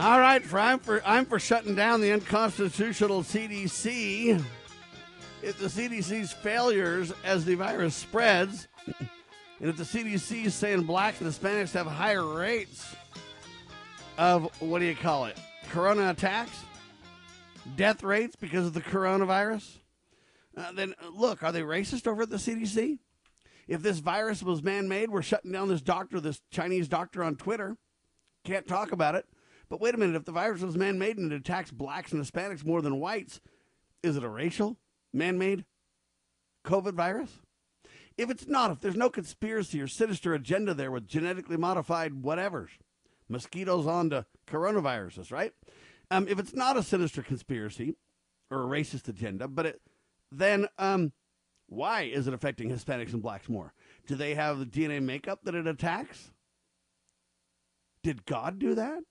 All 0.00 0.20
right, 0.20 0.42
for 0.42 0.58
I'm 0.58 0.80
for 0.80 1.00
I'm 1.06 1.26
for 1.26 1.38
shutting 1.38 1.76
down 1.76 2.00
the 2.00 2.12
unconstitutional 2.12 3.22
CDC. 3.22 4.42
If 5.42 5.58
the 5.58 5.66
CDC's 5.66 6.32
failures 6.32 7.12
as 7.24 7.44
the 7.44 7.54
virus 7.54 7.94
spreads, 7.94 8.66
and 9.60 9.70
if 9.70 9.76
the 9.76 9.84
CDC 9.84 10.46
is 10.46 10.54
saying 10.54 10.82
blacks 10.82 11.20
and 11.20 11.30
Hispanics 11.30 11.72
have 11.72 11.86
higher 11.86 12.26
rates 12.26 12.96
of 14.18 14.50
what 14.60 14.80
do 14.80 14.86
you 14.86 14.96
call 14.96 15.26
it? 15.26 15.38
Corona 15.70 16.10
attacks, 16.10 16.64
death 17.76 18.02
rates 18.02 18.36
because 18.36 18.66
of 18.66 18.74
the 18.74 18.80
coronavirus, 18.80 19.78
uh, 20.56 20.72
then 20.72 20.94
look, 21.12 21.42
are 21.42 21.52
they 21.52 21.62
racist 21.62 22.06
over 22.06 22.22
at 22.22 22.30
the 22.30 22.36
CDC? 22.36 22.98
If 23.68 23.82
this 23.82 23.98
virus 23.98 24.42
was 24.42 24.62
man 24.62 24.88
made, 24.88 25.10
we're 25.10 25.22
shutting 25.22 25.52
down 25.52 25.68
this 25.68 25.82
doctor, 25.82 26.20
this 26.20 26.40
Chinese 26.50 26.88
doctor 26.88 27.22
on 27.22 27.36
Twitter. 27.36 27.76
Can't 28.44 28.66
talk 28.66 28.92
about 28.92 29.16
it. 29.16 29.26
But 29.68 29.80
wait 29.80 29.94
a 29.94 29.98
minute, 29.98 30.14
if 30.14 30.24
the 30.24 30.32
virus 30.32 30.62
was 30.62 30.76
man 30.76 30.98
made 30.98 31.18
and 31.18 31.32
it 31.32 31.36
attacks 31.36 31.72
blacks 31.72 32.12
and 32.12 32.22
Hispanics 32.22 32.64
more 32.64 32.80
than 32.80 33.00
whites, 33.00 33.40
is 34.02 34.16
it 34.16 34.22
a 34.22 34.28
racial, 34.28 34.78
man 35.12 35.36
made 35.36 35.64
COVID 36.64 36.94
virus? 36.94 37.40
If 38.16 38.30
it's 38.30 38.46
not, 38.46 38.70
if 38.70 38.80
there's 38.80 38.96
no 38.96 39.10
conspiracy 39.10 39.80
or 39.80 39.88
sinister 39.88 40.32
agenda 40.32 40.72
there 40.72 40.92
with 40.92 41.08
genetically 41.08 41.56
modified 41.56 42.22
whatevers, 42.22 42.70
mosquitoes 43.28 43.86
on 43.86 44.10
to 44.10 44.26
coronaviruses, 44.46 45.30
right? 45.30 45.52
Um, 46.10 46.28
if 46.28 46.38
it's 46.38 46.54
not 46.54 46.76
a 46.76 46.82
sinister 46.82 47.22
conspiracy 47.22 47.96
or 48.50 48.62
a 48.62 48.66
racist 48.66 49.08
agenda, 49.08 49.48
but 49.48 49.66
it, 49.66 49.80
then 50.30 50.68
um, 50.78 51.12
why 51.68 52.02
is 52.02 52.26
it 52.28 52.34
affecting 52.34 52.70
Hispanics 52.70 53.12
and 53.12 53.22
blacks 53.22 53.48
more? 53.48 53.72
Do 54.06 54.14
they 54.14 54.34
have 54.34 54.58
the 54.58 54.66
DNA 54.66 55.02
makeup 55.02 55.40
that 55.44 55.54
it 55.54 55.66
attacks? 55.66 56.30
Did 58.02 58.24
God 58.24 58.58
do 58.58 58.74
that? 58.76 59.02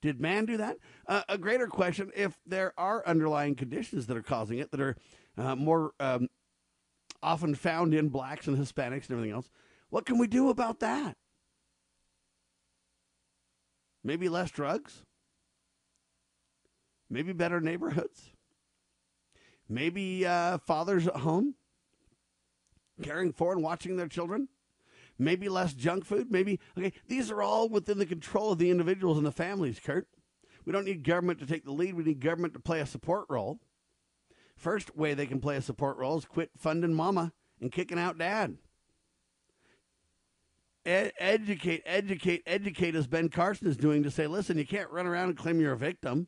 Did 0.00 0.20
man 0.20 0.46
do 0.46 0.56
that? 0.56 0.78
Uh, 1.06 1.22
a 1.28 1.38
greater 1.38 1.68
question 1.68 2.10
if 2.16 2.36
there 2.44 2.72
are 2.76 3.06
underlying 3.06 3.54
conditions 3.54 4.06
that 4.08 4.16
are 4.16 4.22
causing 4.22 4.58
it 4.58 4.72
that 4.72 4.80
are 4.80 4.96
uh, 5.38 5.54
more 5.54 5.92
um, 6.00 6.28
often 7.22 7.54
found 7.54 7.94
in 7.94 8.08
blacks 8.08 8.48
and 8.48 8.58
Hispanics 8.58 9.08
and 9.08 9.12
everything 9.12 9.30
else, 9.30 9.48
what 9.90 10.04
can 10.04 10.18
we 10.18 10.26
do 10.26 10.48
about 10.50 10.80
that? 10.80 11.16
Maybe 14.04 14.28
less 14.28 14.50
drugs? 14.50 15.04
Maybe 17.08 17.32
better 17.32 17.60
neighborhoods? 17.60 18.30
Maybe 19.68 20.26
uh, 20.26 20.58
fathers 20.58 21.06
at 21.06 21.16
home 21.16 21.54
caring 23.02 23.32
for 23.32 23.52
and 23.52 23.62
watching 23.62 23.96
their 23.96 24.08
children? 24.08 24.48
Maybe 25.18 25.48
less 25.48 25.74
junk 25.74 26.04
food? 26.04 26.30
Maybe, 26.30 26.58
okay, 26.76 26.92
these 27.06 27.30
are 27.30 27.42
all 27.42 27.68
within 27.68 27.98
the 27.98 28.06
control 28.06 28.52
of 28.52 28.58
the 28.58 28.70
individuals 28.70 29.18
and 29.18 29.26
the 29.26 29.32
families, 29.32 29.78
Kurt. 29.78 30.08
We 30.64 30.72
don't 30.72 30.84
need 30.84 31.04
government 31.04 31.38
to 31.40 31.46
take 31.46 31.64
the 31.64 31.72
lead. 31.72 31.94
We 31.94 32.04
need 32.04 32.20
government 32.20 32.54
to 32.54 32.60
play 32.60 32.80
a 32.80 32.86
support 32.86 33.26
role. 33.28 33.58
First 34.56 34.96
way 34.96 35.14
they 35.14 35.26
can 35.26 35.40
play 35.40 35.56
a 35.56 35.62
support 35.62 35.96
role 35.96 36.18
is 36.18 36.24
quit 36.24 36.50
funding 36.56 36.94
mama 36.94 37.32
and 37.60 37.72
kicking 37.72 37.98
out 37.98 38.18
dad. 38.18 38.56
Ed- 40.84 41.12
educate, 41.18 41.82
educate, 41.86 42.42
educate, 42.46 42.94
as 42.94 43.06
Ben 43.06 43.28
Carson 43.28 43.68
is 43.68 43.76
doing 43.76 44.02
to 44.02 44.10
say, 44.10 44.26
listen, 44.26 44.58
you 44.58 44.66
can't 44.66 44.90
run 44.90 45.06
around 45.06 45.28
and 45.28 45.38
claim 45.38 45.60
you're 45.60 45.72
a 45.72 45.78
victim. 45.78 46.26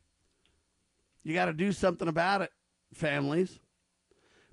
You 1.25 1.35
got 1.35 1.47
to 1.47 1.53
do 1.53 1.73
something 1.73 2.07
about 2.07 2.43
it, 2.43 2.51
families. 2.93 3.59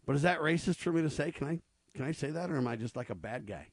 But 0.06 0.16
is 0.16 0.24
that 0.24 0.40
racist 0.40 0.78
for 0.78 0.92
me 0.92 1.02
to 1.02 1.10
say? 1.10 1.32
Can 1.32 1.48
I 1.48 1.60
can 1.94 2.06
I 2.06 2.14
say 2.14 2.32
that, 2.32 2.50
or 2.50 2.58
am 2.58 2.68
I 2.68 2.76
just 2.78 2.96
like 2.96 3.10
a 3.10 3.16
bad 3.16 3.46
guy? 3.46 3.68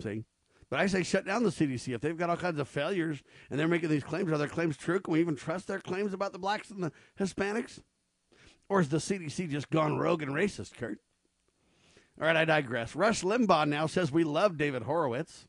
See, 0.00 0.24
But 0.70 0.78
I 0.78 0.86
say 0.86 1.02
shut 1.02 1.26
down 1.26 1.42
the 1.42 1.50
CDC. 1.50 1.92
If 1.92 2.00
they've 2.00 2.16
got 2.16 2.30
all 2.30 2.36
kinds 2.36 2.60
of 2.60 2.68
failures 2.68 3.22
and 3.50 3.58
they're 3.58 3.68
making 3.68 3.90
these 3.90 4.04
claims, 4.04 4.30
are 4.30 4.38
their 4.38 4.48
claims 4.48 4.76
true? 4.76 5.00
Can 5.00 5.12
we 5.12 5.20
even 5.20 5.36
trust 5.36 5.66
their 5.66 5.80
claims 5.80 6.14
about 6.14 6.32
the 6.32 6.38
blacks 6.38 6.70
and 6.70 6.82
the 6.82 6.92
Hispanics? 7.18 7.80
Or 8.68 8.80
is 8.80 8.88
the 8.88 8.98
CDC 8.98 9.50
just 9.50 9.68
gone 9.70 9.98
rogue 9.98 10.22
and 10.22 10.32
racist, 10.32 10.76
Kurt? 10.76 11.00
All 12.20 12.26
right, 12.26 12.36
I 12.36 12.44
digress. 12.44 12.94
Rush 12.94 13.22
Limbaugh 13.22 13.66
now 13.66 13.86
says 13.86 14.12
we 14.12 14.24
love 14.24 14.58
David 14.58 14.82
Horowitz. 14.82 15.46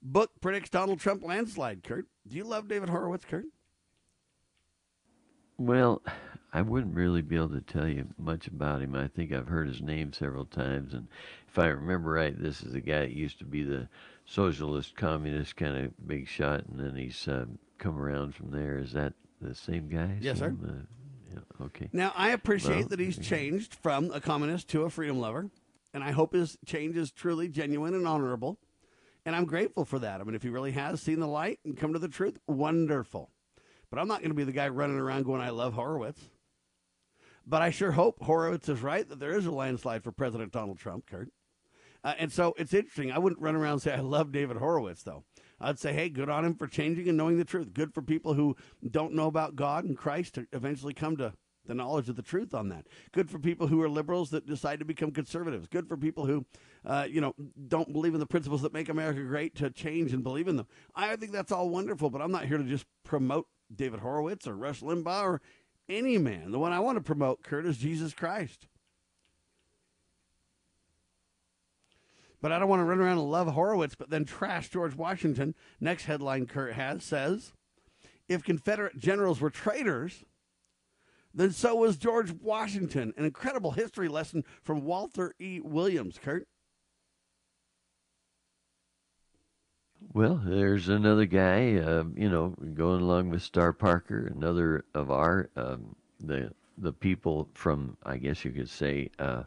Book 0.00 0.30
predicts 0.40 0.70
Donald 0.70 1.00
Trump 1.00 1.24
landslide, 1.24 1.82
Kurt. 1.82 2.06
Do 2.28 2.36
you 2.36 2.44
love 2.44 2.68
David 2.68 2.88
Horowitz, 2.88 3.24
Kurt? 3.24 3.46
Well, 5.56 6.00
I 6.52 6.62
wouldn't 6.62 6.94
really 6.94 7.22
be 7.22 7.34
able 7.34 7.48
to 7.48 7.60
tell 7.60 7.88
you 7.88 8.06
much 8.16 8.46
about 8.46 8.82
him. 8.82 8.94
I 8.94 9.08
think 9.08 9.32
I've 9.32 9.48
heard 9.48 9.66
his 9.66 9.82
name 9.82 10.12
several 10.12 10.44
times, 10.44 10.94
and 10.94 11.08
if 11.48 11.58
I 11.58 11.66
remember 11.66 12.12
right, 12.12 12.40
this 12.40 12.62
is 12.62 12.72
the 12.72 12.80
guy 12.80 13.00
that 13.00 13.10
used 13.10 13.40
to 13.40 13.44
be 13.44 13.64
the 13.64 13.88
socialist, 14.24 14.94
communist 14.94 15.56
kind 15.56 15.76
of 15.76 16.06
big 16.06 16.28
shot, 16.28 16.66
and 16.66 16.78
then 16.78 16.94
he's 16.94 17.26
uh, 17.26 17.46
come 17.78 17.98
around 17.98 18.36
from 18.36 18.52
there. 18.52 18.78
Is 18.78 18.92
that 18.92 19.14
the 19.40 19.56
same 19.56 19.88
guy? 19.88 20.18
Yes, 20.20 20.38
sir. 20.38 20.56
Uh, 20.64 20.72
yeah, 21.32 21.66
okay. 21.66 21.88
Now, 21.92 22.12
I 22.16 22.30
appreciate 22.30 22.78
Well, 22.78 22.88
that 22.88 23.00
he's 23.00 23.18
changed 23.18 23.74
from 23.74 24.10
a 24.12 24.20
communist 24.20 24.68
to 24.68 24.82
a 24.82 24.90
freedom 24.90 25.20
lover, 25.20 25.50
and 25.92 26.02
I 26.04 26.12
hope 26.12 26.32
his 26.32 26.56
change 26.66 26.96
is 26.96 27.10
truly 27.10 27.48
genuine 27.48 27.94
and 27.94 28.06
honorable. 28.06 28.58
And 29.26 29.36
I'm 29.36 29.44
grateful 29.44 29.84
for 29.84 29.98
that. 29.98 30.20
I 30.20 30.24
mean, 30.24 30.34
if 30.34 30.42
he 30.42 30.48
really 30.48 30.72
has 30.72 31.02
seen 31.02 31.20
the 31.20 31.26
light 31.26 31.58
and 31.64 31.76
come 31.76 31.92
to 31.92 31.98
the 31.98 32.08
truth, 32.08 32.38
wonderful. 32.46 33.30
But 33.90 33.98
I'm 33.98 34.08
not 34.08 34.20
going 34.20 34.30
to 34.30 34.34
be 34.34 34.44
the 34.44 34.52
guy 34.52 34.68
running 34.68 34.98
around 34.98 35.24
going, 35.24 35.40
I 35.40 35.50
love 35.50 35.74
Horowitz. 35.74 36.20
But 37.46 37.62
I 37.62 37.70
sure 37.70 37.92
hope 37.92 38.22
Horowitz 38.22 38.68
is 38.68 38.82
right 38.82 39.08
that 39.08 39.18
there 39.18 39.36
is 39.36 39.46
a 39.46 39.50
landslide 39.50 40.04
for 40.04 40.12
President 40.12 40.52
Donald 40.52 40.78
Trump, 40.78 41.06
Kurt. 41.06 41.30
Uh, 42.04 42.14
and 42.18 42.32
so 42.32 42.54
it's 42.58 42.74
interesting. 42.74 43.10
I 43.10 43.18
wouldn't 43.18 43.40
run 43.40 43.56
around 43.56 43.72
and 43.72 43.82
say, 43.82 43.94
I 43.94 44.00
love 44.00 44.32
David 44.32 44.58
Horowitz, 44.58 45.02
though. 45.02 45.24
I'd 45.60 45.78
say, 45.78 45.92
hey, 45.92 46.08
good 46.08 46.28
on 46.28 46.44
him 46.44 46.54
for 46.54 46.66
changing 46.66 47.08
and 47.08 47.16
knowing 47.16 47.38
the 47.38 47.44
truth. 47.44 47.74
Good 47.74 47.92
for 47.92 48.02
people 48.02 48.34
who 48.34 48.56
don't 48.88 49.14
know 49.14 49.26
about 49.26 49.56
God 49.56 49.84
and 49.84 49.96
Christ 49.96 50.34
to 50.34 50.46
eventually 50.52 50.94
come 50.94 51.16
to 51.16 51.32
the 51.66 51.74
knowledge 51.74 52.08
of 52.08 52.16
the 52.16 52.22
truth 52.22 52.54
on 52.54 52.70
that. 52.70 52.86
Good 53.12 53.30
for 53.30 53.38
people 53.38 53.66
who 53.66 53.80
are 53.82 53.88
liberals 53.88 54.30
that 54.30 54.46
decide 54.46 54.78
to 54.78 54.84
become 54.84 55.10
conservatives. 55.10 55.68
Good 55.68 55.86
for 55.86 55.96
people 55.96 56.26
who, 56.26 56.46
uh, 56.84 57.06
you 57.08 57.20
know, 57.20 57.34
don't 57.68 57.92
believe 57.92 58.14
in 58.14 58.20
the 58.20 58.26
principles 58.26 58.62
that 58.62 58.72
make 58.72 58.88
America 58.88 59.22
great 59.22 59.54
to 59.56 59.70
change 59.70 60.12
and 60.12 60.22
believe 60.22 60.48
in 60.48 60.56
them. 60.56 60.66
I 60.94 61.14
think 61.16 61.32
that's 61.32 61.52
all 61.52 61.68
wonderful, 61.68 62.10
but 62.10 62.22
I'm 62.22 62.32
not 62.32 62.46
here 62.46 62.58
to 62.58 62.64
just 62.64 62.86
promote 63.04 63.46
David 63.74 64.00
Horowitz 64.00 64.46
or 64.46 64.56
Rush 64.56 64.80
Limbaugh 64.80 65.22
or 65.22 65.42
any 65.88 66.18
man. 66.18 66.52
The 66.52 66.58
one 66.58 66.72
I 66.72 66.80
want 66.80 66.96
to 66.96 67.04
promote, 67.04 67.42
Kurt, 67.42 67.66
is 67.66 67.76
Jesus 67.76 68.14
Christ. 68.14 68.66
But 72.40 72.52
I 72.52 72.58
don't 72.58 72.68
want 72.68 72.80
to 72.80 72.84
run 72.84 73.00
around 73.00 73.18
and 73.18 73.30
love 73.30 73.48
Horowitz, 73.48 73.94
but 73.94 74.10
then 74.10 74.24
trash 74.24 74.68
George 74.68 74.94
Washington. 74.94 75.54
Next 75.80 76.04
headline 76.04 76.46
Kurt 76.46 76.74
has 76.74 77.02
says, 77.02 77.52
if 78.28 78.44
Confederate 78.44 78.96
generals 78.98 79.40
were 79.40 79.50
traitors, 79.50 80.24
then 81.34 81.50
so 81.50 81.74
was 81.74 81.96
George 81.96 82.32
Washington. 82.32 83.12
An 83.16 83.24
incredible 83.24 83.72
history 83.72 84.08
lesson 84.08 84.44
from 84.62 84.84
Walter 84.84 85.34
E. 85.38 85.60
Williams, 85.60 86.18
Kurt. 86.22 86.46
Well, 90.12 90.40
there's 90.44 90.88
another 90.88 91.26
guy, 91.26 91.76
uh, 91.76 92.04
you 92.14 92.28
know, 92.28 92.54
going 92.74 93.02
along 93.02 93.30
with 93.30 93.42
Star 93.42 93.72
Parker, 93.72 94.32
another 94.34 94.84
of 94.94 95.10
our 95.10 95.50
um, 95.56 95.96
the 96.20 96.52
the 96.78 96.92
people 96.92 97.48
from, 97.54 97.96
I 98.04 98.16
guess 98.16 98.44
you 98.44 98.52
could 98.52 98.68
say, 98.68 99.10
uh, 99.18 99.42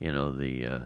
you 0.00 0.12
know, 0.12 0.32
the 0.32 0.66
uh, 0.66 0.78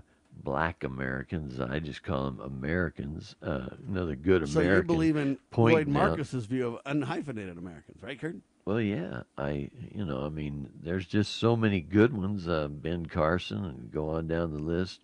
black 0.42 0.84
Americans. 0.84 1.58
I 1.60 1.78
just 1.78 2.02
call 2.02 2.30
them 2.30 2.40
Americans. 2.40 3.34
Uh, 3.42 3.68
another 3.88 4.14
good 4.16 4.48
So 4.48 4.60
American. 4.60 4.82
you 4.90 4.94
believe 4.96 5.16
in 5.16 5.28
Lloyd 5.28 5.38
pointing 5.50 5.96
out- 5.96 6.08
Marcus's 6.08 6.46
view 6.46 6.76
of 6.76 6.84
unhyphenated 6.84 7.58
Americans, 7.58 8.02
right, 8.02 8.18
Kurt? 8.20 8.36
Well, 8.64 8.80
yeah, 8.80 9.22
I, 9.38 9.70
you 9.94 10.04
know, 10.04 10.24
I 10.24 10.28
mean, 10.28 10.68
there's 10.82 11.06
just 11.06 11.36
so 11.36 11.56
many 11.56 11.80
good 11.80 12.12
ones. 12.12 12.48
Uh, 12.48 12.66
ben 12.68 13.06
Carson, 13.06 13.64
and 13.64 13.90
go 13.92 14.10
on 14.10 14.26
down 14.26 14.52
the 14.52 14.58
list. 14.58 15.00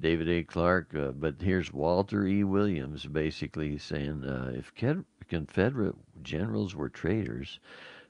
David 0.00 0.28
A. 0.28 0.42
Clarke, 0.42 0.92
uh, 0.96 1.12
but 1.12 1.36
here's 1.40 1.72
Walter 1.72 2.26
E. 2.26 2.42
Williams 2.42 3.06
basically 3.06 3.78
saying 3.78 4.24
uh, 4.24 4.50
if 4.56 4.72
Confederate 5.28 5.94
generals 6.22 6.74
were 6.74 6.88
traitors, 6.88 7.60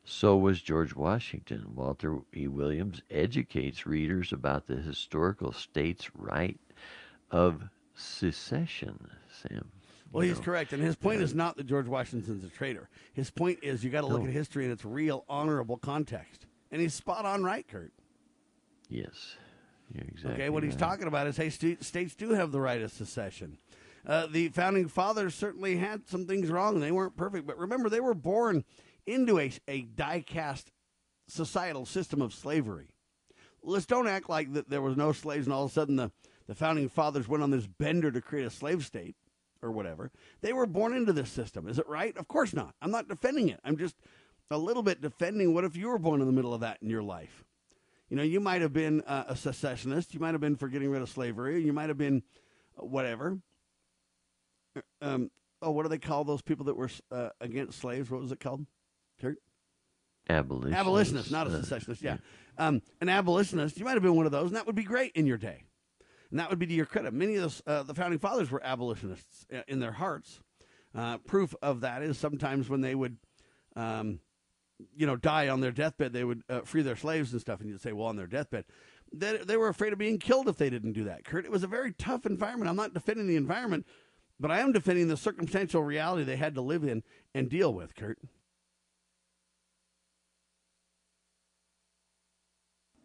so 0.02 0.36
was 0.38 0.62
George 0.62 0.94
Washington. 0.94 1.66
Walter 1.74 2.20
E. 2.34 2.48
Williams 2.48 3.02
educates 3.10 3.86
readers 3.86 4.32
about 4.32 4.66
the 4.66 4.76
historical 4.76 5.52
states' 5.52 6.10
right 6.16 6.58
of 7.30 7.62
secession. 7.94 9.10
Sam. 9.42 9.70
Well, 10.12 10.22
he's 10.22 10.38
know. 10.38 10.44
correct, 10.44 10.72
and 10.72 10.80
his 10.82 10.94
point 10.94 11.20
is 11.22 11.34
not 11.34 11.56
that 11.56 11.66
George 11.66 11.88
Washington's 11.88 12.44
a 12.44 12.48
traitor. 12.48 12.88
His 13.14 13.30
point 13.30 13.58
is 13.62 13.82
you 13.82 13.90
got 13.90 14.02
to 14.02 14.06
look 14.06 14.22
No. 14.22 14.28
at 14.28 14.32
history 14.32 14.64
in 14.64 14.70
its 14.70 14.84
real, 14.84 15.24
honorable 15.28 15.76
context, 15.76 16.46
and 16.70 16.80
he's 16.80 16.94
spot 16.94 17.26
on 17.26 17.42
right, 17.42 17.66
Kurt. 17.66 17.92
Yes, 18.88 19.36
you're 19.92 20.04
exactly. 20.04 20.34
Okay, 20.34 20.50
what 20.50 20.62
he's 20.62 20.76
talking 20.76 21.08
about 21.08 21.26
is 21.26 21.36
hey, 21.36 21.50
st- 21.50 21.82
states 21.82 22.14
do 22.14 22.30
have 22.30 22.52
the 22.52 22.60
right 22.60 22.80
of 22.80 22.92
secession. 22.92 23.58
Uh, 24.06 24.26
the 24.26 24.48
founding 24.50 24.86
fathers 24.86 25.34
certainly 25.34 25.76
had 25.78 26.06
some 26.08 26.26
things 26.26 26.48
wrong; 26.48 26.78
they 26.78 26.92
weren't 26.92 27.16
perfect. 27.16 27.46
But 27.46 27.58
remember, 27.58 27.88
they 27.88 28.00
were 28.00 28.14
born 28.14 28.64
into 29.06 29.40
a 29.40 29.50
a 29.66 29.82
die-cast 29.82 30.70
societal 31.26 31.86
system 31.86 32.22
of 32.22 32.32
slavery. 32.32 32.90
Let's 33.64 33.86
don't 33.86 34.06
act 34.06 34.28
like 34.28 34.52
that 34.52 34.68
there 34.68 34.82
was 34.82 34.96
no 34.96 35.10
slaves, 35.12 35.46
and 35.46 35.54
all 35.54 35.64
of 35.64 35.70
a 35.70 35.74
sudden 35.74 35.96
the 35.96 36.12
the 36.46 36.54
founding 36.54 36.88
fathers 36.88 37.28
went 37.28 37.42
on 37.42 37.50
this 37.50 37.66
bender 37.66 38.10
to 38.10 38.20
create 38.20 38.46
a 38.46 38.50
slave 38.50 38.84
state 38.84 39.16
or 39.62 39.72
whatever. 39.72 40.10
They 40.42 40.52
were 40.52 40.66
born 40.66 40.94
into 40.94 41.12
this 41.12 41.30
system. 41.30 41.68
Is 41.68 41.78
it 41.78 41.88
right? 41.88 42.16
Of 42.16 42.28
course 42.28 42.52
not. 42.52 42.74
I'm 42.82 42.90
not 42.90 43.08
defending 43.08 43.48
it. 43.48 43.60
I'm 43.64 43.76
just 43.76 43.96
a 44.50 44.58
little 44.58 44.82
bit 44.82 45.00
defending 45.00 45.54
what 45.54 45.64
if 45.64 45.74
you 45.74 45.88
were 45.88 45.98
born 45.98 46.20
in 46.20 46.26
the 46.26 46.32
middle 46.32 46.52
of 46.52 46.60
that 46.60 46.78
in 46.82 46.90
your 46.90 47.02
life. 47.02 47.44
You 48.10 48.16
know, 48.16 48.22
you 48.22 48.40
might 48.40 48.60
have 48.60 48.72
been 48.72 49.00
uh, 49.02 49.24
a 49.28 49.36
secessionist. 49.36 50.12
You 50.12 50.20
might 50.20 50.32
have 50.32 50.40
been 50.40 50.56
for 50.56 50.68
getting 50.68 50.90
rid 50.90 51.00
of 51.02 51.08
slavery. 51.08 51.62
You 51.62 51.72
might 51.72 51.88
have 51.88 51.98
been 51.98 52.22
uh, 52.78 52.84
whatever. 52.84 53.38
Um, 55.00 55.30
oh, 55.62 55.70
what 55.70 55.84
do 55.84 55.88
they 55.88 55.98
call 55.98 56.24
those 56.24 56.42
people 56.42 56.66
that 56.66 56.76
were 56.76 56.90
uh, 57.10 57.30
against 57.40 57.78
slaves? 57.78 58.10
What 58.10 58.20
was 58.20 58.32
it 58.32 58.40
called? 58.40 58.66
Kurt? 59.20 59.38
Abolitionist. 60.28 60.78
Abolitionist, 60.78 61.30
not 61.30 61.46
a 61.46 61.50
uh, 61.50 61.60
secessionist. 61.62 62.02
Yeah. 62.02 62.16
Um, 62.58 62.82
an 63.00 63.08
abolitionist. 63.08 63.78
You 63.78 63.84
might 63.84 63.94
have 63.94 64.02
been 64.02 64.16
one 64.16 64.26
of 64.26 64.32
those, 64.32 64.48
and 64.48 64.56
that 64.56 64.66
would 64.66 64.76
be 64.76 64.84
great 64.84 65.12
in 65.12 65.26
your 65.26 65.38
day. 65.38 65.64
And 66.34 66.40
that 66.40 66.50
would 66.50 66.58
be 66.58 66.66
to 66.66 66.74
your 66.74 66.84
credit. 66.84 67.14
Many 67.14 67.36
of 67.36 67.42
those, 67.42 67.62
uh, 67.64 67.84
the 67.84 67.94
founding 67.94 68.18
fathers 68.18 68.50
were 68.50 68.60
abolitionists 68.64 69.46
uh, 69.54 69.60
in 69.68 69.78
their 69.78 69.92
hearts. 69.92 70.40
Uh, 70.92 71.18
proof 71.18 71.54
of 71.62 71.82
that 71.82 72.02
is 72.02 72.18
sometimes 72.18 72.68
when 72.68 72.80
they 72.80 72.96
would, 72.96 73.18
um, 73.76 74.18
you 74.96 75.06
know, 75.06 75.14
die 75.14 75.46
on 75.48 75.60
their 75.60 75.70
deathbed, 75.70 76.12
they 76.12 76.24
would 76.24 76.42
uh, 76.48 76.62
free 76.62 76.82
their 76.82 76.96
slaves 76.96 77.30
and 77.30 77.40
stuff. 77.40 77.60
And 77.60 77.68
you'd 77.68 77.80
say, 77.80 77.92
well, 77.92 78.08
on 78.08 78.16
their 78.16 78.26
deathbed, 78.26 78.64
they, 79.12 79.36
they 79.36 79.56
were 79.56 79.68
afraid 79.68 79.92
of 79.92 79.98
being 80.00 80.18
killed 80.18 80.48
if 80.48 80.56
they 80.56 80.70
didn't 80.70 80.94
do 80.94 81.04
that. 81.04 81.24
Kurt, 81.24 81.44
it 81.44 81.52
was 81.52 81.62
a 81.62 81.68
very 81.68 81.92
tough 81.92 82.26
environment. 82.26 82.68
I'm 82.68 82.74
not 82.74 82.94
defending 82.94 83.28
the 83.28 83.36
environment, 83.36 83.86
but 84.40 84.50
I 84.50 84.58
am 84.58 84.72
defending 84.72 85.06
the 85.06 85.16
circumstantial 85.16 85.84
reality 85.84 86.24
they 86.24 86.34
had 86.34 86.56
to 86.56 86.62
live 86.62 86.82
in 86.82 87.04
and 87.32 87.48
deal 87.48 87.72
with. 87.72 87.94
Kurt. 87.94 88.18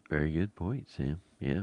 Very 0.08 0.32
good 0.32 0.56
point, 0.56 0.88
Sam. 0.90 1.20
Yeah. 1.38 1.62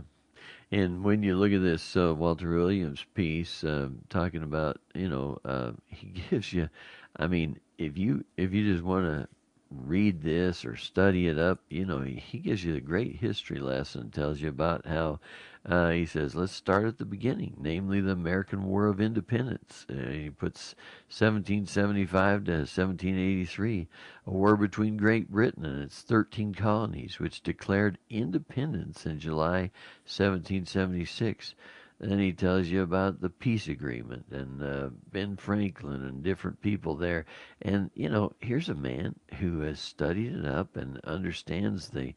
And 0.71 1.03
when 1.03 1.23
you 1.23 1.35
look 1.37 1.53
at 1.53 1.61
this 1.61 1.95
uh, 1.95 2.13
Walter 2.13 2.49
Williams 2.49 3.05
piece, 3.13 3.63
um, 3.63 3.99
talking 4.09 4.43
about, 4.43 4.79
you 4.93 5.07
know, 5.07 5.39
uh, 5.45 5.71
he 5.85 6.07
gives 6.29 6.51
you, 6.51 6.69
I 7.15 7.27
mean, 7.27 7.59
if 7.77 7.97
you 7.97 8.25
if 8.35 8.53
you 8.53 8.73
just 8.73 8.83
want 8.83 9.05
to 9.05 9.27
read 9.69 10.21
this 10.21 10.65
or 10.65 10.75
study 10.75 11.27
it 11.27 11.37
up, 11.37 11.59
you 11.69 11.85
know, 11.85 12.01
he, 12.01 12.15
he 12.15 12.39
gives 12.39 12.63
you 12.63 12.75
a 12.75 12.81
great 12.81 13.17
history 13.17 13.59
lesson. 13.59 14.09
Tells 14.09 14.41
you 14.41 14.49
about 14.49 14.85
how 14.85 15.19
uh, 15.65 15.89
he 15.89 16.05
says, 16.05 16.35
let's 16.35 16.53
start 16.53 16.85
at 16.85 16.97
the 16.97 17.05
beginning, 17.05 17.55
namely 17.59 17.99
the 17.99 18.11
American 18.11 18.63
War 18.63 18.85
of 18.85 19.01
Independence. 19.01 19.85
Uh, 19.89 20.09
he 20.09 20.29
puts 20.29 20.75
1775 21.09 22.45
to 22.45 22.51
1783, 22.51 23.87
a 24.25 24.31
war 24.31 24.55
between 24.55 24.95
Great 24.95 25.29
Britain 25.29 25.65
and 25.65 25.83
its 25.83 26.01
13 26.01 26.53
colonies, 26.53 27.19
which 27.19 27.43
declared 27.43 27.97
independence 28.09 29.05
in 29.05 29.19
July 29.19 29.71
1776. 30.05 31.53
Then 31.99 32.19
he 32.19 32.31
tells 32.31 32.67
you 32.67 32.83
about 32.83 33.21
the 33.21 33.29
peace 33.29 33.67
agreement 33.67 34.25
and 34.31 34.61
uh, 34.61 34.89
Ben 35.11 35.35
Franklin 35.35 36.03
and 36.03 36.23
different 36.23 36.61
people 36.61 36.95
there. 36.95 37.25
And, 37.61 37.89
you 37.95 38.07
know, 38.07 38.33
here's 38.39 38.69
a 38.69 38.75
man 38.75 39.15
who 39.39 39.61
has 39.61 39.79
studied 39.79 40.33
it 40.33 40.45
up 40.45 40.77
and 40.77 40.99
understands 41.03 41.89
the 41.89 42.13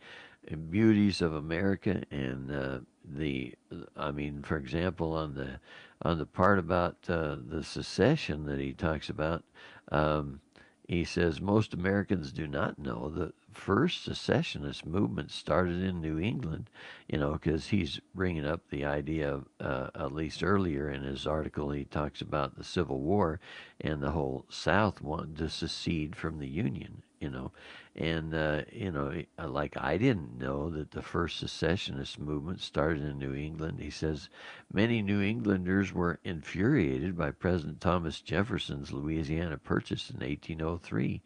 beauties 0.70 1.22
of 1.22 1.34
America 1.34 2.02
and 2.10 2.50
uh, 2.50 2.78
the, 3.04 3.54
I 3.96 4.10
mean, 4.10 4.42
for 4.42 4.56
example, 4.56 5.14
on 5.14 5.34
the 5.34 5.60
on 6.02 6.18
the 6.18 6.26
part 6.26 6.58
about 6.58 6.96
uh, 7.08 7.36
the 7.46 7.62
secession 7.62 8.46
that 8.46 8.58
he 8.58 8.72
talks 8.72 9.10
about, 9.10 9.44
um, 9.92 10.40
he 10.88 11.04
says 11.04 11.40
most 11.40 11.74
Americans 11.74 12.32
do 12.32 12.46
not 12.46 12.78
know 12.78 13.10
that 13.10 13.34
first 13.52 14.04
secessionist 14.04 14.86
movement 14.86 15.30
started 15.30 15.82
in 15.82 16.00
New 16.00 16.18
England, 16.18 16.70
you 17.08 17.18
know, 17.18 17.32
because 17.32 17.68
he's 17.68 18.00
bringing 18.14 18.46
up 18.46 18.68
the 18.68 18.84
idea 18.84 19.32
of, 19.32 19.48
uh, 19.60 19.88
at 19.94 20.12
least 20.12 20.42
earlier 20.42 20.88
in 20.88 21.02
his 21.02 21.26
article, 21.26 21.70
he 21.70 21.84
talks 21.84 22.20
about 22.20 22.56
the 22.56 22.64
Civil 22.64 23.00
War 23.00 23.40
and 23.80 24.02
the 24.02 24.10
whole 24.10 24.46
South 24.48 25.00
wanted 25.00 25.36
to 25.38 25.48
secede 25.48 26.16
from 26.16 26.38
the 26.38 26.48
Union, 26.48 27.02
you 27.20 27.30
know. 27.30 27.52
And, 27.96 28.34
uh, 28.34 28.62
you 28.72 28.92
know, 28.92 29.22
like 29.38 29.76
I 29.76 29.96
didn't 29.96 30.38
know 30.38 30.70
that 30.70 30.92
the 30.92 31.02
first 31.02 31.38
secessionist 31.38 32.18
movement 32.18 32.60
started 32.60 33.02
in 33.02 33.18
New 33.18 33.34
England. 33.34 33.80
He 33.80 33.90
says 33.90 34.28
many 34.72 35.02
New 35.02 35.20
Englanders 35.20 35.92
were 35.92 36.20
infuriated 36.24 37.18
by 37.18 37.32
President 37.32 37.80
Thomas 37.80 38.20
Jefferson's 38.20 38.92
Louisiana 38.92 39.58
Purchase 39.58 40.08
in 40.08 40.20
1803 40.20 41.20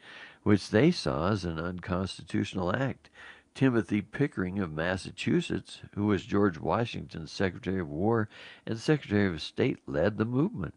which 0.44 0.70
they 0.70 0.90
saw 0.90 1.30
as 1.32 1.44
an 1.44 1.58
unconstitutional 1.58 2.74
act. 2.74 3.10
Timothy 3.54 4.00
Pickering 4.00 4.58
of 4.58 4.72
Massachusetts, 4.72 5.80
who 5.94 6.06
was 6.06 6.24
George 6.24 6.58
Washington's 6.58 7.32
Secretary 7.32 7.80
of 7.80 7.88
War 7.88 8.28
and 8.66 8.78
Secretary 8.78 9.26
of 9.26 9.42
State, 9.42 9.78
led 9.86 10.16
the 10.16 10.24
movement. 10.24 10.74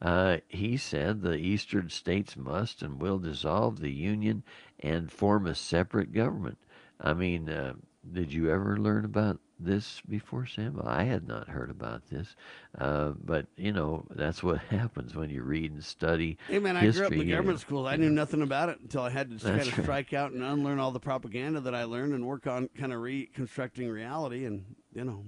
Uh, 0.00 0.38
he 0.48 0.76
said 0.76 1.22
the 1.22 1.36
eastern 1.36 1.88
states 1.88 2.36
must 2.36 2.82
and 2.82 3.00
will 3.00 3.18
dissolve 3.18 3.78
the 3.78 3.92
Union 3.92 4.42
and 4.80 5.12
form 5.12 5.46
a 5.46 5.54
separate 5.54 6.12
government. 6.12 6.58
I 7.00 7.12
mean, 7.14 7.48
uh, 7.48 7.74
did 8.10 8.32
you 8.32 8.50
ever 8.50 8.76
learn 8.76 9.04
about 9.04 9.38
this 9.64 10.02
before, 10.08 10.46
Sam? 10.46 10.80
I 10.84 11.04
had 11.04 11.26
not 11.26 11.48
heard 11.48 11.70
about 11.70 12.08
this, 12.08 12.34
uh, 12.78 13.12
but 13.24 13.46
you 13.56 13.72
know 13.72 14.04
that's 14.10 14.42
what 14.42 14.58
happens 14.70 15.14
when 15.14 15.30
you 15.30 15.42
read 15.42 15.72
and 15.72 15.84
study. 15.84 16.38
Hey 16.48 16.58
man, 16.58 16.76
I 16.76 16.90
grew 16.90 17.06
up 17.06 17.12
in 17.12 17.18
the 17.18 17.24
government 17.30 17.60
school. 17.60 17.86
I 17.86 17.96
knew 17.96 18.10
nothing 18.10 18.42
about 18.42 18.68
it 18.68 18.80
until 18.80 19.02
I 19.02 19.10
had 19.10 19.30
to 19.30 19.44
kind 19.44 19.60
of 19.60 19.78
right. 19.78 19.82
strike 19.84 20.12
out 20.12 20.32
and 20.32 20.42
unlearn 20.42 20.78
all 20.78 20.90
the 20.90 21.00
propaganda 21.00 21.60
that 21.60 21.74
I 21.74 21.84
learned 21.84 22.14
and 22.14 22.26
work 22.26 22.46
on 22.46 22.68
kind 22.78 22.92
of 22.92 23.00
reconstructing 23.00 23.88
reality. 23.88 24.44
And 24.44 24.64
you 24.94 25.04
know, 25.04 25.24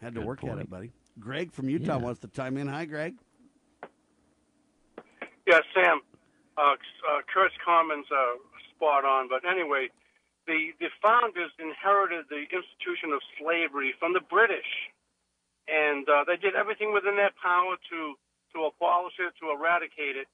had 0.00 0.14
to 0.14 0.20
Good 0.20 0.26
work 0.26 0.44
at 0.44 0.58
it, 0.58 0.68
buddy. 0.70 0.90
Greg 1.20 1.52
from 1.52 1.68
Utah 1.68 1.98
Yeah. 1.98 2.04
wants 2.04 2.20
to 2.20 2.28
chime 2.28 2.56
in. 2.56 2.68
Hi, 2.68 2.84
Greg. 2.84 3.14
Yeah, 5.46 5.60
Sam. 5.74 6.00
Uh, 6.56 6.60
uh, 6.60 7.20
Kurt's 7.32 7.54
comments 7.64 8.08
are 8.12 8.36
spot 8.74 9.04
on. 9.04 9.28
But 9.28 9.48
anyway, 9.48 9.88
the 10.46 10.74
the 10.80 10.90
founders 11.02 11.52
inherited 11.58 12.26
the 12.28 12.44
institution 12.50 13.14
of 13.14 13.20
slavery 13.38 13.94
from 13.98 14.12
the 14.12 14.24
British, 14.26 14.68
and 15.68 16.08
uh, 16.08 16.24
they 16.26 16.36
did 16.36 16.54
everything 16.54 16.92
within 16.92 17.16
their 17.16 17.34
power 17.38 17.78
to 17.90 18.18
to 18.54 18.68
abolish 18.68 19.16
it, 19.18 19.32
to 19.40 19.50
eradicate 19.54 20.16
it. 20.18 20.28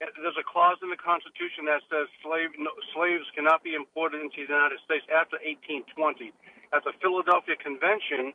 There's 0.00 0.36
a 0.36 0.44
clause 0.44 0.76
in 0.82 0.90
the 0.90 1.00
Constitution 1.00 1.64
that 1.70 1.80
says 1.88 2.10
slave 2.20 2.52
no, 2.58 2.70
slaves 2.92 3.24
cannot 3.32 3.64
be 3.64 3.74
imported 3.74 4.20
into 4.20 4.44
the 4.44 4.52
United 4.52 4.82
States 4.84 5.06
after 5.08 5.40
1820. 5.40 6.34
At 6.74 6.82
the 6.84 6.92
Philadelphia 7.00 7.56
Convention, 7.56 8.34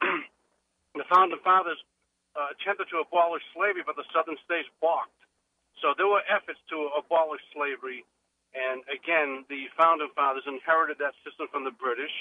the 0.98 1.06
founding 1.06 1.38
fathers 1.44 1.78
uh, 2.34 2.50
attempted 2.56 2.90
to 2.90 3.04
abolish 3.04 3.44
slavery, 3.54 3.84
but 3.86 3.94
the 3.94 4.08
southern 4.10 4.40
states 4.42 4.66
balked. 4.82 5.12
So 5.82 5.94
there 5.94 6.08
were 6.08 6.24
efforts 6.26 6.58
to 6.72 6.90
abolish 6.98 7.42
slavery, 7.54 8.02
and 8.54 8.86
again, 8.86 9.44
the 9.50 9.66
founding 9.76 10.10
fathers 10.14 10.46
inherited 10.46 10.98
that 11.02 11.14
system 11.26 11.50
from 11.50 11.66
the 11.66 11.74
British, 11.74 12.12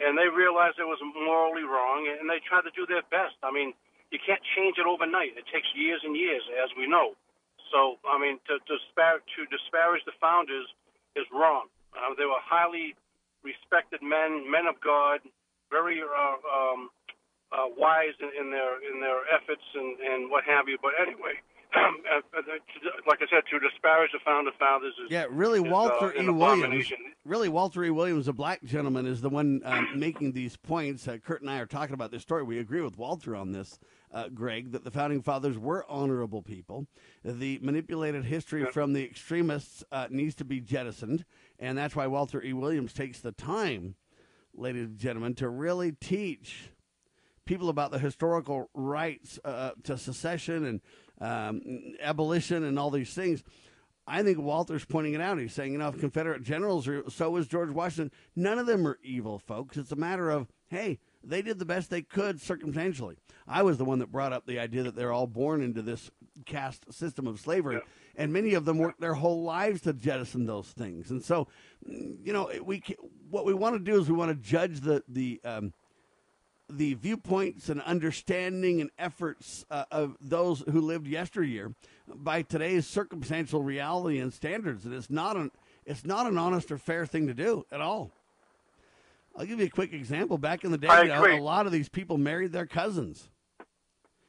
and 0.00 0.16
they 0.16 0.28
realized 0.32 0.80
it 0.80 0.88
was 0.88 1.00
morally 1.14 1.64
wrong, 1.64 2.08
and 2.08 2.28
they 2.28 2.40
tried 2.42 2.64
to 2.64 2.72
do 2.72 2.88
their 2.88 3.04
best. 3.12 3.36
I 3.44 3.52
mean, 3.52 3.76
you 4.10 4.18
can't 4.18 4.40
change 4.56 4.80
it 4.80 4.88
overnight; 4.88 5.36
it 5.36 5.44
takes 5.52 5.68
years 5.76 6.00
and 6.04 6.16
years, 6.16 6.42
as 6.58 6.72
we 6.76 6.88
know. 6.88 7.14
So, 7.68 8.00
I 8.08 8.16
mean, 8.16 8.40
to, 8.48 8.56
to, 8.56 8.74
dispar- 8.80 9.20
to 9.20 9.40
disparage 9.52 10.00
the 10.08 10.16
founders 10.16 10.64
is 11.16 11.28
wrong. 11.28 11.68
Uh, 11.92 12.16
they 12.16 12.24
were 12.24 12.40
highly 12.40 12.96
respected 13.44 14.00
men, 14.00 14.48
men 14.48 14.64
of 14.64 14.80
God, 14.80 15.20
very 15.70 16.00
uh, 16.00 16.38
um, 16.48 16.88
uh, 17.52 17.68
wise 17.76 18.16
in, 18.20 18.30
in 18.36 18.50
their 18.50 18.80
in 18.84 19.00
their 19.00 19.24
efforts 19.32 19.64
and, 19.74 19.96
and 20.00 20.30
what 20.30 20.44
have 20.44 20.68
you. 20.68 20.76
But 20.80 20.96
anyway, 21.00 21.40
like 23.06 23.18
I 23.20 23.26
said, 23.30 23.42
to 23.50 23.58
disparage 23.58 24.10
the 24.12 24.18
founder 24.24 24.50
fathers 24.58 24.94
is 25.04 25.10
Yeah, 25.10 25.26
really, 25.28 25.60
is, 25.60 25.70
Walter 25.70 26.14
uh, 26.16 26.22
E. 26.22 26.28
Williams. 26.28 26.90
Really, 27.24 27.48
Walter 27.48 27.84
E. 27.84 27.90
Williams, 27.90 28.26
a 28.28 28.32
black 28.32 28.62
gentleman, 28.64 29.06
is 29.06 29.20
the 29.20 29.28
one 29.28 29.60
um, 29.64 29.88
making 29.94 30.32
these 30.32 30.56
points. 30.56 31.06
Uh, 31.06 31.18
Kurt 31.18 31.42
and 31.42 31.50
I 31.50 31.58
are 31.58 31.66
talking 31.66 31.94
about 31.94 32.10
this 32.10 32.22
story. 32.22 32.42
We 32.42 32.58
agree 32.58 32.80
with 32.80 32.96
Walter 32.96 33.36
on 33.36 33.52
this, 33.52 33.78
uh, 34.12 34.28
Greg, 34.28 34.72
that 34.72 34.84
the 34.84 34.90
founding 34.90 35.20
fathers 35.20 35.58
were 35.58 35.84
honorable 35.88 36.42
people. 36.42 36.86
The 37.22 37.58
manipulated 37.60 38.24
history 38.24 38.64
from 38.66 38.94
the 38.94 39.04
extremists 39.04 39.84
uh, 39.92 40.06
needs 40.10 40.34
to 40.36 40.44
be 40.44 40.60
jettisoned, 40.60 41.24
and 41.58 41.76
that's 41.76 41.94
why 41.94 42.06
Walter 42.06 42.42
E. 42.42 42.54
Williams 42.54 42.94
takes 42.94 43.20
the 43.20 43.32
time, 43.32 43.94
ladies 44.54 44.86
and 44.86 44.98
gentlemen, 44.98 45.34
to 45.34 45.48
really 45.50 45.92
teach 45.92 46.70
people 47.44 47.70
about 47.70 47.90
the 47.90 47.98
historical 47.98 48.68
rights 48.74 49.38
uh, 49.44 49.70
to 49.82 49.96
secession 49.96 50.66
and 50.66 50.80
um, 51.20 51.60
abolition 52.00 52.64
and 52.64 52.78
all 52.78 52.90
these 52.90 53.14
things. 53.14 53.42
I 54.06 54.22
think 54.22 54.38
Walter's 54.38 54.86
pointing 54.86 55.12
it 55.12 55.20
out. 55.20 55.38
He's 55.38 55.52
saying, 55.52 55.72
you 55.72 55.78
know, 55.78 55.88
if 55.88 55.98
Confederate 55.98 56.42
generals 56.42 56.88
are, 56.88 57.08
so 57.10 57.30
was 57.30 57.46
George 57.46 57.70
Washington. 57.70 58.10
None 58.34 58.58
of 58.58 58.66
them 58.66 58.86
are 58.86 58.98
evil, 59.02 59.38
folks. 59.38 59.76
It's 59.76 59.92
a 59.92 59.96
matter 59.96 60.30
of, 60.30 60.48
hey, 60.68 60.98
they 61.22 61.42
did 61.42 61.58
the 61.58 61.66
best 61.66 61.90
they 61.90 62.00
could 62.00 62.40
circumstantially. 62.40 63.16
I 63.46 63.62
was 63.62 63.76
the 63.76 63.84
one 63.84 63.98
that 63.98 64.10
brought 64.10 64.32
up 64.32 64.46
the 64.46 64.58
idea 64.58 64.82
that 64.84 64.96
they're 64.96 65.12
all 65.12 65.26
born 65.26 65.62
into 65.62 65.82
this 65.82 66.10
caste 66.46 66.90
system 66.92 67.26
of 67.26 67.40
slavery, 67.40 67.80
and 68.16 68.32
many 68.32 68.54
of 68.54 68.64
them 68.64 68.78
worked 68.78 69.00
their 69.00 69.14
whole 69.14 69.42
lives 69.42 69.82
to 69.82 69.92
jettison 69.92 70.46
those 70.46 70.68
things. 70.68 71.10
And 71.10 71.22
so, 71.22 71.48
you 71.86 72.32
know, 72.32 72.50
we 72.62 72.82
what 73.28 73.44
we 73.44 73.52
want 73.52 73.74
to 73.74 73.78
do 73.78 74.00
is 74.00 74.08
we 74.08 74.16
want 74.16 74.30
to 74.30 74.48
judge 74.48 74.80
the 74.80 75.02
the 75.08 75.40
um, 75.44 75.72
the 76.70 76.94
viewpoints 76.94 77.68
and 77.68 77.80
understanding 77.82 78.80
and 78.80 78.90
efforts 78.98 79.64
uh, 79.70 79.84
of 79.90 80.16
those 80.20 80.62
who 80.70 80.80
lived 80.80 81.06
yesteryear 81.06 81.72
by 82.06 82.42
today's 82.42 82.86
circumstantial 82.86 83.62
reality 83.62 84.18
and 84.18 84.32
standards, 84.32 84.84
and 84.84 84.94
it's 84.94 85.10
not 85.10 85.36
an 85.36 85.50
it's 85.86 86.04
not 86.04 86.26
an 86.26 86.36
honest 86.36 86.70
or 86.70 86.76
fair 86.76 87.06
thing 87.06 87.26
to 87.26 87.34
do 87.34 87.64
at 87.72 87.80
all. 87.80 88.10
I'll 89.36 89.46
give 89.46 89.60
you 89.60 89.66
a 89.66 89.70
quick 89.70 89.92
example. 89.92 90.36
Back 90.36 90.64
in 90.64 90.70
the 90.70 90.78
day, 90.78 90.88
you 91.04 91.08
know, 91.08 91.22
a 91.38 91.40
lot 91.40 91.64
of 91.66 91.72
these 91.72 91.88
people 91.88 92.18
married 92.18 92.52
their 92.52 92.66
cousins, 92.66 93.30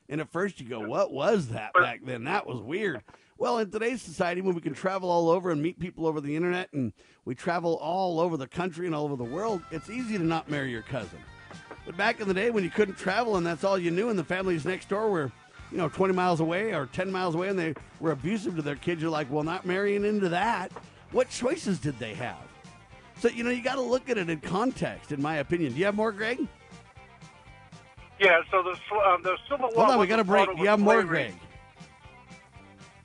and 0.08 0.22
at 0.22 0.30
first 0.32 0.62
you 0.62 0.70
go, 0.70 0.80
"What 0.88 1.12
was 1.12 1.50
that 1.50 1.74
back 1.74 2.02
then? 2.06 2.24
That 2.26 2.46
was 2.48 2.62
weird." 2.62 3.02
Well, 3.38 3.58
in 3.60 3.72
today's 3.72 4.02
society, 4.02 4.42
when 4.42 4.54
we 4.54 4.62
can 4.62 4.74
travel 4.74 5.10
all 5.10 5.30
over 5.30 5.50
and 5.50 5.62
meet 5.62 5.80
people 5.80 6.06
over 6.06 6.20
the 6.20 6.36
internet, 6.36 6.72
and 6.74 6.92
we 7.24 7.36
travel 7.36 7.76
all 7.76 8.20
over 8.20 8.36
the 8.38 8.48
country 8.48 8.86
and 8.86 8.94
all 8.94 9.06
over 9.06 9.16
the 9.16 9.24
world, 9.24 9.62
it's 9.72 9.90
easy 9.90 10.18
to 10.18 10.24
not 10.24 10.50
marry 10.50 10.72
your 10.72 10.82
cousin. 10.82 11.20
But 11.86 11.98
back 11.98 12.20
in 12.20 12.28
the 12.28 12.34
day 12.34 12.50
when 12.50 12.64
you 12.64 12.70
couldn't 12.70 12.96
travel 12.96 13.38
and 13.38 13.46
that's 13.46 13.64
all 13.64 13.78
you 13.78 13.92
knew, 13.92 14.10
and 14.10 14.20
the 14.20 14.24
families 14.24 14.66
next 14.66 14.90
door 14.90 15.10
were, 15.10 15.32
you 15.72 15.78
know, 15.78 15.90
20 15.90 16.14
miles 16.14 16.40
away 16.40 16.74
or 16.74 16.86
10 16.88 17.12
miles 17.12 17.36
away, 17.36 17.50
and 17.50 17.58
they 17.58 17.74
were 18.00 18.12
abusive 18.12 18.56
to 18.56 18.62
their 18.62 18.76
kids, 18.76 19.02
you're 19.02 19.12
like, 19.12 19.32
well, 19.32 19.44
not 19.44 19.66
marrying 19.66 20.06
into 20.06 20.30
that. 20.30 20.72
What 21.12 21.30
choices 21.30 21.80
did 21.80 21.98
they 22.00 22.14
have? 22.16 22.38
So, 23.20 23.28
you 23.28 23.44
know, 23.44 23.50
you 23.50 23.62
got 23.62 23.76
to 23.76 23.82
look 23.82 24.10
at 24.10 24.18
it 24.18 24.30
in 24.30 24.40
context, 24.40 25.12
in 25.12 25.22
my 25.22 25.38
opinion. 25.38 25.74
Do 25.74 25.80
you 25.80 25.86
have 25.86 25.96
more, 25.96 26.12
Greg? 26.12 26.48
Yeah. 28.20 28.42
So 28.52 28.64
the 28.64 28.72
uh, 28.96 29.18
the 29.22 29.38
Civil 29.50 29.70
War. 29.70 29.86
Hold 29.86 29.90
on, 29.92 30.00
we 30.00 30.08
got 30.08 30.20
a 30.20 30.24
break. 30.24 30.50
Do 30.56 30.62
you 30.62 30.70
have 30.70 30.80
more. 30.80 31.04
Greg? 31.04 31.34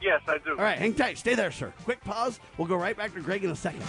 Yes, 0.01 0.21
I 0.29 0.39
do. 0.39 0.51
All 0.51 0.57
right, 0.57 0.79
hang 0.79 0.93
tight. 0.93 1.19
Stay 1.19 1.35
there, 1.35 1.51
sir. 1.51 1.73
Quick 1.85 2.01
pause. 2.03 2.39
We'll 2.59 2.69
go 2.69 2.77
right 2.77 2.97
back 2.97 3.15
to 3.15 3.21
Greg 3.21 3.43
in 3.43 3.51
a 3.51 3.57
second. 3.57 3.85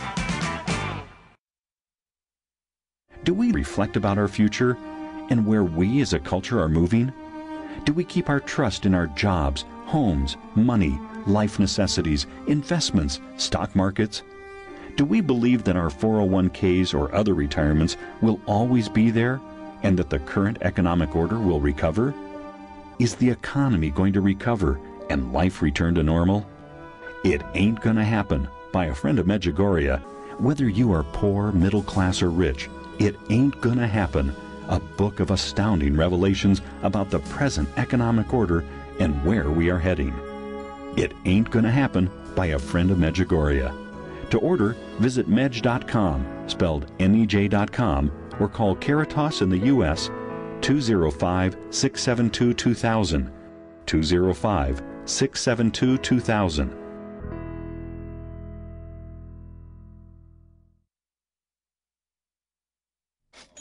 Do 3.24 3.34
we 3.34 3.52
reflect 3.52 3.96
about 3.96 4.18
our 4.18 4.28
future 4.28 4.78
and 5.30 5.46
where 5.46 5.64
we 5.64 6.02
as 6.02 6.14
a 6.14 6.20
culture 6.20 6.62
are 6.62 6.70
moving? 6.70 7.12
Do 7.84 7.94
we 7.94 8.04
keep 8.04 8.30
our 8.30 8.40
trust 8.40 8.86
in 8.86 8.94
our 8.94 9.08
jobs, 9.08 9.66
homes, 9.86 10.38
money, 10.56 11.00
life 11.26 11.60
necessities, 11.60 12.28
investments, 12.48 13.20
stock 13.38 13.76
markets? 13.76 14.24
Do 14.96 15.06
we 15.06 15.22
believe 15.22 15.64
that 15.64 15.76
our 15.76 15.90
401ks 15.90 16.94
or 16.94 17.14
other 17.14 17.34
retirements 17.34 17.98
will 18.22 18.40
always 18.46 18.88
be 18.88 19.10
there 19.10 19.42
and 19.84 19.98
that 19.98 20.10
the 20.10 20.20
current 20.20 20.60
economic 20.62 21.16
order 21.16 21.40
will 21.40 21.60
recover? 21.60 22.14
Is 22.98 23.16
the 23.16 23.30
economy 23.30 23.90
going 23.90 24.14
to 24.14 24.22
recover 24.22 24.80
and 25.10 25.34
life 25.34 25.62
return 25.62 25.96
to 25.96 26.04
normal? 26.04 26.48
It 27.24 27.42
ain't 27.56 27.82
gonna 27.82 28.06
happen 28.06 28.48
by 28.72 28.86
a 28.86 28.96
friend 28.96 29.20
of 29.20 29.26
Medjugorje. 29.26 30.00
Whether 30.40 30.70
you 30.70 30.94
are 30.94 31.04
poor, 31.04 31.52
middle 31.52 31.84
class, 31.84 32.22
or 32.22 32.30
rich, 32.30 32.70
it 33.00 33.16
ain't 33.30 33.60
gonna 33.62 33.88
happen. 33.88 34.36
A 34.68 34.80
book 34.80 35.20
of 35.20 35.32
astounding 35.32 35.96
revelations 35.96 36.62
about 36.84 37.10
the 37.10 37.20
present 37.20 37.70
economic 37.78 38.34
order 38.34 38.64
and 39.00 39.24
where 39.26 39.50
we 39.50 39.70
are 39.70 39.80
heading. 39.80 40.14
It 40.98 41.14
ain't 41.26 41.52
gonna 41.52 41.72
happen 41.72 42.10
by 42.36 42.48
a 42.48 42.60
friend 42.60 42.92
of 42.92 42.98
Medjugorje. 42.98 43.72
To 44.30 44.40
order, 44.40 44.76
visit 45.00 45.28
mej.com, 45.28 46.26
spelled 46.48 46.92
M-E-J.com, 47.00 48.12
or 48.40 48.50
call 48.50 48.76
Caritas 48.76 49.42
in 49.42 49.50
the 49.50 49.66
U.S. 49.74 50.10
205 50.62 51.58
672 51.70 52.54
2000. 52.54 53.32
205 53.86 54.84
672 55.06 55.98
2000. 55.98 56.85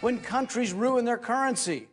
when 0.00 0.18
countries 0.18 0.72
ruin 0.72 1.04
their 1.04 1.18
currency. 1.18 1.88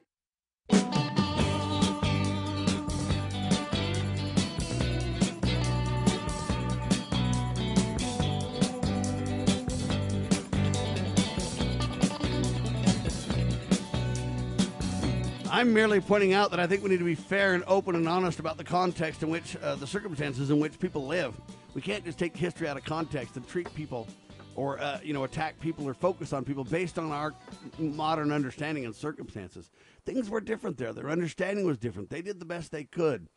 I'm 15.64 15.72
merely 15.72 16.02
pointing 16.02 16.34
out 16.34 16.52
that 16.52 16.60
I 16.60 16.68
think 16.68 16.84
we 16.84 16.90
need 16.90 16.98
to 16.98 17.06
be 17.06 17.16
fair 17.16 17.54
and 17.54 17.64
open 17.68 17.96
and 17.96 18.10
honest 18.10 18.40
about 18.40 18.58
the 18.58 18.66
context 18.66 19.24
in 19.24 19.30
which 19.30 19.56
uh, 19.58 19.76
the 19.76 19.88
circumstances 19.88 20.50
in 20.50 20.60
which 20.60 20.78
people 20.78 21.08
live. 21.08 21.34
We 21.74 21.82
can't 21.82 22.04
just 22.04 22.20
take 22.20 22.36
history 22.36 22.68
out 22.68 22.76
of 22.76 22.84
context 22.84 23.38
and 23.38 23.48
treat 23.48 23.74
people 23.74 24.08
or 24.56 24.80
uh, 24.80 25.00
you 25.04 25.14
know 25.14 25.24
attack 25.24 25.60
people 25.60 25.88
or 25.88 25.94
focus 25.94 26.34
on 26.34 26.44
people 26.44 26.64
based 26.64 27.00
on 27.00 27.12
our 27.12 27.34
modern 27.78 28.32
understanding 28.32 28.86
and 28.86 28.96
circumstances. 28.96 29.72
Things 30.06 30.30
were 30.30 30.42
different 30.42 30.78
there. 30.78 30.94
Their 30.94 31.10
understanding 31.10 31.66
was 31.66 31.78
different. 31.78 32.10
They 32.10 32.22
did 32.22 32.40
the 32.40 32.46
best 32.46 32.72
they 32.72 32.84
could. 32.84 33.28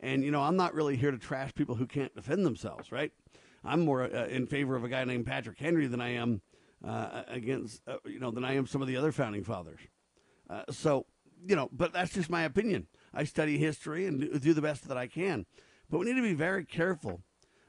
And 0.00 0.22
you 0.22 0.30
know, 0.30 0.42
I'm 0.42 0.56
not 0.56 0.74
really 0.74 0.96
here 0.96 1.10
to 1.10 1.18
trash 1.18 1.54
people 1.54 1.74
who 1.74 1.86
can't 1.86 2.14
defend 2.14 2.44
themselves, 2.44 2.92
right? 2.92 3.12
I'm 3.64 3.80
more 3.80 4.02
uh, 4.02 4.26
in 4.26 4.46
favor 4.46 4.76
of 4.76 4.84
a 4.84 4.88
guy 4.88 5.04
named 5.04 5.26
Patrick 5.26 5.58
Henry 5.58 5.86
than 5.86 6.00
I 6.00 6.10
am 6.10 6.40
uh, 6.84 7.22
against 7.28 7.82
uh, 7.88 7.96
you 8.04 8.20
know 8.20 8.30
than 8.30 8.44
I 8.44 8.54
am 8.54 8.66
some 8.66 8.82
of 8.82 8.88
the 8.88 8.96
other 8.96 9.12
founding 9.12 9.44
fathers. 9.44 9.80
Uh, 10.48 10.62
so 10.70 11.06
you 11.46 11.56
know, 11.56 11.68
but 11.72 11.92
that's 11.92 12.12
just 12.12 12.30
my 12.30 12.42
opinion. 12.42 12.86
I 13.14 13.24
study 13.24 13.58
history 13.58 14.06
and 14.06 14.40
do 14.40 14.52
the 14.52 14.62
best 14.62 14.88
that 14.88 14.96
I 14.96 15.06
can. 15.06 15.46
But 15.90 15.98
we 15.98 16.06
need 16.06 16.16
to 16.16 16.22
be 16.22 16.34
very 16.34 16.64
careful 16.64 17.22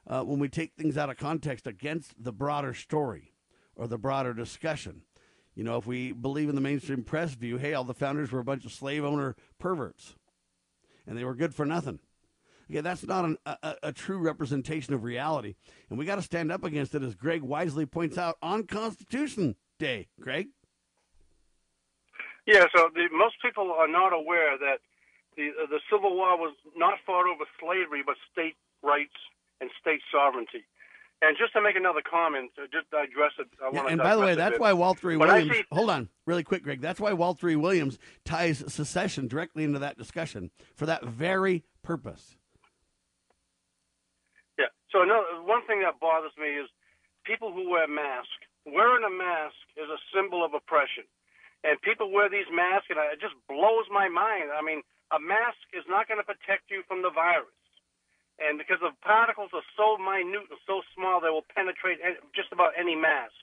uh, 0.08 0.24
when 0.24 0.40
we 0.40 0.50
take 0.50 0.74
things 0.74 0.98
out 0.98 1.10
of 1.10 1.18
context 1.18 1.68
against 1.68 2.24
the 2.24 2.32
broader 2.32 2.74
story 2.74 3.34
or 3.76 3.88
the 3.88 3.98
broader 3.98 4.34
discussion. 4.34 5.02
You 5.56 5.64
know, 5.64 5.78
if 5.78 5.88
we 5.88 6.12
believe 6.12 6.50
in 6.50 6.56
the 6.56 6.62
mainstream 6.62 7.04
press 7.04 7.34
view, 7.34 7.58
hey, 7.58 7.74
all 7.74 7.84
the 7.84 7.94
founders 7.94 8.32
were 8.32 8.40
a 8.40 8.44
bunch 8.44 8.66
of 8.66 8.72
slave 8.72 9.04
owner 9.04 9.36
perverts 9.60 10.16
and 11.08 11.18
they 11.18 11.24
were 11.24 11.34
good 11.34 11.56
for 11.56 11.66
nothing. 11.66 12.00
Okay, 12.70 12.82
that's 12.82 13.08
not 13.08 13.24
an, 13.24 13.38
a, 13.46 13.76
a 13.84 13.94
true 13.94 14.20
representation 14.20 14.94
of 14.94 15.04
reality. 15.04 15.56
And 15.90 15.98
we 15.98 16.06
got 16.06 16.18
to 16.18 16.22
stand 16.22 16.52
up 16.52 16.66
against 16.66 16.94
it, 16.94 17.02
as 17.02 17.16
Greg 17.16 17.42
wisely 17.42 17.86
points 17.86 18.18
out 18.18 18.38
on 18.42 18.64
Constitution 18.64 19.56
Day. 19.80 20.10
Greg? 20.20 20.48
Yeah, 22.46 22.66
so 22.76 22.90
the, 22.94 23.08
most 23.12 23.36
people 23.42 23.72
are 23.72 23.88
not 23.88 24.12
aware 24.12 24.58
that 24.58 24.80
the 25.38 25.50
the 25.70 25.80
Civil 25.92 26.16
War 26.16 26.38
was 26.38 26.56
not 26.76 27.00
fought 27.06 27.26
over 27.26 27.46
slavery, 27.60 28.04
but 28.06 28.16
state 28.32 28.56
rights 28.84 29.16
and 29.62 29.70
state 29.80 30.02
sovereignty. 30.12 30.66
And 31.22 31.36
just 31.36 31.54
to 31.54 31.62
make 31.62 31.76
another 31.76 32.02
comment, 32.06 32.52
uh, 32.62 32.68
just 32.72 32.92
digress 32.92 33.32
it. 33.40 33.48
I 33.58 33.72
Yeah, 33.74 33.88
and 33.90 33.98
by 33.98 34.16
the 34.16 34.22
way, 34.22 34.36
that's 34.36 34.60
why 34.60 34.74
Walter 34.74 35.10
E. 35.10 35.18
Williams. 35.18 35.52
see- 35.52 35.66
hold 35.72 35.90
on, 35.90 36.10
really 36.28 36.44
quick, 36.44 36.62
Greg. 36.62 36.80
That's 36.80 37.00
why 37.00 37.14
Walter 37.14 37.50
E. 37.50 37.56
Williams 37.56 37.98
ties 38.24 38.64
secession 38.72 39.28
directly 39.28 39.64
into 39.64 39.80
that 39.80 39.98
discussion 39.98 40.52
for 40.76 40.86
that 40.86 41.04
very 41.04 41.64
purpose. 41.82 42.38
Yeah. 44.60 44.70
So 44.92 45.02
another 45.02 45.42
one 45.42 45.66
thing 45.66 45.82
that 45.82 46.00
bothers 46.00 46.34
me 46.38 46.50
is 46.50 46.70
people 47.26 47.52
who 47.52 47.70
wear 47.70 47.88
masks. 47.88 48.30
Wearing 48.66 49.04
a 49.04 49.10
mask 49.10 49.56
is 49.76 49.90
a 49.90 49.98
symbol 50.14 50.44
of 50.44 50.54
oppression, 50.54 51.06
and 51.64 51.82
people 51.82 52.12
wear 52.12 52.30
these 52.30 52.50
masks, 52.52 52.88
and 52.92 53.00
it 53.00 53.20
just 53.20 53.34
blows 53.48 53.88
my 53.90 54.08
mind. 54.10 54.52
I 54.52 54.62
mean, 54.62 54.84
a 55.10 55.20
mask 55.20 55.58
is 55.74 55.86
not 55.88 56.08
going 56.08 56.20
to 56.20 56.28
protect 56.28 56.70
you 56.70 56.84
from 56.88 57.02
the 57.02 57.10
virus, 57.10 57.56
and 58.38 58.58
because 58.62 58.78
the 58.82 58.94
particles 59.02 59.50
are 59.54 59.66
so 59.74 59.98
minute 59.98 60.46
and 60.50 60.62
so 60.70 60.86
small, 60.94 61.22
they 61.22 61.34
will 61.34 61.46
penetrate 61.54 61.98
just 62.38 62.54
about 62.54 62.78
any 62.78 62.94
mask. 62.94 63.34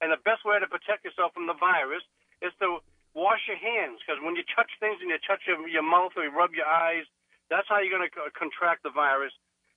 And 0.00 0.10
the 0.10 0.20
best 0.22 0.46
way 0.46 0.58
to 0.58 0.68
protect 0.70 1.02
yourself 1.02 1.34
from 1.34 1.46
the 1.50 1.58
virus 1.58 2.02
is 2.42 2.54
to 2.62 2.78
wash 3.14 3.46
your 3.46 3.58
hands, 3.58 4.02
because 4.02 4.18
when 4.22 4.34
you 4.34 4.42
touch 4.54 4.70
things 4.82 4.98
and 5.02 5.10
you 5.10 5.18
touch 5.22 5.46
your, 5.46 5.58
your 5.66 5.86
mouth 5.86 6.14
or 6.18 6.26
you 6.26 6.34
rub 6.34 6.54
your 6.54 6.66
eyes, 6.66 7.06
that's 7.50 7.66
how 7.70 7.78
you're 7.78 7.94
going 7.94 8.06
to 8.06 8.14
contract 8.34 8.82
the 8.82 8.90
virus 8.90 9.34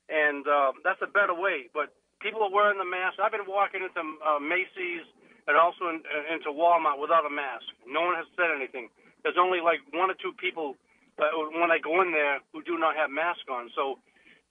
and 0.09 0.47
uh, 0.47 0.71
that's 0.83 0.99
a 1.03 1.11
better 1.11 1.35
way. 1.35 1.67
But 1.75 1.91
people 2.19 2.43
are 2.43 2.51
wearing 2.51 2.79
the 2.79 2.87
mask. 2.87 3.19
I've 3.19 3.31
been 3.31 3.47
walking 3.47 3.83
into 3.83 3.99
uh, 3.99 4.39
Macy's 4.39 5.05
and 5.47 5.55
also 5.55 5.91
in, 5.91 6.03
uh, 6.07 6.33
into 6.33 6.51
Walmart 6.51 6.99
without 6.99 7.27
a 7.27 7.31
mask. 7.31 7.67
No 7.87 8.07
one 8.07 8.15
has 8.15 8.27
said 8.35 8.51
anything. 8.51 8.89
There's 9.23 9.39
only 9.39 9.59
like 9.59 9.83
one 9.91 10.11
or 10.11 10.17
two 10.19 10.31
people 10.39 10.75
uh, 11.19 11.31
when 11.59 11.71
I 11.71 11.79
go 11.79 12.01
in 12.01 12.11
there 12.11 12.39
who 12.51 12.63
do 12.63 12.79
not 12.79 12.95
have 12.95 13.11
masks 13.11 13.47
on. 13.51 13.69
So, 13.75 13.99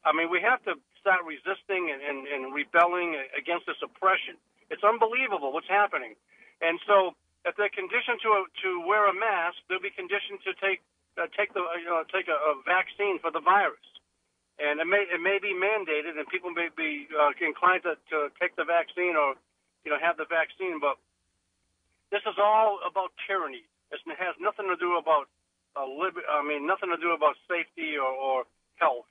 I 0.05 0.12
mean, 0.12 0.31
we 0.31 0.40
have 0.43 0.62
to 0.68 0.74
start 1.01 1.23
resisting 1.24 1.90
and, 1.90 2.01
and, 2.02 2.27
and 2.27 2.43
rebelling 2.55 3.16
against 3.36 3.66
this 3.66 3.78
oppression. 3.82 4.36
It's 4.70 4.82
unbelievable 4.82 5.52
what's 5.52 5.70
happening. 5.70 6.14
And 6.60 6.81
so, 6.86 7.14
if 7.47 7.55
they're 7.55 7.70
conditioned 7.70 8.18
to 8.27 8.51
to 8.66 8.70
wear 8.82 9.06
a 9.06 9.14
mask, 9.14 9.62
they'll 9.68 9.82
be 9.82 9.94
conditioned 9.94 10.43
to 10.43 10.52
take 10.59 10.82
uh, 11.14 11.31
take 11.39 11.55
the 11.55 11.62
uh, 11.62 11.78
you 11.78 11.86
know 11.86 12.02
take 12.10 12.27
a, 12.27 12.35
a 12.35 12.59
vaccine 12.66 13.23
for 13.23 13.31
the 13.31 13.39
virus 13.39 13.86
and 14.59 14.81
it 14.81 14.89
may 14.89 15.05
it 15.05 15.20
may 15.20 15.39
be 15.40 15.52
mandated, 15.52 16.16
and 16.16 16.24
people 16.28 16.51
may 16.51 16.68
be 16.73 17.09
uh, 17.12 17.32
inclined 17.44 17.85
to, 17.85 17.97
to 18.09 18.32
take 18.40 18.56
the 18.56 18.64
vaccine 18.64 19.12
or 19.16 19.36
you 19.85 19.93
know 19.93 19.98
have 20.01 20.16
the 20.16 20.24
vaccine. 20.28 20.81
But 20.81 20.97
this 22.10 22.24
is 22.24 22.40
all 22.40 22.81
about 22.89 23.12
tyranny. 23.28 23.64
It's, 23.93 24.02
it 24.06 24.18
has 24.18 24.35
nothing 24.40 24.66
to 24.73 24.77
do 24.81 24.97
about 24.97 25.28
uh, 25.77 25.85
lib- 25.85 26.24
I 26.24 26.40
mean, 26.40 26.66
nothing 26.66 26.89
to 26.89 26.97
do 26.97 27.12
about 27.12 27.36
safety 27.44 28.01
or, 28.01 28.09
or 28.09 28.44
health. 28.81 29.05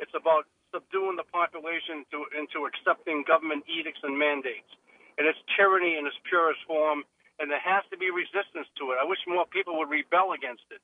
It's 0.00 0.14
about 0.14 0.46
subduing 0.72 1.16
the 1.16 1.26
population 1.28 2.06
to 2.12 2.26
into 2.36 2.66
accepting 2.66 3.24
government 3.26 3.64
edicts 3.66 4.00
and 4.02 4.18
mandates, 4.18 4.70
and 5.18 5.26
it's 5.26 5.38
tyranny 5.56 5.98
in 5.98 6.06
its 6.06 6.16
purest 6.28 6.60
form. 6.66 7.04
And 7.38 7.46
there 7.46 7.62
has 7.62 7.86
to 7.94 7.96
be 7.96 8.10
resistance 8.10 8.66
to 8.82 8.90
it. 8.90 8.98
I 8.98 9.06
wish 9.06 9.22
more 9.26 9.46
people 9.46 9.78
would 9.78 9.86
rebel 9.86 10.34
against 10.34 10.66
it. 10.74 10.82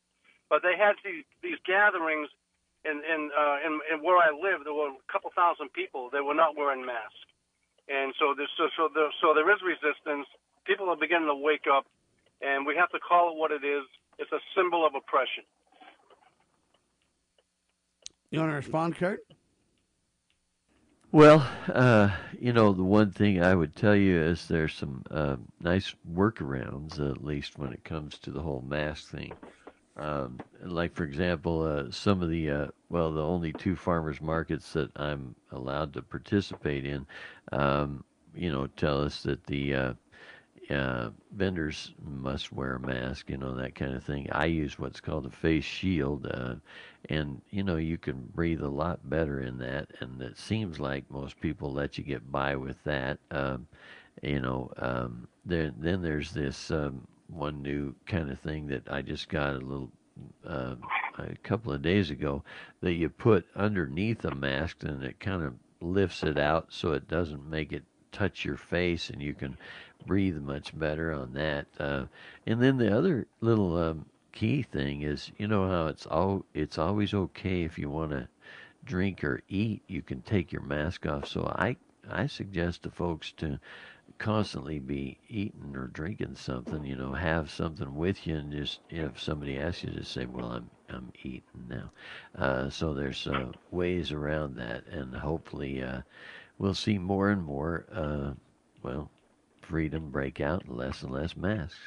But 0.50 0.62
they 0.62 0.78
had 0.78 0.94
these 1.02 1.26
these 1.42 1.58
gatherings 1.66 2.30
in 2.84 3.00
in, 3.02 3.30
uh, 3.32 3.58
in 3.64 3.72
in 3.90 3.96
where 4.04 4.20
I 4.20 4.30
live, 4.30 4.62
there 4.64 4.76
were 4.76 4.92
a 4.92 5.12
couple 5.12 5.32
thousand 5.34 5.72
people. 5.72 6.10
They 6.12 6.20
were 6.20 6.36
not 6.36 6.56
wearing 6.56 6.84
masks, 6.84 7.26
and 7.88 8.14
so 8.20 8.34
there's 8.36 8.52
so 8.56 8.68
so 8.76 8.88
there, 8.94 9.10
so 9.20 9.32
there 9.34 9.48
is 9.50 9.60
resistance. 9.64 10.28
People 10.68 10.88
are 10.90 10.96
beginning 10.96 11.28
to 11.28 11.36
wake 11.36 11.66
up, 11.66 11.86
and 12.42 12.66
we 12.66 12.76
have 12.76 12.90
to 12.92 13.00
call 13.00 13.32
it 13.32 13.36
what 13.36 13.50
it 13.52 13.64
is. 13.64 13.84
It's 14.18 14.32
a 14.32 14.40
symbol 14.54 14.86
of 14.86 14.94
oppression. 14.94 15.44
You 18.34 18.40
want 18.40 18.50
to 18.50 18.56
respond, 18.56 18.96
Kurt? 18.96 19.20
Well, 21.12 21.48
uh, 21.72 22.10
you 22.36 22.52
know, 22.52 22.72
the 22.72 22.82
one 22.82 23.12
thing 23.12 23.40
I 23.40 23.54
would 23.54 23.76
tell 23.76 23.94
you 23.94 24.20
is 24.20 24.48
there's 24.48 24.74
some 24.74 25.04
uh, 25.08 25.36
nice 25.60 25.94
workarounds, 26.12 26.98
at 26.98 27.24
least 27.24 27.56
when 27.60 27.72
it 27.72 27.84
comes 27.84 28.18
to 28.18 28.32
the 28.32 28.40
whole 28.40 28.60
mask 28.60 29.08
thing. 29.08 29.34
Um, 29.96 30.40
like, 30.64 30.96
for 30.96 31.04
example, 31.04 31.62
uh, 31.62 31.92
some 31.92 32.24
of 32.24 32.28
the, 32.28 32.50
uh, 32.50 32.66
well, 32.88 33.12
the 33.12 33.22
only 33.22 33.52
two 33.52 33.76
farmers 33.76 34.20
markets 34.20 34.72
that 34.72 34.90
I'm 34.96 35.36
allowed 35.52 35.92
to 35.92 36.02
participate 36.02 36.84
in, 36.84 37.06
um, 37.52 38.02
you 38.34 38.50
know, 38.50 38.66
tell 38.66 39.00
us 39.00 39.22
that 39.22 39.44
the 39.46 39.94
uh, 40.70 41.10
vendors 41.32 41.92
must 42.04 42.52
wear 42.52 42.76
a 42.76 42.80
mask, 42.80 43.28
you 43.28 43.36
know, 43.36 43.54
that 43.54 43.74
kind 43.74 43.94
of 43.94 44.04
thing. 44.04 44.28
I 44.32 44.46
use 44.46 44.78
what's 44.78 45.00
called 45.00 45.26
a 45.26 45.30
face 45.30 45.64
shield, 45.64 46.26
uh, 46.30 46.54
and 47.08 47.40
you 47.50 47.62
know, 47.62 47.76
you 47.76 47.98
can 47.98 48.30
breathe 48.34 48.62
a 48.62 48.68
lot 48.68 49.08
better 49.08 49.40
in 49.40 49.58
that. 49.58 49.88
And 50.00 50.20
it 50.22 50.38
seems 50.38 50.80
like 50.80 51.10
most 51.10 51.40
people 51.40 51.72
let 51.72 51.98
you 51.98 52.04
get 52.04 52.30
by 52.30 52.56
with 52.56 52.82
that. 52.84 53.18
Um, 53.30 53.66
you 54.22 54.40
know, 54.40 54.72
um, 54.78 55.28
there, 55.44 55.72
then 55.78 56.02
there's 56.02 56.32
this 56.32 56.70
um, 56.70 57.06
one 57.28 57.62
new 57.62 57.94
kind 58.06 58.30
of 58.30 58.38
thing 58.40 58.66
that 58.68 58.90
I 58.90 59.02
just 59.02 59.28
got 59.28 59.54
a 59.54 59.58
little 59.58 59.90
uh, 60.46 60.76
a 61.18 61.36
couple 61.42 61.72
of 61.72 61.82
days 61.82 62.10
ago 62.10 62.42
that 62.80 62.92
you 62.92 63.08
put 63.08 63.46
underneath 63.56 64.24
a 64.24 64.34
mask 64.34 64.82
and 64.82 65.02
it 65.02 65.18
kind 65.20 65.42
of 65.42 65.54
lifts 65.80 66.22
it 66.22 66.38
out 66.38 66.66
so 66.70 66.92
it 66.92 67.08
doesn't 67.08 67.48
make 67.48 67.72
it 67.72 67.82
touch 68.12 68.44
your 68.44 68.56
face 68.56 69.10
and 69.10 69.20
you 69.20 69.34
can 69.34 69.56
breathe 70.06 70.36
much 70.36 70.76
better 70.78 71.12
on 71.12 71.32
that. 71.34 71.66
Uh, 71.78 72.06
and 72.46 72.62
then 72.62 72.76
the 72.76 72.96
other 72.96 73.26
little 73.40 73.76
um, 73.76 74.06
key 74.32 74.62
thing 74.62 75.02
is, 75.02 75.30
you 75.38 75.46
know 75.48 75.68
how 75.68 75.86
it's 75.86 76.06
all 76.06 76.44
it's 76.54 76.78
always 76.78 77.14
okay 77.14 77.62
if 77.62 77.78
you 77.78 77.88
want 77.90 78.10
to 78.10 78.28
drink 78.84 79.24
or 79.24 79.40
eat, 79.48 79.82
you 79.86 80.02
can 80.02 80.22
take 80.22 80.52
your 80.52 80.62
mask 80.62 81.06
off. 81.06 81.26
So 81.26 81.46
I 81.56 81.76
I 82.10 82.26
suggest 82.26 82.82
to 82.82 82.90
folks 82.90 83.32
to 83.38 83.58
constantly 84.18 84.78
be 84.78 85.18
eating 85.28 85.74
or 85.74 85.86
drinking 85.86 86.36
something, 86.36 86.84
you 86.84 86.96
know, 86.96 87.12
have 87.12 87.50
something 87.50 87.94
with 87.94 88.26
you, 88.26 88.36
and 88.36 88.52
just 88.52 88.80
if 88.90 89.20
somebody 89.20 89.58
asks 89.58 89.84
you 89.84 89.90
to 89.90 90.04
say, 90.04 90.26
"Well, 90.26 90.52
I'm 90.52 90.70
I'm 90.88 91.12
eating 91.22 91.66
now," 91.68 91.90
uh, 92.36 92.70
so 92.70 92.94
there's 92.94 93.26
uh, 93.26 93.52
ways 93.70 94.12
around 94.12 94.56
that, 94.56 94.86
and 94.86 95.14
hopefully 95.14 95.82
uh, 95.82 96.02
we'll 96.58 96.74
see 96.74 96.98
more 96.98 97.30
and 97.30 97.42
more, 97.42 97.86
uh, 97.92 98.32
well, 98.82 99.10
freedom 99.64 100.10
break 100.10 100.40
out, 100.40 100.64
and 100.64 100.76
less 100.76 101.02
and 101.02 101.12
less 101.12 101.36
masks. 101.36 101.78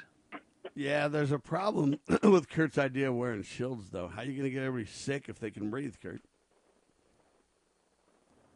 Yeah, 0.76 1.08
there's 1.08 1.32
a 1.32 1.40
problem 1.40 2.00
with 2.24 2.50
Kurt's 2.50 2.78
idea 2.78 3.10
of 3.10 3.16
wearing 3.16 3.44
shields, 3.44 3.90
though. 3.90 4.08
How 4.08 4.22
are 4.22 4.26
you 4.26 4.34
going 4.34 4.44
to 4.44 4.50
get 4.52 4.64
everybody 4.64 4.92
sick 4.92 5.26
if 5.28 5.40
they 5.40 5.50
can 5.50 5.70
breathe, 5.70 5.96
Kurt? 6.02 6.22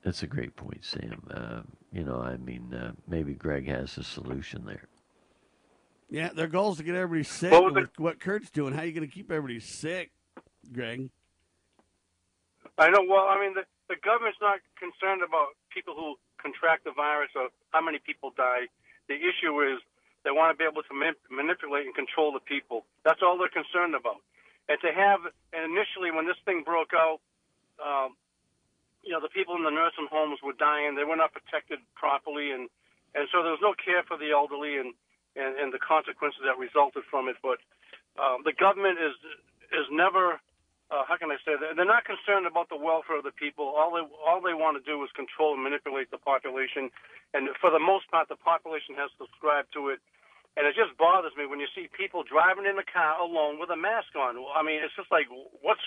That's 0.03 0.23
a 0.23 0.27
great 0.27 0.56
point, 0.56 0.84
Sam. 0.84 1.23
Uh, 1.30 1.61
you 1.91 2.03
know, 2.03 2.22
I 2.22 2.38
mean, 2.38 2.73
uh, 2.73 2.91
maybe 3.07 3.34
Greg 3.34 3.68
has 3.68 3.98
a 3.98 4.03
solution 4.03 4.65
there. 4.65 4.88
Yeah, 6.10 6.30
their 6.34 6.48
goal 6.48 6.72
is 6.72 6.77
to 6.77 6.84
get 6.84 6.95
everybody 6.95 7.23
sick. 7.23 7.52
What 7.52 7.64
was 7.64 7.73
with 7.73 7.89
what 7.98 8.19
Kurt's 8.19 8.49
doing, 8.49 8.73
how 8.73 8.81
are 8.81 8.85
you 8.85 8.91
going 8.91 9.07
to 9.07 9.14
keep 9.14 9.31
everybody 9.31 9.60
sick, 9.60 10.11
Greg? 10.73 11.10
I 12.77 12.89
know. 12.89 13.06
Well, 13.07 13.27
I 13.30 13.39
mean, 13.39 13.53
the, 13.53 13.64
the 13.88 13.95
government's 14.03 14.38
not 14.41 14.60
concerned 14.77 15.22
about 15.23 15.56
people 15.73 15.93
who 15.95 16.15
contract 16.41 16.84
the 16.84 16.91
virus 16.91 17.30
or 17.35 17.49
how 17.69 17.81
many 17.81 17.99
people 18.06 18.34
die. 18.35 18.68
The 19.11 19.19
issue 19.19 19.51
is 19.67 19.83
they 20.23 20.31
want 20.31 20.55
to 20.55 20.57
be 20.57 20.63
able 20.63 20.88
to 20.88 20.95
manip- 20.95 21.27
manipulate 21.27 21.83
and 21.83 21.91
control 21.91 22.31
the 22.31 22.39
people. 22.39 22.88
That's 23.03 23.19
all 23.19 23.35
they're 23.35 23.51
concerned 23.51 23.91
about. 23.91 24.23
And 24.71 24.79
to 24.79 24.89
have, 24.95 25.19
and 25.51 25.67
initially 25.67 26.15
when 26.15 26.23
this 26.23 26.39
thing 26.47 26.63
broke 26.63 26.95
out, 26.95 27.19
um, 27.83 28.15
you 29.03 29.11
know, 29.11 29.19
the 29.19 29.33
people 29.33 29.59
in 29.59 29.67
the 29.67 29.73
nursing 29.73 30.07
homes 30.07 30.39
were 30.39 30.55
dying. 30.55 30.95
They 30.95 31.03
were 31.03 31.19
not 31.19 31.33
protected 31.33 31.83
properly, 31.97 32.55
and 32.55 32.69
and 33.11 33.27
so 33.33 33.43
there 33.43 33.51
was 33.51 33.59
no 33.59 33.75
care 33.75 34.05
for 34.07 34.15
the 34.15 34.31
elderly, 34.31 34.77
and 34.77 34.93
and, 35.35 35.57
and 35.57 35.73
the 35.73 35.81
consequences 35.81 36.39
that 36.45 36.55
resulted 36.61 37.03
from 37.09 37.27
it. 37.27 37.35
But 37.41 37.59
um, 38.21 38.45
the 38.47 38.53
government 38.53 39.01
is 39.01 39.17
is 39.75 39.89
never. 39.91 40.39
Uh, 40.91 41.07
how 41.07 41.15
can 41.15 41.31
I 41.31 41.39
say 41.47 41.55
that? 41.55 41.80
They're 41.80 41.88
not 41.88 42.03
concerned 42.03 42.45
about 42.45 42.68
the 42.68 42.77
welfare 42.77 43.18
of 43.18 43.23
the 43.23 43.31
people. 43.34 43.65
All 43.65 43.95
they 43.95 44.03
all 44.03 44.43
they 44.43 44.53
want 44.53 44.76
to 44.76 44.84
do 44.84 44.99
is 45.07 45.09
control 45.15 45.55
and 45.55 45.63
manipulate 45.63 46.11
the 46.11 46.19
population, 46.19 46.91
and 47.34 47.49
for 47.63 47.72
the 47.72 47.80
most 47.80 48.11
part, 48.11 48.27
the 48.27 48.38
population 48.38 48.99
has 48.99 49.09
subscribed 49.18 49.72
to 49.73 49.89
it. 49.89 49.99
And 50.59 50.68
it 50.68 50.76
just 50.76 50.97
bothers 50.99 51.31
me 51.39 51.47
when 51.47 51.63
you 51.63 51.72
see 51.72 51.88
people 51.95 52.27
driving 52.27 52.68
in 52.68 52.76
the 52.76 52.84
car 52.84 53.15
alone 53.23 53.55
with 53.57 53.72
a 53.72 53.80
mask 53.80 54.11
on. 54.19 54.35
I 54.51 54.61
mean, 54.61 54.84
it's 54.84 54.95
just 54.99 55.07
like, 55.11 55.31
what's? 55.63 55.81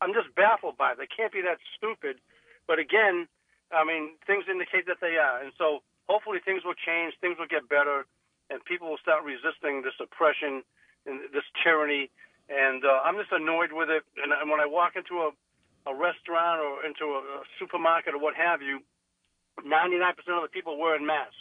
I'm 0.00 0.14
just 0.14 0.30
baffled 0.38 0.78
by 0.78 0.94
it. 0.94 0.98
They 1.02 1.10
can't 1.10 1.34
be 1.34 1.42
that 1.42 1.58
stupid 1.74 2.22
but 2.66 2.78
again, 2.78 3.28
I 3.72 3.84
mean, 3.84 4.18
things 4.26 4.44
indicate 4.50 4.86
that 4.86 4.98
they 5.00 5.16
are. 5.16 5.42
And 5.42 5.52
so 5.58 5.82
hopefully 6.10 6.38
things 6.44 6.62
will 6.64 6.78
change, 6.78 7.14
things 7.20 7.38
will 7.38 7.50
get 7.50 7.68
better, 7.68 8.06
and 8.50 8.62
people 8.64 8.90
will 8.90 9.02
start 9.02 9.24
resisting 9.24 9.82
this 9.82 9.96
oppression 10.02 10.62
and 11.06 11.22
this 11.32 11.46
tyranny. 11.62 12.10
And 12.48 12.84
uh, 12.84 13.02
I'm 13.02 13.18
just 13.18 13.32
annoyed 13.32 13.72
with 13.72 13.90
it. 13.90 14.02
And, 14.22 14.30
and 14.30 14.46
when 14.50 14.60
I 14.60 14.66
walk 14.66 14.94
into 14.94 15.26
a, 15.26 15.30
a 15.90 15.94
restaurant 15.94 16.62
or 16.62 16.86
into 16.86 17.18
a, 17.18 17.20
a 17.42 17.48
supermarket 17.58 18.14
or 18.14 18.20
what 18.22 18.34
have 18.38 18.62
you, 18.62 18.80
99% 19.62 20.14
of 20.36 20.44
the 20.44 20.52
people 20.52 20.78
wearing 20.78 21.06
masks. 21.06 21.36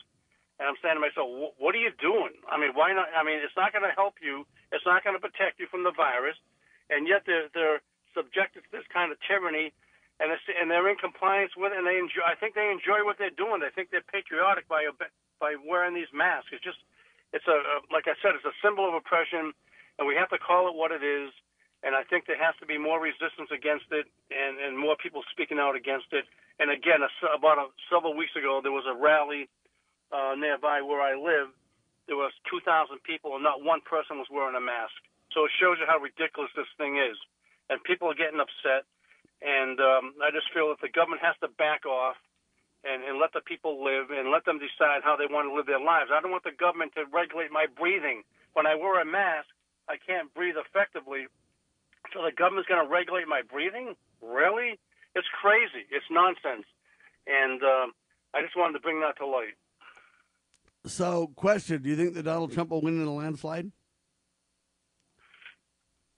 And 0.58 0.72
I'm 0.72 0.80
saying 0.80 0.96
to 0.96 1.04
myself, 1.04 1.28
what 1.60 1.76
are 1.76 1.84
you 1.84 1.92
doing? 2.00 2.32
I 2.48 2.56
mean, 2.56 2.72
why 2.72 2.96
not? 2.96 3.12
I 3.12 3.28
mean, 3.28 3.44
it's 3.44 3.60
not 3.60 3.76
going 3.76 3.84
to 3.84 3.92
help 3.92 4.24
you. 4.24 4.48
It's 4.72 4.88
not 4.88 5.04
going 5.04 5.14
to 5.14 5.20
protect 5.20 5.60
you 5.60 5.68
from 5.68 5.84
the 5.84 5.92
virus. 5.92 6.40
And 6.88 7.06
yet 7.12 7.28
they're, 7.28 7.52
they're 7.52 7.84
subjected 8.16 8.64
to 8.64 8.70
this 8.72 8.88
kind 8.88 9.12
of 9.12 9.20
tyranny 9.28 9.76
and 10.20 10.32
it's, 10.32 10.44
and 10.48 10.72
they're 10.72 10.88
in 10.88 10.96
compliance 10.96 11.52
with 11.60 11.76
it, 11.76 11.78
and 11.78 11.84
they 11.84 12.00
enjoy. 12.00 12.24
I 12.24 12.40
think 12.40 12.56
they 12.56 12.72
enjoy 12.72 13.04
what 13.04 13.20
they're 13.20 13.36
doing. 13.36 13.60
They 13.60 13.72
think 13.76 13.92
they're 13.92 14.06
patriotic 14.06 14.68
by 14.72 14.88
by 15.40 15.60
wearing 15.60 15.92
these 15.92 16.12
masks. 16.16 16.56
It's 16.56 16.64
just, 16.64 16.80
it's 17.36 17.44
a, 17.52 17.84
like 17.92 18.08
I 18.08 18.16
said, 18.24 18.32
it's 18.40 18.48
a 18.48 18.56
symbol 18.64 18.88
of 18.88 18.96
oppression, 18.96 19.52
and 19.98 20.08
we 20.08 20.16
have 20.16 20.30
to 20.30 20.40
call 20.40 20.68
it 20.68 20.76
what 20.76 20.92
it 20.92 21.04
is. 21.04 21.32
And 21.84 21.94
I 21.94 22.02
think 22.08 22.26
there 22.26 22.40
has 22.40 22.58
to 22.60 22.66
be 22.66 22.82
more 22.82 22.98
resistance 22.98 23.54
against 23.54 23.86
it, 23.92 24.10
and 24.34 24.58
and 24.58 24.74
more 24.74 24.98
people 24.98 25.22
speaking 25.30 25.60
out 25.60 25.76
against 25.76 26.10
it. 26.12 26.26
And 26.58 26.72
again, 26.72 27.04
a, 27.04 27.10
about 27.36 27.60
a, 27.60 27.68
several 27.92 28.16
weeks 28.16 28.34
ago, 28.34 28.64
there 28.64 28.72
was 28.72 28.88
a 28.88 28.96
rally 28.96 29.52
uh, 30.10 30.34
nearby 30.40 30.82
where 30.82 31.04
I 31.04 31.14
live. 31.14 31.52
There 32.08 32.16
was 32.16 32.32
2,000 32.48 33.02
people, 33.02 33.34
and 33.34 33.44
not 33.44 33.66
one 33.66 33.82
person 33.82 34.22
was 34.22 34.30
wearing 34.32 34.56
a 34.56 34.62
mask. 34.62 34.94
So 35.34 35.44
it 35.44 35.52
shows 35.60 35.82
you 35.82 35.90
how 35.90 35.98
ridiculous 35.98 36.54
this 36.56 36.70
thing 36.78 37.02
is. 37.02 37.18
And 37.68 37.82
people 37.84 38.08
are 38.08 38.16
getting 38.16 38.40
upset 38.40 38.86
and 39.42 39.80
um, 39.80 40.16
I 40.24 40.32
just 40.32 40.48
feel 40.54 40.72
that 40.72 40.80
the 40.80 40.92
government 40.92 41.22
has 41.22 41.36
to 41.44 41.52
back 41.60 41.86
off 41.86 42.16
and, 42.82 43.04
and 43.04 43.20
let 43.20 43.34
the 43.34 43.44
people 43.44 43.84
live 43.84 44.12
and 44.14 44.32
let 44.32 44.46
them 44.46 44.62
decide 44.62 45.04
how 45.04 45.16
they 45.18 45.28
want 45.28 45.50
to 45.50 45.54
live 45.54 45.68
their 45.68 45.82
lives. 45.82 46.14
I 46.14 46.22
don't 46.22 46.32
want 46.32 46.48
the 46.48 46.56
government 46.56 46.96
to 46.96 47.10
regulate 47.12 47.52
my 47.52 47.68
breathing. 47.68 48.24
When 48.54 48.66
I 48.66 48.76
wear 48.76 49.02
a 49.02 49.06
mask, 49.06 49.50
I 49.88 49.96
can't 49.98 50.34
breathe 50.34 50.56
effectively. 50.58 51.28
So 52.14 52.22
the 52.24 52.32
government's 52.32 52.68
going 52.68 52.84
to 52.84 52.90
regulate 52.90 53.28
my 53.28 53.42
breathing? 53.42 53.96
Really? 54.22 54.80
It's 55.16 55.28
crazy. 55.42 55.86
It's 55.92 56.06
nonsense. 56.12 56.66
And 57.26 57.62
um, 57.64 57.94
I 58.34 58.42
just 58.42 58.56
wanted 58.56 58.74
to 58.74 58.80
bring 58.80 59.02
that 59.02 59.18
to 59.18 59.26
light. 59.26 59.58
So, 60.86 61.34
question: 61.36 61.82
Do 61.82 61.90
you 61.90 61.96
think 61.96 62.14
that 62.14 62.24
Donald 62.24 62.54
Trump 62.54 62.70
will 62.70 62.82
win 62.82 63.02
in 63.02 63.08
a 63.08 63.14
landslide? 63.14 63.72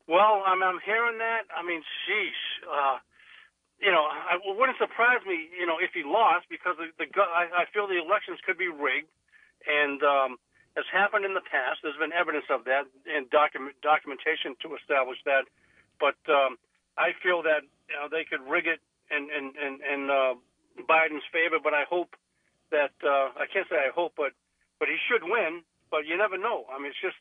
Well, 0.07 0.43
I'm, 0.45 0.63
I'm 0.63 0.79
hearing 0.83 1.19
that. 1.19 1.47
I 1.55 1.63
mean, 1.63 1.83
sheesh. 2.03 2.43
Uh, 2.67 2.99
you 3.79 3.91
know, 3.91 4.03
I, 4.03 4.35
it 4.35 4.57
wouldn't 4.57 4.77
surprise 4.77 5.21
me, 5.27 5.47
you 5.53 5.65
know, 5.65 5.77
if 5.79 5.91
he 5.93 6.01
lost 6.03 6.47
because 6.49 6.75
the, 6.81 6.89
the 6.97 7.05
I, 7.21 7.63
I 7.63 7.65
feel 7.71 7.87
the 7.87 8.01
elections 8.01 8.39
could 8.43 8.57
be 8.57 8.67
rigged, 8.67 9.11
and 9.67 10.01
um, 10.03 10.37
has 10.77 10.85
happened 10.93 11.25
in 11.25 11.33
the 11.33 11.41
past. 11.41 11.81
There's 11.81 11.97
been 11.97 12.13
evidence 12.13 12.45
of 12.53 12.63
that 12.69 12.85
and 13.09 13.25
document 13.33 13.73
documentation 13.81 14.53
to 14.61 14.77
establish 14.77 15.17
that. 15.25 15.49
But 15.97 16.21
um, 16.29 16.61
I 17.01 17.17
feel 17.25 17.41
that 17.49 17.65
you 17.89 17.97
know, 17.97 18.05
they 18.05 18.23
could 18.23 18.45
rig 18.45 18.69
it 18.69 18.77
in 19.09 19.25
in 19.33 19.57
in, 19.57 19.73
in 19.81 20.01
uh, 20.13 20.37
Biden's 20.85 21.25
favor. 21.33 21.57
But 21.57 21.73
I 21.73 21.89
hope 21.89 22.13
that 22.69 22.93
uh, 23.01 23.33
I 23.33 23.49
can't 23.49 23.65
say 23.65 23.81
I 23.81 23.89
hope, 23.89 24.13
but 24.13 24.37
but 24.77 24.87
he 24.87 25.01
should 25.09 25.25
win. 25.25 25.65
But 25.89 26.05
you 26.05 26.13
never 26.13 26.37
know. 26.37 26.69
I 26.69 26.77
mean, 26.77 26.93
it's 26.93 27.01
just 27.01 27.17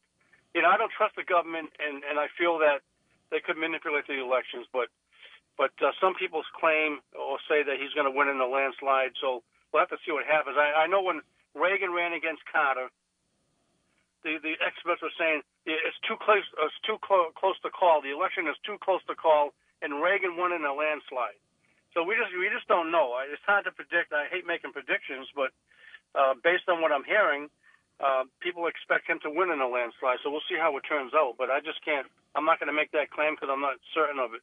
you 0.53 0.61
know, 0.61 0.69
I 0.69 0.77
don't 0.77 0.93
trust 0.93 1.17
the 1.17 1.25
government, 1.25 1.73
and 1.81 2.05
and 2.05 2.21
I 2.21 2.29
feel 2.37 2.61
that 2.61 2.85
they 3.33 3.41
could 3.41 3.57
manipulate 3.57 4.05
the 4.05 4.21
elections. 4.21 4.69
But 4.69 4.93
but 5.57 5.73
uh, 5.81 5.97
some 5.97 6.13
people 6.13 6.45
claim 6.53 7.01
or 7.17 7.41
say 7.49 7.65
that 7.65 7.81
he's 7.81 7.97
going 7.97 8.05
to 8.05 8.13
win 8.13 8.29
in 8.29 8.37
a 8.37 8.45
landslide. 8.45 9.17
So 9.17 9.41
we'll 9.73 9.81
have 9.81 9.93
to 9.97 10.01
see 10.05 10.13
what 10.13 10.29
happens. 10.29 10.61
I, 10.61 10.85
I 10.85 10.87
know 10.87 11.01
when 11.01 11.25
Reagan 11.57 11.97
ran 11.97 12.13
against 12.13 12.45
Carter, 12.53 12.93
the 14.27 14.43
the 14.43 14.59
experts 14.59 14.99
were 14.99 15.15
saying 15.15 15.47
it's 15.65 16.01
too 16.03 16.19
close. 16.19 16.43
It's 16.67 16.81
too 16.83 16.99
clo- 16.99 17.31
close 17.39 17.55
to 17.63 17.71
call. 17.71 18.03
The 18.03 18.11
election 18.11 18.51
is 18.51 18.59
too 18.67 18.75
close 18.83 19.01
to 19.07 19.15
call, 19.15 19.55
and 19.81 20.03
Reagan 20.03 20.35
won 20.35 20.51
in 20.51 20.67
a 20.67 20.75
landslide. 20.75 21.39
So 21.95 22.03
we 22.03 22.19
just 22.19 22.35
we 22.35 22.51
just 22.51 22.67
don't 22.67 22.91
know. 22.91 23.15
It's 23.23 23.41
hard 23.47 23.65
to 23.71 23.73
predict. 23.73 24.11
I 24.11 24.27
hate 24.27 24.43
making 24.43 24.75
predictions, 24.75 25.31
but 25.39 25.55
uh, 26.19 26.35
based 26.43 26.67
on 26.67 26.83
what 26.83 26.91
I'm 26.91 27.07
hearing, 27.07 27.47
uh, 28.03 28.27
people 28.43 28.67
expect 28.67 29.07
him 29.07 29.23
to 29.23 29.31
win 29.31 29.55
in 29.55 29.63
a 29.63 29.71
landslide. 29.71 30.19
So 30.27 30.35
we'll 30.35 30.45
see 30.51 30.59
how 30.59 30.75
it 30.77 30.85
turns 30.91 31.15
out. 31.15 31.39
But 31.39 31.55
I 31.55 31.63
just 31.63 31.79
can't. 31.87 32.11
I'm 32.35 32.45
not 32.45 32.59
going 32.59 32.69
to 32.69 32.77
make 32.77 32.91
that 32.93 33.15
claim 33.15 33.39
because 33.39 33.49
I'm 33.49 33.63
not 33.63 33.79
certain 33.95 34.19
of 34.19 34.35
it. 34.35 34.43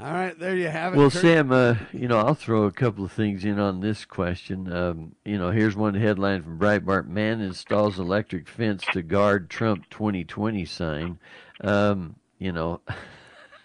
All 0.00 0.12
right, 0.12 0.36
there 0.36 0.56
you 0.56 0.66
have 0.66 0.92
it. 0.92 0.96
Well, 0.96 1.10
Kurt. 1.10 1.22
Sam, 1.22 1.52
uh, 1.52 1.76
you 1.92 2.08
know, 2.08 2.18
I'll 2.18 2.34
throw 2.34 2.64
a 2.64 2.72
couple 2.72 3.04
of 3.04 3.12
things 3.12 3.44
in 3.44 3.60
on 3.60 3.78
this 3.78 4.04
question. 4.04 4.72
Um, 4.72 5.14
you 5.24 5.38
know, 5.38 5.50
here's 5.50 5.76
one 5.76 5.94
headline 5.94 6.42
from 6.42 6.58
Breitbart: 6.58 7.06
Man 7.06 7.40
installs 7.40 8.00
electric 8.00 8.48
fence 8.48 8.84
to 8.92 9.02
guard 9.02 9.48
Trump 9.48 9.88
2020 9.90 10.64
sign. 10.64 11.20
Um, 11.60 12.16
you 12.40 12.50
know, 12.50 12.80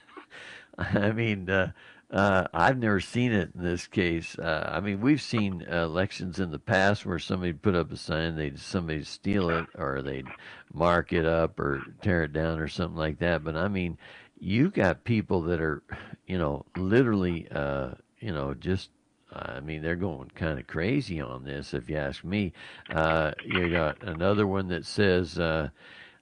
I 0.77 1.11
mean, 1.13 1.49
uh, 1.49 1.71
uh, 2.11 2.45
I've 2.53 2.77
never 2.77 2.99
seen 2.99 3.31
it 3.31 3.51
in 3.55 3.63
this 3.63 3.87
case. 3.87 4.37
Uh, 4.37 4.69
I 4.71 4.81
mean, 4.81 5.01
we've 5.01 5.21
seen 5.21 5.65
uh, 5.67 5.83
elections 5.83 6.39
in 6.39 6.51
the 6.51 6.59
past 6.59 7.07
where 7.07 7.17
somebody 7.19 7.53
put 7.53 7.73
up 7.73 7.91
a 7.91 7.97
sign, 7.97 8.35
they'd 8.35 8.59
somebody 8.59 9.03
steal 9.03 9.49
it, 9.49 9.65
or 9.75 10.03
they'd 10.03 10.27
mark 10.73 11.11
it 11.11 11.25
up, 11.25 11.59
or 11.59 11.81
tear 12.03 12.23
it 12.23 12.33
down, 12.33 12.59
or 12.59 12.67
something 12.67 12.97
like 12.97 13.17
that. 13.17 13.43
But 13.43 13.55
I 13.55 13.67
mean, 13.67 13.97
you 14.39 14.69
got 14.69 15.03
people 15.03 15.41
that 15.43 15.61
are, 15.61 15.83
you 16.27 16.37
know, 16.37 16.65
literally, 16.75 17.47
uh, 17.51 17.91
you 18.19 18.31
know, 18.31 18.53
just. 18.53 18.89
I 19.31 19.59
mean, 19.59 19.83
they're 19.83 19.95
going 19.95 20.31
kind 20.33 20.57
of 20.57 20.65
crazy 20.65 21.21
on 21.21 21.43
this, 21.43 21.75
if 21.75 21.87
you 21.87 21.97
ask 21.97 22.23
me. 22.23 22.51
Uh, 22.89 23.33
you 23.45 23.69
got 23.69 24.01
another 24.01 24.47
one 24.47 24.69
that 24.69 24.87
says, 24.87 25.37
uh, 25.37 25.69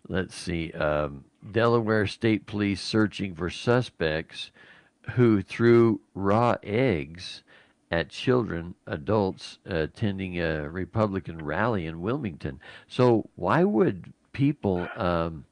let's 0.09 0.35
see, 0.35 0.73
um, 0.73 1.23
Delaware 1.49 2.05
State 2.05 2.45
Police 2.45 2.81
searching 2.81 3.33
for 3.33 3.49
suspects 3.49 4.51
who 5.11 5.41
threw 5.41 6.01
raw 6.15 6.57
eggs 6.63 7.43
at 7.89 8.09
children, 8.09 8.75
adults 8.85 9.59
attending 9.65 10.41
a 10.41 10.69
Republican 10.69 11.37
rally 11.37 11.85
in 11.85 12.01
Wilmington. 12.01 12.59
So 12.89 13.29
why 13.37 13.63
would 13.63 14.11
people, 14.33 14.85
um, 14.97 15.45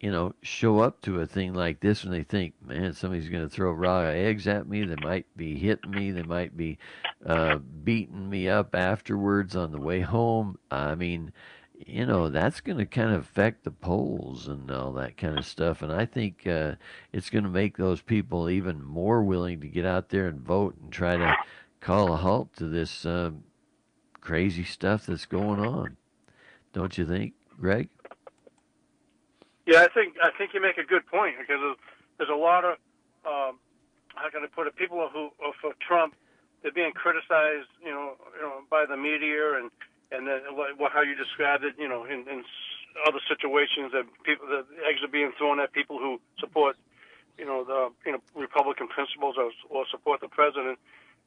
you 0.00 0.12
know, 0.12 0.34
show 0.42 0.78
up 0.80 1.00
to 1.02 1.20
a 1.20 1.26
thing 1.26 1.54
like 1.54 1.80
this 1.80 2.04
when 2.04 2.12
they 2.12 2.22
think, 2.22 2.54
man, 2.64 2.92
somebody's 2.92 3.28
going 3.28 3.42
to 3.42 3.54
throw 3.54 3.72
raw 3.72 4.02
eggs 4.02 4.46
at 4.46 4.68
me? 4.68 4.84
They 4.84 4.96
might 5.02 5.26
be 5.36 5.58
hitting 5.58 5.90
me. 5.90 6.12
They 6.12 6.22
might 6.22 6.56
be 6.56 6.78
uh, 7.26 7.56
beating 7.56 8.30
me 8.30 8.48
up 8.48 8.74
afterwards 8.74 9.56
on 9.56 9.72
the 9.72 9.80
way 9.80 10.00
home. 10.00 10.58
I 10.70 10.94
mean, 10.94 11.32
you 11.86 12.04
know 12.04 12.28
that's 12.28 12.60
going 12.60 12.78
to 12.78 12.86
kind 12.86 13.14
of 13.14 13.20
affect 13.20 13.64
the 13.64 13.70
polls 13.70 14.48
and 14.48 14.70
all 14.70 14.92
that 14.92 15.16
kind 15.16 15.38
of 15.38 15.46
stuff 15.46 15.82
and 15.82 15.92
i 15.92 16.04
think 16.04 16.46
uh, 16.46 16.74
it's 17.12 17.30
going 17.30 17.44
to 17.44 17.50
make 17.50 17.76
those 17.76 18.00
people 18.00 18.50
even 18.50 18.82
more 18.82 19.22
willing 19.22 19.60
to 19.60 19.68
get 19.68 19.86
out 19.86 20.08
there 20.08 20.26
and 20.26 20.40
vote 20.40 20.74
and 20.82 20.90
try 20.92 21.16
to 21.16 21.34
call 21.80 22.12
a 22.12 22.16
halt 22.16 22.52
to 22.56 22.64
this 22.64 23.06
um, 23.06 23.44
crazy 24.20 24.64
stuff 24.64 25.06
that's 25.06 25.26
going 25.26 25.60
on 25.60 25.96
don't 26.72 26.98
you 26.98 27.06
think 27.06 27.32
greg 27.60 27.88
Yeah, 29.68 29.84
I 29.84 29.88
think 29.92 30.16
I 30.16 30.32
think 30.32 30.54
you 30.56 30.62
make 30.64 30.78
a 30.80 30.88
good 30.88 31.04
point 31.12 31.36
because 31.36 31.60
there's, 32.16 32.32
a 32.32 32.34
lot 32.34 32.64
of 32.64 32.80
um, 33.28 33.60
how 34.16 34.32
can 34.32 34.40
I 34.40 34.48
put 34.48 34.66
it? 34.66 34.74
People 34.80 34.96
who 35.12 35.28
are 35.44 35.52
for 35.60 35.76
Trump, 35.86 36.16
they're 36.62 36.72
being 36.72 36.92
criticized, 36.96 37.68
you 37.84 37.92
know, 37.92 38.16
you 38.32 38.40
know, 38.48 38.64
by 38.72 38.86
the 38.88 38.96
media 38.96 39.60
and 39.60 39.68
and 40.10 40.26
then 40.26 40.56
what- 40.56 40.90
how 40.92 41.02
you 41.02 41.14
described 41.14 41.64
it, 41.64 41.74
you 41.78 41.86
know, 41.86 42.04
in, 42.08 42.24
in 42.32 42.44
other 43.06 43.20
situations 43.28 43.92
that 43.92 44.08
people 44.24 44.48
the 44.48 44.64
eggs 44.88 45.04
are 45.04 45.12
being 45.12 45.32
thrown 45.36 45.60
at 45.60 45.70
people 45.76 45.98
who 45.98 46.18
support, 46.40 46.76
you 47.36 47.44
know, 47.44 47.62
the 47.62 47.92
you 48.08 48.12
know 48.16 48.22
Republican 48.34 48.88
principles 48.88 49.36
or 49.36 49.52
or 49.68 49.84
support 49.92 50.22
the 50.22 50.28
president, 50.32 50.78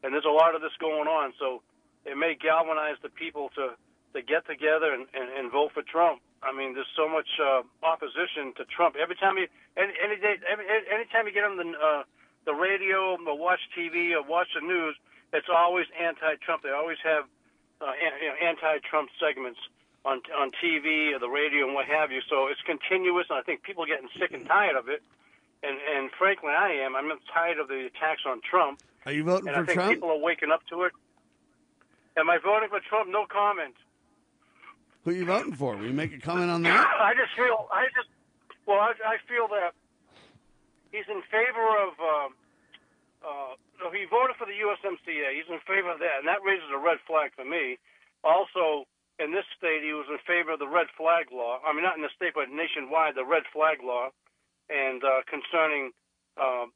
and 0.01 0.15
there's 0.15 0.25
a 0.25 0.33
lot 0.33 0.55
of 0.55 0.61
this 0.65 0.73
going 0.79 1.07
on. 1.07 1.31
So 1.37 1.61
it 2.09 2.17
may 2.17 2.33
galvanize 2.33 2.97
the 3.03 3.09
people 3.09 3.51
to 3.53 3.77
to 4.13 4.21
get 4.21 4.45
together 4.47 4.93
and, 4.93 5.07
and, 5.13 5.29
and 5.31 5.51
vote 5.51 5.71
for 5.73 5.83
Trump. 5.83 6.21
I 6.43 6.51
mean, 6.51 6.73
there's 6.73 6.89
so 6.95 7.07
much 7.07 7.27
uh, 7.37 7.61
opposition 7.85 8.53
to 8.57 8.65
Trump. 8.65 8.95
Every 8.97 9.15
time 9.15 9.37
you 9.37 9.47
any 9.77 9.93
any 10.03 10.17
day, 10.17 10.41
every, 10.49 10.65
anytime 10.65 11.27
you 11.27 11.33
get 11.33 11.43
on 11.45 11.57
the 11.57 11.69
uh, 11.77 12.03
the 12.45 12.53
radio 12.53 13.15
or 13.15 13.37
watch 13.37 13.61
TV 13.77 14.13
or 14.13 14.23
watch 14.23 14.47
the 14.55 14.65
news, 14.65 14.95
it's 15.33 15.47
always 15.53 15.85
anti-Trump. 15.93 16.63
They 16.63 16.71
always 16.71 16.97
have 17.03 17.25
uh, 17.79 17.93
you 18.01 18.27
know, 18.27 18.35
anti-Trump 18.41 19.09
segments 19.21 19.59
on 20.03 20.21
on 20.37 20.51
TV 20.57 21.13
or 21.13 21.19
the 21.19 21.29
radio 21.29 21.65
and 21.65 21.75
what 21.75 21.85
have 21.85 22.11
you. 22.11 22.21
So 22.27 22.47
it's 22.47 22.61
continuous, 22.65 23.27
and 23.29 23.37
I 23.37 23.43
think 23.43 23.61
people 23.61 23.83
are 23.83 23.87
getting 23.87 24.09
sick 24.17 24.31
and 24.33 24.45
tired 24.45 24.75
of 24.75 24.89
it. 24.89 25.03
And 25.63 25.77
and 25.77 26.09
frankly, 26.17 26.49
I 26.49 26.81
am. 26.81 26.95
I'm 26.95 27.11
tired 27.31 27.59
of 27.59 27.67
the 27.67 27.85
attacks 27.85 28.23
on 28.25 28.41
Trump. 28.41 28.81
Are 29.05 29.11
you 29.11 29.23
voting 29.23 29.45
for 29.45 29.53
Trump? 29.53 29.57
and 29.57 29.65
for 29.65 29.71
I 29.71 29.75
think 29.75 29.77
Trump? 29.77 29.93
people 29.93 30.09
are 30.09 30.19
waking 30.19 30.51
up 30.51 30.65
to 30.73 30.83
it. 30.83 30.93
Am 32.17 32.29
I 32.29 32.39
voting 32.43 32.69
for 32.69 32.79
Trump? 32.81 33.09
No 33.09 33.25
comment. 33.25 33.75
Who 35.03 35.11
are 35.11 35.13
you 35.13 35.25
voting 35.25 35.53
for? 35.53 35.75
Will 35.75 35.89
you 35.89 35.97
make 35.97 36.13
a 36.13 36.21
comment 36.21 36.51
on 36.51 36.61
that? 36.63 36.85
I 37.01 37.13
just 37.17 37.33
feel, 37.33 37.65
I 37.73 37.89
just, 37.97 38.09
well, 38.69 38.77
I, 38.77 38.93
I 39.01 39.17
feel 39.25 39.49
that 39.49 39.73
he's 40.93 41.09
in 41.09 41.25
favor 41.33 41.65
of, 41.81 41.91
uh, 41.97 42.29
uh, 43.25 43.89
he 43.89 44.05
voted 44.05 44.37
for 44.37 44.45
the 44.45 44.53
USMCA. 44.53 45.33
He's 45.33 45.49
in 45.49 45.57
favor 45.65 45.89
of 45.89 45.97
that, 46.05 46.21
and 46.21 46.27
that 46.29 46.45
raises 46.45 46.69
a 46.69 46.77
red 46.77 47.01
flag 47.09 47.33
for 47.33 47.45
me. 47.45 47.81
Also, 48.21 48.85
in 49.17 49.33
this 49.33 49.45
state, 49.57 49.81
he 49.81 49.93
was 49.93 50.05
in 50.05 50.21
favor 50.21 50.53
of 50.53 50.61
the 50.61 50.69
red 50.69 50.85
flag 50.93 51.33
law. 51.33 51.57
I 51.65 51.73
mean, 51.73 51.81
not 51.81 51.97
in 51.97 52.05
the 52.05 52.13
state, 52.13 52.37
but 52.37 52.53
nationwide, 52.53 53.17
the 53.17 53.25
red 53.25 53.49
flag 53.49 53.81
law, 53.81 54.13
and 54.69 55.01
uh, 55.01 55.25
concerning 55.25 55.97
uh, 56.37 56.69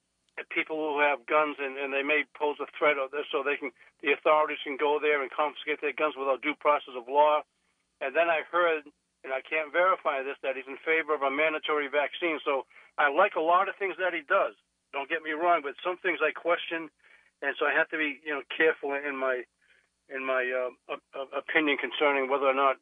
people 0.50 0.82
who 0.82 1.00
have 1.00 1.30
guns 1.30 1.62
and, 1.62 1.78
and 1.78 1.94
they 1.94 2.02
may 2.02 2.26
pose 2.34 2.58
a 2.58 2.66
threat 2.74 2.98
of 2.98 3.14
this, 3.14 3.30
so 3.30 3.46
they 3.46 3.56
can, 3.56 3.70
the 4.02 4.18
authorities 4.18 4.60
can 4.66 4.82
go 4.82 4.98
there 4.98 5.22
and 5.22 5.30
confiscate 5.30 5.78
their 5.80 5.94
guns 5.94 6.18
without 6.18 6.42
due 6.42 6.58
process 6.58 6.98
of 6.98 7.06
law. 7.06 7.46
And 8.02 8.16
then 8.16 8.28
I 8.28 8.42
heard, 8.52 8.84
and 9.24 9.32
I 9.32 9.42
can't 9.42 9.72
verify 9.72 10.22
this, 10.22 10.38
that 10.44 10.56
he's 10.56 10.68
in 10.68 10.78
favor 10.84 11.16
of 11.16 11.22
a 11.24 11.32
mandatory 11.32 11.88
vaccine. 11.88 12.40
So 12.44 12.66
I 12.98 13.10
like 13.12 13.36
a 13.36 13.44
lot 13.44 13.70
of 13.70 13.76
things 13.76 13.96
that 14.00 14.14
he 14.14 14.22
does. 14.28 14.54
Don't 14.94 15.10
get 15.10 15.24
me 15.24 15.32
wrong, 15.32 15.62
but 15.64 15.76
some 15.84 15.98
things 16.00 16.20
I 16.24 16.32
question, 16.32 16.88
and 17.42 17.52
so 17.60 17.68
I 17.68 17.74
have 17.76 17.90
to 17.92 17.98
be, 17.98 18.20
you 18.24 18.32
know, 18.32 18.44
careful 18.56 18.96
in 18.96 19.16
my 19.16 19.44
in 20.08 20.24
my 20.24 20.46
uh, 20.46 21.02
opinion 21.36 21.78
concerning 21.82 22.30
whether 22.30 22.46
or 22.46 22.54
not 22.54 22.78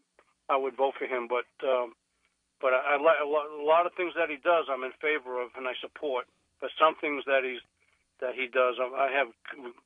I 0.49 0.57
would 0.57 0.75
vote 0.75 0.93
for 0.99 1.05
him. 1.05 1.27
But 1.27 1.49
um, 1.65 1.95
but 2.61 2.73
I, 2.73 2.95
I 2.95 3.01
like 3.01 3.17
a 3.23 3.25
lot, 3.25 3.49
a 3.49 3.63
lot 3.63 3.85
of 3.85 3.93
things 3.97 4.13
that 4.15 4.29
he 4.29 4.37
does. 4.37 4.69
I'm 4.69 4.83
in 4.83 4.93
favor 5.01 5.41
of 5.41 5.49
and 5.57 5.67
I 5.67 5.73
support. 5.81 6.25
But 6.61 6.69
some 6.77 6.95
things 7.01 7.23
that 7.25 7.41
he's 7.43 7.63
that 8.21 8.35
he 8.35 8.47
does, 8.47 8.75
I 8.79 9.09
have 9.11 9.27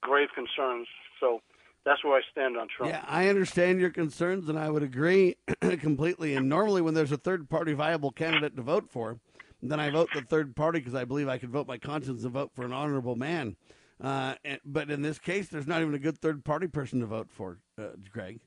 grave 0.01 0.29
concerns. 0.35 0.87
So 1.19 1.41
that's 1.85 2.03
where 2.03 2.17
I 2.17 2.21
stand 2.31 2.57
on 2.57 2.67
Trump. 2.75 2.91
Yeah, 2.91 3.03
I 3.07 3.27
understand 3.29 3.79
your 3.79 3.89
concerns, 3.89 4.49
and 4.49 4.59
I 4.59 4.69
would 4.69 4.83
agree 4.83 5.37
completely. 5.61 6.35
And 6.35 6.49
normally, 6.49 6.81
when 6.81 6.93
there's 6.93 7.11
a 7.11 7.17
third 7.17 7.49
party 7.49 7.73
viable 7.73 8.11
candidate 8.11 8.55
to 8.57 8.61
vote 8.61 8.89
for, 8.89 9.19
then 9.61 9.79
I 9.79 9.89
vote 9.89 10.09
the 10.13 10.21
third 10.21 10.55
party 10.55 10.79
because 10.79 10.95
I 10.95 11.05
believe 11.05 11.27
I 11.27 11.37
can 11.37 11.49
vote 11.49 11.67
my 11.67 11.77
conscience 11.77 12.23
and 12.23 12.33
vote 12.33 12.51
for 12.53 12.65
an 12.65 12.73
honorable 12.73 13.15
man. 13.15 13.55
Uh, 14.03 14.35
and, 14.45 14.59
but 14.63 14.91
in 14.91 15.01
this 15.01 15.17
case, 15.17 15.47
there's 15.47 15.65
not 15.65 15.81
even 15.81 15.95
a 15.95 15.99
good 15.99 16.19
third 16.19 16.45
party 16.45 16.67
person 16.67 16.99
to 16.99 17.07
vote 17.07 17.29
for, 17.31 17.57
uh, 17.79 17.87
Greg. 18.11 18.39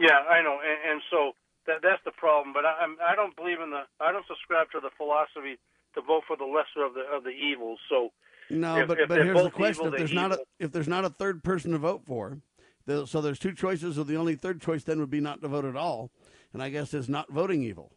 Yeah, 0.00 0.16
I 0.16 0.42
know, 0.42 0.58
and, 0.58 0.92
and 0.92 1.02
so 1.10 1.32
that 1.66 1.80
that's 1.82 2.02
the 2.04 2.10
problem. 2.10 2.52
But 2.52 2.64
I, 2.64 2.82
I'm 2.82 2.96
I 3.00 3.14
don't 3.14 3.36
believe 3.36 3.60
in 3.60 3.70
the 3.70 3.82
I 4.00 4.12
don't 4.12 4.26
subscribe 4.26 4.70
to 4.72 4.80
the 4.80 4.90
philosophy 4.96 5.58
to 5.94 6.00
vote 6.00 6.24
for 6.26 6.36
the 6.36 6.48
lesser 6.48 6.84
of 6.84 6.94
the 6.94 7.04
of 7.06 7.24
the 7.24 7.30
evils. 7.30 7.78
So 7.88 8.10
No, 8.50 8.78
if- 8.78 8.88
but 8.88 9.00
if 9.00 9.08
but 9.08 9.22
here's 9.22 9.42
the 9.42 9.50
question: 9.50 9.86
evil, 9.86 9.94
if 9.94 9.98
there's 9.98 10.10
they're 10.10 10.28
not 10.28 10.32
a 10.32 10.38
if 10.58 10.72
there's 10.72 10.88
not 10.88 11.04
a 11.04 11.10
third 11.10 11.42
person 11.42 11.72
to 11.72 11.78
vote 11.78 12.02
for, 12.06 12.38
the, 12.86 13.06
so 13.06 13.20
there's 13.20 13.38
two 13.38 13.52
choices. 13.52 13.96
So 13.96 14.04
the 14.04 14.16
only 14.16 14.34
third 14.36 14.60
choice 14.60 14.84
then 14.84 15.00
would 15.00 15.10
be 15.10 15.20
not 15.20 15.40
to 15.42 15.48
vote 15.48 15.64
at 15.64 15.76
all, 15.76 16.10
and 16.52 16.62
I 16.62 16.68
guess 16.68 16.92
is 16.94 17.08
not 17.08 17.30
voting 17.30 17.62
evil. 17.62 17.92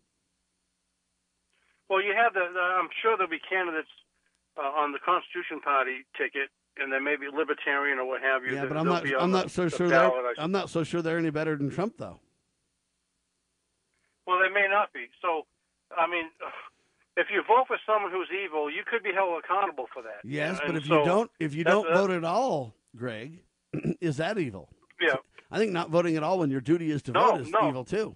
Well, 1.89 2.01
you 2.01 2.13
have 2.15 2.33
the, 2.33 2.41
the 2.53 2.59
I'm 2.59 2.89
sure 3.01 3.17
there'll 3.17 3.29
be 3.29 3.39
candidates 3.39 3.87
uh, 4.57 4.61
on 4.61 4.91
the 4.91 4.99
Constitution 4.99 5.61
Party 5.61 6.05
ticket, 6.17 6.49
and 6.77 6.91
there 6.91 7.01
may 7.01 7.15
be 7.15 7.27
libertarian 7.33 7.99
or 7.99 8.05
what 8.05 8.21
have 8.21 8.43
you. 8.43 8.53
Yeah, 8.55 8.65
but 8.65 8.77
I'm 8.77 8.85
not 8.87 9.05
I'm 9.19 9.31
not 9.31 9.51
so 9.51 9.65
the 9.69 9.75
sure 9.77 9.93
I 9.93 10.33
I'm 10.37 10.51
not 10.51 10.69
so 10.69 10.83
sure 10.83 11.01
they're 11.01 11.17
any 11.17 11.29
better 11.29 11.55
than 11.55 11.69
Trump 11.69 11.95
though. 11.97 12.19
Well, 14.25 14.39
they 14.39 14.53
may 14.53 14.67
not 14.69 14.91
be. 14.91 15.07
So, 15.21 15.47
I 15.97 16.05
mean, 16.05 16.25
if 17.17 17.27
you 17.31 17.43
vote 17.47 17.65
for 17.67 17.77
someone 17.85 18.11
who's 18.11 18.29
evil, 18.31 18.69
you 18.71 18.83
could 18.89 19.03
be 19.03 19.11
held 19.13 19.43
accountable 19.43 19.87
for 19.93 20.01
that. 20.03 20.21
Yes, 20.23 20.59
And 20.63 20.67
but 20.67 20.75
if 20.77 20.85
so 20.85 20.99
you 20.99 21.05
don't 21.05 21.31
if 21.39 21.53
you 21.53 21.63
don't 21.63 21.87
vote 21.91 22.11
at 22.11 22.23
all, 22.23 22.73
Greg, 22.95 23.39
is 23.99 24.17
that 24.17 24.37
evil? 24.37 24.69
Yeah. 25.01 25.15
I 25.51 25.57
think 25.57 25.71
not 25.71 25.89
voting 25.89 26.15
at 26.15 26.23
all 26.23 26.39
when 26.39 26.51
your 26.51 26.61
duty 26.61 26.91
is 26.91 27.01
to 27.03 27.11
No, 27.11 27.31
vote 27.31 27.41
is 27.41 27.49
no. 27.49 27.67
evil 27.67 27.83
too. 27.83 28.15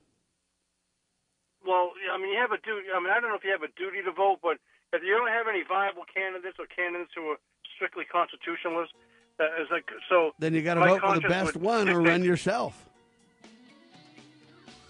Well, 1.66 1.92
I 2.14 2.18
mean, 2.18 2.30
you 2.34 2.40
have 2.40 2.52
a 2.52 2.58
duty. 2.58 2.88
I 2.94 3.00
mean, 3.00 3.10
I 3.10 3.20
don't 3.20 3.30
know 3.30 3.36
if 3.36 3.44
you 3.44 3.52
have 3.52 3.62
a 3.64 3.72
duty 3.78 4.02
to 4.04 4.12
vote, 4.12 4.40
but 4.42 4.58
if 4.94 5.04
you 5.04 5.12
don't 5.16 5.30
have 5.30 5.48
any 5.48 5.64
viable 5.68 6.04
candidates 6.14 6.58
or 6.60 6.66
candidates 6.66 7.12
who 7.16 7.28
are 7.30 7.38
strictly 7.76 8.04
constitutionalists, 8.06 8.94
uh, 9.40 9.46
is 9.62 9.68
like 9.72 9.86
so. 10.10 10.32
Then 10.40 10.54
you 10.54 10.62
got 10.62 10.76
to 10.76 10.82
vote 10.82 11.02
for 11.02 11.20
the 11.20 11.28
best 11.28 11.56
one 11.56 11.88
or 11.90 12.02
run 12.12 12.24
yourself. 12.24 12.90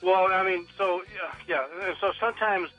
Well, 0.02 0.32
I 0.32 0.44
mean, 0.44 0.66
so 0.78 1.02
yeah, 1.48 1.66
yeah. 1.78 1.94
So 2.00 2.12
sometimes 2.20 2.70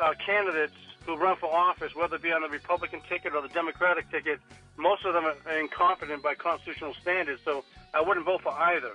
uh, 0.00 0.12
candidates 0.24 0.74
who 1.06 1.16
run 1.16 1.36
for 1.36 1.52
office, 1.54 1.94
whether 1.94 2.16
it 2.16 2.22
be 2.22 2.32
on 2.32 2.42
the 2.42 2.48
Republican 2.48 3.00
ticket 3.08 3.34
or 3.34 3.42
the 3.42 3.48
Democratic 3.48 4.10
ticket, 4.10 4.40
most 4.76 5.04
of 5.04 5.12
them 5.14 5.24
are 5.24 5.58
incompetent 5.58 6.22
by 6.22 6.34
constitutional 6.34 6.94
standards. 6.94 7.40
So 7.44 7.64
I 7.92 8.00
wouldn't 8.00 8.24
vote 8.26 8.42
for 8.42 8.52
either. 8.52 8.92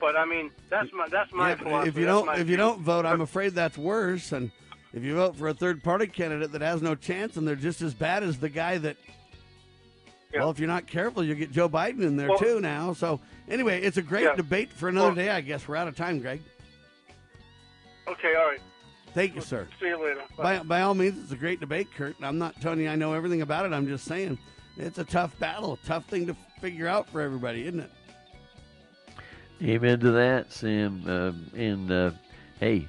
But 0.00 0.16
I 0.16 0.24
mean, 0.24 0.50
that's 0.68 0.92
my 0.92 1.06
that's 1.08 1.32
my 1.32 1.50
Yeah, 1.50 1.54
philosophy. 1.56 1.88
if 1.90 1.96
you 1.96 2.06
don't 2.06 2.28
if 2.30 2.38
you 2.38 2.44
view. 2.44 2.56
don't 2.56 2.80
vote, 2.80 3.06
I'm 3.06 3.20
afraid 3.20 3.50
that's 3.54 3.78
worse. 3.78 4.32
And 4.32 4.50
if 4.92 5.04
you 5.04 5.14
vote 5.14 5.36
for 5.36 5.48
a 5.48 5.54
third 5.54 5.82
party 5.84 6.08
candidate 6.08 6.50
that 6.52 6.60
has 6.60 6.82
no 6.82 6.94
chance 6.96 7.36
and 7.36 7.46
they're 7.46 7.54
just 7.54 7.80
as 7.82 7.94
bad 7.94 8.24
as 8.24 8.38
the 8.38 8.48
guy 8.48 8.78
that 8.78 8.96
well, 10.34 10.50
if 10.50 10.58
you're 10.58 10.66
not 10.68 10.86
careful, 10.86 11.22
you 11.22 11.34
get 11.34 11.52
Joe 11.52 11.68
Biden 11.68 12.02
in 12.02 12.16
there 12.16 12.30
Well- 12.30 12.38
too 12.38 12.58
now. 12.60 12.94
So 12.94 13.20
anyway, 13.48 13.82
it's 13.82 13.98
a 13.98 14.02
great 14.02 14.24
Yeah. 14.24 14.34
debate 14.34 14.72
for 14.72 14.88
another 14.88 15.08
Well- 15.08 15.14
day. 15.14 15.28
I 15.28 15.40
guess 15.42 15.68
we're 15.68 15.76
out 15.76 15.86
of 15.88 15.94
time, 15.94 16.18
Greg. 16.20 16.40
Okay, 18.08 18.34
all 18.34 18.46
right. 18.48 18.60
Thank 19.14 19.34
you, 19.34 19.40
sir. 19.42 19.68
See 19.78 19.88
you 19.88 20.02
later. 20.02 20.22
By, 20.36 20.60
by 20.60 20.82
all 20.82 20.94
means, 20.94 21.22
it's 21.22 21.32
a 21.32 21.36
great 21.36 21.60
debate, 21.60 21.88
Kurt. 21.94 22.16
I'm 22.22 22.38
not 22.38 22.60
telling 22.60 22.80
you 22.80 22.88
I 22.88 22.96
know 22.96 23.12
everything 23.12 23.42
about 23.42 23.66
it. 23.66 23.72
I'm 23.72 23.86
just 23.86 24.06
saying 24.06 24.38
it's 24.76 24.98
a 24.98 25.04
tough 25.04 25.38
battle, 25.38 25.74
a 25.74 25.86
tough 25.86 26.06
thing 26.06 26.26
to 26.26 26.36
figure 26.60 26.88
out 26.88 27.08
for 27.08 27.20
everybody, 27.20 27.66
isn't 27.66 27.80
it? 27.80 27.90
Amen 29.62 30.00
to 30.00 30.10
that, 30.12 30.52
Sam. 30.52 31.04
Uh, 31.06 31.32
and 31.56 31.92
uh, 31.92 32.10
hey, 32.58 32.88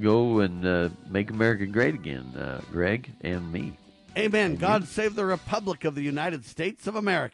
go 0.00 0.40
and 0.40 0.66
uh, 0.66 0.88
make 1.08 1.30
America 1.30 1.66
great 1.66 1.94
again, 1.94 2.26
uh, 2.36 2.60
Greg 2.70 3.10
and 3.22 3.50
me. 3.52 3.76
Amen. 4.16 4.56
God 4.56 4.88
save 4.88 5.14
the 5.14 5.24
Republic 5.24 5.84
of 5.84 5.94
the 5.94 6.02
United 6.02 6.44
States 6.44 6.86
of 6.88 6.96
America. 6.96 7.26